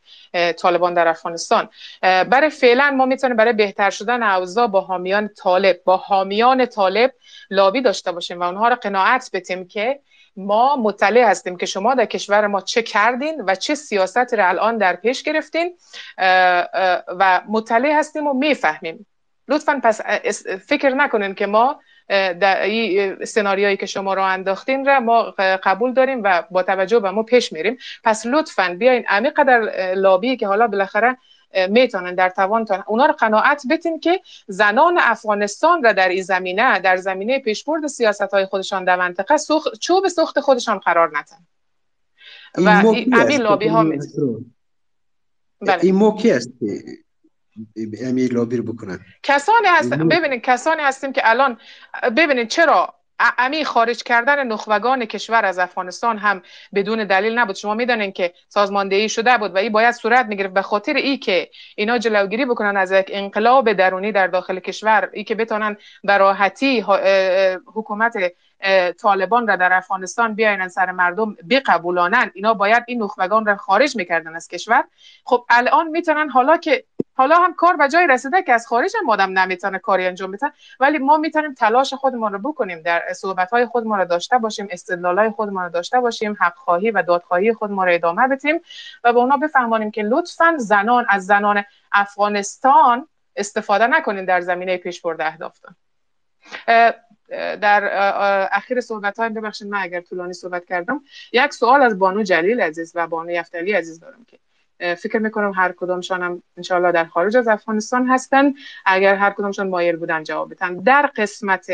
طالبان 0.57 0.93
در 0.93 1.07
افغانستان. 1.07 1.69
برای 2.01 2.49
فعلا 2.49 2.91
ما 2.91 3.05
می‌تونیم 3.05 3.37
برای 3.37 3.53
بهتر 3.53 3.89
شدن 3.89 4.23
اوضاع 4.23 4.67
با 4.67 4.81
حامیان 4.81 5.27
طالب 5.27 5.79
با 5.85 5.97
حامیان 5.97 6.65
طالب 6.65 7.13
لابی 7.49 7.81
داشته 7.81 8.11
باشیم 8.11 8.39
و 8.39 8.43
اونها 8.43 8.67
را 8.67 8.75
قناعت 8.75 9.29
بتیم 9.33 9.67
که 9.67 9.99
ما 10.37 10.75
مطلع 10.75 11.29
هستیم 11.29 11.57
که 11.57 11.65
شما 11.65 11.95
در 11.95 12.05
کشور 12.05 12.47
ما 12.47 12.61
چه 12.61 12.81
کردین 12.81 13.41
و 13.47 13.55
چه 13.55 13.75
سیاست 13.75 14.33
را 14.33 14.47
الان 14.47 14.77
در 14.77 14.95
پیش 14.95 15.23
گرفتین 15.23 15.77
و 17.07 17.41
مطلع 17.49 17.91
هستیم 17.91 18.27
و 18.27 18.33
می‌فهمیم. 18.33 19.05
لطفا 19.47 19.81
پس 19.83 20.01
فکر 20.67 20.89
نکنین 20.89 21.35
که 21.35 21.45
ما 21.45 21.79
در 22.09 22.61
این 22.61 23.25
سناریویی 23.25 23.77
که 23.77 23.85
شما 23.85 24.13
را 24.13 24.25
انداختین 24.25 24.85
را 24.85 24.99
ما 24.99 25.23
قبول 25.63 25.93
داریم 25.93 26.21
و 26.23 26.43
با 26.51 26.63
توجه 26.63 26.99
به 26.99 27.11
ما 27.11 27.23
پیش 27.23 27.53
میریم. 27.53 27.77
پس 28.03 28.25
لطفا 28.25 28.75
بیاین 28.79 29.05
عمیق 29.07 29.43
در 29.43 29.59
لابی 29.93 30.37
که 30.37 30.47
حالا 30.47 30.67
بالاخره 30.67 31.17
می‌تونن 31.69 32.15
در 32.15 32.29
توانتان 32.29 32.83
اونا 32.87 33.05
رو 33.05 33.13
قناعت 33.13 33.63
بتین 33.69 33.99
که 33.99 34.21
زنان 34.47 34.97
افغانستان 35.01 35.83
را 35.83 35.93
در 35.93 36.09
این 36.09 36.23
زمینه 36.23 36.79
در 36.79 36.97
زمینه 36.97 37.39
پیشبرد 37.39 37.87
سیاست 37.87 38.21
های 38.33 38.45
خودشان 38.45 38.83
در 38.83 38.95
منطقه 38.95 39.37
سخ... 39.37 39.67
چوب 39.79 40.07
سخت 40.07 40.39
خودشان 40.39 40.77
قرار 40.79 41.11
ندن. 41.17 41.47
و 42.57 42.71
همین 43.13 43.41
لابی 43.41 43.67
ها 43.67 43.83
بله. 45.61 45.83
این 45.83 45.95
موقعی 45.95 46.31
است 46.31 46.49
امیر 48.01 48.33
لابی 48.33 48.57
رو 48.57 48.63
بکنن. 48.63 48.99
کسانی 49.23 49.67
هست 49.67 49.89
ببینید 49.89 50.41
کسانی 50.41 50.81
هستیم 50.81 51.13
که 51.13 51.21
الان 51.23 51.57
ببینید 52.17 52.47
چرا 52.47 52.96
امی 53.19 53.65
خارج 53.65 54.03
کردن 54.03 54.47
نخبگان 54.47 55.05
کشور 55.05 55.45
از 55.45 55.59
افغانستان 55.59 56.17
هم 56.17 56.41
بدون 56.75 57.03
دلیل 57.03 57.39
نبود. 57.39 57.55
شما 57.55 57.73
می‌دانین 57.73 58.11
که 58.11 58.33
سازماندهی 58.49 59.09
شده 59.09 59.37
بود 59.37 59.55
و 59.55 59.57
این 59.57 59.71
باید 59.71 59.95
صورت 59.95 60.25
می‌گرفت 60.25 60.53
به 60.53 60.61
خاطر 60.61 60.93
ای 60.93 61.17
که 61.17 61.49
اینا 61.75 61.97
جلوگیری 61.97 62.45
بکنن 62.45 62.77
از 62.77 62.91
یک 62.91 63.09
انقلاب 63.09 63.73
درونی 63.73 64.11
در 64.11 64.27
داخل 64.27 64.59
کشور 64.59 65.09
ای 65.13 65.23
که 65.23 65.35
بتونن 65.35 65.77
به 66.03 66.17
راحتی 66.17 66.85
حکومت 67.75 68.13
طالبان 69.01 69.47
را 69.47 69.55
در 69.55 69.73
افغانستان 69.73 70.35
بیاین 70.35 70.67
سر 70.67 70.91
مردم 70.91 71.35
بقبولانن. 71.49 72.31
اینا 72.33 72.53
باید 72.53 72.83
این 72.87 73.03
نخبگان 73.03 73.45
را 73.45 73.55
خارج 73.55 73.95
می‌کردن 73.95 74.35
از 74.35 74.47
کشور. 74.47 74.83
خب 75.25 75.45
الان 75.49 75.87
می‌تونن 75.87 76.29
حالا 76.29 76.57
که 76.57 76.83
حالا 77.17 77.35
هم 77.35 77.53
کار 77.53 77.75
به 77.75 77.89
جای 77.89 78.07
رسیده 78.07 78.41
که 78.41 78.53
از 78.53 78.67
خارج 78.67 78.93
هم 79.01 79.09
آدم 79.09 79.39
نمی‌تونه 79.39 79.79
کاری 79.79 80.05
انجام 80.05 80.31
بده. 80.31 80.51
ولی 80.79 80.97
ما 80.97 81.17
می‌تونیم 81.17 81.53
تلاش 81.53 81.93
خودمان 81.93 82.33
رو 82.33 82.39
بکنیم 82.39 82.81
در 82.81 83.03
صحبت 83.15 83.51
های 83.51 83.65
خودمان 83.65 83.99
رو 83.99 84.05
داشته 84.05 84.37
باشیم 84.37 84.67
استدلال 84.71 85.19
های 85.19 85.29
خودمان 85.29 85.63
رو 85.63 85.69
داشته 85.69 85.99
باشیم 85.99 86.37
حق 86.39 86.55
خواهی 86.55 86.91
و 86.91 87.03
دادخواهی 87.03 87.53
خودمان 87.53 87.87
رو 87.87 87.93
ادامه 87.93 88.27
بدیم 88.27 88.61
و 89.03 89.13
به 89.13 89.19
اونا 89.19 89.37
بفهمانیم 89.37 89.91
که 89.91 90.03
لطفا 90.03 90.55
زنان 90.57 91.05
از 91.09 91.25
زنان 91.25 91.63
افغانستان 91.91 93.07
استفاده 93.35 93.87
نکنین 93.87 94.25
در 94.25 94.41
زمینه 94.41 94.77
پیش 94.77 95.01
برده 95.01 95.25
اهدافتان 95.25 95.75
در 97.61 97.89
اخیر 98.51 98.81
صحبت 98.81 99.19
های 99.19 99.29
ببخشید 99.29 99.67
من 99.67 99.81
اگر 99.81 100.01
طولانی 100.01 100.33
صحبت 100.33 100.65
کردم 100.65 101.01
یک 101.33 101.53
سوال 101.53 101.81
از 101.81 101.99
بانو 101.99 102.23
جلیل 102.23 102.61
عزیز 102.61 102.91
و 102.95 103.07
بانو 103.07 103.31
یفتلی 103.31 103.73
عزیز 103.73 103.99
دارم 103.99 104.25
که 104.27 104.39
فکر 104.79 105.19
می‌کنم 105.19 105.51
هر 105.55 105.71
کدامشان 105.71 106.23
هم 106.23 106.43
انشاءالله 106.57 106.91
در 106.91 107.05
خارج 107.05 107.37
از 107.37 107.47
افغانستان 107.47 108.07
هستن. 108.07 108.53
اگر 108.85 109.15
هر 109.15 109.31
کدامشان 109.31 109.69
مایل 109.69 109.95
بودن 109.95 110.23
جواب 110.23 110.53
بدن. 110.53 110.75
در 110.75 111.11
قسمت 111.15 111.67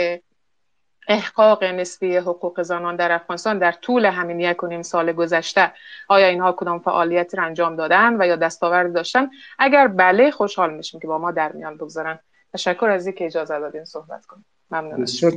احقاق 1.07 1.63
نسبی 1.63 2.17
حقوق 2.17 2.61
زنان 2.61 2.95
در 2.95 3.11
افغانستان 3.11 3.59
در 3.59 3.71
طول 3.71 4.05
همین 4.05 4.39
یک 4.39 4.63
و 4.63 4.67
نیم 4.67 4.81
سال 4.81 5.11
گذشته 5.11 5.71
آیا 6.07 6.27
اینها 6.27 6.51
کدام 6.51 6.79
فعالیت 6.79 7.35
را 7.35 7.43
انجام 7.43 7.75
دادن 7.75 8.21
و 8.21 8.27
یا 8.27 8.35
دستاورد 8.35 8.93
داشتن؟ 8.93 9.29
اگر 9.59 9.87
بله 9.87 10.31
خوشحال 10.31 10.73
میشیم 10.73 10.99
که 10.99 11.07
با 11.07 11.17
ما 11.17 11.31
در 11.31 11.51
میان 11.51 11.77
بگذارن. 11.77 12.19
تشکر 12.53 12.85
از 12.85 13.05
اینکه 13.05 13.25
اجازه 13.25 13.59
دادین 13.59 13.85
صحبت 13.85 14.25
کنیم. 14.25 14.45
ممنون. 14.71 15.05
تشکر. 15.05 15.27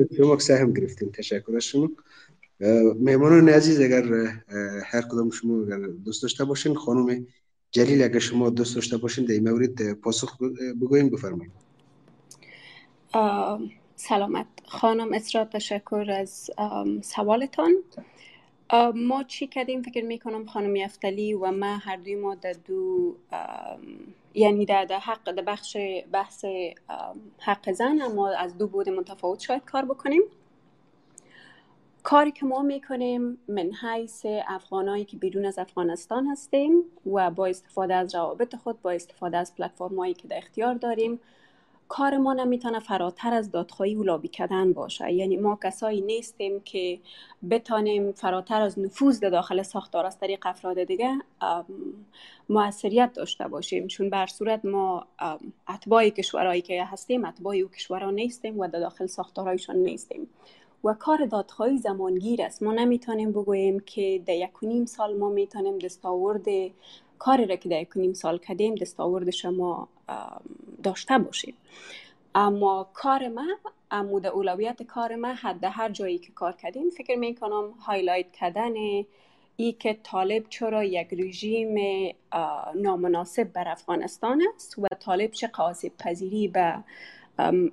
از 0.00 0.16
شما 0.16 0.38
سهم 0.38 0.72
گرفتیم 0.72 1.10
تشکر 1.10 1.56
از 1.56 1.64
شما 1.64 1.88
مهمانان 3.00 3.48
عزیز 3.48 3.80
اگر 3.80 4.02
هر 4.84 5.02
کدام 5.02 5.30
شما 5.30 5.62
اگر 5.62 5.86
دوست 6.04 6.22
داشته 6.22 6.44
باشین 6.44 6.74
خانم 6.74 7.26
جلیل 7.70 8.02
اگر 8.02 8.18
شما 8.18 8.50
دوست 8.50 8.74
داشته 8.74 8.96
باشین 8.96 9.24
در 9.24 9.32
این 9.32 9.50
مورد 9.50 9.92
پاسخ 9.92 10.38
بگوین 10.80 11.10
بفرمایید. 11.10 11.52
سلامت. 13.96 14.46
خانم 14.64 15.12
اسرا 15.12 15.44
تشکر 15.44 16.10
از 16.10 16.50
سوالتان. 17.02 17.72
ما 18.94 19.22
چی 19.22 19.46
کردیم؟ 19.46 19.82
فکر 19.82 20.04
می‌کنم 20.04 20.46
خانم 20.46 20.76
یفتلی 20.76 21.34
و 21.34 21.50
ما 21.50 21.76
هر 21.76 21.96
دوی 21.96 22.14
ما 22.14 22.34
در 22.34 22.54
دو 22.66 23.16
یعنی 24.34 24.66
در, 24.66 24.86
حق 25.02 25.32
در 25.32 25.42
بخش 25.42 25.76
بحث 26.12 26.44
حق 27.38 27.72
زن 27.72 28.12
ما 28.14 28.28
از 28.28 28.58
دو 28.58 28.66
بود 28.66 28.88
متفاوت 28.88 29.40
شاید 29.40 29.64
کار 29.64 29.84
بکنیم. 29.84 30.22
کاری 32.02 32.32
که 32.32 32.46
ما 32.46 32.62
می‌کنیم 32.62 33.38
من 33.48 33.70
حیث 33.82 34.26
افغانایی 34.48 35.04
که 35.04 35.16
بیرون 35.16 35.44
از 35.44 35.58
افغانستان 35.58 36.26
هستیم 36.26 36.82
و 37.12 37.30
با 37.30 37.46
استفاده 37.46 37.94
از 37.94 38.14
روابط 38.14 38.56
خود 38.56 38.82
با 38.82 38.90
استفاده 38.90 39.36
از 39.36 39.54
پلتفرمایی 39.54 40.14
که 40.14 40.28
در 40.28 40.36
اختیار 40.38 40.74
داریم 40.74 41.20
کار 41.88 42.16
ما 42.16 42.32
نمی‌تونه 42.32 42.78
فراتر 42.78 43.32
از 43.32 43.50
دادخواهی 43.50 43.94
و 43.94 44.02
لابی 44.02 44.28
کردن 44.28 44.72
باشه. 44.72 45.12
یعنی 45.12 45.36
ما 45.36 45.58
کسایی 45.62 46.00
نیستیم 46.00 46.60
که 46.60 46.98
بتانیم 47.50 48.12
فراتر 48.12 48.60
از 48.60 48.78
نفوذ 48.78 49.20
در 49.20 49.30
داخل 49.30 49.62
ساختار 49.62 50.06
از 50.06 50.18
طریق 50.18 50.46
افراد 50.46 50.84
دیگه 50.84 51.18
موثریت 52.48 53.12
داشته 53.12 53.48
باشیم. 53.48 53.86
چون 53.86 54.10
بر 54.10 54.26
صورت 54.26 54.64
ما 54.64 55.06
اتباع 55.68 56.08
کشورهایی 56.08 56.62
که 56.62 56.84
هستیم 56.84 57.24
اتباع 57.24 57.56
او 57.56 57.68
کشورها 57.68 58.10
نیستیم 58.10 58.58
و 58.58 58.66
در 58.66 58.80
داخل 58.80 59.06
ساختارهایشان 59.06 59.76
نیستیم. 59.76 60.28
و 60.84 60.94
کار 60.94 61.26
دادخواهی 61.26 61.78
زمانگیر 61.78 62.42
است. 62.42 62.62
ما 62.62 62.72
نمی‌تونیم 62.72 63.32
بگوییم 63.32 63.80
که 63.80 64.22
در 64.26 64.34
یک 64.34 64.50
نیم 64.62 64.84
سال 64.84 65.16
ما 65.16 65.28
می‌تونیم 65.28 65.78
دستاورد 65.78 66.46
کاری 67.18 67.46
را 67.46 67.56
که 67.56 67.68
در 67.68 67.82
یک 67.82 67.96
نیم 67.96 68.12
سال 68.12 68.38
کردیم 68.38 68.74
دستاورد 68.74 69.30
شما 69.30 69.88
داشته 70.82 71.18
باشیم. 71.18 71.54
اما 72.34 72.90
کار 72.94 73.28
ما 73.28 73.46
عمده 73.90 74.26
اولویت 74.26 74.82
کار 74.82 75.16
ما 75.16 75.28
در 75.28 75.64
هر 75.64 75.88
جایی 75.88 76.18
که 76.18 76.32
کار 76.32 76.52
کردیم 76.52 76.90
فکر 76.90 77.16
می 77.16 77.34
کنم 77.34 77.70
highlight 77.70 78.32
کردن 78.32 78.72
ای 79.56 79.72
که 79.72 79.98
طالب 80.02 80.44
چرا 80.48 80.84
یک 80.84 81.08
رژیم 81.12 81.78
نامناسب 82.74 83.44
بر 83.44 83.68
افغانستان 83.68 84.42
است 84.54 84.78
و 84.78 84.86
طالب 85.00 85.30
چه 85.30 85.46
آسیب 85.46 85.92
پذیری 85.98 86.48
به 86.48 86.74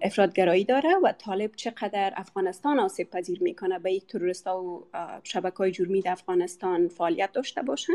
افراط‌گرایی 0.02 0.64
داره 0.64 0.96
و 1.04 1.12
طالب 1.12 1.56
چقدر 1.56 2.14
افغانستان 2.16 2.80
آسیب 2.80 3.10
پذیر 3.10 3.44
می‌کنه؟ 3.44 3.80
به 3.80 3.94
یک 3.94 4.08
تروریست 4.08 4.48
و 4.48 4.84
شبکه 5.24 5.58
های 5.58 5.72
جرمی 5.72 6.02
در 6.02 6.12
افغانستان 6.12 6.88
فعالیت 6.88 7.32
داشته 7.32 7.62
باشن 7.62 7.94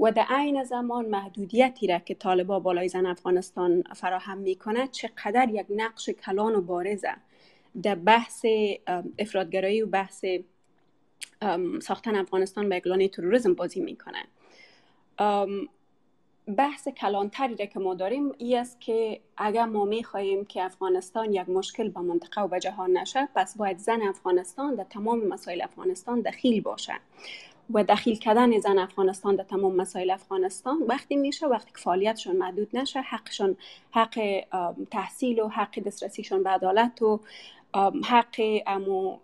و 0.00 0.12
در 0.12 0.26
عین 0.30 0.64
زمان 0.64 1.06
محدودیتی 1.06 1.86
را 1.86 1.98
که 1.98 2.14
طالبا 2.14 2.60
بالای 2.60 2.88
زن 2.88 3.06
افغانستان 3.06 3.82
فراهم 3.82 4.38
می‌کنه 4.38 4.86
چقدر 4.86 5.48
یک 5.52 5.66
نقش 5.76 6.10
کلان 6.10 6.54
و 6.54 6.60
بارزه 6.60 7.12
در 7.82 7.94
بحث 7.94 8.46
افرادگرایی 9.18 9.82
و 9.82 9.86
بحث 9.86 10.24
ساختن 11.82 12.16
افغانستان 12.16 12.68
به 12.68 12.76
اقلانه 12.76 13.08
تروریسم 13.08 13.54
بازی 13.54 13.80
می‌کنه؟ 13.80 14.24
بحث 16.50 16.88
کلانتری 16.88 17.56
را 17.56 17.66
که 17.66 17.78
ما 17.78 17.94
داریم 17.94 18.32
ای 18.38 18.56
است 18.56 18.80
که 18.80 19.20
اگر 19.36 19.64
ما 19.64 19.84
می 19.84 20.04
خواهیم 20.04 20.44
که 20.44 20.62
افغانستان 20.62 21.32
یک 21.32 21.48
مشکل 21.48 21.88
به 21.88 22.00
منطقه 22.00 22.40
و 22.40 22.48
به 22.48 22.60
جهان 22.60 22.90
نشه 22.90 23.28
پس 23.34 23.56
باید 23.56 23.78
زن 23.78 24.02
افغانستان 24.02 24.74
در 24.74 24.84
تمام 24.84 25.26
مسائل 25.26 25.62
افغانستان 25.62 26.20
دخیل 26.20 26.62
باشه. 26.62 26.94
و 27.74 27.84
دخیل 27.84 28.18
کردن 28.18 28.58
زن 28.58 28.78
افغانستان 28.78 29.36
در 29.36 29.44
تمام 29.44 29.76
مسائل 29.76 30.10
افغانستان 30.10 30.82
وقتی 30.88 31.16
میشه 31.16 31.46
وقتی 31.46 31.70
که 31.70 31.78
فعالیتشون 31.78 32.36
محدود 32.36 32.76
نشه 32.76 33.00
حقشون 33.00 33.56
حق 33.90 34.44
تحصیل 34.90 35.40
و 35.40 35.48
حق 35.48 35.80
دسترسیشون 35.80 36.42
به 36.42 36.50
عدالت 36.50 37.02
و 37.02 37.20
حق 38.04 38.40
امو 38.66 39.18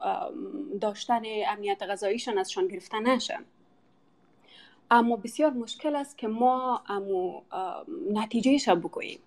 داشتن 0.80 1.22
امنیت 1.46 1.82
غذاییشون 1.82 2.38
ازشان 2.38 2.68
گرفته 2.68 3.00
نشه. 3.00 3.38
اما 4.90 5.16
بسیار 5.16 5.50
مشکل 5.50 5.96
است 5.96 6.18
که 6.18 6.28
ما 6.28 6.82
امو 6.88 7.40
نتیجهش 8.12 8.68
بگوییم. 8.68 9.18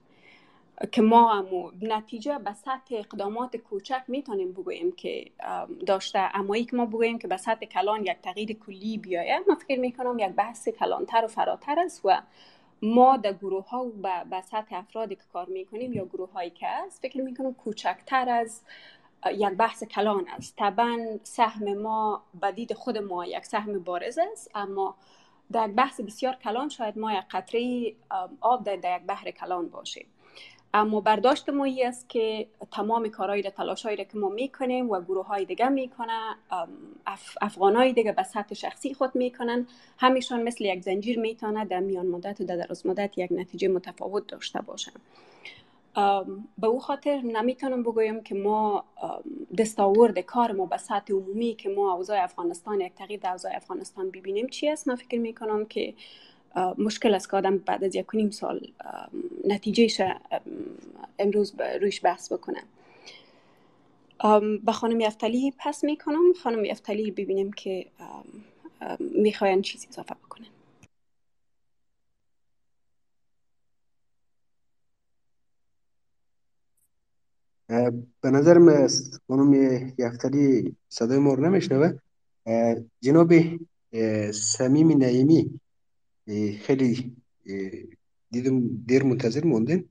که 0.92 1.02
ما 1.02 1.34
امو 1.34 1.72
نتیجه 1.82 2.38
به 2.40 2.54
سطح 2.54 2.96
اقدامات 2.96 3.58
کوچک 3.58 4.04
می‌تونیم 4.08 4.52
بگوییم 4.52 4.92
که 4.92 5.32
داشته 5.86 6.20
اما 6.34 6.58
که 6.58 6.76
ما 6.76 6.86
بگوییم 6.86 7.20
که 7.20 7.28
به 7.28 7.38
سطح 7.38 7.66
کلان 7.66 8.02
یک 8.02 8.18
تغییر 8.24 8.54
کلی 8.54 8.98
بیایه. 8.98 9.40
ما 9.48 9.56
فکر 9.56 9.80
می‌کنم 9.80 10.20
یک 10.20 10.30
بحث 10.30 10.70
کلانتر 10.70 11.26
و 11.26 11.28
فراتر 11.28 11.80
است 11.80 12.02
و 12.06 12.22
ما 12.82 13.18
در 13.18 13.34
گروه 13.34 13.70
ها 13.70 13.86
به 14.30 14.42
سطح 14.42 14.76
افرادی 14.76 15.16
که 15.16 15.22
کار 15.34 15.46
می‌کنیم 15.46 15.94
یا 15.94 16.06
گروه 16.06 16.32
هایی 16.32 16.50
که 16.50 16.68
است 16.68 17.02
فکر 17.02 17.22
می‌کنم 17.22 17.54
کوچکتر 17.54 18.30
از 18.30 18.62
یک 19.32 19.50
بحث 19.50 19.84
کلان 19.84 20.26
است. 20.38 20.56
طبعا 20.58 21.20
سهم 21.24 21.74
ما 21.74 22.24
بدید 22.42 22.74
خود 22.74 22.98
ما 22.98 23.26
یک 23.26 23.46
سهم 23.46 23.80
بارز 23.80 24.20
است 24.32 24.52
اما 24.56 24.96
در 25.52 25.68
یک 25.68 25.74
بحث 25.76 26.02
بسیار 26.02 26.36
کلان 26.36 26.70
شاید 26.70 26.98
ما 26.98 27.14
یک 27.14 27.24
قطره 27.32 27.94
آب 28.42 28.64
در, 28.64 28.98
یک 28.98 29.04
بحر 29.08 29.32
کلان 29.32 29.70
باشیم. 29.70 30.06
اما 30.74 31.02
برداشت 31.02 31.50
ما 31.50 31.68
است 31.84 32.10
که 32.10 32.48
تمام 32.72 33.08
کارهایی 33.08 33.42
را 33.42 33.50
تلاشهایی 33.50 33.98
را 33.98 34.04
که 34.04 34.18
ما 34.18 34.30
می‌کنیم 34.30 34.90
و 34.90 35.02
گروه 35.02 35.26
های 35.28 35.46
دیگه 35.46 35.70
می‌کنه 35.70 36.36
اف، 37.08 37.38
افغان 37.42 37.76
های 37.76 37.94
دیگه 37.94 38.12
به 38.12 38.24
سطح 38.24 38.56
شخصی 38.56 38.94
خود 38.94 39.16
می‌کنن. 39.16 39.68
همیشان 39.98 40.44
مثل 40.44 40.66
یک 40.66 40.82
زنجیر 40.82 41.20
می‌تونه 41.20 41.66
در 41.66 41.80
میان 41.80 42.08
مدت 42.08 42.42
و 42.42 42.44
در 42.44 42.56
دراز 42.56 42.86
مدت 42.86 43.18
یک 43.18 43.32
نتیجه 43.32 43.68
متفاوت 43.68 44.28
داشته 44.28 44.62
باشن 44.62 44.92
به 46.58 46.68
او 46.68 46.80
خاطر 46.80 47.22
نمی‌تونم 47.22 47.84
بگویم 47.84 48.24
که 48.24 48.36
ما 48.36 48.84
دستاورد 49.58 50.20
کار 50.20 50.52
ما 50.52 50.66
به 50.66 50.78
سطح 50.78 51.14
عمومی 51.14 51.56
که 51.56 51.70
ما 51.70 51.94
اوضاع 51.94 52.24
افغانستان 52.24 52.82
یک 52.82 52.94
تغییر 52.94 53.20
در 53.20 53.32
اوضاع 53.32 53.56
افغانستان 53.56 54.10
ببینیم 54.12 54.48
چی 54.48 54.70
است؟ 54.70 54.88
من 54.88 54.96
فکر 54.96 55.20
می‌کنم 55.20 55.66
که 55.66 55.94
مشکل 56.78 57.14
است 57.14 57.32
که 57.32 57.38
آدم 57.38 57.58
بعد 57.58 57.84
از 57.84 57.96
یک 57.96 58.06
نیم 58.14 58.30
سال 58.30 58.72
نتیجهش 59.48 60.02
امروز 61.20 61.54
رویش 61.82 62.06
بحث 62.06 62.34
بکنه. 62.34 62.64
به 64.66 64.72
خانم 64.72 65.02
یفتلی 65.02 65.54
پس 65.58 65.84
می‌کنم. 65.84 66.34
خانم 66.44 66.66
یفتلی 66.66 67.12
ببینیم 67.12 67.54
که 67.54 67.86
می‌خواین 69.00 69.62
چیزی 69.62 69.88
اضافه 69.88 70.16
بکنه 70.16 70.48
به 78.22 78.30
نظر 78.32 78.58
من 78.58 78.88
خانم 79.28 79.54
یفتری 79.98 80.76
صدای 80.90 81.18
ما 81.18 81.34
رو 81.34 81.46
نمیشنوه. 81.46 82.00
جناب 83.02 83.34
سمیم 84.32 84.98
نعیمی 84.98 85.60
خیلی 86.62 87.16
دیدم 88.32 88.68
دیر 88.86 89.04
منتظر 89.04 89.46
موندین. 89.46 89.90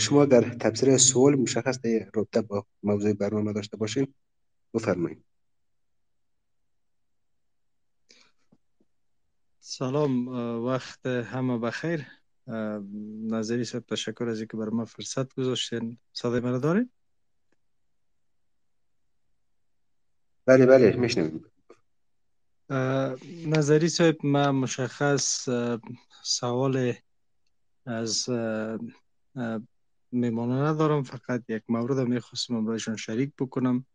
شما 0.00 0.24
در 0.24 0.40
تفسیر 0.40 0.96
سوال 0.96 1.34
مشخص 1.34 1.80
در 1.80 2.10
رابطه 2.14 2.40
با 2.42 2.66
موضوع 2.82 3.12
برنامه 3.12 3.52
داشته 3.52 3.76
باشین. 3.76 4.14
بفرمایید. 4.74 5.24
سلام 9.60 10.28
وقت 10.64 11.06
همه 11.06 11.58
بخیر. 11.58 12.06
نظری 13.30 13.64
صاحب 13.64 13.84
تشکر 13.86 14.28
از 14.28 14.38
اینکه 14.38 14.56
بر 14.56 14.68
ما 14.68 14.84
فرصت 14.84 15.34
گذاشتین. 15.34 15.98
صدای 16.12 16.40
من 16.40 16.58
دارین؟ 16.58 16.90
بله 20.46 20.66
بله 20.66 20.96
میشنویم. 20.96 21.44
نظری 23.46 23.88
صاحب 23.88 24.26
من 24.26 24.50
مشخص 24.50 25.48
سوال 26.22 26.94
از 27.86 28.28
میمانه 30.12 30.54
ندارم 30.54 31.02
فقط 31.02 31.42
یک 31.48 31.62
مورد 31.68 31.98
می‌خواستم 31.98 32.56
امرایشان 32.56 32.96
شریک 32.96 33.32
بکنم. 33.38 33.86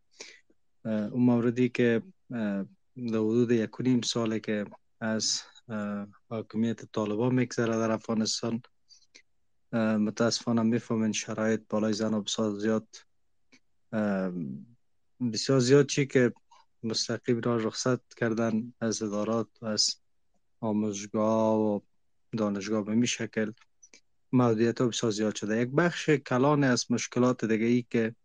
اون 0.86 1.23
موردی 1.23 1.69
که 1.69 2.02
در 2.30 3.19
حدود 3.19 3.52
یک 3.52 3.82
نیم 3.82 4.02
ساله 4.02 4.40
که 4.40 4.65
از 5.02 5.41
حاکمیت 6.30 6.86
طالبان 6.91 7.36
میگذره 7.36 7.78
در 7.78 7.91
افغانستان. 7.91 8.61
متاسفانه 9.73 10.61
می‌فهمین 10.61 11.11
شرایط 11.11 11.61
بالای 11.69 11.94
زن 11.94 12.14
و 12.14 12.22
بسیار 12.22 12.60
زیاد. 12.60 12.88
بسیار 15.34 15.60
زیاد 15.60 15.86
چی 15.86 16.06
که 16.06 16.34
مستقیم 16.84 17.40
را 17.41 17.58
رخصت 17.58 18.14
کردن 18.14 18.74
از 18.82 19.03
ادارات 19.03 19.48
و 19.62 19.66
از 19.66 19.95
آموزگاه 20.60 21.60
و 21.60 21.80
دانشگاه 22.38 22.86
به 22.86 22.95
می 22.95 23.08
شکل 23.08 23.52
موضوعیت 24.32 24.82
ها 24.82 25.10
زیاد 25.12 25.36
شده. 25.36 25.62
یک 25.62 25.70
بخش 25.70 26.10
کلان 26.10 26.64
از 26.64 26.91
مشکلات 26.91 27.45
دیگه 27.45 27.66
ای 27.66 27.86
که 27.90 28.16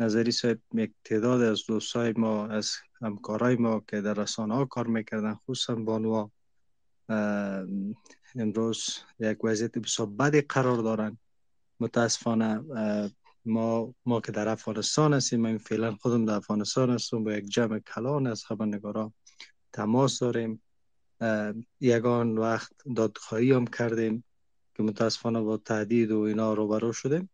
نظری 0.00 0.32
صاحب 0.32 0.58
یک 0.74 0.92
تعداد 1.04 1.40
از 1.42 1.66
دوستای 1.68 2.12
ما 2.16 2.46
از 2.46 2.72
همکارای 3.02 3.56
ما 3.56 3.84
که 3.88 4.00
در 4.00 4.14
رسانه 4.14 4.54
ها 4.54 4.64
کار 4.64 4.86
می‌کردن 4.86 5.34
خصوصا 5.34 5.74
بانوا 5.74 6.30
امروز 8.34 8.98
یک 9.20 9.44
وضعیت 9.44 9.78
بسیار 9.78 10.08
بدی 10.08 10.40
قرار 10.40 10.76
دارن. 10.76 11.18
متاسفانه 11.80 12.64
ما 13.44 13.94
ما 14.06 14.20
که 14.20 14.32
در 14.32 14.48
افغانستان 14.48 15.14
هستیم 15.14 15.40
من 15.40 15.58
فعلا 15.58 15.94
خودم 15.94 16.24
در 16.24 16.34
افغانستان 16.34 16.90
هستم 16.90 17.24
با 17.24 17.32
یک 17.32 17.48
جمع 17.48 17.78
کلان 17.78 18.26
از 18.26 18.44
خبرنگارا 18.44 19.12
تماس 19.72 20.18
داریم. 20.18 20.62
یگان 21.80 22.38
وقت 22.38 22.72
دادخواهی 22.96 23.52
هم 23.52 23.66
کردیم 23.66 24.24
که 24.74 24.82
متاسفانه 24.82 25.40
با 25.40 25.56
تهدید 25.56 26.10
و 26.10 26.18
اینا 26.20 26.54
روبرو 26.54 26.92
شدیم. 26.92 27.30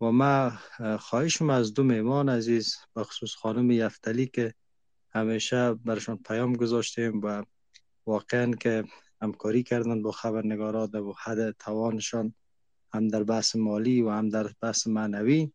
و 0.00 0.04
ما 0.04 0.52
خواهشم 0.98 1.50
از 1.50 1.74
دو 1.74 1.82
میمان 1.82 2.28
عزیز 2.28 2.76
بخصوص 2.96 3.34
خانم 3.34 3.70
یفتلی 3.70 4.26
که 4.26 4.54
همیشه 5.10 5.74
برشان 5.74 6.18
پیام 6.18 6.52
گذاشتیم 6.52 7.20
و 7.20 7.44
واقعا 8.06 8.50
که 8.50 8.84
همکاری 9.22 9.62
کردن 9.62 10.02
با 10.02 10.12
خبرنگارا 10.12 10.86
در 10.86 11.02
حد 11.24 11.50
توانشان 11.50 12.34
هم 12.94 13.08
در 13.08 13.22
بحث 13.22 13.56
مالی 13.56 14.02
و 14.02 14.10
هم 14.10 14.28
در 14.28 14.50
بحث 14.60 14.86
معنوی 14.86 15.52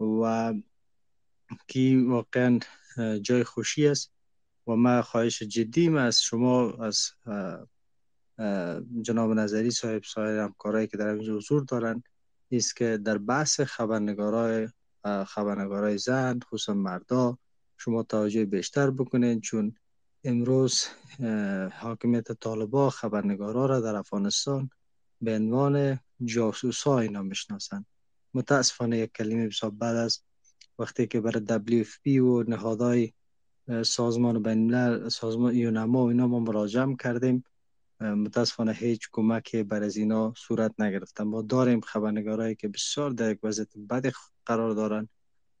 و 0.00 0.54
کی 1.66 1.96
واقعا 1.96 2.58
جای 3.22 3.44
خوشی 3.44 3.86
است 3.86 4.12
و 4.66 4.76
ما 4.76 5.02
خواهش 5.02 5.42
جدی 5.42 5.88
از 5.88 6.22
شما 6.22 6.72
از 6.72 7.10
جناب 9.02 9.32
نظری 9.32 9.70
صاحب 9.70 10.02
سایر 10.02 10.38
همکارایی 10.38 10.86
که 10.86 10.96
در 10.96 11.06
اینجا 11.06 11.36
حضور 11.36 11.64
دارن 11.64 12.02
است 12.52 12.76
که 12.76 12.98
در 13.04 13.18
بحث 13.18 13.60
خبرنگارای 13.60 14.68
خبرنگارای 15.26 15.98
زن 15.98 16.40
خصوصا 16.40 16.74
مردا 16.74 17.38
شما 17.78 18.02
توجه 18.02 18.44
بیشتر 18.44 18.90
بکنین 18.90 19.40
چون 19.40 19.74
امروز 20.24 20.84
حاکمیت 21.72 22.32
طالبا 22.32 22.90
خبرنگارا 22.90 23.66
را 23.66 23.80
در 23.80 23.96
افغانستان 23.96 24.70
به 25.20 25.36
عنوان 25.36 26.00
جاسوس 26.24 26.82
ها 26.82 27.00
اینا 27.00 27.22
می‌شناسند 27.22 27.86
متاسفانه 28.34 28.98
یک 28.98 29.12
کلمه 29.12 29.48
بسیار 29.48 29.72
بعد 29.72 29.96
از 29.96 30.20
وقتی 30.78 31.06
که 31.06 31.20
برای 31.20 31.44
WFP 31.84 32.20
و 32.20 32.42
نهادهای 32.42 33.12
سازمان 33.84 34.42
بین 34.42 35.08
سازمان 35.08 35.54
یونما 35.54 36.04
و 36.04 36.08
اینا 36.08 36.26
ما 36.26 36.40
مراجعه 36.40 36.96
کردیم 36.96 37.44
متاسفانه 38.00 38.72
هیچ 38.72 39.08
کمکی 39.12 39.62
بر 39.62 39.82
از 39.82 39.96
اینا 39.96 40.34
صورت 40.36 40.80
نگرفته 40.80 41.24
ما 41.24 41.42
داریم 41.42 41.80
خبرنگارایی 41.80 42.54
که 42.54 42.68
بسیار 42.68 43.10
در 43.10 43.30
یک 43.30 43.38
وضعیت 43.42 43.76
بد 43.90 44.12
قرار 44.46 44.70
دارن 44.70 45.08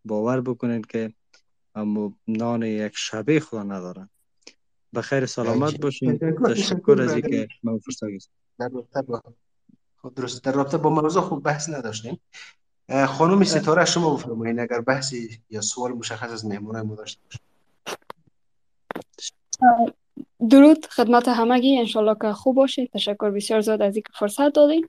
باور 0.04 0.40
بکنید 0.40 0.86
که 0.86 1.14
اما 1.74 2.16
نان 2.28 2.62
یک 2.62 2.92
شبه 2.96 3.40
خدا 3.40 3.62
ندارن. 3.62 4.08
بخیر 4.94 5.26
سلامت 5.26 5.80
باشین. 5.80 6.18
تشکر. 6.46 7.02
از 7.02 7.12
اینکه 7.12 7.48
من 7.62 7.78
فرصت 7.78 8.30
خب 10.02 10.14
درست 10.14 10.44
در 10.44 10.52
رابطه 10.52 10.78
با 10.78 10.90
موضوع 10.90 11.22
خوب 11.22 11.42
بحث 11.42 11.68
نداشتیم. 11.68 12.20
خانم 13.06 13.44
ستاره 13.44 13.84
شما 13.84 14.14
بفرمایید 14.14 14.58
اگر 14.58 14.80
بحثی 14.80 15.40
یا 15.50 15.60
سوال 15.60 15.92
مشخص 15.92 16.32
از 16.32 16.46
مهمونای 16.46 16.82
ما 16.82 16.94
داشته 16.94 17.20
درود 20.50 20.86
خدمت 20.86 21.28
همگی. 21.28 21.78
انشالله 21.78 22.16
که 22.22 22.32
خوب 22.32 22.56
باشید. 22.56 22.90
تشکر 22.90 23.30
بسیار 23.30 23.60
زیاد 23.60 23.82
از 23.82 23.96
اینکه 23.96 24.12
فرصت 24.18 24.52
دادین. 24.52 24.88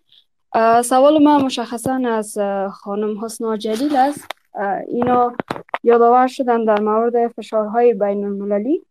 سوال 0.83 1.23
ما 1.23 1.37
مشخصا 1.37 2.01
از 2.07 2.37
خانم 2.71 3.25
حسنا 3.25 3.57
جلیل 3.57 3.95
است. 3.95 4.27
اینا 4.87 5.33
یادآور 5.83 6.27
شدن 6.27 6.65
در 6.65 6.79
مورد 6.79 7.27
فشارهای 7.27 7.93
بین 7.93 8.25
المللی 8.25 8.85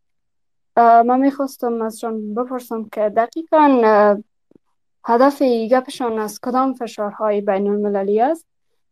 من 0.77 1.21
می‌خواستم 1.21 1.83
ازشان 1.83 2.35
بپرسم 2.35 2.85
که 2.85 3.13
دقیقا 3.17 4.23
هدف 5.05 5.43
گپشان 5.43 6.19
از 6.19 6.41
کدام 6.41 6.75
فشارهای 6.75 7.41
بین 7.41 7.67
المللی 7.67 8.21
است؟ 8.21 8.47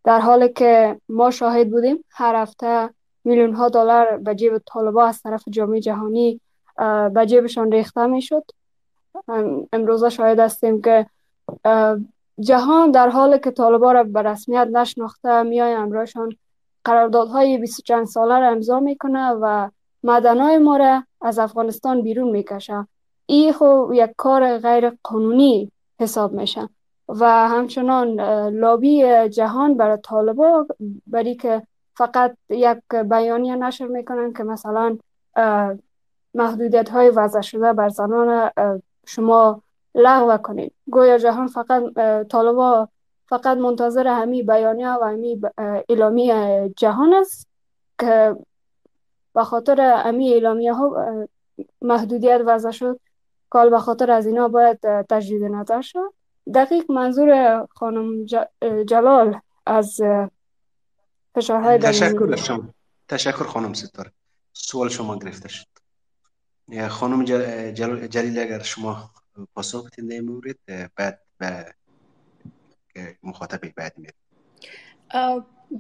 در 0.04 0.20
حالی 0.20 0.48
که 0.48 1.00
ما 1.08 1.30
شاهد 1.30 1.70
بودیم 1.70 2.04
هر 2.10 2.34
هفته 2.34 2.90
میلیون 3.24 3.54
ها 3.54 3.68
دلار 3.68 4.16
به 4.16 4.34
جیب 4.34 4.58
طالبا 4.58 5.04
از 5.04 5.22
طرف 5.22 5.44
جامعه 5.50 5.80
جهانی 5.80 6.40
به 7.14 7.26
جیبشان 7.26 7.72
ریخته 7.72 8.06
می‌شد. 8.06 8.44
امروزه 9.72 10.08
شاهد 10.08 10.40
هستیم 10.40 10.82
که 10.82 11.06
جهان 12.40 12.90
در 12.90 13.08
حالی 13.08 13.38
که 13.38 13.50
طالبا 13.50 13.92
را 13.92 14.04
به 14.04 14.22
رسمیت 14.22 14.68
نشناخته 14.72 15.42
میای 15.42 15.72
امرایشان 15.74 16.36
قراردادهای 16.84 17.58
20 17.58 17.82
چند 17.82 18.06
ساله 18.06 18.38
را 18.38 18.48
امضا 18.48 18.80
می‌کنه 18.80 19.30
و 19.30 19.70
مدنای 20.02 20.58
ما 20.58 20.76
را 20.76 21.04
از 21.20 21.38
افغانستان 21.38 22.02
بیرون 22.02 22.30
می‌کشه. 22.30 22.86
این 23.26 23.52
خو 23.52 23.88
یک 23.92 24.10
کار 24.16 24.58
غیر 24.58 24.92
قانونی. 25.02 25.72
حساب 26.00 26.32
میشه 26.32 26.68
و 27.08 27.48
همچنان 27.48 28.20
لابی 28.50 29.28
جهان 29.28 29.76
برای 29.76 29.98
طالبا 30.02 30.66
برای 31.06 31.34
که 31.34 31.62
فقط 31.96 32.36
یک 32.48 32.78
بیانیه 33.10 33.56
نشر 33.56 33.86
می‌کنن 33.86 34.32
که 34.32 34.44
مثلا 34.44 34.98
محدودیت 36.34 36.88
های 36.88 37.10
وضع 37.10 37.40
شده 37.40 37.72
بر 37.72 37.88
زنان 37.88 38.50
شما 39.06 39.62
لغو 39.94 40.36
کنید. 40.36 40.72
گویا 40.90 41.18
جهان 41.18 41.46
فقط 41.46 41.82
طالبا 42.28 42.88
فقط 43.26 43.58
منتظر 43.58 44.06
همی 44.06 44.42
بیانیه 44.42 44.92
و 44.92 45.04
همی 45.04 45.40
اعلامی 45.58 46.32
جهان 46.76 47.14
است 47.14 47.48
که 48.00 48.36
به 49.34 49.44
خاطر 49.44 50.02
امی 50.04 50.32
اعلامیه 50.32 50.72
ها 50.72 50.96
محدودیت 51.82 52.40
وضع 52.46 52.70
شد. 52.70 53.00
کال 53.50 53.70
به 53.70 53.78
خاطر 53.78 54.10
از 54.10 54.26
اینا 54.26 54.48
باید 54.48 54.78
تجدید 55.10 55.44
نظر 55.44 55.80
شد. 55.80 56.12
دقیق 56.54 56.90
منظور 56.90 57.66
خانم 57.70 58.24
جلال 58.84 59.40
از 59.66 60.00
فشارهای 61.34 61.78
تشکر 61.78 62.36
شما. 62.36 62.74
تشکر 63.08 63.44
خانم 63.44 63.72
ستاره. 63.72 64.12
سوال 64.52 64.88
شما 64.88 65.18
گرفته 65.18 65.48
شد. 65.48 65.66
خانم 66.88 67.24
جل... 67.24 68.06
جلیل 68.06 68.38
اگر 68.38 68.62
شما 68.62 69.10
پاسخ 69.54 69.86
بتین 69.86 70.06
در 70.06 70.20
مورد 70.20 70.56
بعد 70.96 71.20
به 71.38 71.74
مخاطب 73.22 73.60
بعد 73.76 73.94
میریم 73.96 74.14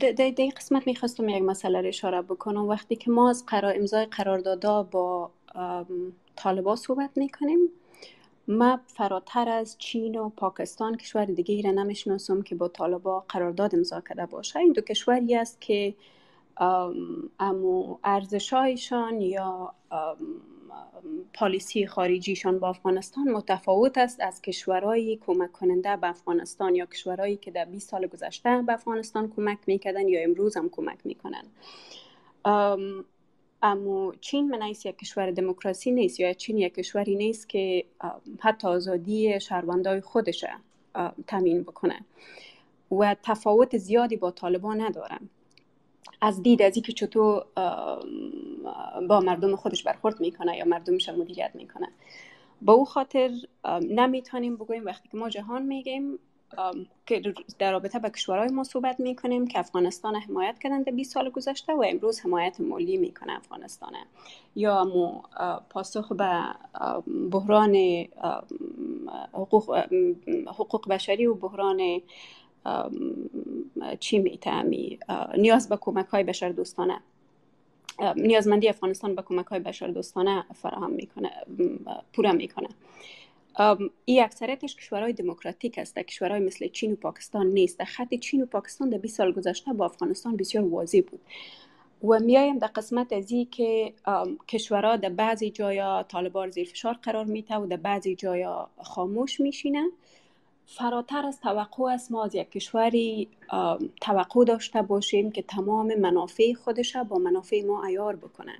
در 0.00 0.32
این 0.36 0.52
قسمت 0.56 0.86
می‌خواستم 0.86 1.28
یک 1.28 1.42
مسئله 1.42 1.80
رو 1.80 1.88
اشاره 1.88 2.22
بکنم. 2.22 2.68
وقتی 2.68 2.96
که 2.96 3.10
ما 3.10 3.30
از 3.30 3.44
قرار 3.46 3.74
امضای 3.76 4.06
قراردادا 4.06 4.82
با 4.82 5.30
طالبا 6.36 6.76
صحبت 6.76 7.10
می‌کنیم. 7.16 7.58
ما 8.48 8.80
فراتر 8.86 9.48
از 9.48 9.78
چین 9.78 10.18
و 10.18 10.28
پاکستان 10.28 10.96
کشور 10.96 11.24
دیگه 11.24 11.62
را 11.62 11.70
نمی‌شناسم 11.70 12.42
که 12.42 12.54
با 12.54 12.68
طالبا 12.68 13.24
قرارداد 13.28 13.74
امضا 13.74 14.00
کرده 14.00 14.26
باشه. 14.26 14.58
این 14.58 14.72
دو 14.72 14.80
کشوری 14.80 15.34
است 15.34 15.60
که 15.60 15.94
امو 17.40 17.98
ارزشایشان 18.04 19.20
یا 19.20 19.74
پالیسی 21.34 21.86
خارجیشان 21.86 22.58
با 22.58 22.68
افغانستان 22.68 23.30
متفاوت 23.30 23.98
است 23.98 24.20
از 24.20 24.42
کشورهایی 24.42 25.20
کمک 25.26 25.52
کننده 25.52 25.96
به 25.96 26.08
افغانستان 26.08 26.74
یا 26.74 26.86
کشورهایی 26.86 27.36
که 27.36 27.50
در 27.50 27.64
20 27.64 27.90
سال 27.90 28.06
گذشته 28.06 28.62
به 28.66 28.72
افغانستان 28.72 29.32
کمک 29.36 29.58
می‌کردن 29.66 30.08
یا 30.08 30.22
امروز 30.22 30.56
هم 30.56 30.68
کمک 30.68 30.98
می‌کنن 31.04 31.44
اما 33.62 34.14
چین 34.20 34.48
من 34.48 34.68
یک 34.68 34.98
کشور 34.98 35.30
دموکراسی 35.30 35.90
نیست 35.90 36.20
یا 36.20 36.32
چین 36.32 36.58
یک 36.58 36.74
کشوری 36.74 37.16
نیست 37.16 37.48
که 37.48 37.84
حتی 38.40 38.68
آزادی 38.68 39.40
شهروندای 39.40 40.00
خودش 40.00 40.44
تامین 41.26 41.62
بکنه. 41.62 42.04
و 42.90 43.16
تفاوت 43.22 43.76
زیادی 43.76 44.16
با 44.16 44.30
طالبان 44.30 44.80
نداره 44.80 45.18
از 46.20 46.42
دید 46.42 46.62
از 46.62 46.76
اینکه 46.76 46.92
چطور 46.92 47.44
با 49.08 49.20
مردم 49.20 49.56
خودش 49.56 49.82
برخورد 49.82 50.20
می‌کنه 50.20 50.56
یا 50.56 50.64
مردمش 50.64 51.08
مدیریت 51.08 51.50
می‌کنه. 51.54 51.88
با 52.62 52.72
او 52.72 52.84
خاطر 52.84 53.30
نمی‌تونیم 53.82 54.56
بگوییم 54.56 54.84
وقتی 54.84 55.08
که 55.08 55.16
ما 55.16 55.28
جهان 55.28 55.62
میگیم 55.62 56.18
که 57.06 57.34
در 57.58 57.72
رابطه 57.72 57.98
با 57.98 58.08
کشورهای 58.08 58.48
ما 58.48 58.64
صحبت 58.64 59.00
می‌کنیم 59.00 59.46
که 59.46 59.58
افغانستان 59.58 60.16
حمایت 60.16 60.58
کردن 60.58 60.82
در 60.82 60.92
20 60.92 61.12
سال 61.12 61.30
گذشته 61.30 61.72
و 61.72 61.84
امروز 61.88 62.20
حمایت 62.20 62.60
مالی 62.60 62.96
می‌کنه 62.96 63.32
افغانستان. 63.36 63.92
یا 64.56 64.84
مو 64.84 65.22
پاسخ 65.70 66.12
به 66.12 66.42
بحران 67.30 67.76
حقوق, 69.32 69.76
حقوق 70.46 70.88
بشری 70.88 71.26
و 71.26 71.34
بحران 71.34 72.00
چی 74.00 74.18
میتمی 74.18 74.98
نیاز 75.38 75.68
به 75.68 75.76
کمک 75.76 76.06
های 76.06 76.24
بشر 76.24 76.48
دوستانه. 76.48 77.00
نیازمندی 78.16 78.68
افغانستان 78.68 79.14
به 79.14 79.22
کمک 79.22 79.46
های 79.46 79.60
بشر 79.60 79.86
دوستانه 79.86 80.44
فراهم 80.54 80.90
می‌کنه 80.90 81.30
پورا 82.12 82.32
می‌کنه. 82.32 82.68
این 84.04 84.22
اکثریتش 84.22 84.76
کشورهای 84.76 85.12
دموکراتیک 85.12 85.78
است. 85.78 85.98
کشورهای 85.98 86.40
مثل 86.40 86.68
چین 86.68 86.92
و 86.92 86.96
پاکستان 86.96 87.46
نیست. 87.46 87.84
خط 87.84 88.14
چین 88.14 88.42
و 88.42 88.46
پاکستان 88.46 88.90
در 88.90 88.98
20 88.98 89.16
سال 89.16 89.32
گذشته 89.32 89.72
با 89.72 89.84
افغانستان 89.84 90.36
بسیار 90.36 90.64
واضح 90.64 91.00
بود. 91.00 91.20
و 92.04 92.18
میایم 92.18 92.58
در 92.58 92.66
قسمت 92.66 93.12
از 93.12 93.32
که 93.50 93.92
کشورها 94.48 94.96
در 94.96 95.08
بعضی 95.08 95.50
جایا 95.50 96.02
طالبان 96.08 96.50
زیر 96.50 96.68
فشار 96.68 96.94
قرار 97.02 97.24
میته 97.24 97.56
و 97.56 97.66
در 97.66 97.76
بعضی 97.76 98.14
جایا 98.14 98.70
خاموش 98.82 99.40
میشینن. 99.40 99.90
فراتر 100.66 101.26
از 101.26 101.40
توقع 101.40 101.84
است 101.84 102.12
ما 102.12 102.24
از 102.24 102.34
یک 102.34 102.50
کشوری 102.50 103.28
توقع 104.00 104.44
داشته 104.44 104.82
باشیم 104.82 105.30
که 105.30 105.42
تمام 105.42 105.94
منافع 105.94 106.52
خودش 106.52 106.96
با 106.96 107.18
منافع 107.18 107.62
ما 107.64 107.84
ایار 107.84 108.16
بکنه 108.16 108.52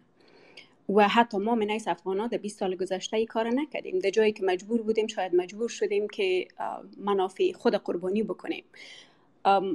و 0.89 1.09
حتی 1.09 1.39
ما 1.39 1.55
من 1.55 1.70
ایس 1.70 1.89
افغان 1.89 2.27
در 2.27 2.39
20 2.39 2.59
سال 2.59 2.77
گذشته 2.77 3.16
ای 3.16 3.27
کار 3.27 3.48
نکردیم. 3.48 3.98
در 3.98 4.10
جایی 4.10 4.32
که 4.32 4.44
مجبور 4.44 4.82
بودیم 4.82 5.06
شاید 5.06 5.35
مجبور 5.35 5.69
شدیم 5.69 6.09
که 6.09 6.48
منافع 6.97 7.52
خود 7.52 7.74
قربانی 7.74 8.23
بکنیم. 8.23 8.65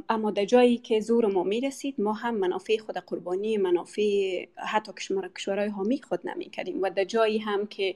اما 0.10 0.32
در 0.32 0.46
جایی 0.46 0.78
که 0.78 1.00
زور 1.00 1.26
ما 1.26 1.44
می 1.44 1.62
رسید 1.62 2.02
ما 2.02 2.14
هم 2.14 2.36
منافع 2.36 2.78
خود 2.78 2.98
قربانی 2.98 3.58
منافع 3.58 4.46
حتی 4.56 4.92
کشورهای 5.36 5.70
حامی 5.70 6.02
خود 6.02 6.28
نمی 6.28 6.50
کردیم. 6.50 6.82
و 6.82 6.90
در 6.90 7.04
جایی 7.04 7.38
هم 7.38 7.68
که 7.68 7.96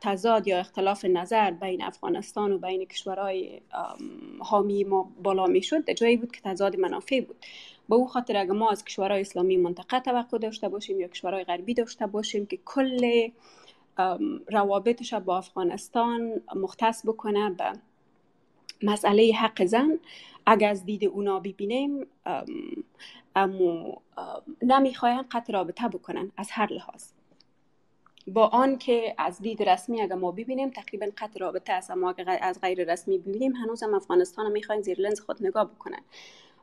تضاد 0.00 0.46
یا 0.46 0.58
اختلاف 0.58 1.04
نظر 1.04 1.50
بین 1.50 1.82
افغانستان 1.82 2.52
و 2.52 2.58
بین 2.58 2.84
کشورهای 2.84 3.60
حامی 4.38 4.84
ما 4.84 5.12
بالا 5.22 5.46
می 5.46 5.62
شد 5.62 5.84
در 5.84 5.94
جایی 5.94 6.16
بود 6.16 6.32
که 6.32 6.40
تضاد 6.40 6.76
منافع 6.76 7.20
بود. 7.20 7.36
به 7.88 7.94
او 7.94 8.06
خاطر 8.06 8.36
اگر 8.36 8.52
ما 8.52 8.70
از 8.70 8.84
کشورهای 8.84 9.20
اسلامی 9.20 9.56
منطقه 9.56 10.00
توقع 10.00 10.38
داشته 10.38 10.68
باشیم 10.68 11.00
یا 11.00 11.08
کشورهای 11.08 11.44
غربی 11.44 11.74
داشته 11.74 12.06
باشیم 12.06 12.46
که 12.46 12.58
کل 12.64 13.28
روابطش 14.48 15.14
با 15.14 15.38
افغانستان 15.38 16.40
مختص 16.54 17.06
بکنه 17.06 17.50
به 17.50 17.72
مسئله 18.82 19.32
حق 19.32 19.64
زن 19.64 19.98
اگر 20.46 20.70
از 20.70 20.84
دید 20.84 21.04
اونا 21.04 21.40
ببینیم 21.40 22.06
اما 23.36 24.02
نمی‌خواین 24.62 25.22
قطع 25.30 25.52
رابطه 25.52 25.88
بکنن 25.88 26.32
از 26.36 26.48
هر 26.50 26.72
لحاظ. 26.72 27.04
با 28.26 28.46
آن 28.46 28.78
که 28.78 29.14
از 29.18 29.42
دید 29.42 29.62
رسمی 29.62 30.02
اگر 30.02 30.14
ما 30.14 30.32
ببینیم 30.32 30.70
تقریبا 30.70 31.06
قطع 31.16 31.38
رابطه 31.40 31.72
است 31.72 31.90
اما 31.90 32.14
از 32.26 32.60
غیر 32.60 32.92
رسمی 32.92 33.18
ببینیم 33.18 33.52
هنوز 33.56 33.82
هم 33.82 33.94
افغانستان 33.94 34.52
می‌خواین 34.52 34.82
زیر 34.82 35.00
لنز 35.00 35.20
خود 35.20 35.46
نگاه 35.46 35.64
بکنن. 35.64 36.00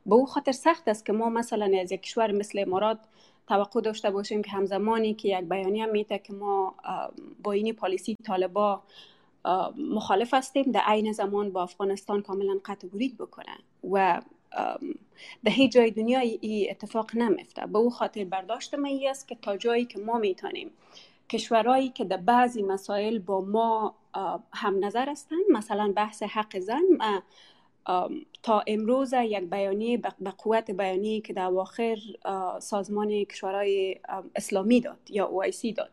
به 0.05 0.15
او 0.15 0.25
خاطر 0.25 0.51
سخت 0.51 0.87
است 0.87 1.05
که 1.05 1.13
ما 1.13 1.29
مثلا 1.29 1.71
از 1.81 1.91
یک 1.91 2.01
کشور 2.01 2.31
مثل 2.31 2.59
امارات 2.59 2.99
توقع 3.47 3.81
داشته 3.81 4.11
باشیم 4.11 4.41
که 4.41 4.51
همزمانی 4.51 5.13
که 5.13 5.39
یک 5.39 5.45
بیانیه 5.45 5.85
میته 5.85 6.19
که 6.19 6.33
ما 6.33 6.75
با 7.43 7.51
اینی 7.51 7.73
پالیسی 7.73 8.15
طالبا 8.25 8.81
مخالف 9.77 10.33
هستیم 10.33 10.71
در 10.71 10.81
عین 10.85 11.11
زمان 11.11 11.51
با 11.51 11.63
افغانستان 11.63 12.21
کاملا 12.21 12.59
قطع 12.65 12.87
برید 12.87 13.17
بکنه 13.17 13.57
و 13.91 14.21
در 15.43 15.51
هیچ 15.51 15.71
جای 15.71 15.91
دنیا 15.91 16.19
ای 16.19 16.69
اتفاق 16.69 17.15
نمیفته 17.15 17.65
به 17.65 17.77
او 17.77 17.89
خاطر 17.89 18.23
برداشت 18.23 18.75
ما 18.75 18.89
است 19.09 19.27
که 19.27 19.35
تا 19.35 19.57
جایی 19.57 19.85
که 19.85 19.99
ما 19.99 20.17
می‌تونیم 20.17 20.71
کشورهایی 21.29 21.89
که 21.89 22.05
در 22.05 22.17
بعضی 22.17 22.63
مسائل 22.63 23.19
با 23.19 23.41
ما 23.41 23.95
هم 24.53 24.85
نظر 24.85 25.09
هستند 25.09 25.39
مثلا 25.49 25.93
بحث 25.95 26.23
حق 26.23 26.59
زن 26.59 26.83
تا 28.43 28.63
امروز 28.67 29.13
یک 29.13 29.43
بیانیه 29.43 29.97
به 29.97 30.31
قوت 30.37 30.71
بیانیه 30.71 31.21
که 31.21 31.33
در 31.33 31.45
اواخر 31.45 31.97
سازمان 32.59 33.23
کشورهای 33.23 33.99
اسلامی 34.35 34.81
داد 34.81 34.99
یا 35.09 35.25
اوایسی 35.25 35.73
داد. 35.73 35.89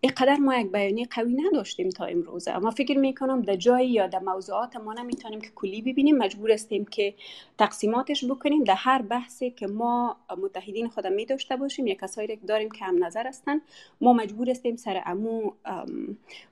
اینقدر 0.00 0.36
ما 0.36 0.56
یک 0.56 0.72
بیانیه 0.72 1.06
قوی 1.10 1.34
نداشتیم 1.34 1.88
تا 1.88 2.04
امروزه 2.04 2.50
اما 2.50 2.70
فکر 2.70 2.98
می‌کنم 2.98 3.42
در 3.42 3.56
جایی 3.56 3.90
یا 3.90 4.06
در 4.06 4.18
موضوعات 4.18 4.76
ما 4.76 4.92
نمی‌تونیم 4.92 5.40
که 5.40 5.50
کلی 5.54 5.82
ببینیم 5.82 6.16
مجبور 6.18 6.52
هستیم 6.52 6.84
که 6.84 7.14
تقسیماتش 7.58 8.24
بکنیم 8.24 8.64
در 8.64 8.74
هر 8.74 9.02
بحثی 9.02 9.50
که 9.50 9.66
ما 9.66 10.16
متحدین 10.42 10.88
خودم 10.88 11.12
می 11.12 11.24
داشته 11.24 11.56
باشیم. 11.56 11.86
یا 11.86 11.94
کسایی 11.94 12.36
داریم 12.36 12.70
که 12.70 12.84
هم 12.84 13.04
نظر 13.04 13.26
هستن 13.26 13.60
ما 14.00 14.12
مجبور 14.12 14.50
هستیم 14.50 14.76
سر 14.76 15.02
امو 15.06 15.52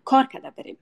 کار 0.04 0.26
کرده 0.26 0.50
بریم. 0.50 0.76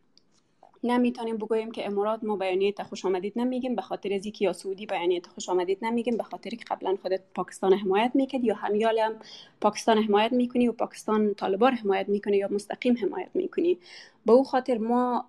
نمی‌تونیم 0.84 1.36
بگوییم 1.36 1.70
که 1.70 1.86
امارات 1.86 2.24
ما 2.24 2.36
بیانیه 2.36 2.74
خوش 2.88 3.04
آمدید 3.04 3.32
نمیگیم 3.36 3.74
به 3.74 3.82
خاطر 3.82 4.12
از 4.12 4.26
یا 4.40 4.52
سعودی 4.52 4.86
بیانیه 4.86 5.22
خوش 5.34 5.48
آمدید 5.48 5.78
نمیگیم 5.82 6.16
به 6.16 6.22
خاطر 6.22 6.50
که 6.50 6.64
قبلا 6.70 6.96
خودت 7.02 7.20
پاکستان 7.34 7.72
حمایت 7.72 8.10
می‌کرد 8.14 8.44
یا 8.44 8.54
همیال 8.54 8.98
هم 8.98 9.12
پاکستان 9.60 9.98
حمایت 9.98 10.32
می‌کنی 10.32 10.68
و 10.68 10.72
پاکستان 10.72 11.34
طالبان 11.34 11.72
حمایت 11.72 12.08
می‌کنی 12.08 12.36
یا 12.36 12.48
مستقیم 12.50 12.96
حمایت 12.96 13.30
می‌کنی. 13.34 13.78
به 14.26 14.32
او 14.32 14.44
خاطر 14.44 14.78
ما 14.78 15.24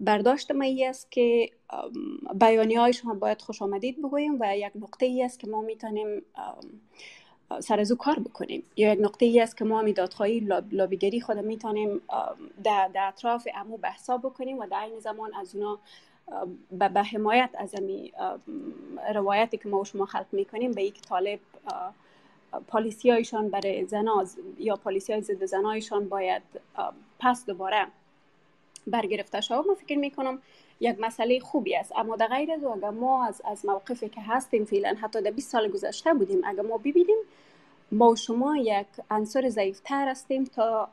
برداشت 0.00 0.50
ما 0.50 0.64
ای 0.64 0.84
است 0.84 1.12
که 1.12 1.50
بیانیه 2.40 2.80
های 2.80 2.92
شما 2.92 3.14
باید 3.14 3.42
خوش 3.42 3.62
آمدید 3.62 3.98
بگوییم 3.98 4.36
و 4.40 4.56
یک 4.56 4.72
نقطه 4.74 5.06
ای 5.06 5.22
است 5.22 5.40
که 5.40 5.46
ما 5.46 5.60
می‌تونیم 5.60 6.22
سر 7.60 7.80
از 7.80 7.92
کار 7.92 8.18
بکنیم. 8.18 8.62
یا 8.76 8.92
یک 8.92 9.00
نقطه 9.00 9.26
ای 9.26 9.40
است 9.40 9.56
که 9.56 9.64
ما 9.64 9.82
می 9.82 9.92
دادخواهی 9.92 10.40
لابیگری 10.70 11.20
خود 11.20 11.38
می‌تونیم 11.38 12.00
در, 12.64 12.90
در 12.94 13.08
اطراف 13.08 13.48
امو 13.54 13.76
بحثا 13.76 14.18
بکنیم 14.18 14.58
و 14.58 14.66
در 14.66 14.84
این 14.84 15.00
زمان 15.00 15.34
از 15.34 15.54
اونا 15.54 15.78
به 16.70 17.02
حمایت 17.02 17.50
از 17.58 17.74
امی 17.74 18.12
روایتی 19.14 19.56
که 19.56 19.68
ما 19.68 19.80
و 19.80 19.84
شما 19.84 20.06
خلق 20.06 20.26
می‌کنیم 20.32 20.72
به 20.72 20.82
یک 20.82 21.02
طالب 21.02 21.40
پالیسی 22.68 23.10
هایشان 23.10 23.48
برای 23.48 23.84
زناز 23.84 24.38
یا 24.58 24.76
پالیسی 24.76 25.12
های 25.12 25.22
ضد 25.22 25.44
زنایشان 25.44 26.08
باید 26.08 26.42
پس 27.20 27.46
دوباره 27.46 27.86
برگرفته 28.86 29.40
شود. 29.40 29.66
ما 29.66 29.74
فکر 29.74 29.98
می‌کنم 29.98 30.42
یک 30.82 30.96
مسئله 31.00 31.40
خوبی 31.40 31.76
است. 31.76 31.92
اما 31.96 32.16
در 32.16 32.26
غیر 32.26 32.52
از 32.52 32.64
اگر 32.64 32.90
ما 32.90 33.26
از, 33.26 33.42
از 33.44 33.66
موقفی 33.66 34.08
که 34.08 34.20
هستیم 34.20 34.64
فعلا 34.64 34.96
حتی 35.00 35.22
در 35.22 35.30
20 35.30 35.50
سال 35.50 35.68
گذشته 35.68 36.14
بودیم 36.14 36.40
اگر 36.44 36.62
ما 36.62 36.78
ببینیم 36.78 37.18
ما 37.92 38.14
شما 38.14 38.56
یک 38.56 38.86
عنصر 39.10 39.48
ضعیفتر 39.48 40.08
هستیم 40.08 40.44
تا 40.44 40.88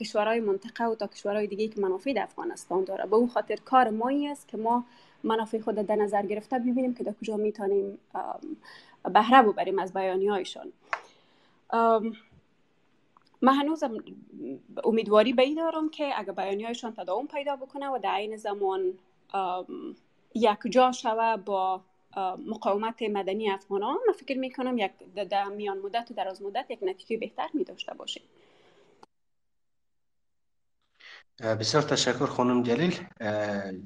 کشورهای 0.00 0.40
منطقه 0.40 0.84
و 0.84 0.94
تا 0.94 1.06
کشورهای 1.06 1.46
دیگه 1.46 1.68
که 1.68 1.80
منافع 1.80 2.12
در 2.12 2.22
افغانستان 2.22 2.84
داره. 2.84 3.06
به 3.06 3.16
اون 3.16 3.28
خاطر 3.28 3.56
کار 3.56 3.90
ما 3.90 4.30
است 4.30 4.48
که 4.48 4.56
ما 4.56 4.84
منافع 5.24 5.60
خود 5.60 5.74
در 5.74 5.96
نظر 5.96 6.26
گرفته 6.26 6.58
ببینیم 6.58 6.94
که 6.94 7.04
در 7.04 7.12
کجا 7.12 7.36
می‌تونیم 7.36 7.98
بهره 9.14 9.42
ببریم 9.42 9.78
از 9.78 9.92
بیانی 9.92 10.26
هایشان 10.26 10.72
من 13.42 13.54
هنوز 13.54 13.84
امیدواری 14.84 15.32
به 15.32 15.54
دارم 15.54 15.90
که 15.90 16.10
اگر 16.16 16.32
بیانی 16.32 16.64
هایشان 16.64 16.94
تداوم 16.94 17.26
پیدا 17.26 17.56
بکنه 17.56 17.88
و 17.88 17.98
در 18.02 18.14
این 18.14 18.36
زمان 18.36 18.92
یک 20.34 20.58
جا 20.70 20.92
شوه 20.92 21.36
با 21.36 21.84
مقاومت 22.46 23.02
مدنی 23.02 23.50
افغان 23.50 23.82
ها 23.82 23.92
من 23.92 24.12
فکر 24.12 24.38
می‌کنم 24.38 24.78
یک 24.78 24.92
در 25.14 25.44
میان 25.44 25.78
مدت 25.78 26.10
و 26.10 26.14
دراز 26.14 26.42
مدت 26.42 26.66
یک 26.70 26.78
نتیجه 26.82 27.16
بهتر 27.16 27.48
می 27.54 27.64
داشته 27.64 27.94
باشه 27.94 28.20
بسیار 31.40 31.82
تشکر 31.82 32.26
خانم 32.26 32.62
جلیل. 32.62 33.06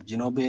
جناب 0.04 0.40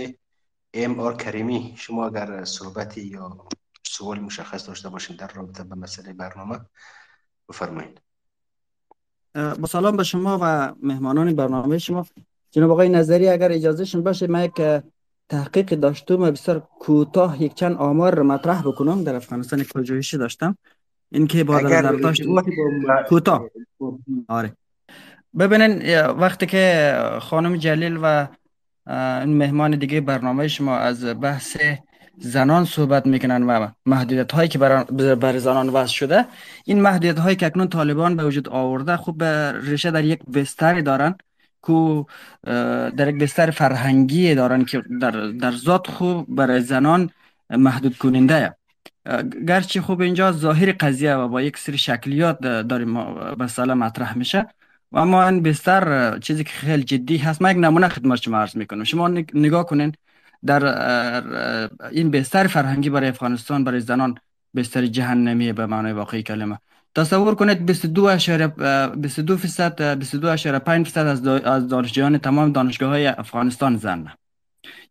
ام 0.74 0.99
آر 0.99 1.15
کریمی 1.18 1.74
شما 1.78 2.07
اگر 2.07 2.44
صحبتی 2.44 3.02
یا 3.02 3.48
سوال 3.84 4.20
مشخص 4.20 4.68
داشته 4.68 4.90
باشین 4.90 5.15
در 5.15 5.28
رابطه 5.28 5.64
به 5.64 5.76
مسئله 5.76 6.14
برنامه 6.14 6.60
بفرمایید. 7.49 8.02
با 9.34 9.68
سلام 9.68 9.98
به 9.98 10.03
شما 10.03 10.40
و 10.41 10.76
مهمانان 10.82 11.36
برنامه 11.36 11.78
شما. 11.78 12.06
جناب 12.53 12.71
آقای 12.71 12.89
نظری 12.89 13.27
اگر 13.27 13.51
اجازه 13.51 13.85
شون 13.85 14.03
باشه 14.03 14.27
من 14.27 14.43
یک 14.43 14.61
تحقیق 15.30 15.69
داشتم 15.69 16.21
و 16.21 16.31
بسیار 16.31 16.67
کوتاه 16.80 17.41
یک 17.41 17.53
چند 17.53 17.75
آمار 17.75 18.15
رو 18.15 18.23
مطرح 18.23 18.61
بکنم. 18.61 19.03
در 19.03 19.15
افغانستان 19.15 19.59
یک 19.59 19.73
پژوهشی 19.73 20.17
داشتم. 20.17 20.57
این 21.11 21.27
که 21.27 21.43
با 21.43 21.59
نظر 21.59 21.91
داشت 21.91 22.23
کوتاه. 23.09 23.49
آره. 24.27 24.53
ببینین 25.39 26.01
وقتی 26.05 26.45
که 26.45 26.95
خانم 27.21 27.55
جلیل 27.55 27.99
و 28.01 28.27
مهمان 29.25 29.71
دیگه 29.71 30.01
برنامه 30.01 30.47
شما 30.47 30.77
از 30.77 31.05
بحث 31.21 31.57
زنان 32.17 32.65
صحبت 32.65 33.05
می‌کنن 33.05 33.43
و 33.43 33.67
محدودیت 33.85 34.31
هایی 34.31 34.49
که 34.49 34.59
برای 34.59 35.15
بر 35.15 35.38
زنان 35.38 35.69
وضع 35.69 35.93
شده 35.93 36.25
این 36.65 36.81
محدودیت 36.81 37.19
هایی 37.19 37.35
که 37.35 37.45
اکنون 37.45 37.67
طالبان 37.67 38.15
به 38.15 38.25
وجود 38.25 38.49
آورده 38.49 38.97
خوب 38.97 39.23
ریشه 39.63 39.91
در 39.91 40.03
یک 40.03 40.19
بستری 40.34 40.81
دارن. 40.81 41.15
کو 41.64 42.03
در 42.98 43.07
یک 43.10 43.15
بستر 43.15 43.52
فرهنگی 43.52 44.35
دارن 44.35 44.65
که 44.65 44.84
در, 45.02 45.11
در 45.44 45.52
ذات 45.52 45.88
خوب 45.88 46.35
برای 46.35 46.61
زنان 46.61 47.10
محدود 47.49 47.98
کننده 47.98 48.56
گرچه 49.48 49.81
خوب 49.81 50.02
اینجا 50.02 50.31
ظاهر 50.31 50.72
قضیه 50.72 51.15
و 51.15 51.27
با 51.27 51.41
یک 51.41 51.57
سری 51.57 51.77
شکلیات 51.77 52.40
داریم 52.41 52.90
مسئله 53.40 53.73
مطرح 53.73 54.18
میشه. 54.18 54.48
و 54.91 54.98
اما 54.98 55.27
این 55.27 55.44
بستر 55.44 56.18
چیزی 56.19 56.44
که 56.44 56.49
خیلی 56.49 56.84
جدی 56.84 57.18
هست. 57.18 57.41
من 57.41 57.52
یک 57.52 57.57
نمونه 57.57 57.88
خدمت 57.88 58.22
شما 58.22 58.38
عرض 58.38 58.56
می‌کنم. 58.57 58.84
شما 58.84 59.07
نگاه 59.34 59.65
کنین 59.65 59.91
در 60.45 60.64
این 61.91 62.11
بستر 62.11 62.48
فرهنگی 62.48 62.90
برای 62.90 63.10
افغانستان 63.10 63.64
برای 63.64 63.80
زنان 63.80 64.15
بستر 64.56 64.85
جهنمی 64.85 65.53
به 65.53 65.65
معنای 65.65 65.91
واقعی 65.91 66.23
کلمه. 66.23 66.60
تصور 66.95 67.36
کنید 67.36 67.65
22 67.65 68.03
اشاره 68.03 68.48
22 68.48 69.38
فیصد 69.38 69.82
22 69.99 70.28
اشاره 70.28 70.60
5 70.60 70.86
فیصد 70.86 71.07
از 71.07 71.28
از 71.28 71.68
دانشجویان 71.68 72.18
تمام 72.18 72.52
دانشگاه 72.52 72.90
های 72.90 73.07
افغانستان 73.07 73.78
زن. 73.78 74.07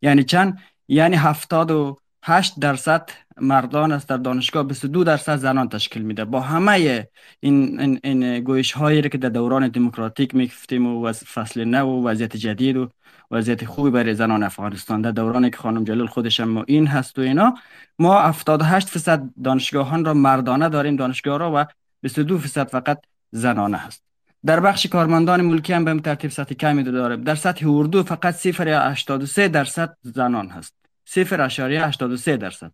یعنی 0.02 0.24
چند؟ 0.24 0.58
یعنی 0.88 1.16
78 1.16 2.60
درصد 2.60 3.10
مردان 3.40 3.92
است 3.92 4.08
در 4.08 4.16
دانشگاه 4.16 4.62
22 4.62 5.04
درصد 5.04 5.36
زنان 5.36 5.68
تشکیل 5.68 6.02
میده. 6.02 6.24
با 6.24 6.40
همه 6.40 7.08
این 7.40 7.80
این, 7.80 8.00
این 8.04 8.40
گویش 8.40 8.72
هایی 8.72 9.02
که 9.02 9.18
در 9.18 9.28
دوران 9.28 9.68
دموکراتیک 9.68 10.34
می‌گفتیم 10.34 10.86
و 10.86 11.12
فصل 11.12 11.64
نو 11.64 11.86
و 11.86 12.08
وضعیت 12.08 12.36
جدید 12.36 12.76
و 12.76 12.88
وضعیت 13.30 13.64
خوبی 13.64 13.90
برای 13.90 14.14
زنان 14.14 14.42
افغانستان. 14.42 15.02
در 15.02 15.10
دورانی 15.10 15.50
که 15.50 15.56
خانم 15.56 15.84
جلیل 15.84 16.06
خودش 16.06 16.40
هم 16.40 16.64
این 16.66 16.86
هست 16.86 17.18
و 17.18 17.22
اینا 17.22 17.54
ما 17.98 18.20
78 18.20 18.88
فیصد 18.88 19.22
دانشگاهان 19.44 20.04
را 20.04 20.14
مردانه 20.14 20.68
داریم 20.68 20.96
دانشگاه 20.96 21.38
را 21.38 21.52
و 21.54 21.66
22 22.02 22.38
فیصد 22.38 22.68
فقط 22.68 22.98
زنانه 23.30 23.78
هست. 23.78 24.02
در 24.44 24.60
بخش 24.60 24.86
کارمندان 24.86 25.40
ملکی 25.40 25.72
هم 25.72 25.84
به 25.84 26.00
ترتیب 26.00 26.30
سطح 26.30 26.54
کمی 26.54 26.82
داریم. 26.82 27.24
در 27.24 27.34
سطح 27.34 27.70
اردو 27.70 28.02
فقط 28.02 28.34
0.83 28.34 29.38
درصد 29.38 29.96
زنان 30.02 30.48
هست. 30.48 30.74
0.83 31.10 32.28
درصد. 32.28 32.72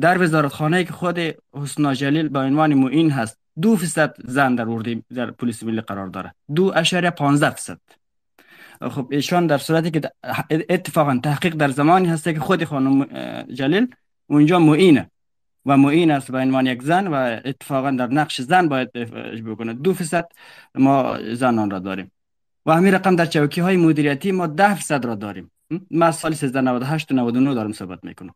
در 0.00 0.22
وزارتخانه 0.22 0.84
که 0.84 0.92
خود 0.92 1.18
حسنا 1.54 1.94
جلیل 1.94 2.28
با 2.28 2.42
عنوان 2.42 2.74
معین 2.74 3.10
هست 3.10 3.38
دو 3.62 3.76
فیصد 3.76 4.14
زن 4.24 4.54
در 4.54 4.68
اردی 4.68 5.04
در 5.14 5.30
پلیس 5.30 5.62
ملی 5.62 5.80
قرار 5.80 6.06
داره. 6.06 6.34
دو 6.54 6.72
اشاره 6.76 7.10
15 7.10 7.50
فیصد. 7.50 7.80
خب 8.90 9.08
ایشان 9.10 9.46
در 9.46 9.58
صورتی 9.58 9.90
که 9.90 10.00
اتفاقا 10.50 11.20
تحقیق 11.22 11.54
در 11.54 11.68
زمانی 11.68 12.08
هسته 12.08 12.34
که 12.34 12.40
خود 12.40 12.64
خانم 12.64 13.04
جلیل 13.44 13.94
اونجا 14.26 14.58
معینه. 14.58 15.10
و 15.66 15.76
معین 15.76 16.10
است 16.10 16.32
به 16.32 16.38
عنوان 16.38 16.66
یک 16.66 16.82
زن 16.82 17.06
و 17.06 17.40
اتفاقا 17.44 17.90
در 17.90 18.06
نقش 18.06 18.40
زن 18.40 18.68
باید 18.68 18.92
بکنه. 19.44 19.72
دو 19.72 19.94
فیصد 19.94 20.26
ما 20.74 21.18
زنان 21.34 21.70
را 21.70 21.78
داریم. 21.78 22.10
و 22.66 22.72
همین 22.74 22.94
رقم 22.94 23.16
در 23.16 23.26
چوکی 23.26 23.60
های 23.60 23.76
مدیریتی 23.76 24.32
ما 24.32 24.46
ده 24.46 24.74
فیصد 24.74 25.04
را 25.04 25.14
داریم. 25.14 25.50
ما 25.90 26.06
از 26.06 26.16
سال 26.16 26.32
1398 26.32 27.12
و 27.12 27.14
99 27.14 27.54
دارم 27.54 27.72
صحبت 27.72 28.04
می‌کنم. 28.04 28.34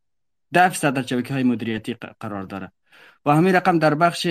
ده 0.53 0.69
فیصد 0.69 0.95
در 0.95 1.03
چوکی 1.03 1.35
های 1.35 1.43
مدیریتی 1.43 1.97
قرار 2.21 2.43
داره. 2.43 2.73
و 3.27 3.31
همین 3.37 3.55
رقم 3.55 3.79
در 3.79 3.95
بخش 3.95 4.27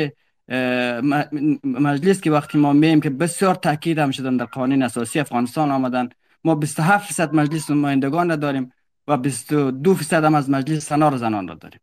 مجلس 1.64 2.22
که 2.22 2.32
وقتی 2.32 2.58
ما 2.58 2.74
میم 2.74 3.02
که 3.02 3.10
بسیار 3.10 3.56
تاکید 3.56 4.00
هم 4.00 4.12
شدن 4.12 4.38
در 4.38 4.46
قانون 4.46 4.84
اساسی 4.84 5.20
افغانستان 5.20 5.72
آمدن 5.72 6.10
ما 6.44 6.56
27 6.56 7.10
درصد 7.10 7.36
مجلس 7.36 7.72
نمایندگان 7.72 8.30
را 8.30 8.36
داریم 8.36 8.72
و 9.08 9.18
22 9.18 9.94
درصد 9.94 10.24
هم 10.24 10.36
از 10.36 10.50
مجلس 10.50 10.86
سنار 10.86 11.18
زنان 11.18 11.48
را 11.48 11.56
داریم. 11.56 11.80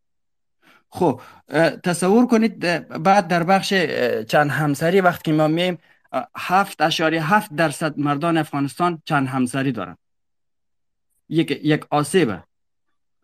خب 0.90 1.20
تصور 1.84 2.26
کنید 2.26 2.58
بعد 3.02 3.28
در 3.28 3.42
بخش 3.42 3.74
چند 4.28 4.50
همسری 4.50 5.00
وقتی 5.00 5.32
ما 5.32 5.48
میم 5.48 5.78
هفت 6.36 6.80
اشاری 6.80 7.16
هفت 7.16 7.54
درصد 7.54 7.98
مردان 7.98 8.36
افغانستان 8.36 9.02
چند 9.04 9.28
همسری 9.28 9.72
دارن. 9.72 9.96
یک 11.28 11.50
یک 11.50 11.86
آسیبه. 11.90 12.42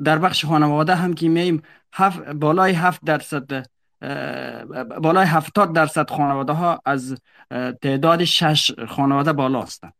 در 0.04 0.18
بخش 0.18 0.44
خانواده 0.44 0.94
هم 0.94 1.14
که 1.14 1.28
میم 1.28 1.62
هفت 1.94 2.20
بالای 2.20 2.72
هفت 2.72 3.00
درصد 3.04 3.66
بالای 5.02 5.26
هفتاد 5.26 5.72
درصد 5.72 6.10
خانواده 6.10 6.52
ها 6.52 6.80
از 6.84 7.20
تعداد 7.82 8.24
شش 8.24 8.72
خانواده 8.88 9.32
بالا 9.32 9.62
هستند 9.62 9.92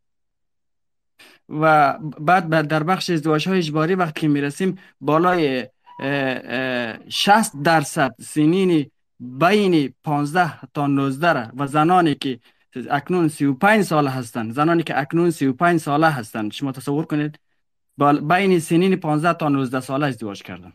و 1.49 1.93
بعد 2.21 2.67
در 2.67 2.83
بخش 2.83 3.11
ازدواج 3.11 3.49
های 3.49 3.59
اجباری 3.59 3.95
وقتی 3.95 4.29
می‌رسیم 4.29 4.79
بالای 5.01 5.69
60 5.99 7.63
درصد 7.63 8.15
سنین 8.21 8.91
بین 9.21 9.95
15 10.05 10.61
تا 10.75 10.87
19 10.87 11.51
و 11.57 11.67
زنانی 11.67 12.15
که 12.15 12.41
اکنون 12.91 13.29
35 13.29 13.83
ساله 13.83 14.11
هستند 14.11 14.53
زنانی 14.53 14.83
که 14.83 15.01
اکنون 15.01 15.31
35 15.31 15.81
ساله 15.81 16.11
هستند. 16.11 16.53
شما 16.53 16.73
تصور 16.73 17.05
کنید 17.05 17.39
بین 18.23 18.59
سنین 18.59 18.97
15 18.97 19.33
تا 19.33 19.49
19 19.49 19.81
ساله 19.81 20.07
ازدواج 20.07 20.43
کردن. 20.43 20.73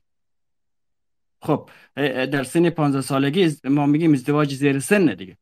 خب 1.42 1.70
در 2.26 2.44
سن 2.44 2.70
15 2.70 3.02
سالگی 3.02 3.56
ما 3.64 3.86
میگیم 3.86 4.14
ازدواج 4.14 4.56
زیر 4.56 4.80
سن 4.80 5.06
دیگه. 5.06 5.38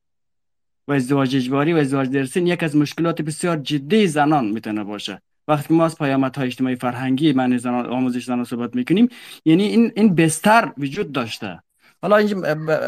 و 0.88 0.92
ازدواج 0.92 1.36
اجباری 1.36 1.74
و 1.74 1.78
ازدواج 1.78 2.10
زیر 2.10 2.26
سن 2.26 2.48
یک 2.48 2.64
از 2.64 2.76
مشکلات 2.76 3.22
بسیار 3.22 3.58
جدی 3.58 4.08
زنان 4.08 4.48
می‌تونه 4.48 4.84
باشه. 4.84 5.22
وقتی 5.50 5.74
ما 5.74 5.86
از 5.86 5.96
های 5.98 6.14
اجتماعی 6.38 6.76
فرهنگی 6.76 7.34
من 7.34 7.58
زنان 7.58 7.86
آموزش 7.86 8.26
زنان 8.26 8.44
صحبت 8.44 8.76
می‌کنیم 8.76 9.10
یعنی 9.46 9.64
این 9.64 9.92
این 9.96 10.16
بستر 10.16 10.74
وجود 10.78 11.12
داشته. 11.12 11.60
حالا 12.02 12.22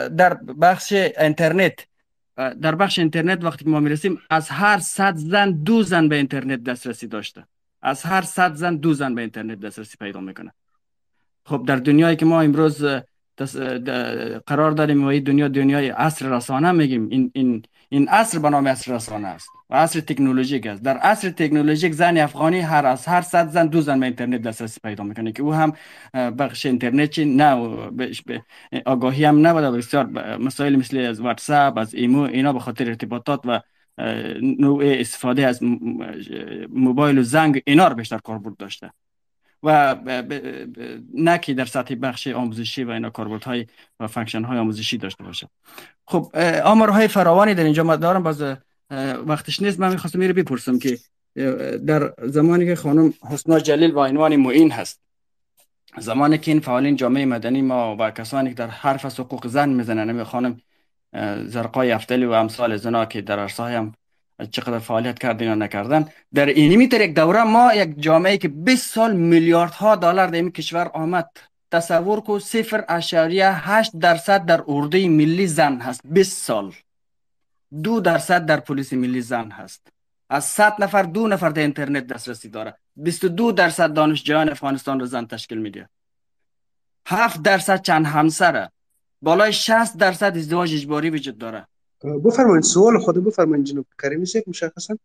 در 0.08 0.34
بخش 0.34 0.94
اینترنت 0.94 1.88
در 2.38 2.76
بخش 2.76 3.00
اینترنت 3.00 3.44
وقتی 3.44 3.66
ما 3.66 3.80
می‌رسیم 3.80 4.20
از 4.30 4.50
هر 4.50 4.80
صد 4.80 5.16
زن 5.16 5.52
دو 5.52 5.84
زن 5.84 6.10
به 6.10 6.16
اینترنت 6.16 6.64
دسترسی 6.64 7.08
داشته. 7.08 7.44
از 7.82 8.04
هر 8.04 8.22
صد 8.22 8.54
زن 8.56 8.76
دو 8.76 8.94
زن 8.94 9.16
به 9.16 9.22
اینترنت 9.22 9.60
دسترسی 9.60 9.98
پیدا 10.00 10.20
می‌کنه. 10.20 10.52
خب 11.46 11.64
در 11.68 11.76
دنیایی 11.76 12.16
که 12.16 12.26
ما 12.26 12.42
امروز 12.42 12.86
قرار 14.46 14.72
داریم 14.72 15.04
و 15.04 15.20
دنیا 15.20 15.48
دنیای 15.48 15.90
عصر 15.90 16.30
رسانه 16.30 16.72
میگیم 16.72 17.10
این 17.10 17.32
این 17.34 17.64
این 17.94 18.08
عصر 18.08 18.40
به 18.40 18.50
نام 18.50 18.68
عصر 18.68 18.96
رسانه 18.96 19.28
است 19.28 19.50
و 19.70 19.76
عصر 19.76 20.00
تکنولوژیک 20.00 20.68
است. 20.68 20.84
در 20.84 20.98
عصر 20.98 21.30
تکنولوژیک 21.30 21.94
زن 21.94 22.18
افغانی 22.18 22.60
هر 22.60 22.86
از 22.86 23.06
هر 23.06 23.22
صد 23.22 23.50
زن 23.50 23.68
دو 23.68 23.82
زن 23.82 24.00
به 24.00 24.06
اینترنت 24.06 24.42
دسترسی 24.42 24.80
پیدا 24.84 25.04
می‌کنه 25.04 25.32
که 25.32 25.44
او 25.44 25.54
هم 25.54 25.74
بخش 26.14 26.66
اینترنت 26.66 27.20
نه 27.20 27.56
آگاهی 28.86 29.26
هم 29.26 29.48
نبوده 29.48 29.72
بسیار 29.72 30.06
مسائل 30.38 30.76
مثل 30.76 30.98
از 30.98 31.22
واتساپ 31.22 31.78
از 31.78 31.94
ایمو 31.94 32.22
اینا 32.22 32.54
به 32.54 32.60
خاطر 32.60 32.88
ارتباطات 32.88 33.42
و 33.46 33.62
نوع 34.60 34.84
استفاده 34.86 35.48
از 35.48 35.64
موبایل 36.70 37.18
و 37.18 37.24
زنگ 37.24 37.62
اینا 37.66 37.88
رو 37.88 37.96
بیشتر 37.96 38.18
کاربرد 38.18 38.58
داشته. 38.58 38.92
و 39.64 39.96
نه 41.14 41.38
که 41.38 41.54
در 41.54 41.66
سطح 41.66 41.96
بخش 41.96 42.28
آموزشی 42.28 42.84
و 42.84 42.90
اینا 42.90 43.10
کاربردهای 43.10 43.68
و 44.00 44.08
فنکشن 44.08 44.44
های 44.44 44.58
آموزشی 44.58 44.98
داشته 44.98 45.24
باشه. 45.24 45.48
خب 46.08 46.36
آمارهای 46.64 47.08
فراوانی 47.08 47.54
در 47.54 47.64
اینجا 47.64 47.96
دارم 47.96 48.24
باز 48.24 48.44
وقتش 49.26 49.62
نیست. 49.62 49.80
من 49.80 49.92
می‌خواستم 49.92 50.20
میره 50.20 50.34
بپرسم 50.34 50.80
که 50.80 50.98
در 51.86 52.14
زمانی 52.24 52.66
که 52.66 52.76
خانم 52.76 53.14
حسنا 53.30 53.60
جلیل 53.60 53.92
با 53.92 54.06
عنوان 54.06 54.36
معین 54.36 54.72
هست 54.72 55.02
زمانی 55.98 56.38
که 56.38 56.52
این 56.52 56.60
فعالین 56.60 56.96
جامعه 56.96 57.26
مدنی 57.26 57.62
ما 57.62 57.96
و 58.00 58.12
کسانی 58.12 58.50
که 58.50 58.56
در 58.56 58.68
حرف 58.68 59.06
از 59.06 59.20
حقوق 59.20 59.48
زن 59.48 59.70
می‌زنن 59.70 60.24
خانم 60.24 60.62
زرقای 61.46 61.92
افتلی 61.92 62.26
و 62.26 62.32
امثال 62.32 62.78
زنا 62.78 63.06
که 63.06 63.22
در 63.22 63.40
عرصه 63.40 63.64
هم 63.64 63.94
چقدر 64.46 64.80
فعالیت 64.80 65.20
کردن 65.20 65.46
یا 65.46 65.56
نکردن. 65.56 66.10
در 66.34 66.46
اینی 66.46 66.78
میتر 66.78 67.02
یک 67.02 67.14
دوره 67.16 67.44
ما 67.44 67.74
یک 67.74 68.00
جامعه 68.00 68.38
که 68.38 68.48
20 68.48 68.94
سال 68.94 69.16
میلیاردها 69.16 69.96
دلار 69.96 70.28
در 70.28 70.36
این 70.36 70.52
کشور 70.52 70.88
آمد. 70.94 71.30
تصور 71.72 72.22
کو 72.22 72.40
صفر 72.40 72.86
اشاریه 72.90 73.70
هشت 73.70 73.92
درصد 74.00 74.46
در 74.46 74.64
ارده 74.68 75.10
ملی 75.10 75.48
زن 75.48 75.80
هست. 75.80 76.02
20 76.06 76.46
سال. 76.46 76.74
دو 77.84 78.00
درصد 78.00 78.46
در 78.46 78.60
پلیس 78.60 78.94
ملی 78.94 79.22
زن 79.22 79.52
هست. 79.52 79.88
از 80.30 80.46
100 80.46 80.76
نفر 80.84 81.04
دو 81.04 81.28
نفر 81.28 81.50
در 81.50 81.62
اینترنت 81.62 82.08
دسترسی 82.08 82.50
داره. 82.50 82.76
22 82.96 83.52
درصد 83.52 83.94
دانشجویان 83.94 84.50
افغانستان 84.50 85.00
رو 85.00 85.06
زن 85.06 85.26
تشکیل 85.26 85.58
میده. 85.58 85.90
7 87.06 87.42
درصد 87.42 87.82
چند 87.82 88.06
همسره. 88.06 88.72
بالای 89.22 89.54
60 89.54 89.98
درصد 89.98 90.38
ازدواج 90.38 90.74
اجباری 90.74 91.10
وجود 91.10 91.38
داره. 91.38 91.68
بفرمایید 92.04 92.64
سوال 92.64 93.00
خود 93.00 93.24
بفرمایید 93.24 93.66
جناب 93.66 93.86
کریمی 94.02 94.26
سیک 94.26 94.48
مشخصا؟ 94.48 94.98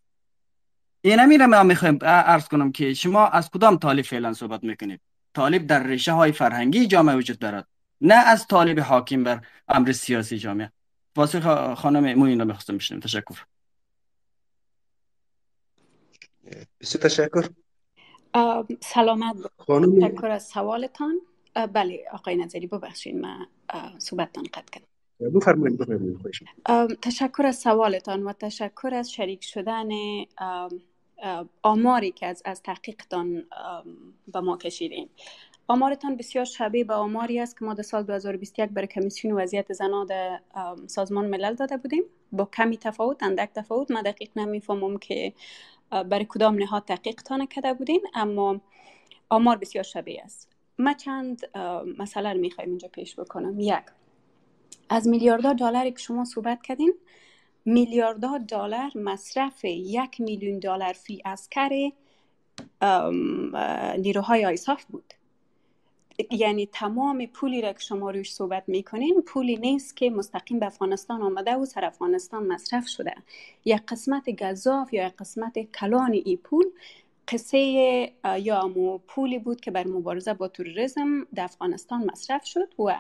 این 1.00 1.20
امیر 1.20 1.46
ما 1.46 1.62
می‌خوایم 1.62 1.98
عرض 2.02 2.48
کنم 2.48 2.72
که 2.72 2.94
شما 2.94 3.26
از 3.26 3.50
کدام 3.50 3.76
طالب 3.76 4.04
فعلا 4.04 4.32
صحبت 4.32 4.64
می‌کنید؟ 4.64 5.00
طالب 5.34 5.66
در 5.66 5.86
ریشه 5.86 6.12
های 6.12 6.32
فرهنگی 6.32 6.86
جامعه 6.86 7.16
وجود 7.16 7.38
دارد 7.38 7.68
نه 8.00 8.14
از 8.14 8.46
طالب 8.46 8.80
حاکم 8.80 9.24
بر 9.24 9.46
امر 9.68 9.92
سیاسی 9.92 10.38
جامعه. 10.38 10.72
واسه 11.16 11.40
خانم 11.74 12.14
موین 12.14 12.40
رو 12.40 12.46
می‌خواستم 12.46 12.76
بشنیم 12.76 13.00
تشکر. 13.00 13.38
بسیار 16.80 17.04
تشکر. 17.04 17.48
سلامت. 18.80 19.36
خانم 19.58 20.08
تشکر 20.08 20.26
از 20.26 20.46
سوالتان. 20.46 21.20
بله 21.72 22.04
آقای 22.12 22.36
نظری 22.36 22.66
ببخشید 22.66 23.16
من 23.16 23.46
صحبتتان 23.98 24.44
قطع 24.44 24.70
کردم. 24.72 24.86
بفرمایید 25.20 25.80
تشکر 27.02 27.46
از 27.46 27.56
سوالتان 27.56 28.22
و 28.22 28.32
تشکر 28.32 28.94
از 28.94 29.12
شریک 29.12 29.44
شدن 29.44 29.88
آماری 31.62 32.10
که 32.10 32.26
از, 32.26 32.42
از 32.44 32.62
تحقیقتان 32.62 33.44
به 34.32 34.40
ما 34.40 34.56
کشیدین. 34.56 35.08
آمارتان 35.68 36.16
بسیار 36.16 36.44
شبیه 36.44 36.84
به 36.84 36.94
آماری 36.94 37.40
است 37.40 37.58
که 37.58 37.64
ما 37.64 37.74
در 37.74 37.82
سال 37.82 38.02
2021 38.02 38.70
برای 38.70 38.86
کمیسیون 38.88 39.34
وضعیت 39.34 39.72
زنان 39.72 40.06
در 40.06 40.40
سازمان 40.86 41.26
ملل 41.26 41.54
داده 41.54 41.76
بودیم. 41.76 42.02
با 42.32 42.44
کمی 42.44 42.76
تفاوت 42.76 43.22
اندک 43.22 43.50
تفاوت 43.54 43.90
من 43.90 44.02
دقیق 44.02 44.30
نمی‌فهمم 44.36 44.98
که 44.98 45.32
برای 45.90 46.26
کدام 46.28 46.54
نهاد 46.54 46.84
تحقیق 46.84 47.22
تانه 47.22 47.46
کرده 47.46 47.74
بودین 47.74 48.00
اما 48.14 48.60
آمار 49.28 49.56
بسیار 49.56 49.84
شبیه 49.84 50.22
است. 50.24 50.48
ما 50.78 50.92
چند 50.92 51.42
رو 51.54 52.38
می‌خوایم 52.38 52.70
اینجا 52.70 52.88
پیش 52.88 53.20
بکنم. 53.20 53.60
یک 53.60 53.84
از 54.88 55.08
میلیاردها 55.08 55.52
دلاری 55.52 55.92
که 55.92 55.98
شما 55.98 56.24
صحبت 56.24 56.62
کردین 56.62 56.94
میلیاردها 57.64 58.38
دلار 58.38 58.90
مصرف 58.94 59.64
یک 59.64 60.20
میلیون 60.20 60.58
دلار 60.58 60.92
فی 60.92 61.22
اسکر 61.24 61.90
نیروهای 63.98 64.46
آیساف 64.46 64.84
بود. 64.84 65.14
یعنی 66.30 66.66
تمام 66.66 67.26
پولی 67.26 67.60
را 67.60 67.72
که 67.72 67.78
شما 67.78 68.10
روش 68.10 68.34
صحبت 68.34 68.62
می‌کنین 68.66 69.22
پولی 69.26 69.56
نیست 69.56 69.96
که 69.96 70.10
مستقیم 70.10 70.58
به 70.58 70.66
افغانستان 70.66 71.22
آمده 71.22 71.54
و 71.54 71.64
سر 71.64 71.84
افغانستان 71.84 72.46
مصرف 72.46 72.88
شده. 72.88 73.14
یک 73.64 73.82
قسمت 73.88 74.42
گذاف 74.42 74.94
یا 74.94 75.06
یک 75.06 75.16
قسمت 75.16 75.58
کلان 75.58 76.12
ای 76.12 76.36
پول 76.36 76.64
قصه 77.28 77.58
یا 78.38 78.60
امو 78.60 78.98
پولی 78.98 79.38
بود 79.38 79.60
که 79.60 79.70
بر 79.70 79.86
مبارزه 79.86 80.34
با 80.34 80.48
توریسم 80.48 81.26
در 81.34 81.44
افغانستان 81.44 82.10
مصرف 82.10 82.46
شد 82.46 82.80
و 82.80 82.96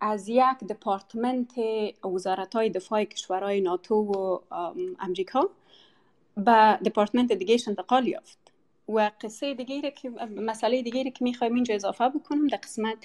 از 0.00 0.28
یک 0.28 0.58
دپارتمنت 0.70 1.52
وزارت 2.04 2.54
های 2.54 2.70
دفاع 2.70 3.04
کشورهای 3.04 3.60
ناتو 3.60 3.94
و 3.94 4.38
امریکا 5.00 5.48
به 6.36 6.78
دپارتمنت 6.86 7.32
دیگه 7.32 7.56
انتقال 7.68 8.08
یافت. 8.08 8.38
و 8.88 9.10
قصه 9.20 9.54
دیگه 9.54 9.90
که 9.90 10.10
مسئله 10.36 10.82
دیگه 10.82 11.10
که 11.10 11.24
می‌خوایم 11.24 11.54
اینجا 11.54 11.74
اضافه 11.74 12.08
بکنم 12.08 12.46
در 12.46 12.56
قسمت 12.56 13.04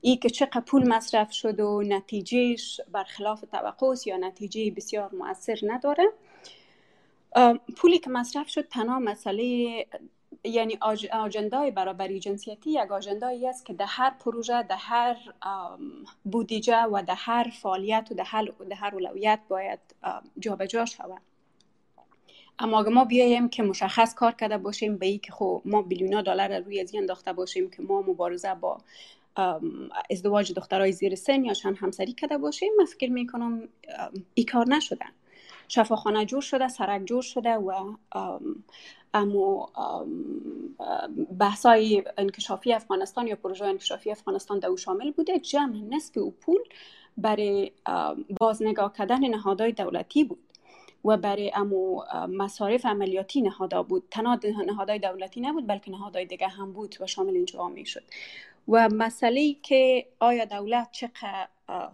ای 0.00 0.16
که 0.16 0.30
چقدر 0.30 0.60
پول 0.60 0.88
مصرف 0.88 1.32
شد 1.32 1.60
و 1.60 1.82
نتیجهش 1.82 2.80
برخلاف 2.92 3.44
توقع 3.52 3.94
یا 4.06 4.16
نتیجه 4.16 4.70
بسیار 4.70 5.14
مؤثر 5.14 5.58
نداره. 5.62 6.04
پولی 7.76 7.98
که 7.98 8.10
مصرف 8.10 8.48
شد 8.48 8.68
تنها 8.68 8.98
مسئله 8.98 9.86
یعنی 10.44 10.78
آجندای 11.12 11.70
برابری 11.70 12.20
جنسیتی 12.20 12.70
یک 12.70 12.92
آجندایی 12.92 13.48
است 13.48 13.66
که 13.66 13.72
در 13.72 13.86
هر 13.88 14.10
پروژه 14.10 14.62
در 14.62 14.76
هر 14.78 15.16
بودیجه 16.24 16.82
و 16.82 17.02
در 17.06 17.14
هر 17.18 17.50
فعالیت 17.62 18.08
و 18.10 18.14
در 18.14 18.24
هر, 18.24 18.44
در 18.70 18.76
هر 18.76 18.94
اولویت 18.94 19.40
باید 19.48 19.80
جابجا 20.38 20.84
شود. 20.84 21.20
اما 22.58 22.80
اگه 22.80 22.90
ما 22.90 23.04
بیایم 23.04 23.48
که 23.48 23.62
مشخص 23.62 24.14
کار 24.14 24.32
کرده 24.32 24.58
باشیم 24.58 24.98
به 24.98 25.06
ای 25.06 25.18
که 25.18 25.32
خب 25.32 25.62
ما 25.64 25.82
بیلیونا 25.82 26.22
دلار 26.22 26.60
روی 26.60 26.80
از 26.80 26.94
انداخته 26.94 27.32
باشیم 27.32 27.70
که 27.70 27.82
ما 27.82 28.02
مبارزه 28.02 28.54
با 28.54 28.78
ازدواج 30.10 30.52
دخترای 30.52 30.92
زیر 30.92 31.14
سن 31.14 31.44
یا 31.44 31.54
چند 31.54 31.76
همسری 31.78 32.12
کرده 32.12 32.38
باشیم 32.38 32.68
من 32.78 32.84
فکر 32.84 33.10
می‌کنم 33.10 33.68
ای 34.34 34.44
کار 34.44 34.66
نشدن 34.68 35.10
شفاخانه 35.68 36.24
جور 36.24 36.42
شده 36.42 36.68
سرک 36.68 37.04
جور 37.04 37.22
شده 37.22 37.54
و 37.54 37.96
اما 39.14 39.68
بحثای 41.38 42.04
انکشافی 42.16 42.72
افغانستان 42.72 43.26
یا 43.26 43.36
پروژه 43.36 43.64
انکشافی 43.64 44.10
افغانستان 44.10 44.58
در 44.58 44.68
او 44.68 44.76
شامل 44.76 45.10
بوده. 45.10 45.38
جمع 45.38 45.76
نصف 45.76 46.18
او 46.18 46.30
پول 46.30 46.60
برای 47.16 47.72
بازنگاه 48.40 48.92
کردن 48.92 49.28
نهادهای 49.28 49.72
دولتی 49.72 50.24
بود 50.24 50.38
و 51.04 51.16
برای 51.16 51.52
امو 51.54 52.02
مصارف 52.28 52.86
عملیاتی 52.86 53.42
نهادا 53.42 53.82
بود. 53.82 54.02
تنها 54.10 54.38
نهادهای 54.66 54.98
دولتی 54.98 55.40
نبود 55.40 55.66
بلکه 55.66 55.90
نهادهای 55.90 56.24
دیگه 56.24 56.48
هم 56.48 56.72
بود 56.72 56.96
و 57.00 57.06
شامل 57.06 57.34
اینجا 57.34 57.68
می 57.68 57.86
شد. 57.86 58.02
و 58.68 58.88
مسئله 58.88 59.54
که 59.62 60.06
آیا 60.20 60.44
دولت 60.44 60.88
چقدر 60.92 61.48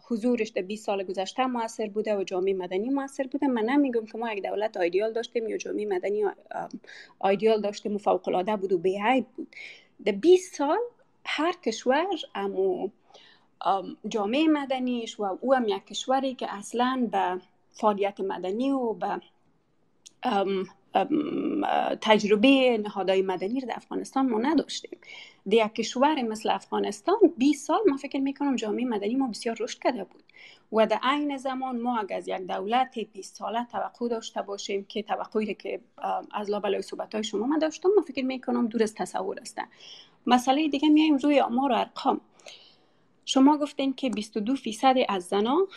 حضورش 0.09 0.49
در 0.49 0.63
20 0.63 0.87
سال 0.87 1.03
گذشته 1.03 1.47
موثر 1.47 1.89
بوده 1.89 2.17
و 2.17 2.25
جامعه 2.25 2.55
مدنی 2.55 2.89
موثر 2.89 3.27
بوده. 3.27 3.47
من 3.47 3.63
نمیگم 3.63 4.07
که 4.07 4.19
ما 4.19 4.33
یک 4.33 4.43
دولت 4.43 4.77
آیدیال 4.77 5.13
داشتیم 5.13 5.49
یا 5.49 5.57
جامعه 5.57 5.87
مدنی 5.87 6.25
آیدیال 7.19 7.61
داشتیم 7.61 7.95
و 7.95 7.99
فوق 7.99 8.29
العاده 8.29 8.57
بود 8.57 8.73
و 8.73 8.79
بیعیب 8.79 9.27
بود. 9.37 9.57
در 10.05 10.13
20 10.13 10.55
سال 10.55 10.79
هر 11.27 11.53
کشور 11.53 12.07
امو 12.35 12.89
جامعه 14.09 14.49
مدنیش 14.49 15.21
و 15.21 15.39
او 15.41 15.55
هم 15.55 15.69
یک 15.69 15.87
کشوری 15.87 16.35
که 16.35 16.55
اصلا 16.55 17.09
به 17.13 17.41
فعالیت 17.73 18.21
مدنی 18.21 18.71
و 18.71 18.93
به 18.93 19.21
تجربه 22.01 22.79
نهادهای 22.79 23.23
مدنی 23.23 23.61
رو 23.61 23.69
در 23.69 23.75
افغانستان 23.77 24.29
ما 24.29 24.39
نداشتیم. 24.39 24.99
در 25.51 25.67
یک 25.67 25.75
کشور 25.75 26.23
مثل 26.23 26.51
افغانستان 26.51 27.17
20 27.37 27.67
سال 27.67 27.79
ما 27.89 27.97
فکر 27.97 28.19
می‌کنم 28.19 28.57
جامعه 28.57 28.85
مدنی 28.85 29.15
ما 29.15 29.29
بسیار 29.29 29.57
رشد 29.61 29.79
کرده 29.79 30.05
بود. 30.05 30.23
و 30.73 30.87
در 30.87 30.99
عین 31.03 31.37
زمان 31.37 31.81
ما 31.81 31.99
اگر 31.99 32.17
از 32.17 32.29
یک 32.29 32.37
دولت 32.37 32.99
20 32.99 33.37
ساله 33.37 33.67
توقع 33.73 34.09
داشته 34.09 34.43
باشیم 34.43 34.85
که 34.85 35.03
توقعی 35.03 35.55
که 35.55 35.81
از 36.33 36.51
لابلای 36.51 36.83
صحبت 36.83 37.15
های 37.15 37.25
شما 37.25 37.47
ما 37.47 37.59
داشتم 37.59 37.89
ما 37.97 38.03
فکر 38.03 38.25
می‌کنم 38.25 38.67
دور 38.67 38.83
از 38.83 38.95
تصور 38.95 39.41
هستن 39.41 39.65
مسئله 40.27 40.69
دیگه 40.69 40.89
میایم 40.89 41.17
روی 41.17 41.41
آمار 41.41 41.73
و 41.73 41.75
ارقام. 41.75 42.21
شما 43.33 43.59
گفتین 43.59 43.95
که 43.95 44.11
22 44.11 44.55
فیصد 44.57 44.95
از 45.09 45.25
زنا 45.25 45.69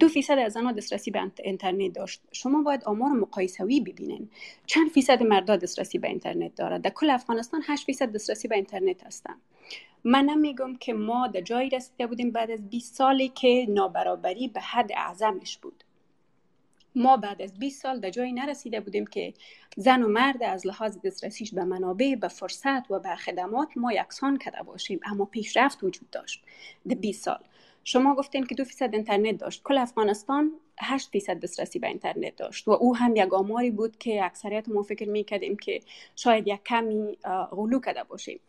دو 0.00 0.08
فیصد 0.08 0.38
از 0.38 0.52
زنا 0.52 0.72
دسترسی 0.72 1.10
به 1.10 1.30
اینترنت 1.44 1.92
داشت. 1.92 2.22
شما 2.32 2.62
باید 2.62 2.84
آمار 2.84 3.10
مقایسوی 3.10 3.80
ببینین. 3.80 4.30
چند 4.66 4.90
فیصد 4.90 5.22
مردا 5.22 5.56
دسترسی 5.56 5.98
به 5.98 6.08
اینترنت 6.08 6.54
دارد 6.54 6.82
در 6.82 6.90
کل 6.90 7.10
افغانستان 7.10 7.62
8 7.66 7.84
فیصد 7.84 8.12
دسترسی 8.12 8.48
به 8.48 8.54
اینترنت 8.54 9.04
هستن. 9.04 9.34
من 10.04 10.24
نمیگم 10.24 10.76
که 10.76 10.92
ما 10.92 11.26
در 11.26 11.40
جایی 11.40 11.70
رسیده 11.70 12.06
بودیم 12.06 12.30
بعد 12.30 12.50
از 12.50 12.70
20 12.70 12.94
سالی 12.94 13.28
که 13.28 13.66
نابرابری 13.68 14.48
به 14.48 14.60
حد 14.60 14.90
اعظمش 14.96 15.58
بود. 15.58 15.84
ما 16.98 17.16
بعد 17.16 17.42
از 17.42 17.58
20 17.58 17.82
سال 17.82 18.00
در 18.00 18.10
جایی 18.10 18.32
نرسیده 18.32 18.80
بودیم 18.80 19.06
که 19.06 19.34
زن 19.76 20.02
و 20.02 20.08
مرد 20.08 20.42
از 20.42 20.66
لحاظ 20.66 20.98
دسترسیش 21.04 21.54
به 21.54 21.64
منابع 21.64 22.14
به 22.14 22.28
فرصت 22.28 22.90
و 22.90 22.98
به 22.98 23.14
خدمات 23.16 23.68
ما 23.76 23.92
یکسان 23.92 24.38
کرده 24.38 24.62
باشیم. 24.62 25.00
اما 25.04 25.24
پیشرفت 25.24 25.84
وجود 25.84 26.10
داشت. 26.10 26.42
در 26.88 26.94
20 26.94 27.24
سال. 27.24 27.38
شما 27.84 28.14
گفتین 28.14 28.46
که 28.46 28.54
دو 28.54 28.64
فیصد 28.64 28.94
اینترنت 28.94 29.38
داشت. 29.38 29.62
کل 29.62 29.78
افغانستان 29.78 30.52
8 30.80 31.10
فیصد 31.10 31.40
دسترسی 31.40 31.78
به 31.78 31.86
اینترنت 31.86 32.36
داشت 32.36 32.68
و 32.68 32.70
او 32.70 32.96
هم 32.96 33.16
یک 33.16 33.34
آماری 33.34 33.70
بود 33.70 33.98
که 33.98 34.24
اکثریت 34.24 34.68
ما 34.68 34.82
فکر 34.82 35.08
می‌کردیم 35.08 35.56
که 35.56 35.80
شاید 36.16 36.48
یک 36.48 36.64
کمی 36.64 37.18
غلو 37.50 37.80
کرده 37.80 38.04
باشیم. 38.04 38.40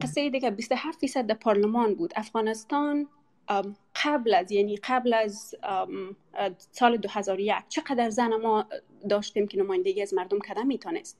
قصه 0.00 0.30
دیگه 0.30 0.50
27 0.50 1.00
فیصد 1.00 1.26
در 1.26 1.34
پارلمان 1.34 1.94
بود. 1.94 2.12
افغانستان 2.16 3.08
قبل 4.04 4.34
از 4.34 4.52
یعنی 4.52 4.76
قبل 4.76 5.14
از 5.14 5.54
سال 6.72 6.96
2001 6.96 7.54
چقدر 7.68 8.10
زن 8.10 8.36
ما 8.36 8.66
داشتیم 9.08 9.46
که 9.46 9.58
نمایندگی 9.58 10.02
از 10.02 10.14
مردم 10.14 10.38
کردن 10.38 10.66
می‌تونست؟ 10.66 11.18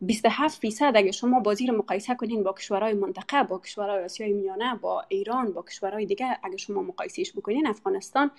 27 0.00 0.60
فیصد 0.60 0.92
اگه 0.96 1.12
شما 1.12 1.40
بازی 1.40 1.66
رو 1.66 1.76
مقایسه 1.76 2.14
کنین 2.14 2.42
با 2.42 2.52
کشورهای 2.52 2.94
منطقه 2.94 3.42
با 3.42 3.58
کشورهای 3.58 4.04
آسیای 4.04 4.32
میانه 4.32 4.74
با 4.74 5.04
ایران 5.08 5.52
با 5.52 5.62
کشورهای 5.62 6.06
دیگه 6.06 6.38
اگه 6.42 6.56
شما 6.56 6.82
مقایسهش 6.82 7.32
بکنین 7.32 7.66
افغانستان 7.66 8.30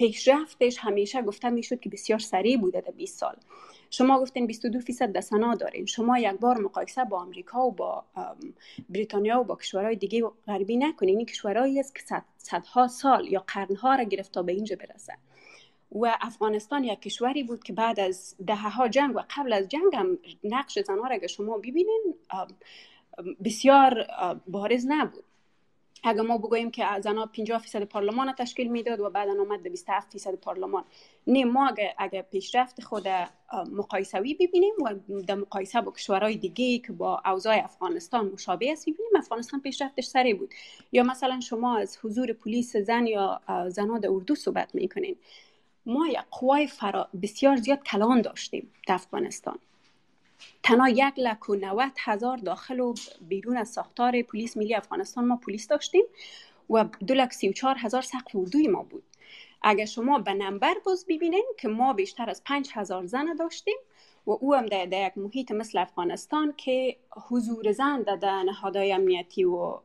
پیشرفتش 0.00 0.78
همیشه 0.78 1.22
گفته 1.22 1.50
می‌شد 1.50 1.80
که 1.80 1.90
بسیار 1.90 2.18
سریع 2.18 2.56
بوده 2.56 2.80
در 2.80 2.90
20 2.90 3.18
سال. 3.18 3.36
شما 3.90 4.20
گفتین 4.20 4.46
22 4.46 4.80
فیصد 4.80 5.12
در 5.12 5.20
سنا 5.20 5.54
دارین. 5.54 5.86
شما 5.86 6.18
یک 6.18 6.32
بار 6.40 6.58
مقایسه 6.58 7.04
با 7.04 7.20
آمریکا 7.20 7.66
و 7.66 7.72
با 7.72 8.04
بریتانیا 8.90 9.40
و 9.40 9.44
با 9.44 9.56
کشورهای 9.56 9.96
دیگه 9.96 10.22
غربی 10.46 10.76
نکنین. 10.76 11.16
این 11.16 11.26
کشورهایی 11.26 11.80
است 11.80 11.94
که 11.94 12.22
صدها 12.36 12.88
سال 12.88 13.28
یا 13.28 13.44
قرنها 13.46 13.94
را 13.94 14.04
گرفت 14.04 14.32
تا 14.32 14.42
به 14.42 14.52
اینجا 14.52 14.76
برسه. 14.76 15.12
و 15.92 16.16
افغانستان 16.20 16.84
یک 16.84 17.00
کشوری 17.00 17.42
بود 17.42 17.62
که 17.62 17.72
بعد 17.72 18.00
از 18.00 18.36
دهه 18.46 18.68
ها 18.68 18.88
جنگ 18.88 19.16
و 19.16 19.20
قبل 19.36 19.52
از 19.52 19.68
جنگ 19.68 19.94
هم 19.94 20.18
نقش 20.44 20.78
زنها 20.78 21.08
را 21.08 21.26
شما 21.26 21.58
ببینین 21.58 22.14
بسیار 23.44 24.06
بارز 24.46 24.86
نبود. 24.88 25.24
اگر 26.04 26.20
ما 26.20 26.38
بگوییم 26.38 26.70
که 26.70 26.84
زنها 27.00 27.26
50 27.26 27.58
فیصد 27.58 27.84
پارلمان 27.84 28.32
تشکیل 28.32 28.68
می‌داد 28.68 29.00
و 29.00 29.10
بعد 29.10 29.28
آمد 29.28 29.62
به 29.62 29.70
27 29.70 30.12
فیصد 30.12 30.34
پارلمان. 30.34 30.84
نه 31.26 31.44
ما 31.44 31.68
اگر, 31.68 31.94
اگر 31.98 32.22
پیشرفت 32.22 32.82
خود 32.82 33.08
مقایسوی 33.72 34.34
ببینیم 34.34 34.74
و 34.84 34.94
در 35.22 35.34
مقایسه 35.34 35.80
با 35.80 35.92
کشورهای 35.92 36.36
دیگه 36.36 36.78
که 36.78 36.92
با 36.92 37.22
اوضاع 37.26 37.64
افغانستان 37.64 38.28
مشابه 38.28 38.72
است 38.72 38.82
ببینیم 38.82 39.12
افغانستان 39.16 39.60
پیشرفتش 39.60 40.06
سری 40.06 40.34
بود. 40.34 40.54
یا 40.92 41.02
مثلا 41.02 41.40
شما 41.40 41.76
از 41.76 41.98
حضور 42.02 42.32
پلیس 42.32 42.76
زن 42.76 43.06
یا 43.06 43.40
زنها 43.68 43.98
در 43.98 44.08
اردو 44.10 44.34
صحبت 44.34 44.74
می‌کنین. 44.74 45.16
ما 45.86 46.08
یک 46.08 46.18
قوای 46.30 46.66
فرا 46.66 47.08
بسیار 47.22 47.56
زیاد 47.56 47.82
کلان 47.82 48.22
داشتیم 48.22 48.72
در 48.86 48.94
افغانستان. 48.94 49.58
تنها 50.62 50.88
یک 50.88 51.18
لک 51.18 51.48
و 51.48 51.54
نوت 51.54 51.92
هزار 51.98 52.36
داخل 52.36 52.80
و 52.80 52.94
بیرون 53.20 53.56
از 53.56 53.68
ساختار 53.68 54.22
پلیس 54.22 54.56
ملی 54.56 54.74
افغانستان 54.74 55.24
ما 55.24 55.36
پلیس 55.36 55.68
داشتیم 55.68 56.04
و 56.70 56.84
دو 57.06 57.14
لک 57.14 57.32
سی 57.32 57.48
و 57.48 57.52
چار 57.52 57.76
هزار 57.78 58.02
سقف 58.02 58.36
اردوی 58.36 58.68
ما 58.68 58.82
بود. 58.82 59.02
اگر 59.62 59.84
شما 59.84 60.18
به 60.18 60.34
نمبر 60.34 60.74
باز 60.84 61.06
ببینین 61.08 61.44
که 61.58 61.68
ما 61.68 61.92
بیشتر 61.92 62.30
از 62.30 62.44
پنج 62.44 62.70
هزار 62.74 63.06
زن 63.06 63.34
داشتیم 63.38 63.76
و 64.26 64.30
او 64.30 64.54
هم 64.54 64.66
در, 64.66 65.06
یک 65.06 65.18
محیط 65.18 65.52
مثل 65.52 65.78
افغانستان 65.78 66.54
که 66.56 66.96
حضور 67.28 67.72
زن 67.72 68.02
در 68.02 68.42
نهادهای 68.42 68.92
امنیتی 68.92 69.44
و 69.44 69.78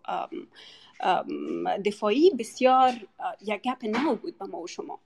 دفاعی 1.85 2.29
بسیار 2.29 2.93
یک 3.41 3.61
گپ 3.61 3.85
نو 3.85 4.15
بود 4.15 4.37
به 4.37 4.45
ما 4.45 4.57
و 4.61 4.67
شما. 4.67 4.99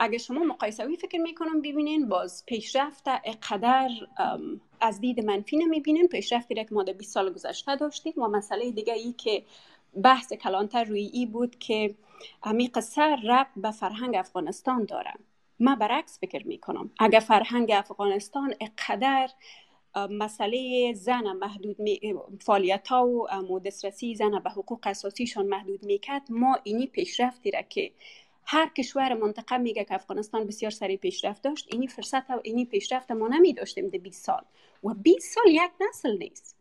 اگر 0.00 0.18
شما 0.18 0.44
مقایسوی 0.44 0.96
فکر 0.96 1.18
می‌کنم 1.18 1.60
ببینین 1.60 2.08
باز 2.08 2.46
پیشرفت 2.46 3.04
اقدر 3.24 3.90
از 4.80 5.00
دید 5.00 5.24
منفی 5.24 5.56
نمی‌بینین. 5.56 6.08
پیشرفتی 6.08 6.54
را 6.54 6.62
که 6.62 6.74
ما 6.74 6.82
در 6.82 6.92
20 6.92 7.12
سال 7.14 7.32
گذشته 7.32 7.76
داشتیم 7.76 8.12
و 8.16 8.28
مسئله 8.28 8.70
دیگه 8.70 8.92
ای 8.92 9.12
که 9.12 9.42
بحث 10.02 10.32
کلانتر 10.32 10.84
روی 10.84 11.10
ای 11.12 11.26
بود 11.26 11.58
که 11.58 11.94
همی 12.44 12.68
قصه 12.68 13.02
رب 13.02 13.46
به 13.56 13.70
فرهنگ 13.70 14.16
افغانستان 14.16 14.84
داره. 14.84 15.12
من 15.60 15.74
برعکس 15.74 16.18
فکر 16.20 16.46
می‌کنم. 16.46 16.90
اگر 16.98 17.20
فرهنگ 17.20 17.70
افغانستان 17.70 18.54
اقدر 18.60 19.30
مسئله 20.10 20.92
زن 20.92 21.32
محدود 21.32 21.80
می... 21.80 22.00
فعالیت 22.40 22.88
ها 22.88 23.06
و 23.50 23.60
دسترسی 23.60 24.14
زن 24.14 24.38
به 24.44 24.50
حقوق 24.50 24.80
اساسیشان 24.84 25.46
محدود 25.46 25.84
می‌کرد 25.84 26.22
ما 26.30 26.58
اینی 26.64 26.86
پیشرفتی 26.86 27.50
را 27.50 27.62
که 27.62 27.92
هر 28.50 28.68
کشور 28.68 29.14
منطقه 29.14 29.56
میگه 29.56 29.84
که 29.84 29.94
افغانستان 29.94 30.46
بسیار 30.46 30.70
سریع 30.70 30.96
پیشرفت 30.96 31.42
داشت 31.42 31.68
اینی 31.72 31.86
فرصت 31.86 32.30
و 32.30 32.40
اینی 32.42 32.64
پیشرفت 32.64 33.10
ما 33.10 33.28
نمی 33.28 33.52
داشتیم 33.52 33.88
ده 33.88 33.98
20 33.98 34.24
سال. 34.24 34.42
و 34.84 34.94
20 34.94 35.34
سال 35.34 35.44
یک 35.46 35.70
نسل 35.88 36.18
نیست. 36.18 36.56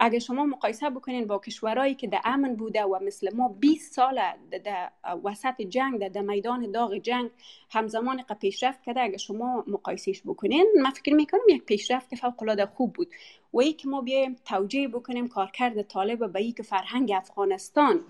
اگر 0.00 0.18
شما 0.18 0.44
مقایسه 0.44 0.90
بکنین 0.90 1.26
با 1.26 1.38
کشورهایی 1.38 1.94
که 1.94 2.06
در 2.06 2.20
امن 2.24 2.56
بوده 2.56 2.84
و 2.84 2.98
مثل 3.04 3.34
ما 3.34 3.48
20 3.48 3.94
سال 3.94 4.20
در 4.64 4.90
وسط 5.24 5.62
جنگ 5.62 6.08
در 6.08 6.20
میدان 6.20 6.70
داغ 6.70 6.94
جنگ 6.94 7.30
همزمان 7.70 8.22
پیشرفت 8.40 8.82
کرده 8.82 9.00
اگر 9.00 9.16
شما 9.16 9.64
مقایسهش 9.66 10.22
بکنین 10.26 10.66
من 10.82 10.90
فکر 10.90 11.14
می‌کنم 11.14 11.40
یک 11.48 11.64
پیشرفت 11.64 12.14
فوق 12.14 12.42
العاده 12.42 12.66
خوب 12.66 12.92
بود. 12.92 13.08
و 13.52 13.60
ای 13.60 13.72
که 13.72 13.88
ما 13.88 14.00
بیایم 14.00 14.36
توجیه 14.44 14.88
بکنیم 14.88 15.28
کارکرد 15.28 15.82
طالب 15.82 16.32
به 16.32 16.40
ای 16.40 16.52
که 16.52 16.62
فرهنگ 16.62 17.12
افغانستان 17.16 18.00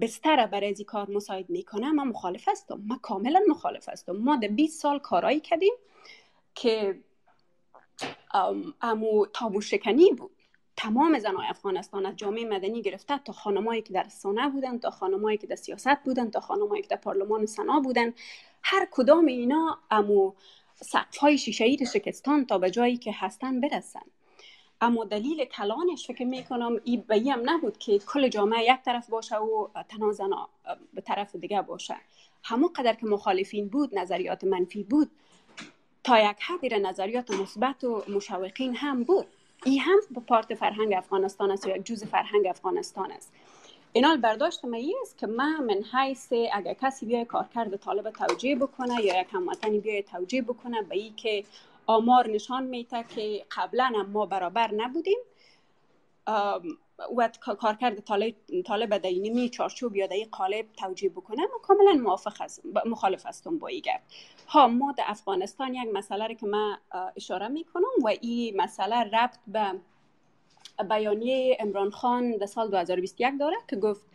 بستر 0.00 0.46
برای 0.46 0.70
از 0.70 0.80
کار 0.80 1.10
مساعد 1.10 1.50
می‌کنه 1.50 1.92
من 1.92 2.08
مخالف 2.08 2.48
هستم. 2.48 2.82
من 2.88 2.98
کاملا 2.98 3.40
مخالف 3.48 3.88
هستم. 3.88 4.12
ما 4.12 4.36
در 4.36 4.48
20 4.48 4.80
سال 4.80 4.98
کارایی 4.98 5.40
کردیم 5.40 5.72
که 6.54 7.00
امو 8.82 9.26
تابو 9.26 9.60
شکنی 9.60 10.10
بود. 10.10 10.30
تمام 10.76 11.18
زنای 11.18 11.46
افغانستان 11.48 12.06
از 12.06 12.16
جامعه 12.16 12.44
مدنی 12.44 12.82
گرفته 12.82 13.18
تا 13.18 13.32
خانمایی 13.32 13.82
که 13.82 13.92
در 13.92 14.08
سانه 14.08 14.48
بودن 14.48 14.78
تا 14.78 14.90
خانمایی 14.90 15.38
که 15.38 15.46
در 15.46 15.56
سیاست 15.56 16.04
بودن 16.04 16.30
تا 16.30 16.40
خانمایی 16.40 16.82
که 16.82 16.88
در 16.88 16.96
پارلمان 16.96 17.46
سنا 17.46 17.80
بودن. 17.80 18.12
هر 18.62 18.88
کدام 18.90 19.26
اینا 19.26 19.78
امو 19.90 20.32
سقف 20.74 21.16
های 21.16 21.38
شیشه 21.38 21.84
شکستان 21.84 22.46
تا 22.46 22.58
به 22.58 22.70
جایی 22.70 22.96
که 22.96 23.12
هستن 23.14 23.60
برسن. 23.60 24.06
اما 24.80 25.04
دلیل 25.04 25.44
کلانش 25.44 26.06
فکر 26.06 26.24
می‌کنم 26.24 26.80
ای 26.84 26.96
به 26.96 27.20
هم 27.20 27.50
نبود 27.50 27.78
که 27.78 27.98
کل 27.98 28.28
جامعه 28.28 28.64
یک 28.64 28.82
طرف 28.84 29.10
باشه 29.10 29.36
و 29.36 29.68
تنها 29.88 30.12
زنا 30.12 30.48
به 30.94 31.00
طرف 31.00 31.36
دیگه 31.36 31.62
باشه. 31.62 31.96
همو 32.42 32.68
قدر 32.68 32.94
که 32.94 33.06
مخالفین 33.06 33.68
بود 33.68 33.98
نظریات 33.98 34.44
منفی 34.44 34.82
بود 34.82 35.10
تا 36.04 36.30
یک 36.30 36.36
حدی 36.40 36.68
نظریات 36.68 37.30
مثبت 37.30 37.84
و 37.84 38.02
مشوقین 38.08 38.76
هم 38.76 39.04
بود. 39.04 39.26
این 39.64 39.80
هم 39.80 39.98
به 40.10 40.20
پارت 40.20 40.54
فرهنگ 40.54 40.94
افغانستان 40.94 41.50
است 41.50 41.66
و 41.66 41.70
یک 41.70 41.86
جز 41.86 42.04
فرهنگ 42.04 42.46
افغانستان 42.46 43.12
است. 43.12 43.32
اینال 43.92 44.16
برداشت 44.16 44.64
من 44.64 44.80
است 45.02 45.18
که 45.18 45.26
من 45.26 45.64
من 45.64 45.84
حیث 45.92 46.32
اگر 46.52 46.74
کسی 46.74 47.06
بیای 47.06 47.24
کارکرد 47.24 47.76
طالب 47.76 48.10
توجیه 48.10 48.56
بکنه 48.56 49.04
یا 49.04 49.20
یک 49.20 49.26
هموطنی 49.32 49.80
بیای 49.80 50.02
توجیه 50.02 50.42
بکنه 50.42 50.82
به 50.82 50.96
ای 50.96 51.10
که 51.10 51.44
آمار 51.90 52.30
نشان 52.30 52.64
میته 52.64 53.04
که 53.14 53.44
قبلا 53.56 53.84
هم 53.84 54.10
ما 54.10 54.26
برابر 54.26 54.74
نبودیم. 54.74 55.18
و 57.16 57.30
کارکرد 57.40 58.00
طالب, 58.66 58.96
در 58.98 59.08
اینمی 59.08 59.48
چارچوب 59.48 59.96
یا 59.96 60.06
در 60.06 60.16
قالب 60.32 60.66
توجیه 60.72 61.10
بکنه. 61.10 61.42
ما 61.42 61.58
کاملا 61.62 61.92
موافق 61.92 62.40
است 62.40 62.62
مخالف 62.86 63.26
هستم 63.26 63.58
با 63.58 63.68
این 63.68 63.82
ها 64.48 64.68
ما 64.68 64.92
در 64.92 65.04
افغانستان 65.06 65.74
یک 65.74 65.88
مسئله 65.92 66.34
که 66.34 66.46
من 66.46 66.78
اشاره 67.16 67.48
می‌کنم 67.48 68.04
و 68.04 68.08
این 68.08 68.60
مسئله 68.60 68.96
ربط 68.96 69.38
به 69.46 69.80
بیانیه 70.88 71.56
امران 71.60 71.90
خان 71.90 72.36
در 72.36 72.46
سال 72.46 72.70
2021 72.70 73.34
داره 73.40 73.56
که 73.70 73.76
گفت 73.76 74.06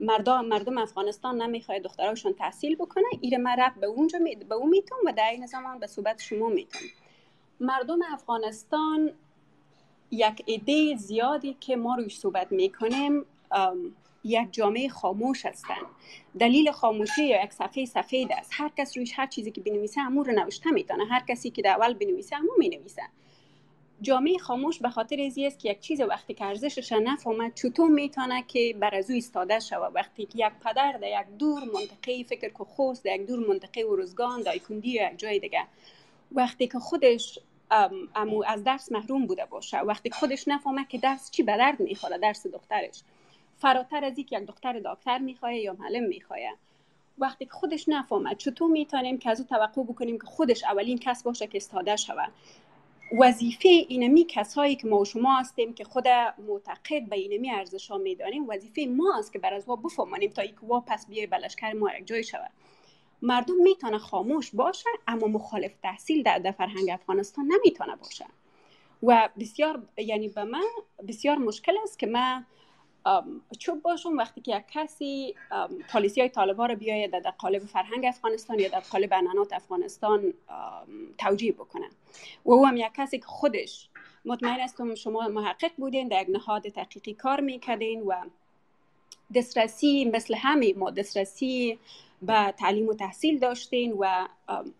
مردم 0.00 0.44
مردم 0.44 0.78
افغانستان 0.78 1.42
نمی‌خواد 1.42 1.82
دختراشون 1.82 2.32
تحصیل 2.32 2.76
بکنه. 2.76 3.04
ایره 3.20 3.38
من 3.38 3.56
رب 3.58 3.80
به 3.80 3.86
اونجا 3.86 4.18
می... 4.18 4.36
به 4.36 4.54
اون 4.54 4.68
میتون 4.68 4.98
و 5.06 5.12
در 5.12 5.30
این 5.30 5.46
زمان 5.46 5.78
به 5.78 5.86
صحبت 5.86 6.22
شما 6.22 6.48
میتون 6.48 6.88
مردم 7.60 7.98
افغانستان 8.12 9.10
یک 10.10 10.42
ایده 10.46 10.96
زیادی 10.96 11.56
که 11.60 11.76
ما 11.76 11.94
روش 11.94 12.18
صحبت 12.18 12.52
می‌کنیم 12.52 13.24
یک 14.24 14.48
جامعه 14.52 14.88
خاموش 14.88 15.46
هستند 15.46 15.86
دلیل 16.38 16.70
خاموشی 16.70 17.24
یا 17.24 17.44
یک 17.44 17.52
صفحه 17.52 17.84
سفید 17.84 18.32
است. 18.32 18.50
هر 18.52 18.70
کس 18.76 18.96
رویش 18.96 19.12
هر 19.16 19.26
چیزی 19.26 19.50
که 19.50 19.60
بنویسه 19.60 20.00
امور 20.00 20.26
رو 20.26 20.32
نوشته 20.32 20.70
می‌تونه. 20.70 21.04
هر 21.04 21.24
کسی 21.28 21.50
که 21.50 21.62
در 21.62 21.70
اول 21.70 21.94
بنویسه 21.94 22.36
امور 22.36 22.56
می‌نویسه. 22.58 23.02
جامعه 24.02 24.38
خاموش 24.38 24.78
به 24.78 24.90
خاطر 24.90 25.20
ازی 25.20 25.46
است 25.46 25.58
که 25.58 25.70
یک 25.70 25.80
چیز 25.80 26.00
وقتی 26.00 26.34
که 26.34 26.44
ارزشش 26.44 26.92
نفهمد 26.92 27.54
چطور 27.54 27.90
می‌تونه 27.90 28.44
که 28.48 28.76
بر 28.80 28.94
از 28.94 29.10
او 29.10 29.16
استاده 29.16 29.60
شود. 29.60 29.92
وقتی 29.94 30.26
که 30.26 30.46
یک 30.46 30.52
پدر 30.64 30.92
در 30.92 31.20
یک 31.20 31.38
دور 31.38 31.64
منطقه 31.64 32.24
فکر 32.24 32.48
که 32.48 32.64
خوست 32.64 33.04
در 33.04 33.20
یک 33.20 33.26
دور 33.26 33.48
منطقه 33.48 33.84
ورزگان 33.84 34.42
در 34.42 34.58
کندی 34.58 34.90
یا 34.90 35.12
یک 35.12 35.18
جای 35.18 35.38
دیگه 35.38 35.64
وقتی 36.32 36.66
که 36.66 36.78
خودش 36.78 37.38
امو 38.14 38.44
از 38.46 38.64
درس 38.64 38.92
محروم 38.92 39.26
بوده 39.26 39.44
باشه. 39.44 39.78
وقتی 39.78 40.10
خودش 40.10 40.48
نفهمه 40.48 40.86
که 40.88 40.98
درس 40.98 41.30
چی 41.30 41.42
به 41.42 41.56
درد 41.56 41.80
می‌خوره 41.80 42.18
درس 42.18 42.46
دخترش. 42.46 43.02
فراتر 43.58 44.04
از 44.04 44.14
که 44.16 44.20
یک 44.20 44.34
دختر 44.34 44.80
دکتر 44.84 45.18
می‌خواه 45.18 45.54
یا 45.54 45.76
معلم 45.78 46.04
می‌خواه. 46.04 46.40
وقتی 47.18 47.44
که 47.44 47.50
خودش 47.50 47.88
نفهمه 47.88 48.34
چطور 48.34 48.70
می‌تونیم 48.70 49.18
که 49.18 49.30
از 49.30 49.40
او 49.40 49.46
توقع 49.46 49.82
بکنیم 49.82 50.18
که 50.18 50.26
خودش 50.26 50.64
اولین 50.64 50.98
کس 50.98 51.22
باشه 51.22 51.46
که 51.46 51.56
استاده 51.56 51.96
شود 51.96 52.32
وظیفه 53.20 53.68
اینمی 53.68 54.24
کسایی 54.24 54.76
که 54.76 54.86
ما 54.86 54.98
و 54.98 55.04
شما 55.04 55.36
هستیم 55.36 55.74
که 55.74 55.84
خود 55.84 56.08
معتقد 56.48 57.08
به 57.08 57.16
اینمی 57.16 57.50
ارزش 57.50 57.90
ها 57.90 57.98
می‌دانیم 57.98 58.48
وظیفه 58.48 58.86
ما 58.96 59.18
است 59.18 59.32
که 59.32 59.38
بر 59.38 59.54
از 59.54 59.68
وا 59.68 59.76
بفهمانیم 59.76 60.30
تا 60.30 60.42
اینکه 60.42 60.60
وا 60.62 60.80
پس 60.80 61.06
بیای 61.06 61.26
بلشکر 61.26 61.72
ما 61.72 61.90
یک 61.98 62.06
جای 62.06 62.24
شود 62.24 62.50
مردم 63.22 63.54
می‌تونه 63.62 63.98
خاموش 63.98 64.50
باشه 64.54 64.90
اما 65.06 65.26
مخالف 65.26 65.72
تحصیل 65.82 66.22
در, 66.22 66.38
در 66.38 66.52
فرهنگ 66.52 66.90
افغانستان 66.90 67.44
نمی‌تونه 67.44 67.96
باشه. 67.96 68.26
و 69.02 69.28
بسیار 69.38 69.82
یعنی 69.96 70.28
به 70.28 70.44
من 70.44 70.64
بسیار 71.08 71.38
مشکل 71.38 71.72
است 71.82 71.98
که 71.98 72.06
من 72.06 72.46
چوب 73.58 73.82
باشم 73.82 74.16
وقتی 74.16 74.40
که 74.40 74.56
یک 74.56 74.64
کسی 74.72 75.34
پالیسی 75.92 76.20
های 76.20 76.30
طالبا 76.30 76.66
رو 76.66 76.76
بیاید 76.76 77.10
در 77.10 77.30
قالب 77.30 77.62
فرهنگ 77.64 78.04
افغانستان 78.04 78.58
یا 78.58 78.68
در 78.68 78.80
قالب 78.80 79.12
انانات 79.12 79.52
افغانستان 79.52 80.34
توجیه 81.18 81.52
بکنه. 81.52 81.86
و 82.44 82.52
او 82.52 82.66
هم 82.66 82.76
یک 82.76 82.92
کسی 82.96 83.18
که 83.18 83.26
خودش 83.26 83.88
مطمئن 84.24 84.60
استم 84.60 84.94
شما 84.94 85.28
محقق 85.28 85.70
بودین 85.76 86.08
در 86.08 86.22
یک 86.22 86.28
نهاد 86.30 86.68
تحقیقی 86.68 87.14
کار 87.14 87.40
می‌کردین 87.40 88.02
و 88.02 88.14
دسترسی 89.34 90.04
مثل 90.04 90.34
همه 90.34 90.74
ما 90.74 90.90
دسترسی 90.90 91.78
به 92.22 92.54
تعلیم 92.58 92.88
و 92.88 92.94
تحصیل 92.94 93.38
داشتین 93.38 93.92
و 93.98 94.28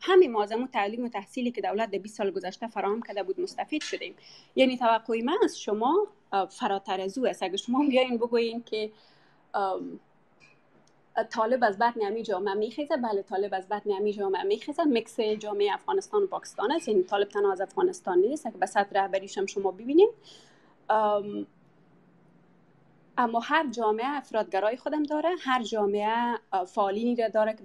همه 0.00 0.28
معظم 0.28 0.66
تعلیم 0.66 1.04
و 1.04 1.08
تحصیلی 1.08 1.50
که 1.50 1.60
دولت 1.60 1.90
در 1.90 1.98
20 1.98 2.16
سال 2.16 2.30
گذشته 2.30 2.68
فراهم 2.68 3.02
کرده 3.02 3.22
بود 3.22 3.40
مستفید 3.40 3.82
شدیم. 3.82 4.14
یعنی 4.56 4.76
توقعی 4.76 5.22
من 5.22 5.38
از 5.44 5.60
شما 5.60 6.06
فراتر 6.50 7.00
از 7.00 7.18
او 7.18 7.26
است. 7.26 7.42
اگر 7.42 7.56
شما 7.56 7.86
بیاین 7.88 8.16
بگوین 8.16 8.62
که 8.62 8.90
طالب 11.30 11.64
از 11.64 11.78
بطن 11.78 12.06
امی 12.06 12.22
جامعه 12.22 12.54
میخیزه. 12.54 12.96
بله 12.96 13.22
طالب 13.22 13.54
از 13.54 13.68
بطن 13.68 13.92
امی 13.92 14.12
جامعه 14.12 14.42
میخیزه. 14.42 14.84
مکس 14.84 15.20
جامعه 15.20 15.74
افغانستان 15.74 16.22
و 16.22 16.26
پاکستان 16.26 16.72
است. 16.72 16.88
یعنی 16.88 17.02
طالب 17.02 17.28
تنها 17.28 17.52
از 17.52 17.60
افغانستان 17.60 18.18
نیست. 18.18 18.46
اگر 18.46 18.56
به 18.56 18.66
سطح 18.66 18.90
رهبریش 18.92 19.38
هم 19.38 19.46
شما 19.46 19.70
ببینیم 19.70 20.08
اما 23.18 23.40
هر 23.40 23.70
جامعه 23.70 24.06
افرادگرای 24.06 24.76
خودم 24.76 25.02
داره 25.02 25.28
هر 25.40 25.62
جامعه 25.62 26.38
فعالینی 26.66 27.16
را 27.16 27.28
داره 27.28 27.52
که 27.52 27.62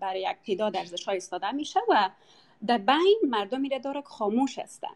برای 0.00 0.20
یک 0.20 0.36
تعداد 0.46 0.76
ارزش 0.76 1.04
های 1.04 1.16
استاده 1.16 1.52
میشه 1.52 1.80
و 1.88 2.10
در 2.66 2.78
بین 2.78 3.20
مردمی 3.30 3.68
را 3.68 3.78
داره 3.78 4.02
که 4.02 4.08
خاموش 4.08 4.58
هستن. 4.58 4.88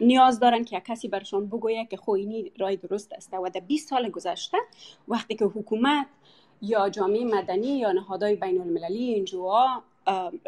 نیاز 0.00 0.40
دارن 0.40 0.64
که 0.64 0.80
کسی 0.80 1.08
برشان 1.08 1.46
بگویه 1.46 1.86
که 1.86 1.96
خوینی 1.96 2.52
رای 2.58 2.76
درست 2.76 3.12
است 3.12 3.34
و 3.34 3.48
در 3.48 3.60
20 3.60 3.88
سال 3.88 4.10
گذشته 4.10 4.58
وقتی 5.08 5.34
که 5.34 5.44
حکومت 5.44 6.06
یا 6.62 6.88
جامعه 6.88 7.24
مدنی 7.24 7.78
یا 7.78 7.92
نهادهای 7.92 8.36
بین 8.36 8.60
المللی 8.60 9.04
اینجا 9.04 9.82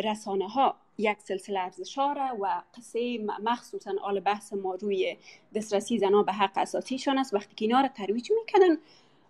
رسانه 0.04 0.48
ها 0.48 0.74
یک 1.00 1.18
سلسله 1.20 1.60
ارزش 1.60 1.98
و 1.98 2.62
قصه 2.76 3.18
مخصوصا 3.42 3.94
آل 4.02 4.20
بحث 4.20 4.52
ما 4.52 4.74
روی 4.74 5.16
دسترسی 5.54 5.98
زنان 5.98 6.24
به 6.24 6.32
حق 6.32 6.52
اساسیشان 6.56 7.18
است. 7.18 7.34
وقتی 7.34 7.54
که 7.54 7.64
اینا 7.64 7.80
رو 7.80 7.88
ترویج 7.88 8.30
می‌کنن 8.32 8.78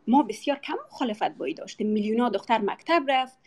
ما 0.07 0.23
بسیار 0.23 0.59
کم 0.59 0.77
مخالفت 0.93 1.31
بایی 1.31 1.55
داشتیم. 1.55 1.86
میلیونا 1.86 2.28
دختر 2.28 2.59
مکتب 2.59 3.05
رفت 3.09 3.39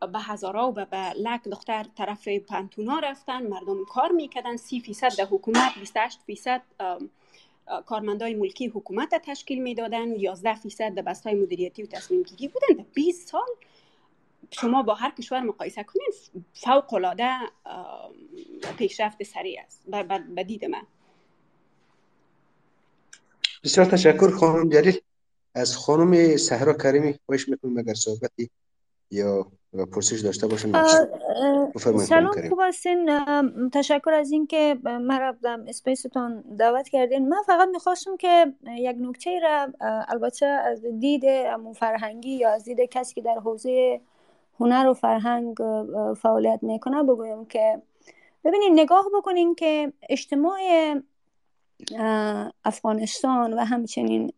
به 0.00 0.18
هزارا 0.20 0.72
و 0.76 0.84
به 0.84 0.96
لک 0.96 1.44
دختر 1.44 1.86
طرف 1.96 2.28
پنتونا 2.28 2.98
رفتن 2.98 3.46
مردم 3.46 3.84
کار 3.84 4.12
می‌کردن. 4.12 4.56
سی 4.56 4.80
فیصد 4.80 5.16
در 5.18 5.24
حکومت 5.24 5.72
28 5.80 6.20
فیصد 6.26 6.62
کارمندای 7.86 8.34
ملکی 8.34 8.66
حکومت 8.66 9.14
تشکیل 9.14 9.62
می‌دادن. 9.62 10.20
11 10.20 10.54
فیصد 10.54 10.94
در 10.94 11.02
بستای 11.02 11.34
مدیریتی 11.34 11.82
و 11.82 11.86
تصمیم 11.86 12.22
گیری 12.22 12.48
بودن. 12.48 12.82
در 12.82 12.84
20 12.94 13.28
سال 13.28 13.46
شما 14.50 14.82
با 14.82 14.94
هر 14.94 15.10
کشور 15.10 15.40
مقایسه 15.40 15.84
کنین 15.84 16.10
فوق 16.54 16.94
العاده 16.94 17.30
پیشرفت 18.78 19.22
سریع 19.22 19.60
است. 19.64 19.82
به 20.34 20.44
دید 20.44 20.64
من. 20.64 20.82
بسیار 23.64 23.86
تشکر 23.86 24.30
خانم 24.30 24.68
جلیل. 24.68 25.00
از 25.54 25.76
خانم 25.76 26.36
صحرا 26.36 26.72
کریمی 26.72 27.14
خوش 27.26 27.48
می‌کنم 27.48 27.78
اگر 27.78 27.94
صحبتی 27.94 28.50
یا 29.10 29.46
پرسش 29.92 30.20
داشته 30.20 30.46
باشم 30.46 30.86
سلام 32.06 32.48
خوب 32.48 32.58
هستین؟ 32.62 33.10
تشکر 33.70 34.10
از 34.10 34.30
اینکه 34.30 34.78
مرا 34.84 35.36
اسپیستان 35.66 36.40
دعوت 36.40 36.88
کردین. 36.88 37.28
من 37.28 37.42
فقط 37.46 37.68
می‌خواستم 37.68 38.16
که 38.16 38.52
یک 38.66 38.96
نکته 39.00 39.40
را 39.40 39.68
البته 40.08 40.46
از 40.46 40.84
دید 41.00 41.22
فرهنگی 41.72 42.30
یا 42.30 42.50
از 42.50 42.64
دید 42.64 42.80
کسی 42.80 43.14
که 43.14 43.20
در 43.20 43.38
حوزه 43.44 44.00
هنر 44.60 44.86
و 44.88 44.94
فرهنگ 44.94 45.56
فعالیت 46.16 46.58
می‌کنه 46.62 47.02
بگویم 47.02 47.44
که 47.44 47.82
ببینید 48.44 48.72
نگاه 48.72 49.06
بکنین 49.18 49.54
که 49.54 49.92
اجتماع 50.08 50.58
افغانستان 52.64 53.52
و 53.52 53.64
همچنین 53.64 54.32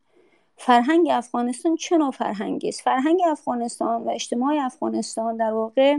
فرهنگ 0.56 1.08
افغانستان 1.10 1.76
چه 1.76 1.96
نوع 1.96 2.10
فرهنگی 2.10 2.68
است؟ 2.68 2.80
فرهنگ 2.80 3.20
افغانستان 3.26 4.02
و 4.02 4.10
اجتماع 4.10 4.54
افغانستان 4.60 5.36
در 5.36 5.52
واقع 5.52 5.98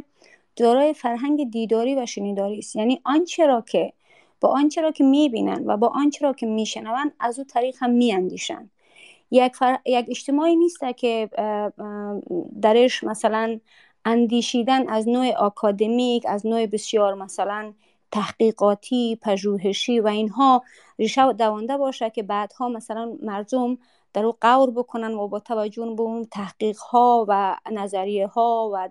دارای 0.55 0.93
فرهنگ 0.93 1.51
دیداری 1.51 1.95
و 1.95 2.05
شنیداری 2.05 2.59
است. 2.59 2.75
یعنی 2.75 3.01
آنچه 3.03 3.47
را 3.47 3.61
که 3.61 3.93
با 4.41 4.49
آنچه 4.49 4.81
را 4.81 4.91
که 4.91 5.03
می‌بینن 5.03 5.63
و 5.65 5.77
با 5.77 5.87
آنچه 5.87 6.25
را 6.25 6.33
که 6.33 6.45
میشنوند 6.45 7.13
از 7.19 7.39
او 7.39 7.45
طریق 7.45 7.75
هم 7.79 7.89
میاندیشند 7.89 8.71
یک, 9.31 9.55
فر... 9.55 9.77
یک 9.85 10.05
اجتماعی 10.09 10.55
نیست 10.55 10.77
که 10.97 11.29
درش 12.61 13.03
مثلا 13.03 13.59
اندیشیدن 14.09 14.89
از 14.89 15.07
نوع 15.07 15.31
آکادمیک 15.31 16.23
از 16.27 16.45
نوع 16.45 16.65
بسیار 16.65 17.13
مثلا 17.13 17.73
تحقیقاتی 18.11 19.19
پژوهشی 19.21 19.99
و 19.99 20.07
اینها 20.07 20.63
ریشه 20.99 21.33
دوانده 21.33 21.77
باشه 21.77 22.09
که 22.09 22.23
بعدها 22.23 22.69
مثلا 22.69 23.17
مردم 23.21 23.77
در 24.13 24.25
او 24.25 24.35
قور 24.41 24.71
بکنن 24.71 25.13
و 25.13 25.27
با 25.27 25.39
توجه 25.39 25.85
به 25.97 26.03
اون 26.03 26.25
تحقیق 26.31 26.77
ها 26.77 27.25
و 27.27 27.57
نظریه 27.71 28.27
ها 28.27 28.71
و 28.73 28.89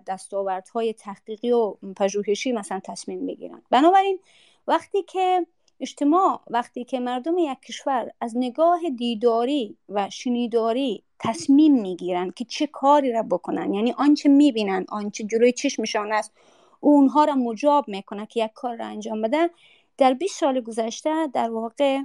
های 0.73 0.93
تحقیقی 0.93 1.51
و 1.51 1.75
پژوهشی 1.97 2.51
مثلا 2.51 2.81
تصمیم 2.83 3.25
بگیرن. 3.25 3.61
بنابراین 3.69 4.19
وقتی 4.67 5.03
که 5.03 5.45
اجتماع 5.79 6.41
وقتی 6.49 6.83
که 6.83 6.99
مردم 6.99 7.37
یک 7.37 7.59
کشور 7.59 8.11
از 8.21 8.37
نگاه 8.37 8.79
دیداری 8.97 9.77
و 9.89 10.09
شنیداری 10.09 11.03
تصمیم 11.19 11.81
می‌گیرن 11.81 12.31
که 12.31 12.45
چه 12.45 12.67
کاری 12.67 13.11
را 13.11 13.23
بکنن. 13.23 13.73
یعنی 13.73 13.91
آنچه 13.97 14.29
می‌بینن 14.29 14.85
آنچه 14.89 15.23
جلوی 15.23 15.51
چشمشان 15.51 16.11
است 16.11 16.31
اونها 16.79 17.25
را 17.25 17.35
مجاب 17.35 17.87
می‌کنه 17.87 18.25
که 18.25 18.45
یک 18.45 18.51
کار 18.53 18.75
را 18.75 18.85
انجام 18.85 19.21
بده 19.21 19.49
در 19.97 20.13
20 20.13 20.39
سال 20.39 20.61
گذشته 20.61 21.27
در 21.33 21.49
واقع 21.49 21.99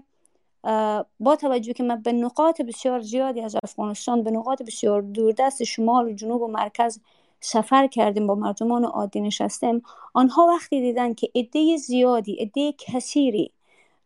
با 1.21 1.37
توجه 1.37 1.73
که 1.73 1.83
ما 1.83 1.97
به 1.97 2.13
نقاط 2.13 2.61
بسیار 2.61 3.01
زیادی 3.01 3.41
از 3.41 3.57
افغانستان 3.65 4.23
به 4.23 4.31
نقاط 4.31 4.63
بسیار 4.63 5.03
دوردست 5.03 5.65
شمال 5.65 6.07
و 6.09 6.13
جنوب 6.13 6.43
و 6.43 6.49
مرکز 6.49 7.01
سفر 7.41 7.87
کردیم 7.87 8.27
با 8.27 8.35
مردمان 8.35 8.85
عادی 8.85 9.21
نشستیم. 9.21 9.83
آنها 10.15 10.47
وقتی 10.47 10.81
دیدن 10.81 11.15
که 11.15 11.31
عده 11.35 11.77
زیادی 11.77 12.35
عده 12.35 12.75
کثیری 12.79 13.51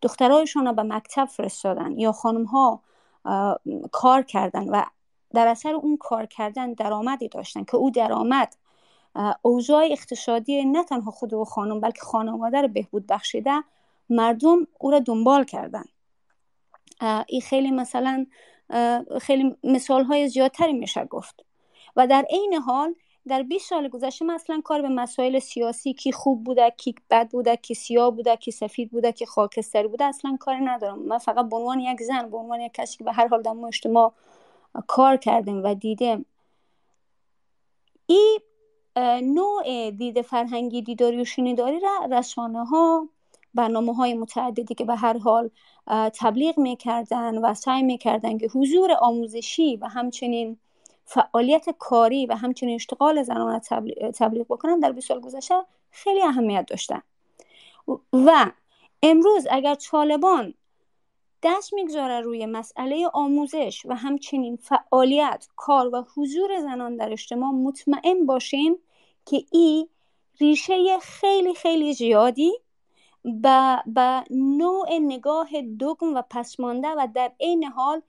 دخترایشان 0.02 0.66
را 0.66 0.72
به 0.72 0.82
مکتب 0.82 1.24
فرستادن 1.24 1.98
یا 1.98 2.12
خانم 2.12 2.44
ها 2.44 2.80
کار 3.92 4.22
کردن 4.22 4.68
و 4.68 4.84
در 5.34 5.48
اثر 5.48 5.74
اون 5.74 5.96
کار 5.96 6.26
کردن 6.26 6.72
درآمدی 6.72 7.28
داشتن 7.28 7.64
که 7.64 7.76
او 7.76 7.90
درآمد 7.90 8.54
اوضاع 9.42 9.88
اقتصادی 9.90 10.64
نه 10.64 10.84
تنها 10.84 11.10
خود 11.10 11.32
و 11.32 11.44
خانم 11.44 11.80
بلکه 11.80 12.00
خانواده 12.00 12.62
رو 12.62 12.68
بهبود 12.68 13.06
بخشیده 13.06 13.62
مردم 14.10 14.66
او 14.78 14.90
را 14.90 14.98
دنبال 14.98 15.44
کردن. 15.44 15.84
این 17.26 17.40
خیلی 17.40 17.70
مثلا 17.70 18.26
خیلی 19.20 19.56
مثال 19.64 20.04
های 20.04 20.28
زیادتری 20.28 20.72
میشه 20.72 21.04
گفت. 21.04 21.44
و 21.96 22.06
در 22.06 22.26
عین 22.30 22.54
حال 22.54 22.94
در 23.28 23.42
20 23.42 23.68
سال 23.68 23.88
گذشته 23.88 24.24
من 24.24 24.62
کار 24.64 24.82
به 24.82 24.88
مسائل 24.88 25.38
سیاسی 25.38 25.92
کی 25.94 26.12
خوب 26.12 26.44
بوده 26.44 26.70
کی 26.76 26.94
بد 27.10 27.30
بوده 27.30 27.56
کی 27.56 27.74
سیاه 27.74 28.10
بوده 28.10 28.36
کی 28.36 28.50
سفید 28.50 28.90
بوده 28.90 29.12
کی 29.12 29.26
خاکستری 29.26 29.88
بوده 29.88 30.04
اصلا 30.04 30.36
کاری 30.40 30.60
ندارم. 30.64 30.98
من 30.98 31.18
فقط 31.18 31.48
به 31.48 31.56
عنوان 31.56 31.80
یک 31.80 32.02
زن 32.02 32.30
به 32.30 32.36
عنوان 32.36 32.60
یک 32.60 32.72
کسی 32.74 32.98
که 32.98 33.04
به 33.04 33.12
هر 33.12 33.28
حال 33.28 33.42
در 33.42 33.54
اجتماع 33.66 34.12
کار 34.86 35.16
کردیم 35.16 35.64
و 35.64 35.74
دیدم 35.74 36.24
این 38.06 38.38
نوع 39.22 39.90
دید 39.90 40.22
فرهنگی 40.22 40.82
دیداری 40.82 41.20
و 41.20 41.24
شنیداری 41.24 41.80
را 41.80 42.18
رسانه 42.18 42.64
ها 42.64 43.08
برنامه 43.54 43.94
های 43.94 44.14
متعددی 44.14 44.74
که 44.74 44.84
به 44.84 44.96
هر 44.96 45.18
حال 45.18 45.50
تبلیغ 45.88 46.58
می‌کردن 46.58 47.38
و 47.38 47.54
سعی 47.54 47.82
می‌کردن 47.82 48.38
که 48.38 48.48
حضور 48.54 48.92
آموزشی 49.00 49.76
و 49.76 49.88
همچنین 49.88 50.58
فعالیت 51.04 51.70
کاری 51.78 52.26
و 52.26 52.34
همچنین 52.34 52.74
اشتغال 52.74 53.22
زنان 53.22 53.58
تبلیغ 54.14 54.46
بکنن 54.46 54.80
در 54.80 54.92
20 54.92 55.08
سال 55.08 55.20
گذشته 55.20 55.54
خیلی 55.90 56.22
اهمیت 56.22 56.66
داشتن. 56.66 57.02
و 58.12 58.50
امروز 59.02 59.46
اگر 59.50 59.74
طالبان 59.74 60.54
دست 61.42 61.74
می‌گذاره 61.74 62.20
روی 62.20 62.46
مسئله 62.46 63.08
آموزش 63.12 63.82
و 63.84 63.94
همچنین 63.94 64.56
فعالیت 64.56 65.48
کار 65.56 65.94
و 65.94 66.04
حضور 66.16 66.60
زنان 66.60 66.96
در 66.96 67.12
اجتماع 67.12 67.50
مطمئن 67.50 68.26
باشین 68.26 68.78
که 69.26 69.44
این 69.52 69.88
ریشه 70.40 70.98
خیلی 70.98 71.54
خیلی 71.54 71.94
زیادی 71.94 72.52
به 73.86 74.24
نوع 74.30 74.98
نگاه 74.98 75.48
دگم 75.80 76.14
و 76.16 76.22
پسمانده 76.30 76.88
و 76.88 77.08
در 77.14 77.32
عین 77.40 77.64
حال 77.64 78.02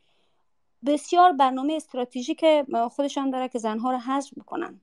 بسیار 0.86 1.32
برنامه 1.32 1.74
استراتژیک 1.74 2.46
خودشان 2.92 3.30
داره 3.30 3.50
که 3.50 3.60
زنها 3.60 3.92
رو 3.92 3.98
حذف 3.98 4.34
بکنن 4.38 4.82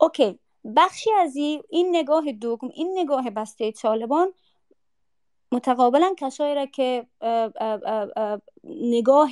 اوکی 0.00 0.38
بخشی 0.76 1.10
از 1.12 1.36
این 1.36 1.96
نگاه 1.96 2.32
دوم 2.32 2.70
این 2.74 2.98
نگاه 2.98 3.30
بسته 3.30 3.72
طالبان 3.72 4.32
متقابلا 5.52 6.14
کسایی 6.18 6.54
را 6.54 6.66
که 6.66 7.06
نگاه 8.64 9.30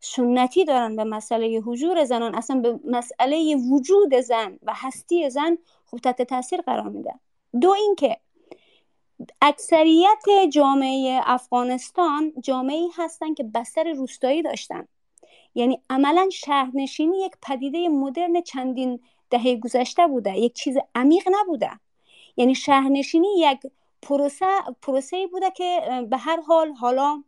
سنتی 0.00 0.64
دارن 0.64 0.96
به 0.96 1.04
مسئله 1.04 1.46
حضور 1.58 2.04
زنان 2.04 2.34
اصلا 2.34 2.60
به 2.60 2.80
مسئله 2.84 3.56
وجود 3.56 4.14
زن 4.20 4.58
و 4.62 4.72
هستی 4.74 5.30
زن 5.30 5.58
خوب 5.84 6.00
تحت 6.00 6.22
تاثیر 6.22 6.60
قرار 6.60 6.88
میده. 6.88 7.14
دو 7.60 7.70
اینکه 7.70 8.16
اکثریت 9.42 10.24
جامعه 10.52 11.20
افغانستان 11.24 12.32
جامعه 12.42 12.88
هستن 12.96 13.34
که 13.34 13.42
بستر 13.42 13.92
روستایی 13.92 14.42
داشتن. 14.42 14.88
یعنی 15.54 15.80
عملا 15.90 16.28
شهرنشینی 16.32 17.18
یک 17.18 17.32
پدیده 17.42 17.88
مدرن 17.88 18.40
چندین 18.40 19.00
دهه 19.30 19.56
گذشته 19.56 20.06
بوده 20.06 20.38
یک 20.38 20.52
چیز 20.52 20.76
عمیق 20.94 21.28
نبوده. 21.32 21.70
یعنی 22.36 22.54
شهرنشینی 22.54 23.28
یک 23.38 23.60
پروسه 24.06 24.46
پروسه 24.82 25.26
بوده 25.26 25.50
که 25.50 25.80
به 26.10 26.16
هر 26.16 26.40
حال 26.40 26.72
حالا 26.72 27.24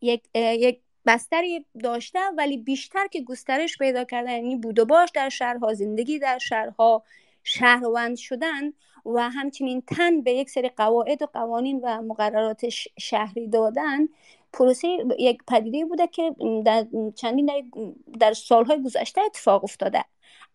یک 0.00 0.22
یک 0.34 0.80
بستری 1.06 1.66
داشته 1.82 2.18
ولی 2.38 2.56
بیشتر 2.56 3.06
که 3.06 3.22
گسترش 3.22 3.78
پیدا 3.78 4.04
کردن 4.04 4.30
یعنی 4.30 4.56
بود 4.56 4.78
و 4.78 4.84
باش 4.84 5.10
در 5.14 5.28
شهرها 5.28 5.74
زندگی 5.74 6.18
در 6.18 6.38
شهرها 6.38 7.02
شهروند 7.44 8.16
شدن 8.16 8.72
و 9.06 9.30
همچنین 9.30 9.82
تن 9.82 10.20
به 10.22 10.32
یک 10.32 10.50
سری 10.50 10.68
قواعد 10.68 11.22
و 11.22 11.26
قوانین 11.26 11.80
و 11.82 12.02
مقررات 12.02 12.68
شهری 12.98 13.48
دادن 13.48 14.08
پروسه 14.52 14.88
یک 15.18 15.42
پدیده 15.48 15.84
بوده 15.84 16.06
که 16.06 16.34
در 16.64 16.86
چندین 17.14 17.70
در, 18.20 18.32
سالهای 18.32 18.82
گذشته 18.82 19.20
اتفاق 19.20 19.64
افتاده. 19.64 20.04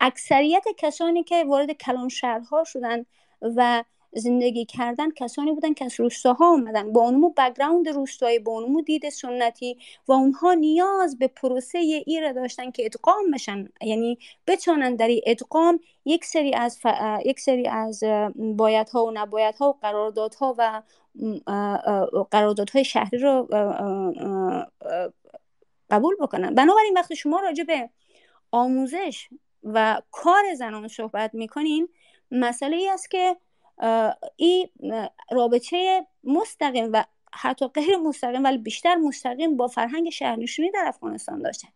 اکثریت 0.00 0.64
کسانی 0.76 1.24
که 1.24 1.44
وارد 1.44 1.72
کلان 1.72 2.08
شهرها 2.08 2.64
شدن 2.64 3.06
و 3.42 3.84
زندگی 4.16 4.64
کردن 4.64 5.10
کسانی 5.10 5.52
بودن 5.52 5.74
که 5.74 5.84
از 5.84 6.00
روستاها 6.00 6.52
آمدن. 6.52 6.92
با 6.92 7.00
اونمو 7.00 7.30
بگراند 7.30 7.88
روستایی 7.88 8.38
با 8.38 8.52
اونمو 8.52 8.80
دید 8.80 9.08
سنتی 9.08 9.78
و 10.08 10.12
اونها 10.12 10.54
نیاز 10.54 11.18
به 11.18 11.28
پروسه 11.28 11.78
ای 11.78 12.20
را 12.20 12.32
داشتن 12.32 12.70
که 12.70 12.84
ادغام 12.84 13.30
بشن. 13.34 13.68
یعنی 13.82 14.18
بتونن 14.46 14.96
در 14.96 15.08
ادغام 15.26 15.80
یک 16.04 16.24
سری 16.24 16.54
از 16.54 16.78
ف... 16.78 16.86
یک 17.24 17.40
سری 17.40 17.68
از 17.68 18.02
بایدها 18.36 19.04
و 19.04 19.10
نبایدها 19.14 19.70
و 19.70 19.72
قراردادها 19.82 20.54
و 20.58 20.82
قراردادهای 22.30 22.84
شهری 22.84 23.18
رو 23.18 23.48
قبول 25.90 26.16
بکنن. 26.20 26.54
بنابراین 26.54 26.92
وقتی 26.96 27.16
شما 27.16 27.40
راجع 27.40 27.64
به 27.64 27.90
آموزش 28.50 29.28
و 29.64 30.02
کار 30.10 30.54
زنان 30.54 30.88
صحبت 30.88 31.34
می‌کنین 31.34 31.88
مسئله 32.30 32.76
ای 32.76 32.88
است 32.88 33.10
که 33.10 33.36
این 34.36 34.68
رابطه 35.30 36.06
مستقیم 36.24 36.90
و 36.92 37.04
حتی 37.32 37.66
غیر 37.66 37.96
مستقیم 37.96 38.44
ولی 38.44 38.58
بیشتر 38.58 38.94
مستقیم 38.94 39.56
با 39.56 39.68
فرهنگ 39.68 40.10
شهرنشینی 40.10 40.70
در 40.70 40.84
افغانستان 40.86 41.42
داشته 41.42 41.68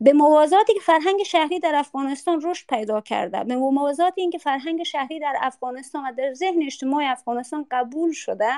به 0.00 0.12
موازاتی 0.12 0.74
که 0.74 0.80
فرهنگ 0.80 1.22
شهری 1.22 1.60
در 1.60 1.74
افغانستان 1.74 2.40
رشد 2.44 2.66
پیدا 2.68 3.00
کرده 3.00 3.44
به 3.44 3.56
موازات 3.56 4.12
اینکه 4.16 4.38
فرهنگ 4.38 4.82
شهری 4.82 5.20
در 5.20 5.36
افغانستان 5.40 6.04
و 6.04 6.12
در 6.12 6.34
ذهن 6.34 6.62
اجتماع 6.62 7.04
افغانستان 7.04 7.66
قبول 7.70 8.12
شده 8.12 8.50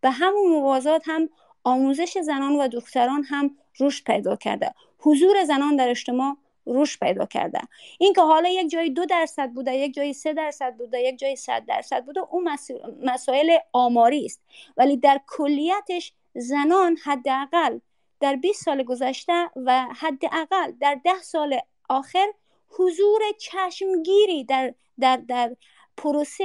به 0.00 0.10
همون 0.10 0.52
موازات 0.52 1.02
هم 1.06 1.28
آموزش 1.64 2.18
زنان 2.18 2.56
و 2.56 2.68
دختران 2.68 3.24
هم 3.24 3.56
رشد 3.80 4.04
پیدا 4.04 4.36
کرده 4.36 4.74
حضور 4.98 5.44
زنان 5.44 5.76
در 5.76 5.88
اجتماع 5.88 6.36
رشد 6.68 7.00
پیدا 7.00 7.26
کرده 7.26 7.60
اینکه 7.98 8.20
حالا 8.20 8.48
یک 8.48 8.70
جای 8.70 8.90
دو 8.90 9.06
درصد 9.06 9.50
بوده 9.50 9.76
یک 9.76 9.94
جای 9.94 10.12
سه 10.12 10.32
درصد 10.32 10.76
بوده 10.76 11.00
یک 11.00 11.18
جای 11.18 11.36
صد 11.36 11.64
درصد 11.66 12.04
بوده 12.04 12.20
اون 12.30 12.58
مسائل 13.02 13.58
آماری 13.72 14.24
است. 14.24 14.40
ولی 14.76 14.96
در 14.96 15.20
کلیتش 15.26 16.12
زنان 16.34 16.96
حداقل 17.04 17.78
در 18.20 18.36
20 18.36 18.64
سال 18.64 18.82
گذشته 18.82 19.50
و 19.56 19.86
حداقل 19.98 20.72
در 20.80 21.00
ده 21.04 21.22
سال 21.22 21.58
آخر 21.88 22.26
حضور 22.68 23.20
چشمگیری 23.38 24.44
در 24.44 24.74
در 25.00 25.16
در 25.16 25.56
پروسه 25.96 26.44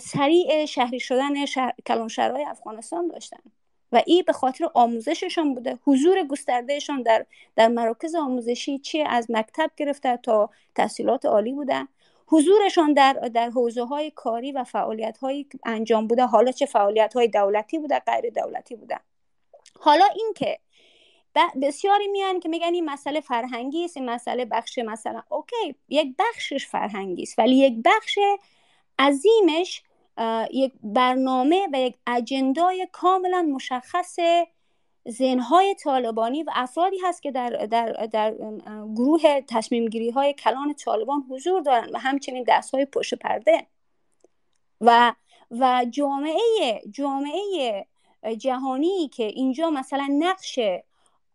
سریع 0.00 0.64
شهری 0.64 1.00
شدن 1.00 1.46
شهر، 1.46 1.72
کلانشهرهای 1.86 2.44
افغانستان 2.44 3.08
داشتن. 3.08 3.38
و 3.92 4.02
این 4.06 4.22
به 4.26 4.32
خاطر 4.32 4.68
آموزششان 4.74 5.54
بوده. 5.54 5.78
حضور 5.84 6.22
گستردهشان 6.22 7.02
در 7.02 7.26
در 7.56 7.68
مراکز 7.68 8.14
آموزشی 8.14 8.78
چه 8.78 9.04
از 9.08 9.26
مکتب 9.30 9.70
گرفته 9.76 10.16
تا 10.16 10.50
تحصیلات 10.74 11.26
عالی 11.26 11.52
بوده. 11.52 11.88
حضورشان 12.26 12.92
در 12.92 13.12
در 13.12 13.50
حوزه 13.50 13.84
های 13.84 14.10
کاری 14.10 14.52
و 14.52 14.64
فعالیت 14.64 15.18
های 15.18 15.46
انجام 15.64 16.06
بوده. 16.06 16.26
حالا 16.26 16.52
چه 16.52 16.66
فعالیت 16.66 17.14
های 17.14 17.28
دولتی 17.28 17.78
بوده 17.78 17.98
غیر 17.98 18.30
دولتی 18.30 18.76
بوده. 18.76 19.00
حالا 19.80 20.04
اینکه 20.16 20.58
بسیاری 21.62 22.08
میان 22.08 22.40
که 22.40 22.48
میگن 22.48 22.74
این 22.74 22.84
مسئله 22.84 23.20
فرهنگی 23.20 23.84
است 23.84 23.96
این 23.96 24.10
مسئله 24.10 24.44
بخش 24.44 24.78
مثلا 24.78 25.22
اوکی 25.28 25.74
یک 25.88 26.14
بخشش 26.18 26.66
فرهنگی 26.66 27.22
است 27.22 27.38
ولی 27.38 27.56
یک 27.56 27.74
بخش 27.84 28.18
عظیمش 28.98 29.82
یک 30.50 30.72
برنامه 30.82 31.68
و 31.72 31.80
یک 31.80 31.94
اجندای 32.06 32.88
کاملا 32.92 33.42
مشخص 33.42 34.16
ذهنهای 35.10 35.74
طالبانی 35.74 36.42
و 36.42 36.50
افرادی 36.54 36.98
هست 36.98 37.22
که 37.22 37.30
در, 37.30 37.50
در, 37.50 37.92
در 37.92 38.34
گروه 38.96 39.40
تصمیم 39.40 39.88
گیری 39.88 40.10
های 40.10 40.34
کلان 40.34 40.74
طالبان 40.74 41.24
حضور 41.30 41.62
دارند 41.62 41.90
و 41.94 41.98
همچنین 41.98 42.44
دست 42.48 42.74
های 42.74 42.84
پشت 42.84 43.14
پرده. 43.14 43.66
و 44.80 45.12
و 45.50 45.86
جامعه 45.90 46.82
جامعه 46.90 47.86
جهانی 48.38 49.08
که 49.08 49.24
اینجا 49.24 49.70
مثلا 49.70 50.08
نقش 50.18 50.58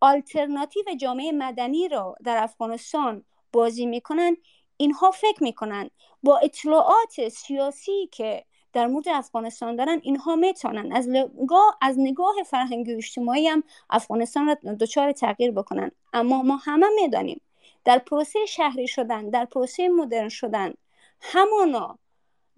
آلترناتیو 0.01 0.84
جامعه 1.01 1.31
مدنی 1.31 1.88
رو 1.88 2.15
در 2.23 2.43
افغانستان 2.43 3.23
بازی 3.53 3.85
می‌کنن 3.85 4.38
اینها 4.77 5.11
فکر 5.11 5.43
می‌کنن. 5.43 5.89
با 6.23 6.38
اطلاعات 6.38 7.30
سیاسی 7.30 8.10
که 8.11 8.45
در 8.73 8.87
مورد 8.87 9.09
افغانستان 9.09 9.75
دارن 9.75 9.99
اینها 10.03 10.35
می‌تونن. 10.35 10.91
از 10.91 11.09
نگاه 11.09 11.77
از 11.81 11.99
نگاه 11.99 12.35
فرهنگی 12.45 12.93
اجتماعی 12.93 13.47
هم 13.47 13.63
افغانستان 13.89 14.47
را 14.47 14.73
دچار 14.73 15.11
تغییر 15.11 15.51
بکنن. 15.51 15.91
اما 16.13 16.41
ما 16.41 16.55
همه 16.55 16.87
می‌دانیم 17.01 17.41
در 17.85 17.97
پروسه 17.97 18.45
شهری 18.45 18.87
شدن 18.87 19.29
در 19.29 19.45
پروسه 19.45 19.89
مدرن 19.89 20.29
شدن 20.29 20.73
همانا 21.21 21.99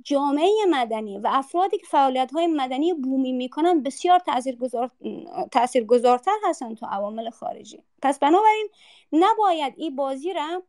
جامعه 0.04 0.50
مدنی 0.70 1.18
و 1.18 1.28
افرادی 1.32 1.78
که 1.78 1.86
فعالیت 1.86 2.32
های 2.32 2.48
مدنی 2.48 2.94
بومی 2.94 3.32
می‌کنن 3.32 3.84
بسیار 3.84 4.20
تاثیرگذار 4.20 4.92
تاثیرگذارتر 5.52 6.38
هستن 6.44 6.76
تو 6.76 6.86
عوامل 6.86 7.30
خارجی. 7.30 7.84
پس 8.02 8.20
بنابراین 8.20 8.70
نباید 9.12 9.74
این 9.78 9.96
بازی 9.96 10.34
را 10.34 10.64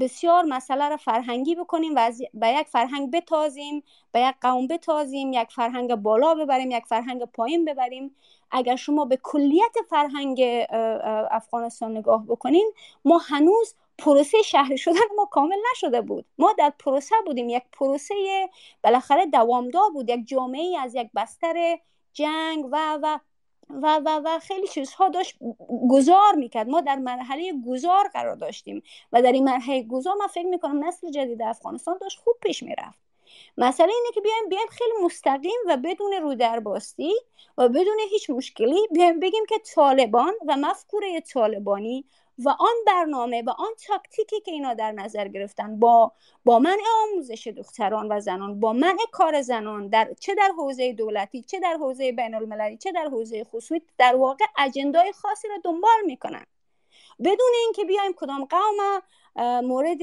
بسیار 0.00 0.44
مسئله 0.44 0.88
را 0.88 0.96
فرهنگی 0.96 1.54
بکنیم 1.54 1.92
و 1.96 2.12
به 2.34 2.48
یک 2.48 2.66
فرهنگ 2.66 3.10
بتازیم 3.10 3.82
به 4.12 4.20
یک 4.20 4.34
قوم 4.40 4.66
بتازیم 4.66 5.32
یک 5.32 5.48
فرهنگ 5.50 5.94
بالا 5.94 6.34
ببریم 6.34 6.70
یک 6.70 6.86
فرهنگ 6.86 7.24
پایین 7.24 7.64
ببریم. 7.64 8.16
اگر 8.50 8.76
شما 8.76 9.04
به 9.04 9.18
کلیت 9.22 9.76
فرهنگ 9.90 10.42
افغانستان 11.30 11.96
نگاه 11.96 12.26
بکنین 12.26 12.72
ما 13.04 13.18
هنوز 13.18 13.74
پروسه 13.98 14.42
شهری 14.42 14.78
شدن 14.78 15.00
ما 15.16 15.24
کامل 15.24 15.56
نشده 15.72 16.00
بود. 16.00 16.24
ما 16.38 16.52
در 16.58 16.72
پروسه 16.78 17.14
بودیم. 17.26 17.48
یک 17.48 17.62
پروسه 17.72 18.14
بالاخره 18.84 19.26
دوامدار 19.26 19.90
بود. 19.90 20.10
یک 20.10 20.26
جامعه 20.26 20.78
از 20.80 20.94
یک 20.94 21.10
بستر 21.16 21.78
جنگ 22.12 22.66
و 22.70 22.98
و 23.02 23.18
و 23.82 24.00
و 24.04 24.20
و 24.24 24.38
خیلی 24.38 24.68
چیزها 24.68 25.08
داشت 25.08 25.38
گذار 25.90 26.34
می‌کرد. 26.36 26.68
ما 26.68 26.80
در 26.80 26.96
مرحله 26.96 27.52
گذار 27.66 28.08
قرار 28.08 28.36
داشتیم 28.36 28.82
و 29.12 29.22
در 29.22 29.32
این 29.32 29.44
مرحله 29.44 29.82
گذار 29.82 30.14
من 30.14 30.26
فکر 30.26 30.46
می‌کنم 30.46 30.84
نسل 30.84 31.10
جدید 31.10 31.42
افغانستان 31.42 31.98
داشت 32.00 32.18
خوب 32.18 32.34
پیش 32.42 32.62
می‌رفت. 32.62 32.98
مسئله 33.58 33.92
اینه 33.92 34.08
که 34.14 34.20
بیایم 34.20 34.48
بیایم 34.48 34.68
خیلی 34.70 35.04
مستقیم 35.04 35.60
و 35.68 35.76
بدون 35.76 36.12
رو 36.12 36.34
در 36.34 36.60
باستی 36.60 37.12
و 37.58 37.68
بدون 37.68 37.98
هیچ 38.10 38.30
مشکلی 38.30 38.88
بیایم 38.92 39.20
بگیم 39.20 39.44
که 39.48 39.58
طالبان 39.74 40.32
و 40.46 40.56
مفکوره 40.56 41.20
طالبانی 41.20 42.04
و 42.38 42.48
آن 42.48 42.74
برنامه 42.86 43.42
و 43.42 43.50
آن 43.50 43.72
تاکتیکی 43.86 44.40
که 44.40 44.50
اینا 44.50 44.74
در 44.74 44.92
نظر 44.92 45.28
گرفتن 45.28 45.78
با 45.78 46.12
با 46.44 46.58
منع 46.58 46.82
آموزش 47.02 47.46
دختران 47.46 48.12
و 48.12 48.20
زنان 48.20 48.60
با 48.60 48.72
منع 48.72 48.98
کار 49.12 49.42
زنان 49.42 49.88
در 49.88 50.14
چه 50.20 50.34
در 50.34 50.52
حوزه 50.56 50.92
دولتی 50.92 51.42
چه 51.42 51.60
در 51.60 51.76
حوزه 51.80 52.12
بین 52.12 52.34
المللی 52.34 52.76
چه 52.76 52.92
در 52.92 53.04
حوزه 53.04 53.44
خصوصی 53.44 53.82
در 53.98 54.16
واقع 54.16 54.44
اجندای 54.58 55.12
خاصی 55.12 55.48
را 55.48 55.56
دنبال 55.64 56.02
می‌کنن. 56.06 56.44
بدون 57.18 57.52
اینکه 57.64 57.84
بیایم 57.84 58.12
کدام 58.16 58.44
قوم 58.44 59.02
مورد 59.60 60.02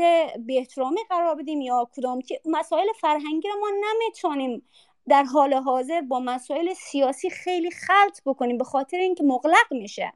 احترامی 0.49 0.99
قرار 1.10 1.35
بدیم 1.35 1.61
یا 1.61 1.89
کدام 1.97 2.19
مسائل 2.45 2.88
فرهنگی 3.01 3.47
را 3.47 3.56
ما 3.60 3.68
نمی‌تونیم 3.69 4.69
در 5.10 5.23
حال 5.23 5.53
حاضر 5.53 6.01
با 6.01 6.19
مسائل 6.19 6.73
سیاسی 6.73 7.30
خیلی 7.30 7.72
خلط 7.72 8.22
بکنیم 8.26 8.57
به 8.57 8.64
خاطر 8.64 8.97
اینکه 8.97 9.23
مغلق 9.23 9.72
میشه. 9.72 10.14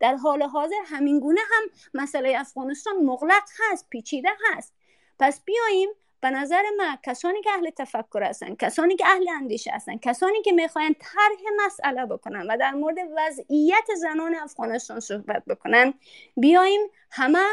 در 0.00 0.16
حال 0.16 0.42
حاضر 0.42 0.82
همین 0.86 1.20
گونه 1.20 1.40
هم 1.40 1.62
مسئله 1.94 2.34
افغانستان 2.38 2.96
مغلق 2.96 3.42
هست 3.58 3.86
پیچیده 3.90 4.30
هست. 4.44 4.74
پس 5.18 5.44
بیاییم 5.44 5.88
به 6.20 6.30
نظر 6.30 6.62
من 6.78 6.98
کسانی 7.02 7.42
که 7.42 7.50
اهل 7.50 7.70
تفکر 7.70 8.22
هستن 8.22 8.54
کسانی 8.54 8.96
که 8.96 9.06
اهل 9.06 9.28
اندیشه 9.28 9.70
هستن 9.70 9.96
کسانی 9.96 10.42
که 10.42 10.52
می‌خواین 10.52 10.94
طرح 10.94 11.66
مسئله 11.66 12.06
بکنن 12.06 12.46
و 12.50 12.56
در 12.56 12.70
مورد 12.70 12.96
وضعیت 13.16 13.84
زنان 13.96 14.34
افغانستان 14.34 15.00
صحبت 15.00 15.44
بکنن 15.44 15.94
بیاییم 16.36 16.80
همه 17.10 17.44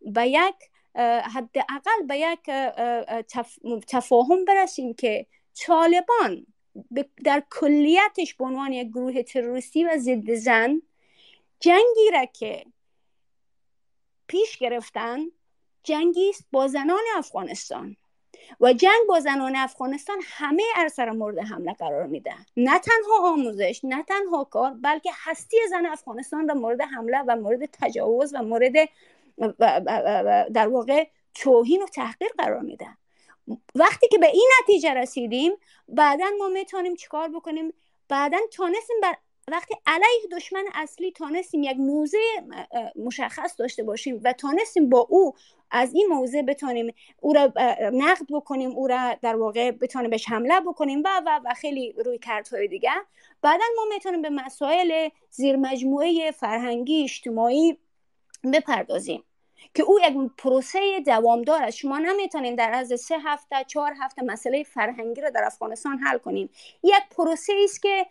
به 0.00 0.28
یک 0.28 0.54
حداقل 1.34 2.02
به 2.08 2.18
یک 2.18 2.50
تفاهم 3.88 4.44
برسیم 4.44 4.94
که 4.94 5.26
طالبان 5.66 6.46
در 7.24 7.42
کلیتش 7.50 8.34
به 8.34 8.44
عنوان 8.44 8.72
یک 8.72 8.88
گروه 8.88 9.22
تروریستی 9.22 9.84
و 9.84 9.98
ضد 9.98 10.34
زن 10.34 10.82
جنگی 11.64 12.10
را 12.12 12.24
که 12.24 12.64
پیش 14.26 14.58
گرفتن 14.58 15.18
جنگی 15.82 16.30
است 16.30 16.44
با 16.52 16.68
زنان 16.68 17.02
افغانستان. 17.16 17.96
و 18.60 18.72
جنگ 18.72 19.06
با 19.08 19.20
زنان 19.20 19.56
افغانستان 19.56 20.16
همه 20.22 20.62
ارسر 20.76 21.10
مورد 21.10 21.38
حمله 21.38 21.72
قرار 21.72 22.06
میده. 22.06 22.34
نه 22.56 22.78
تنها 22.78 23.32
آموزش 23.32 23.80
نه 23.84 24.02
تنها 24.02 24.44
کار 24.44 24.70
بلکه 24.70 25.10
هستی 25.14 25.56
زن 25.70 25.86
افغانستان 25.86 26.48
را 26.48 26.54
مورد 26.54 26.80
حمله 26.80 27.18
و 27.28 27.36
مورد 27.36 27.68
تجاوز 27.72 28.34
و 28.34 28.42
مورد 28.42 28.72
در 30.52 30.68
واقع 30.68 31.08
توهین 31.34 31.82
و 31.82 31.86
تحقیر 31.86 32.28
قرار 32.38 32.60
میده. 32.60 32.88
وقتی 33.74 34.08
که 34.08 34.18
به 34.18 34.26
این 34.26 34.48
نتیجه 34.62 34.94
رسیدیم 34.94 35.52
بعدا 35.88 36.26
ما 36.38 36.48
می‌تونیم 36.48 36.94
چیکار 36.94 37.28
بکنیم؟ 37.28 37.72
بعدا 38.08 38.38
تانستیم 38.52 38.96
بر 39.02 39.16
وقتی 39.52 39.74
علیه 39.86 40.36
دشمن 40.36 40.64
اصلی 40.74 41.12
تانستیم 41.12 41.62
یک 41.62 41.76
موضع 41.76 42.18
مشخص 42.96 43.54
داشته 43.58 43.82
باشیم 43.82 44.20
و 44.24 44.32
تانستیم 44.32 44.88
با 44.88 45.06
او 45.10 45.34
از 45.70 45.94
این 45.94 46.06
موضع 46.06 46.42
بتانیم 46.42 46.94
او 47.20 47.32
را 47.32 47.52
نقد 47.92 48.26
بکنیم 48.30 48.70
او 48.70 48.86
را 48.86 49.14
در 49.22 49.36
واقع 49.36 49.70
بتانیم 49.70 50.10
بهش 50.10 50.28
حمله 50.28 50.60
بکنیم 50.60 51.02
و 51.04 51.22
و 51.26 51.40
و 51.44 51.54
خیلی 51.54 51.94
روی 52.04 52.18
کردهای 52.18 52.68
دیگه 52.68 52.90
بعدا 53.42 53.64
ما 53.76 53.84
می‌تونیم 53.94 54.22
به 54.22 54.30
مسائل 54.30 55.08
زیر 55.30 55.56
مجموعه 55.56 56.30
فرهنگی 56.30 57.02
اجتماعی 57.02 57.78
بپردازیم 58.52 59.24
که 59.74 59.82
او 59.82 60.00
یک 60.00 60.14
پروسه 60.38 61.00
دوامدار 61.06 61.62
است. 61.62 61.76
شما 61.76 61.98
نمی‌تونین 61.98 62.54
در 62.54 62.70
از 62.74 63.00
سه 63.00 63.18
هفته 63.24 63.64
چهار 63.66 63.94
هفته 64.00 64.22
مسئله 64.22 64.62
فرهنگی 64.62 65.20
را 65.20 65.30
در 65.30 65.44
افغانستان 65.44 65.98
حل 65.98 66.18
کنین 66.18 66.48
یک 66.82 67.02
پروسه 67.16 67.52
است 67.64 67.82
که 67.82 68.06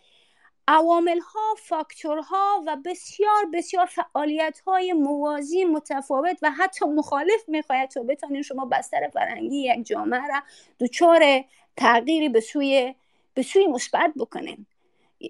عوامل 0.68 1.20
ها 1.20 1.56
فاکتورها 1.58 2.64
و 2.68 2.78
بسیار 2.86 3.46
بسیار 3.54 3.86
فعالیت 3.86 4.60
های 4.60 4.94
موازی 4.94 5.66
متفاوت 5.66 6.38
و 6.42 6.52
حتی 6.52 6.86
مخالف 6.86 7.50
می‌خواید 7.50 7.90
تا 7.90 8.04
بتونین 8.04 8.42
شما 8.42 8.66
بستر 8.66 9.10
فرهنگی 9.14 9.58
یک 9.58 9.86
جامعه 9.86 10.28
را 10.28 10.42
دچار 10.80 11.44
تغییری 11.78 12.30
به 12.30 12.40
سوی 12.40 12.96
به 13.34 13.42
سوی 13.42 13.68
مثبت 13.68 14.14
بکنیم 14.18 14.68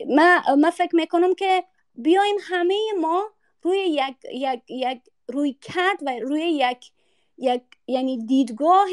من, 0.09 0.41
من 0.59 0.69
فکر 0.69 0.95
می‌کنم 0.95 1.35
که 1.35 1.63
بیایم 1.95 2.35
همه 2.41 2.75
ما 3.01 3.23
روی 3.61 3.77
یک, 3.79 4.15
یک, 4.33 4.61
یک 4.69 5.01
روی 5.27 5.53
کرد 5.61 5.97
و 6.01 6.09
روی 6.21 6.41
یک, 6.41 6.91
یک 7.37 7.61
یعنی 7.87 8.25
دیدگاه 8.25 8.87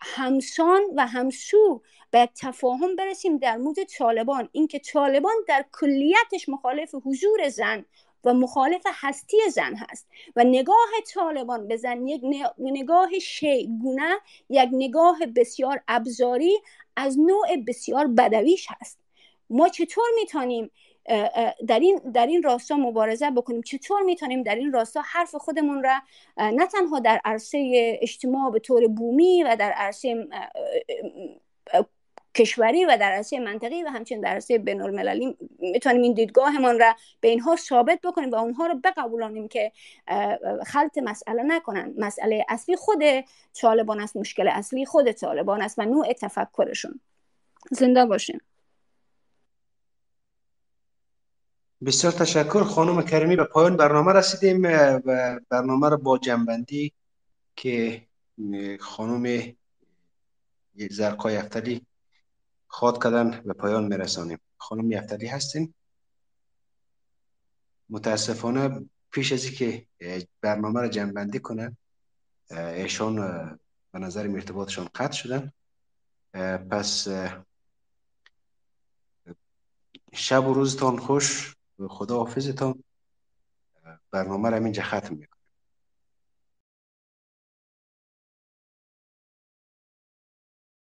همسان 0.00 0.82
و 0.96 1.06
همسو 1.06 1.82
به 2.10 2.28
تفاهم 2.40 2.96
برسیم 2.96 3.38
در 3.38 3.56
مورد 3.56 3.84
طالبان 3.84 4.48
اینکه 4.52 4.78
طالبان 4.78 5.34
در 5.48 5.64
کلیتش 5.72 6.48
مخالف 6.48 6.94
حضور 7.04 7.48
زن 7.48 7.84
و 8.24 8.34
مخالف 8.34 8.82
هستی 8.86 9.36
زن 9.50 9.74
هست 9.74 10.06
و 10.36 10.44
نگاه 10.44 10.88
طالبان 11.14 11.68
به 11.68 11.76
زن 11.76 12.06
یک 12.06 12.22
نگاه 12.58 13.18
شیگونه 13.18 14.18
یک 14.48 14.68
نگاه 14.72 15.18
بسیار 15.36 15.82
ابزاری 15.88 16.58
از 16.96 17.18
نوع 17.18 17.56
بسیار 17.66 18.06
بدویش 18.06 18.66
هست. 18.70 18.98
ما 19.50 19.68
چطور 19.68 20.04
می‌تونیم 20.14 20.70
در 21.66 21.80
این 21.80 21.96
در 22.14 22.26
این 22.26 22.42
راستا 22.42 22.76
مبارزه 22.76 23.30
بکنیم؟ 23.30 23.62
چطور 23.62 24.02
می‌تونیم 24.02 24.42
در 24.42 24.54
این 24.54 24.72
راستا 24.72 25.02
حرف 25.04 25.34
خودمون 25.34 25.82
را 25.82 26.00
نه 26.36 26.66
تنها 26.66 26.98
در 26.98 27.20
عرصه 27.24 27.98
اجتماع 28.02 28.50
به 28.50 28.58
طور 28.58 28.88
بومی 28.88 29.42
و 29.42 29.56
در 29.56 29.72
عرصه 29.72 30.28
کشوری 32.34 32.84
و 32.84 32.96
در 33.00 33.12
عرصه 33.12 33.40
منطقی 33.40 33.82
و 33.82 33.88
همچنین 33.88 34.20
در 34.20 34.28
عرصه 34.28 34.58
بین 34.58 34.82
المللی 34.82 35.36
می‌تونیم 35.58 36.02
این 36.02 36.14
دیدگاهمان 36.14 36.78
را 36.78 36.96
به 37.20 37.28
اینها 37.28 37.56
ثابت 37.56 38.00
بکنیم 38.04 38.30
و 38.30 38.34
اونها 38.34 38.66
رو 38.66 38.80
بقبولانیم 38.84 39.48
که 39.48 39.72
خلط 40.66 40.98
مسئله 40.98 41.42
نکنن. 41.42 41.94
مسئله 41.98 42.44
اصلی 42.48 42.76
خود 42.76 43.02
طالبان 43.60 44.00
است 44.00 44.16
مشکل 44.16 44.48
اصلی 44.48 44.86
خود 44.86 45.12
طالبان 45.12 45.62
است 45.62 45.78
و 45.78 45.82
نوع 45.82 46.12
تفکرشون. 46.12 47.00
زنده 47.70 48.06
باشین. 48.06 48.40
بسیار 51.86 52.12
تشکر. 52.12 52.62
خانم 52.62 53.02
کریمی 53.02 53.36
به 53.36 53.44
پایان 53.44 53.76
برنامه 53.76 54.12
رسیدیم. 54.12 54.62
و 55.04 55.40
برنامه 55.48 55.88
رو 55.88 55.96
با 55.96 56.18
جنبندی 56.18 56.92
که 57.56 58.02
خانم 58.80 59.54
زرقای 60.90 61.36
افتلی 61.36 61.86
خواد 62.72 63.02
کردن 63.02 63.42
به 63.46 63.52
پایان 63.52 63.84
میرسانیم. 63.84 64.38
خانم 64.58 64.92
یفتلی 64.92 65.26
هستین؟ 65.26 65.74
متاسفانه 67.88 68.88
پیش 69.10 69.32
از 69.32 69.46
که 69.46 69.86
برنامه 70.40 70.80
رو 70.80 70.88
جنبندی 70.88 71.38
کنن 71.38 71.76
ایشان 72.50 73.16
به 73.92 73.98
نظر 73.98 74.28
ارتباطشان 74.28 74.88
قطع 74.94 75.12
شدن. 75.12 75.52
پس 76.70 77.08
شب 80.12 80.46
و 80.46 80.54
روزتان 80.54 80.98
خوش. 80.98 81.56
خدا 81.88 82.16
حافظتان 82.16 82.84
برنامه 84.10 84.50
را 84.50 84.56
اینجا 84.56 84.82
ختم 84.82 85.14
می‌کنم. 85.14 85.39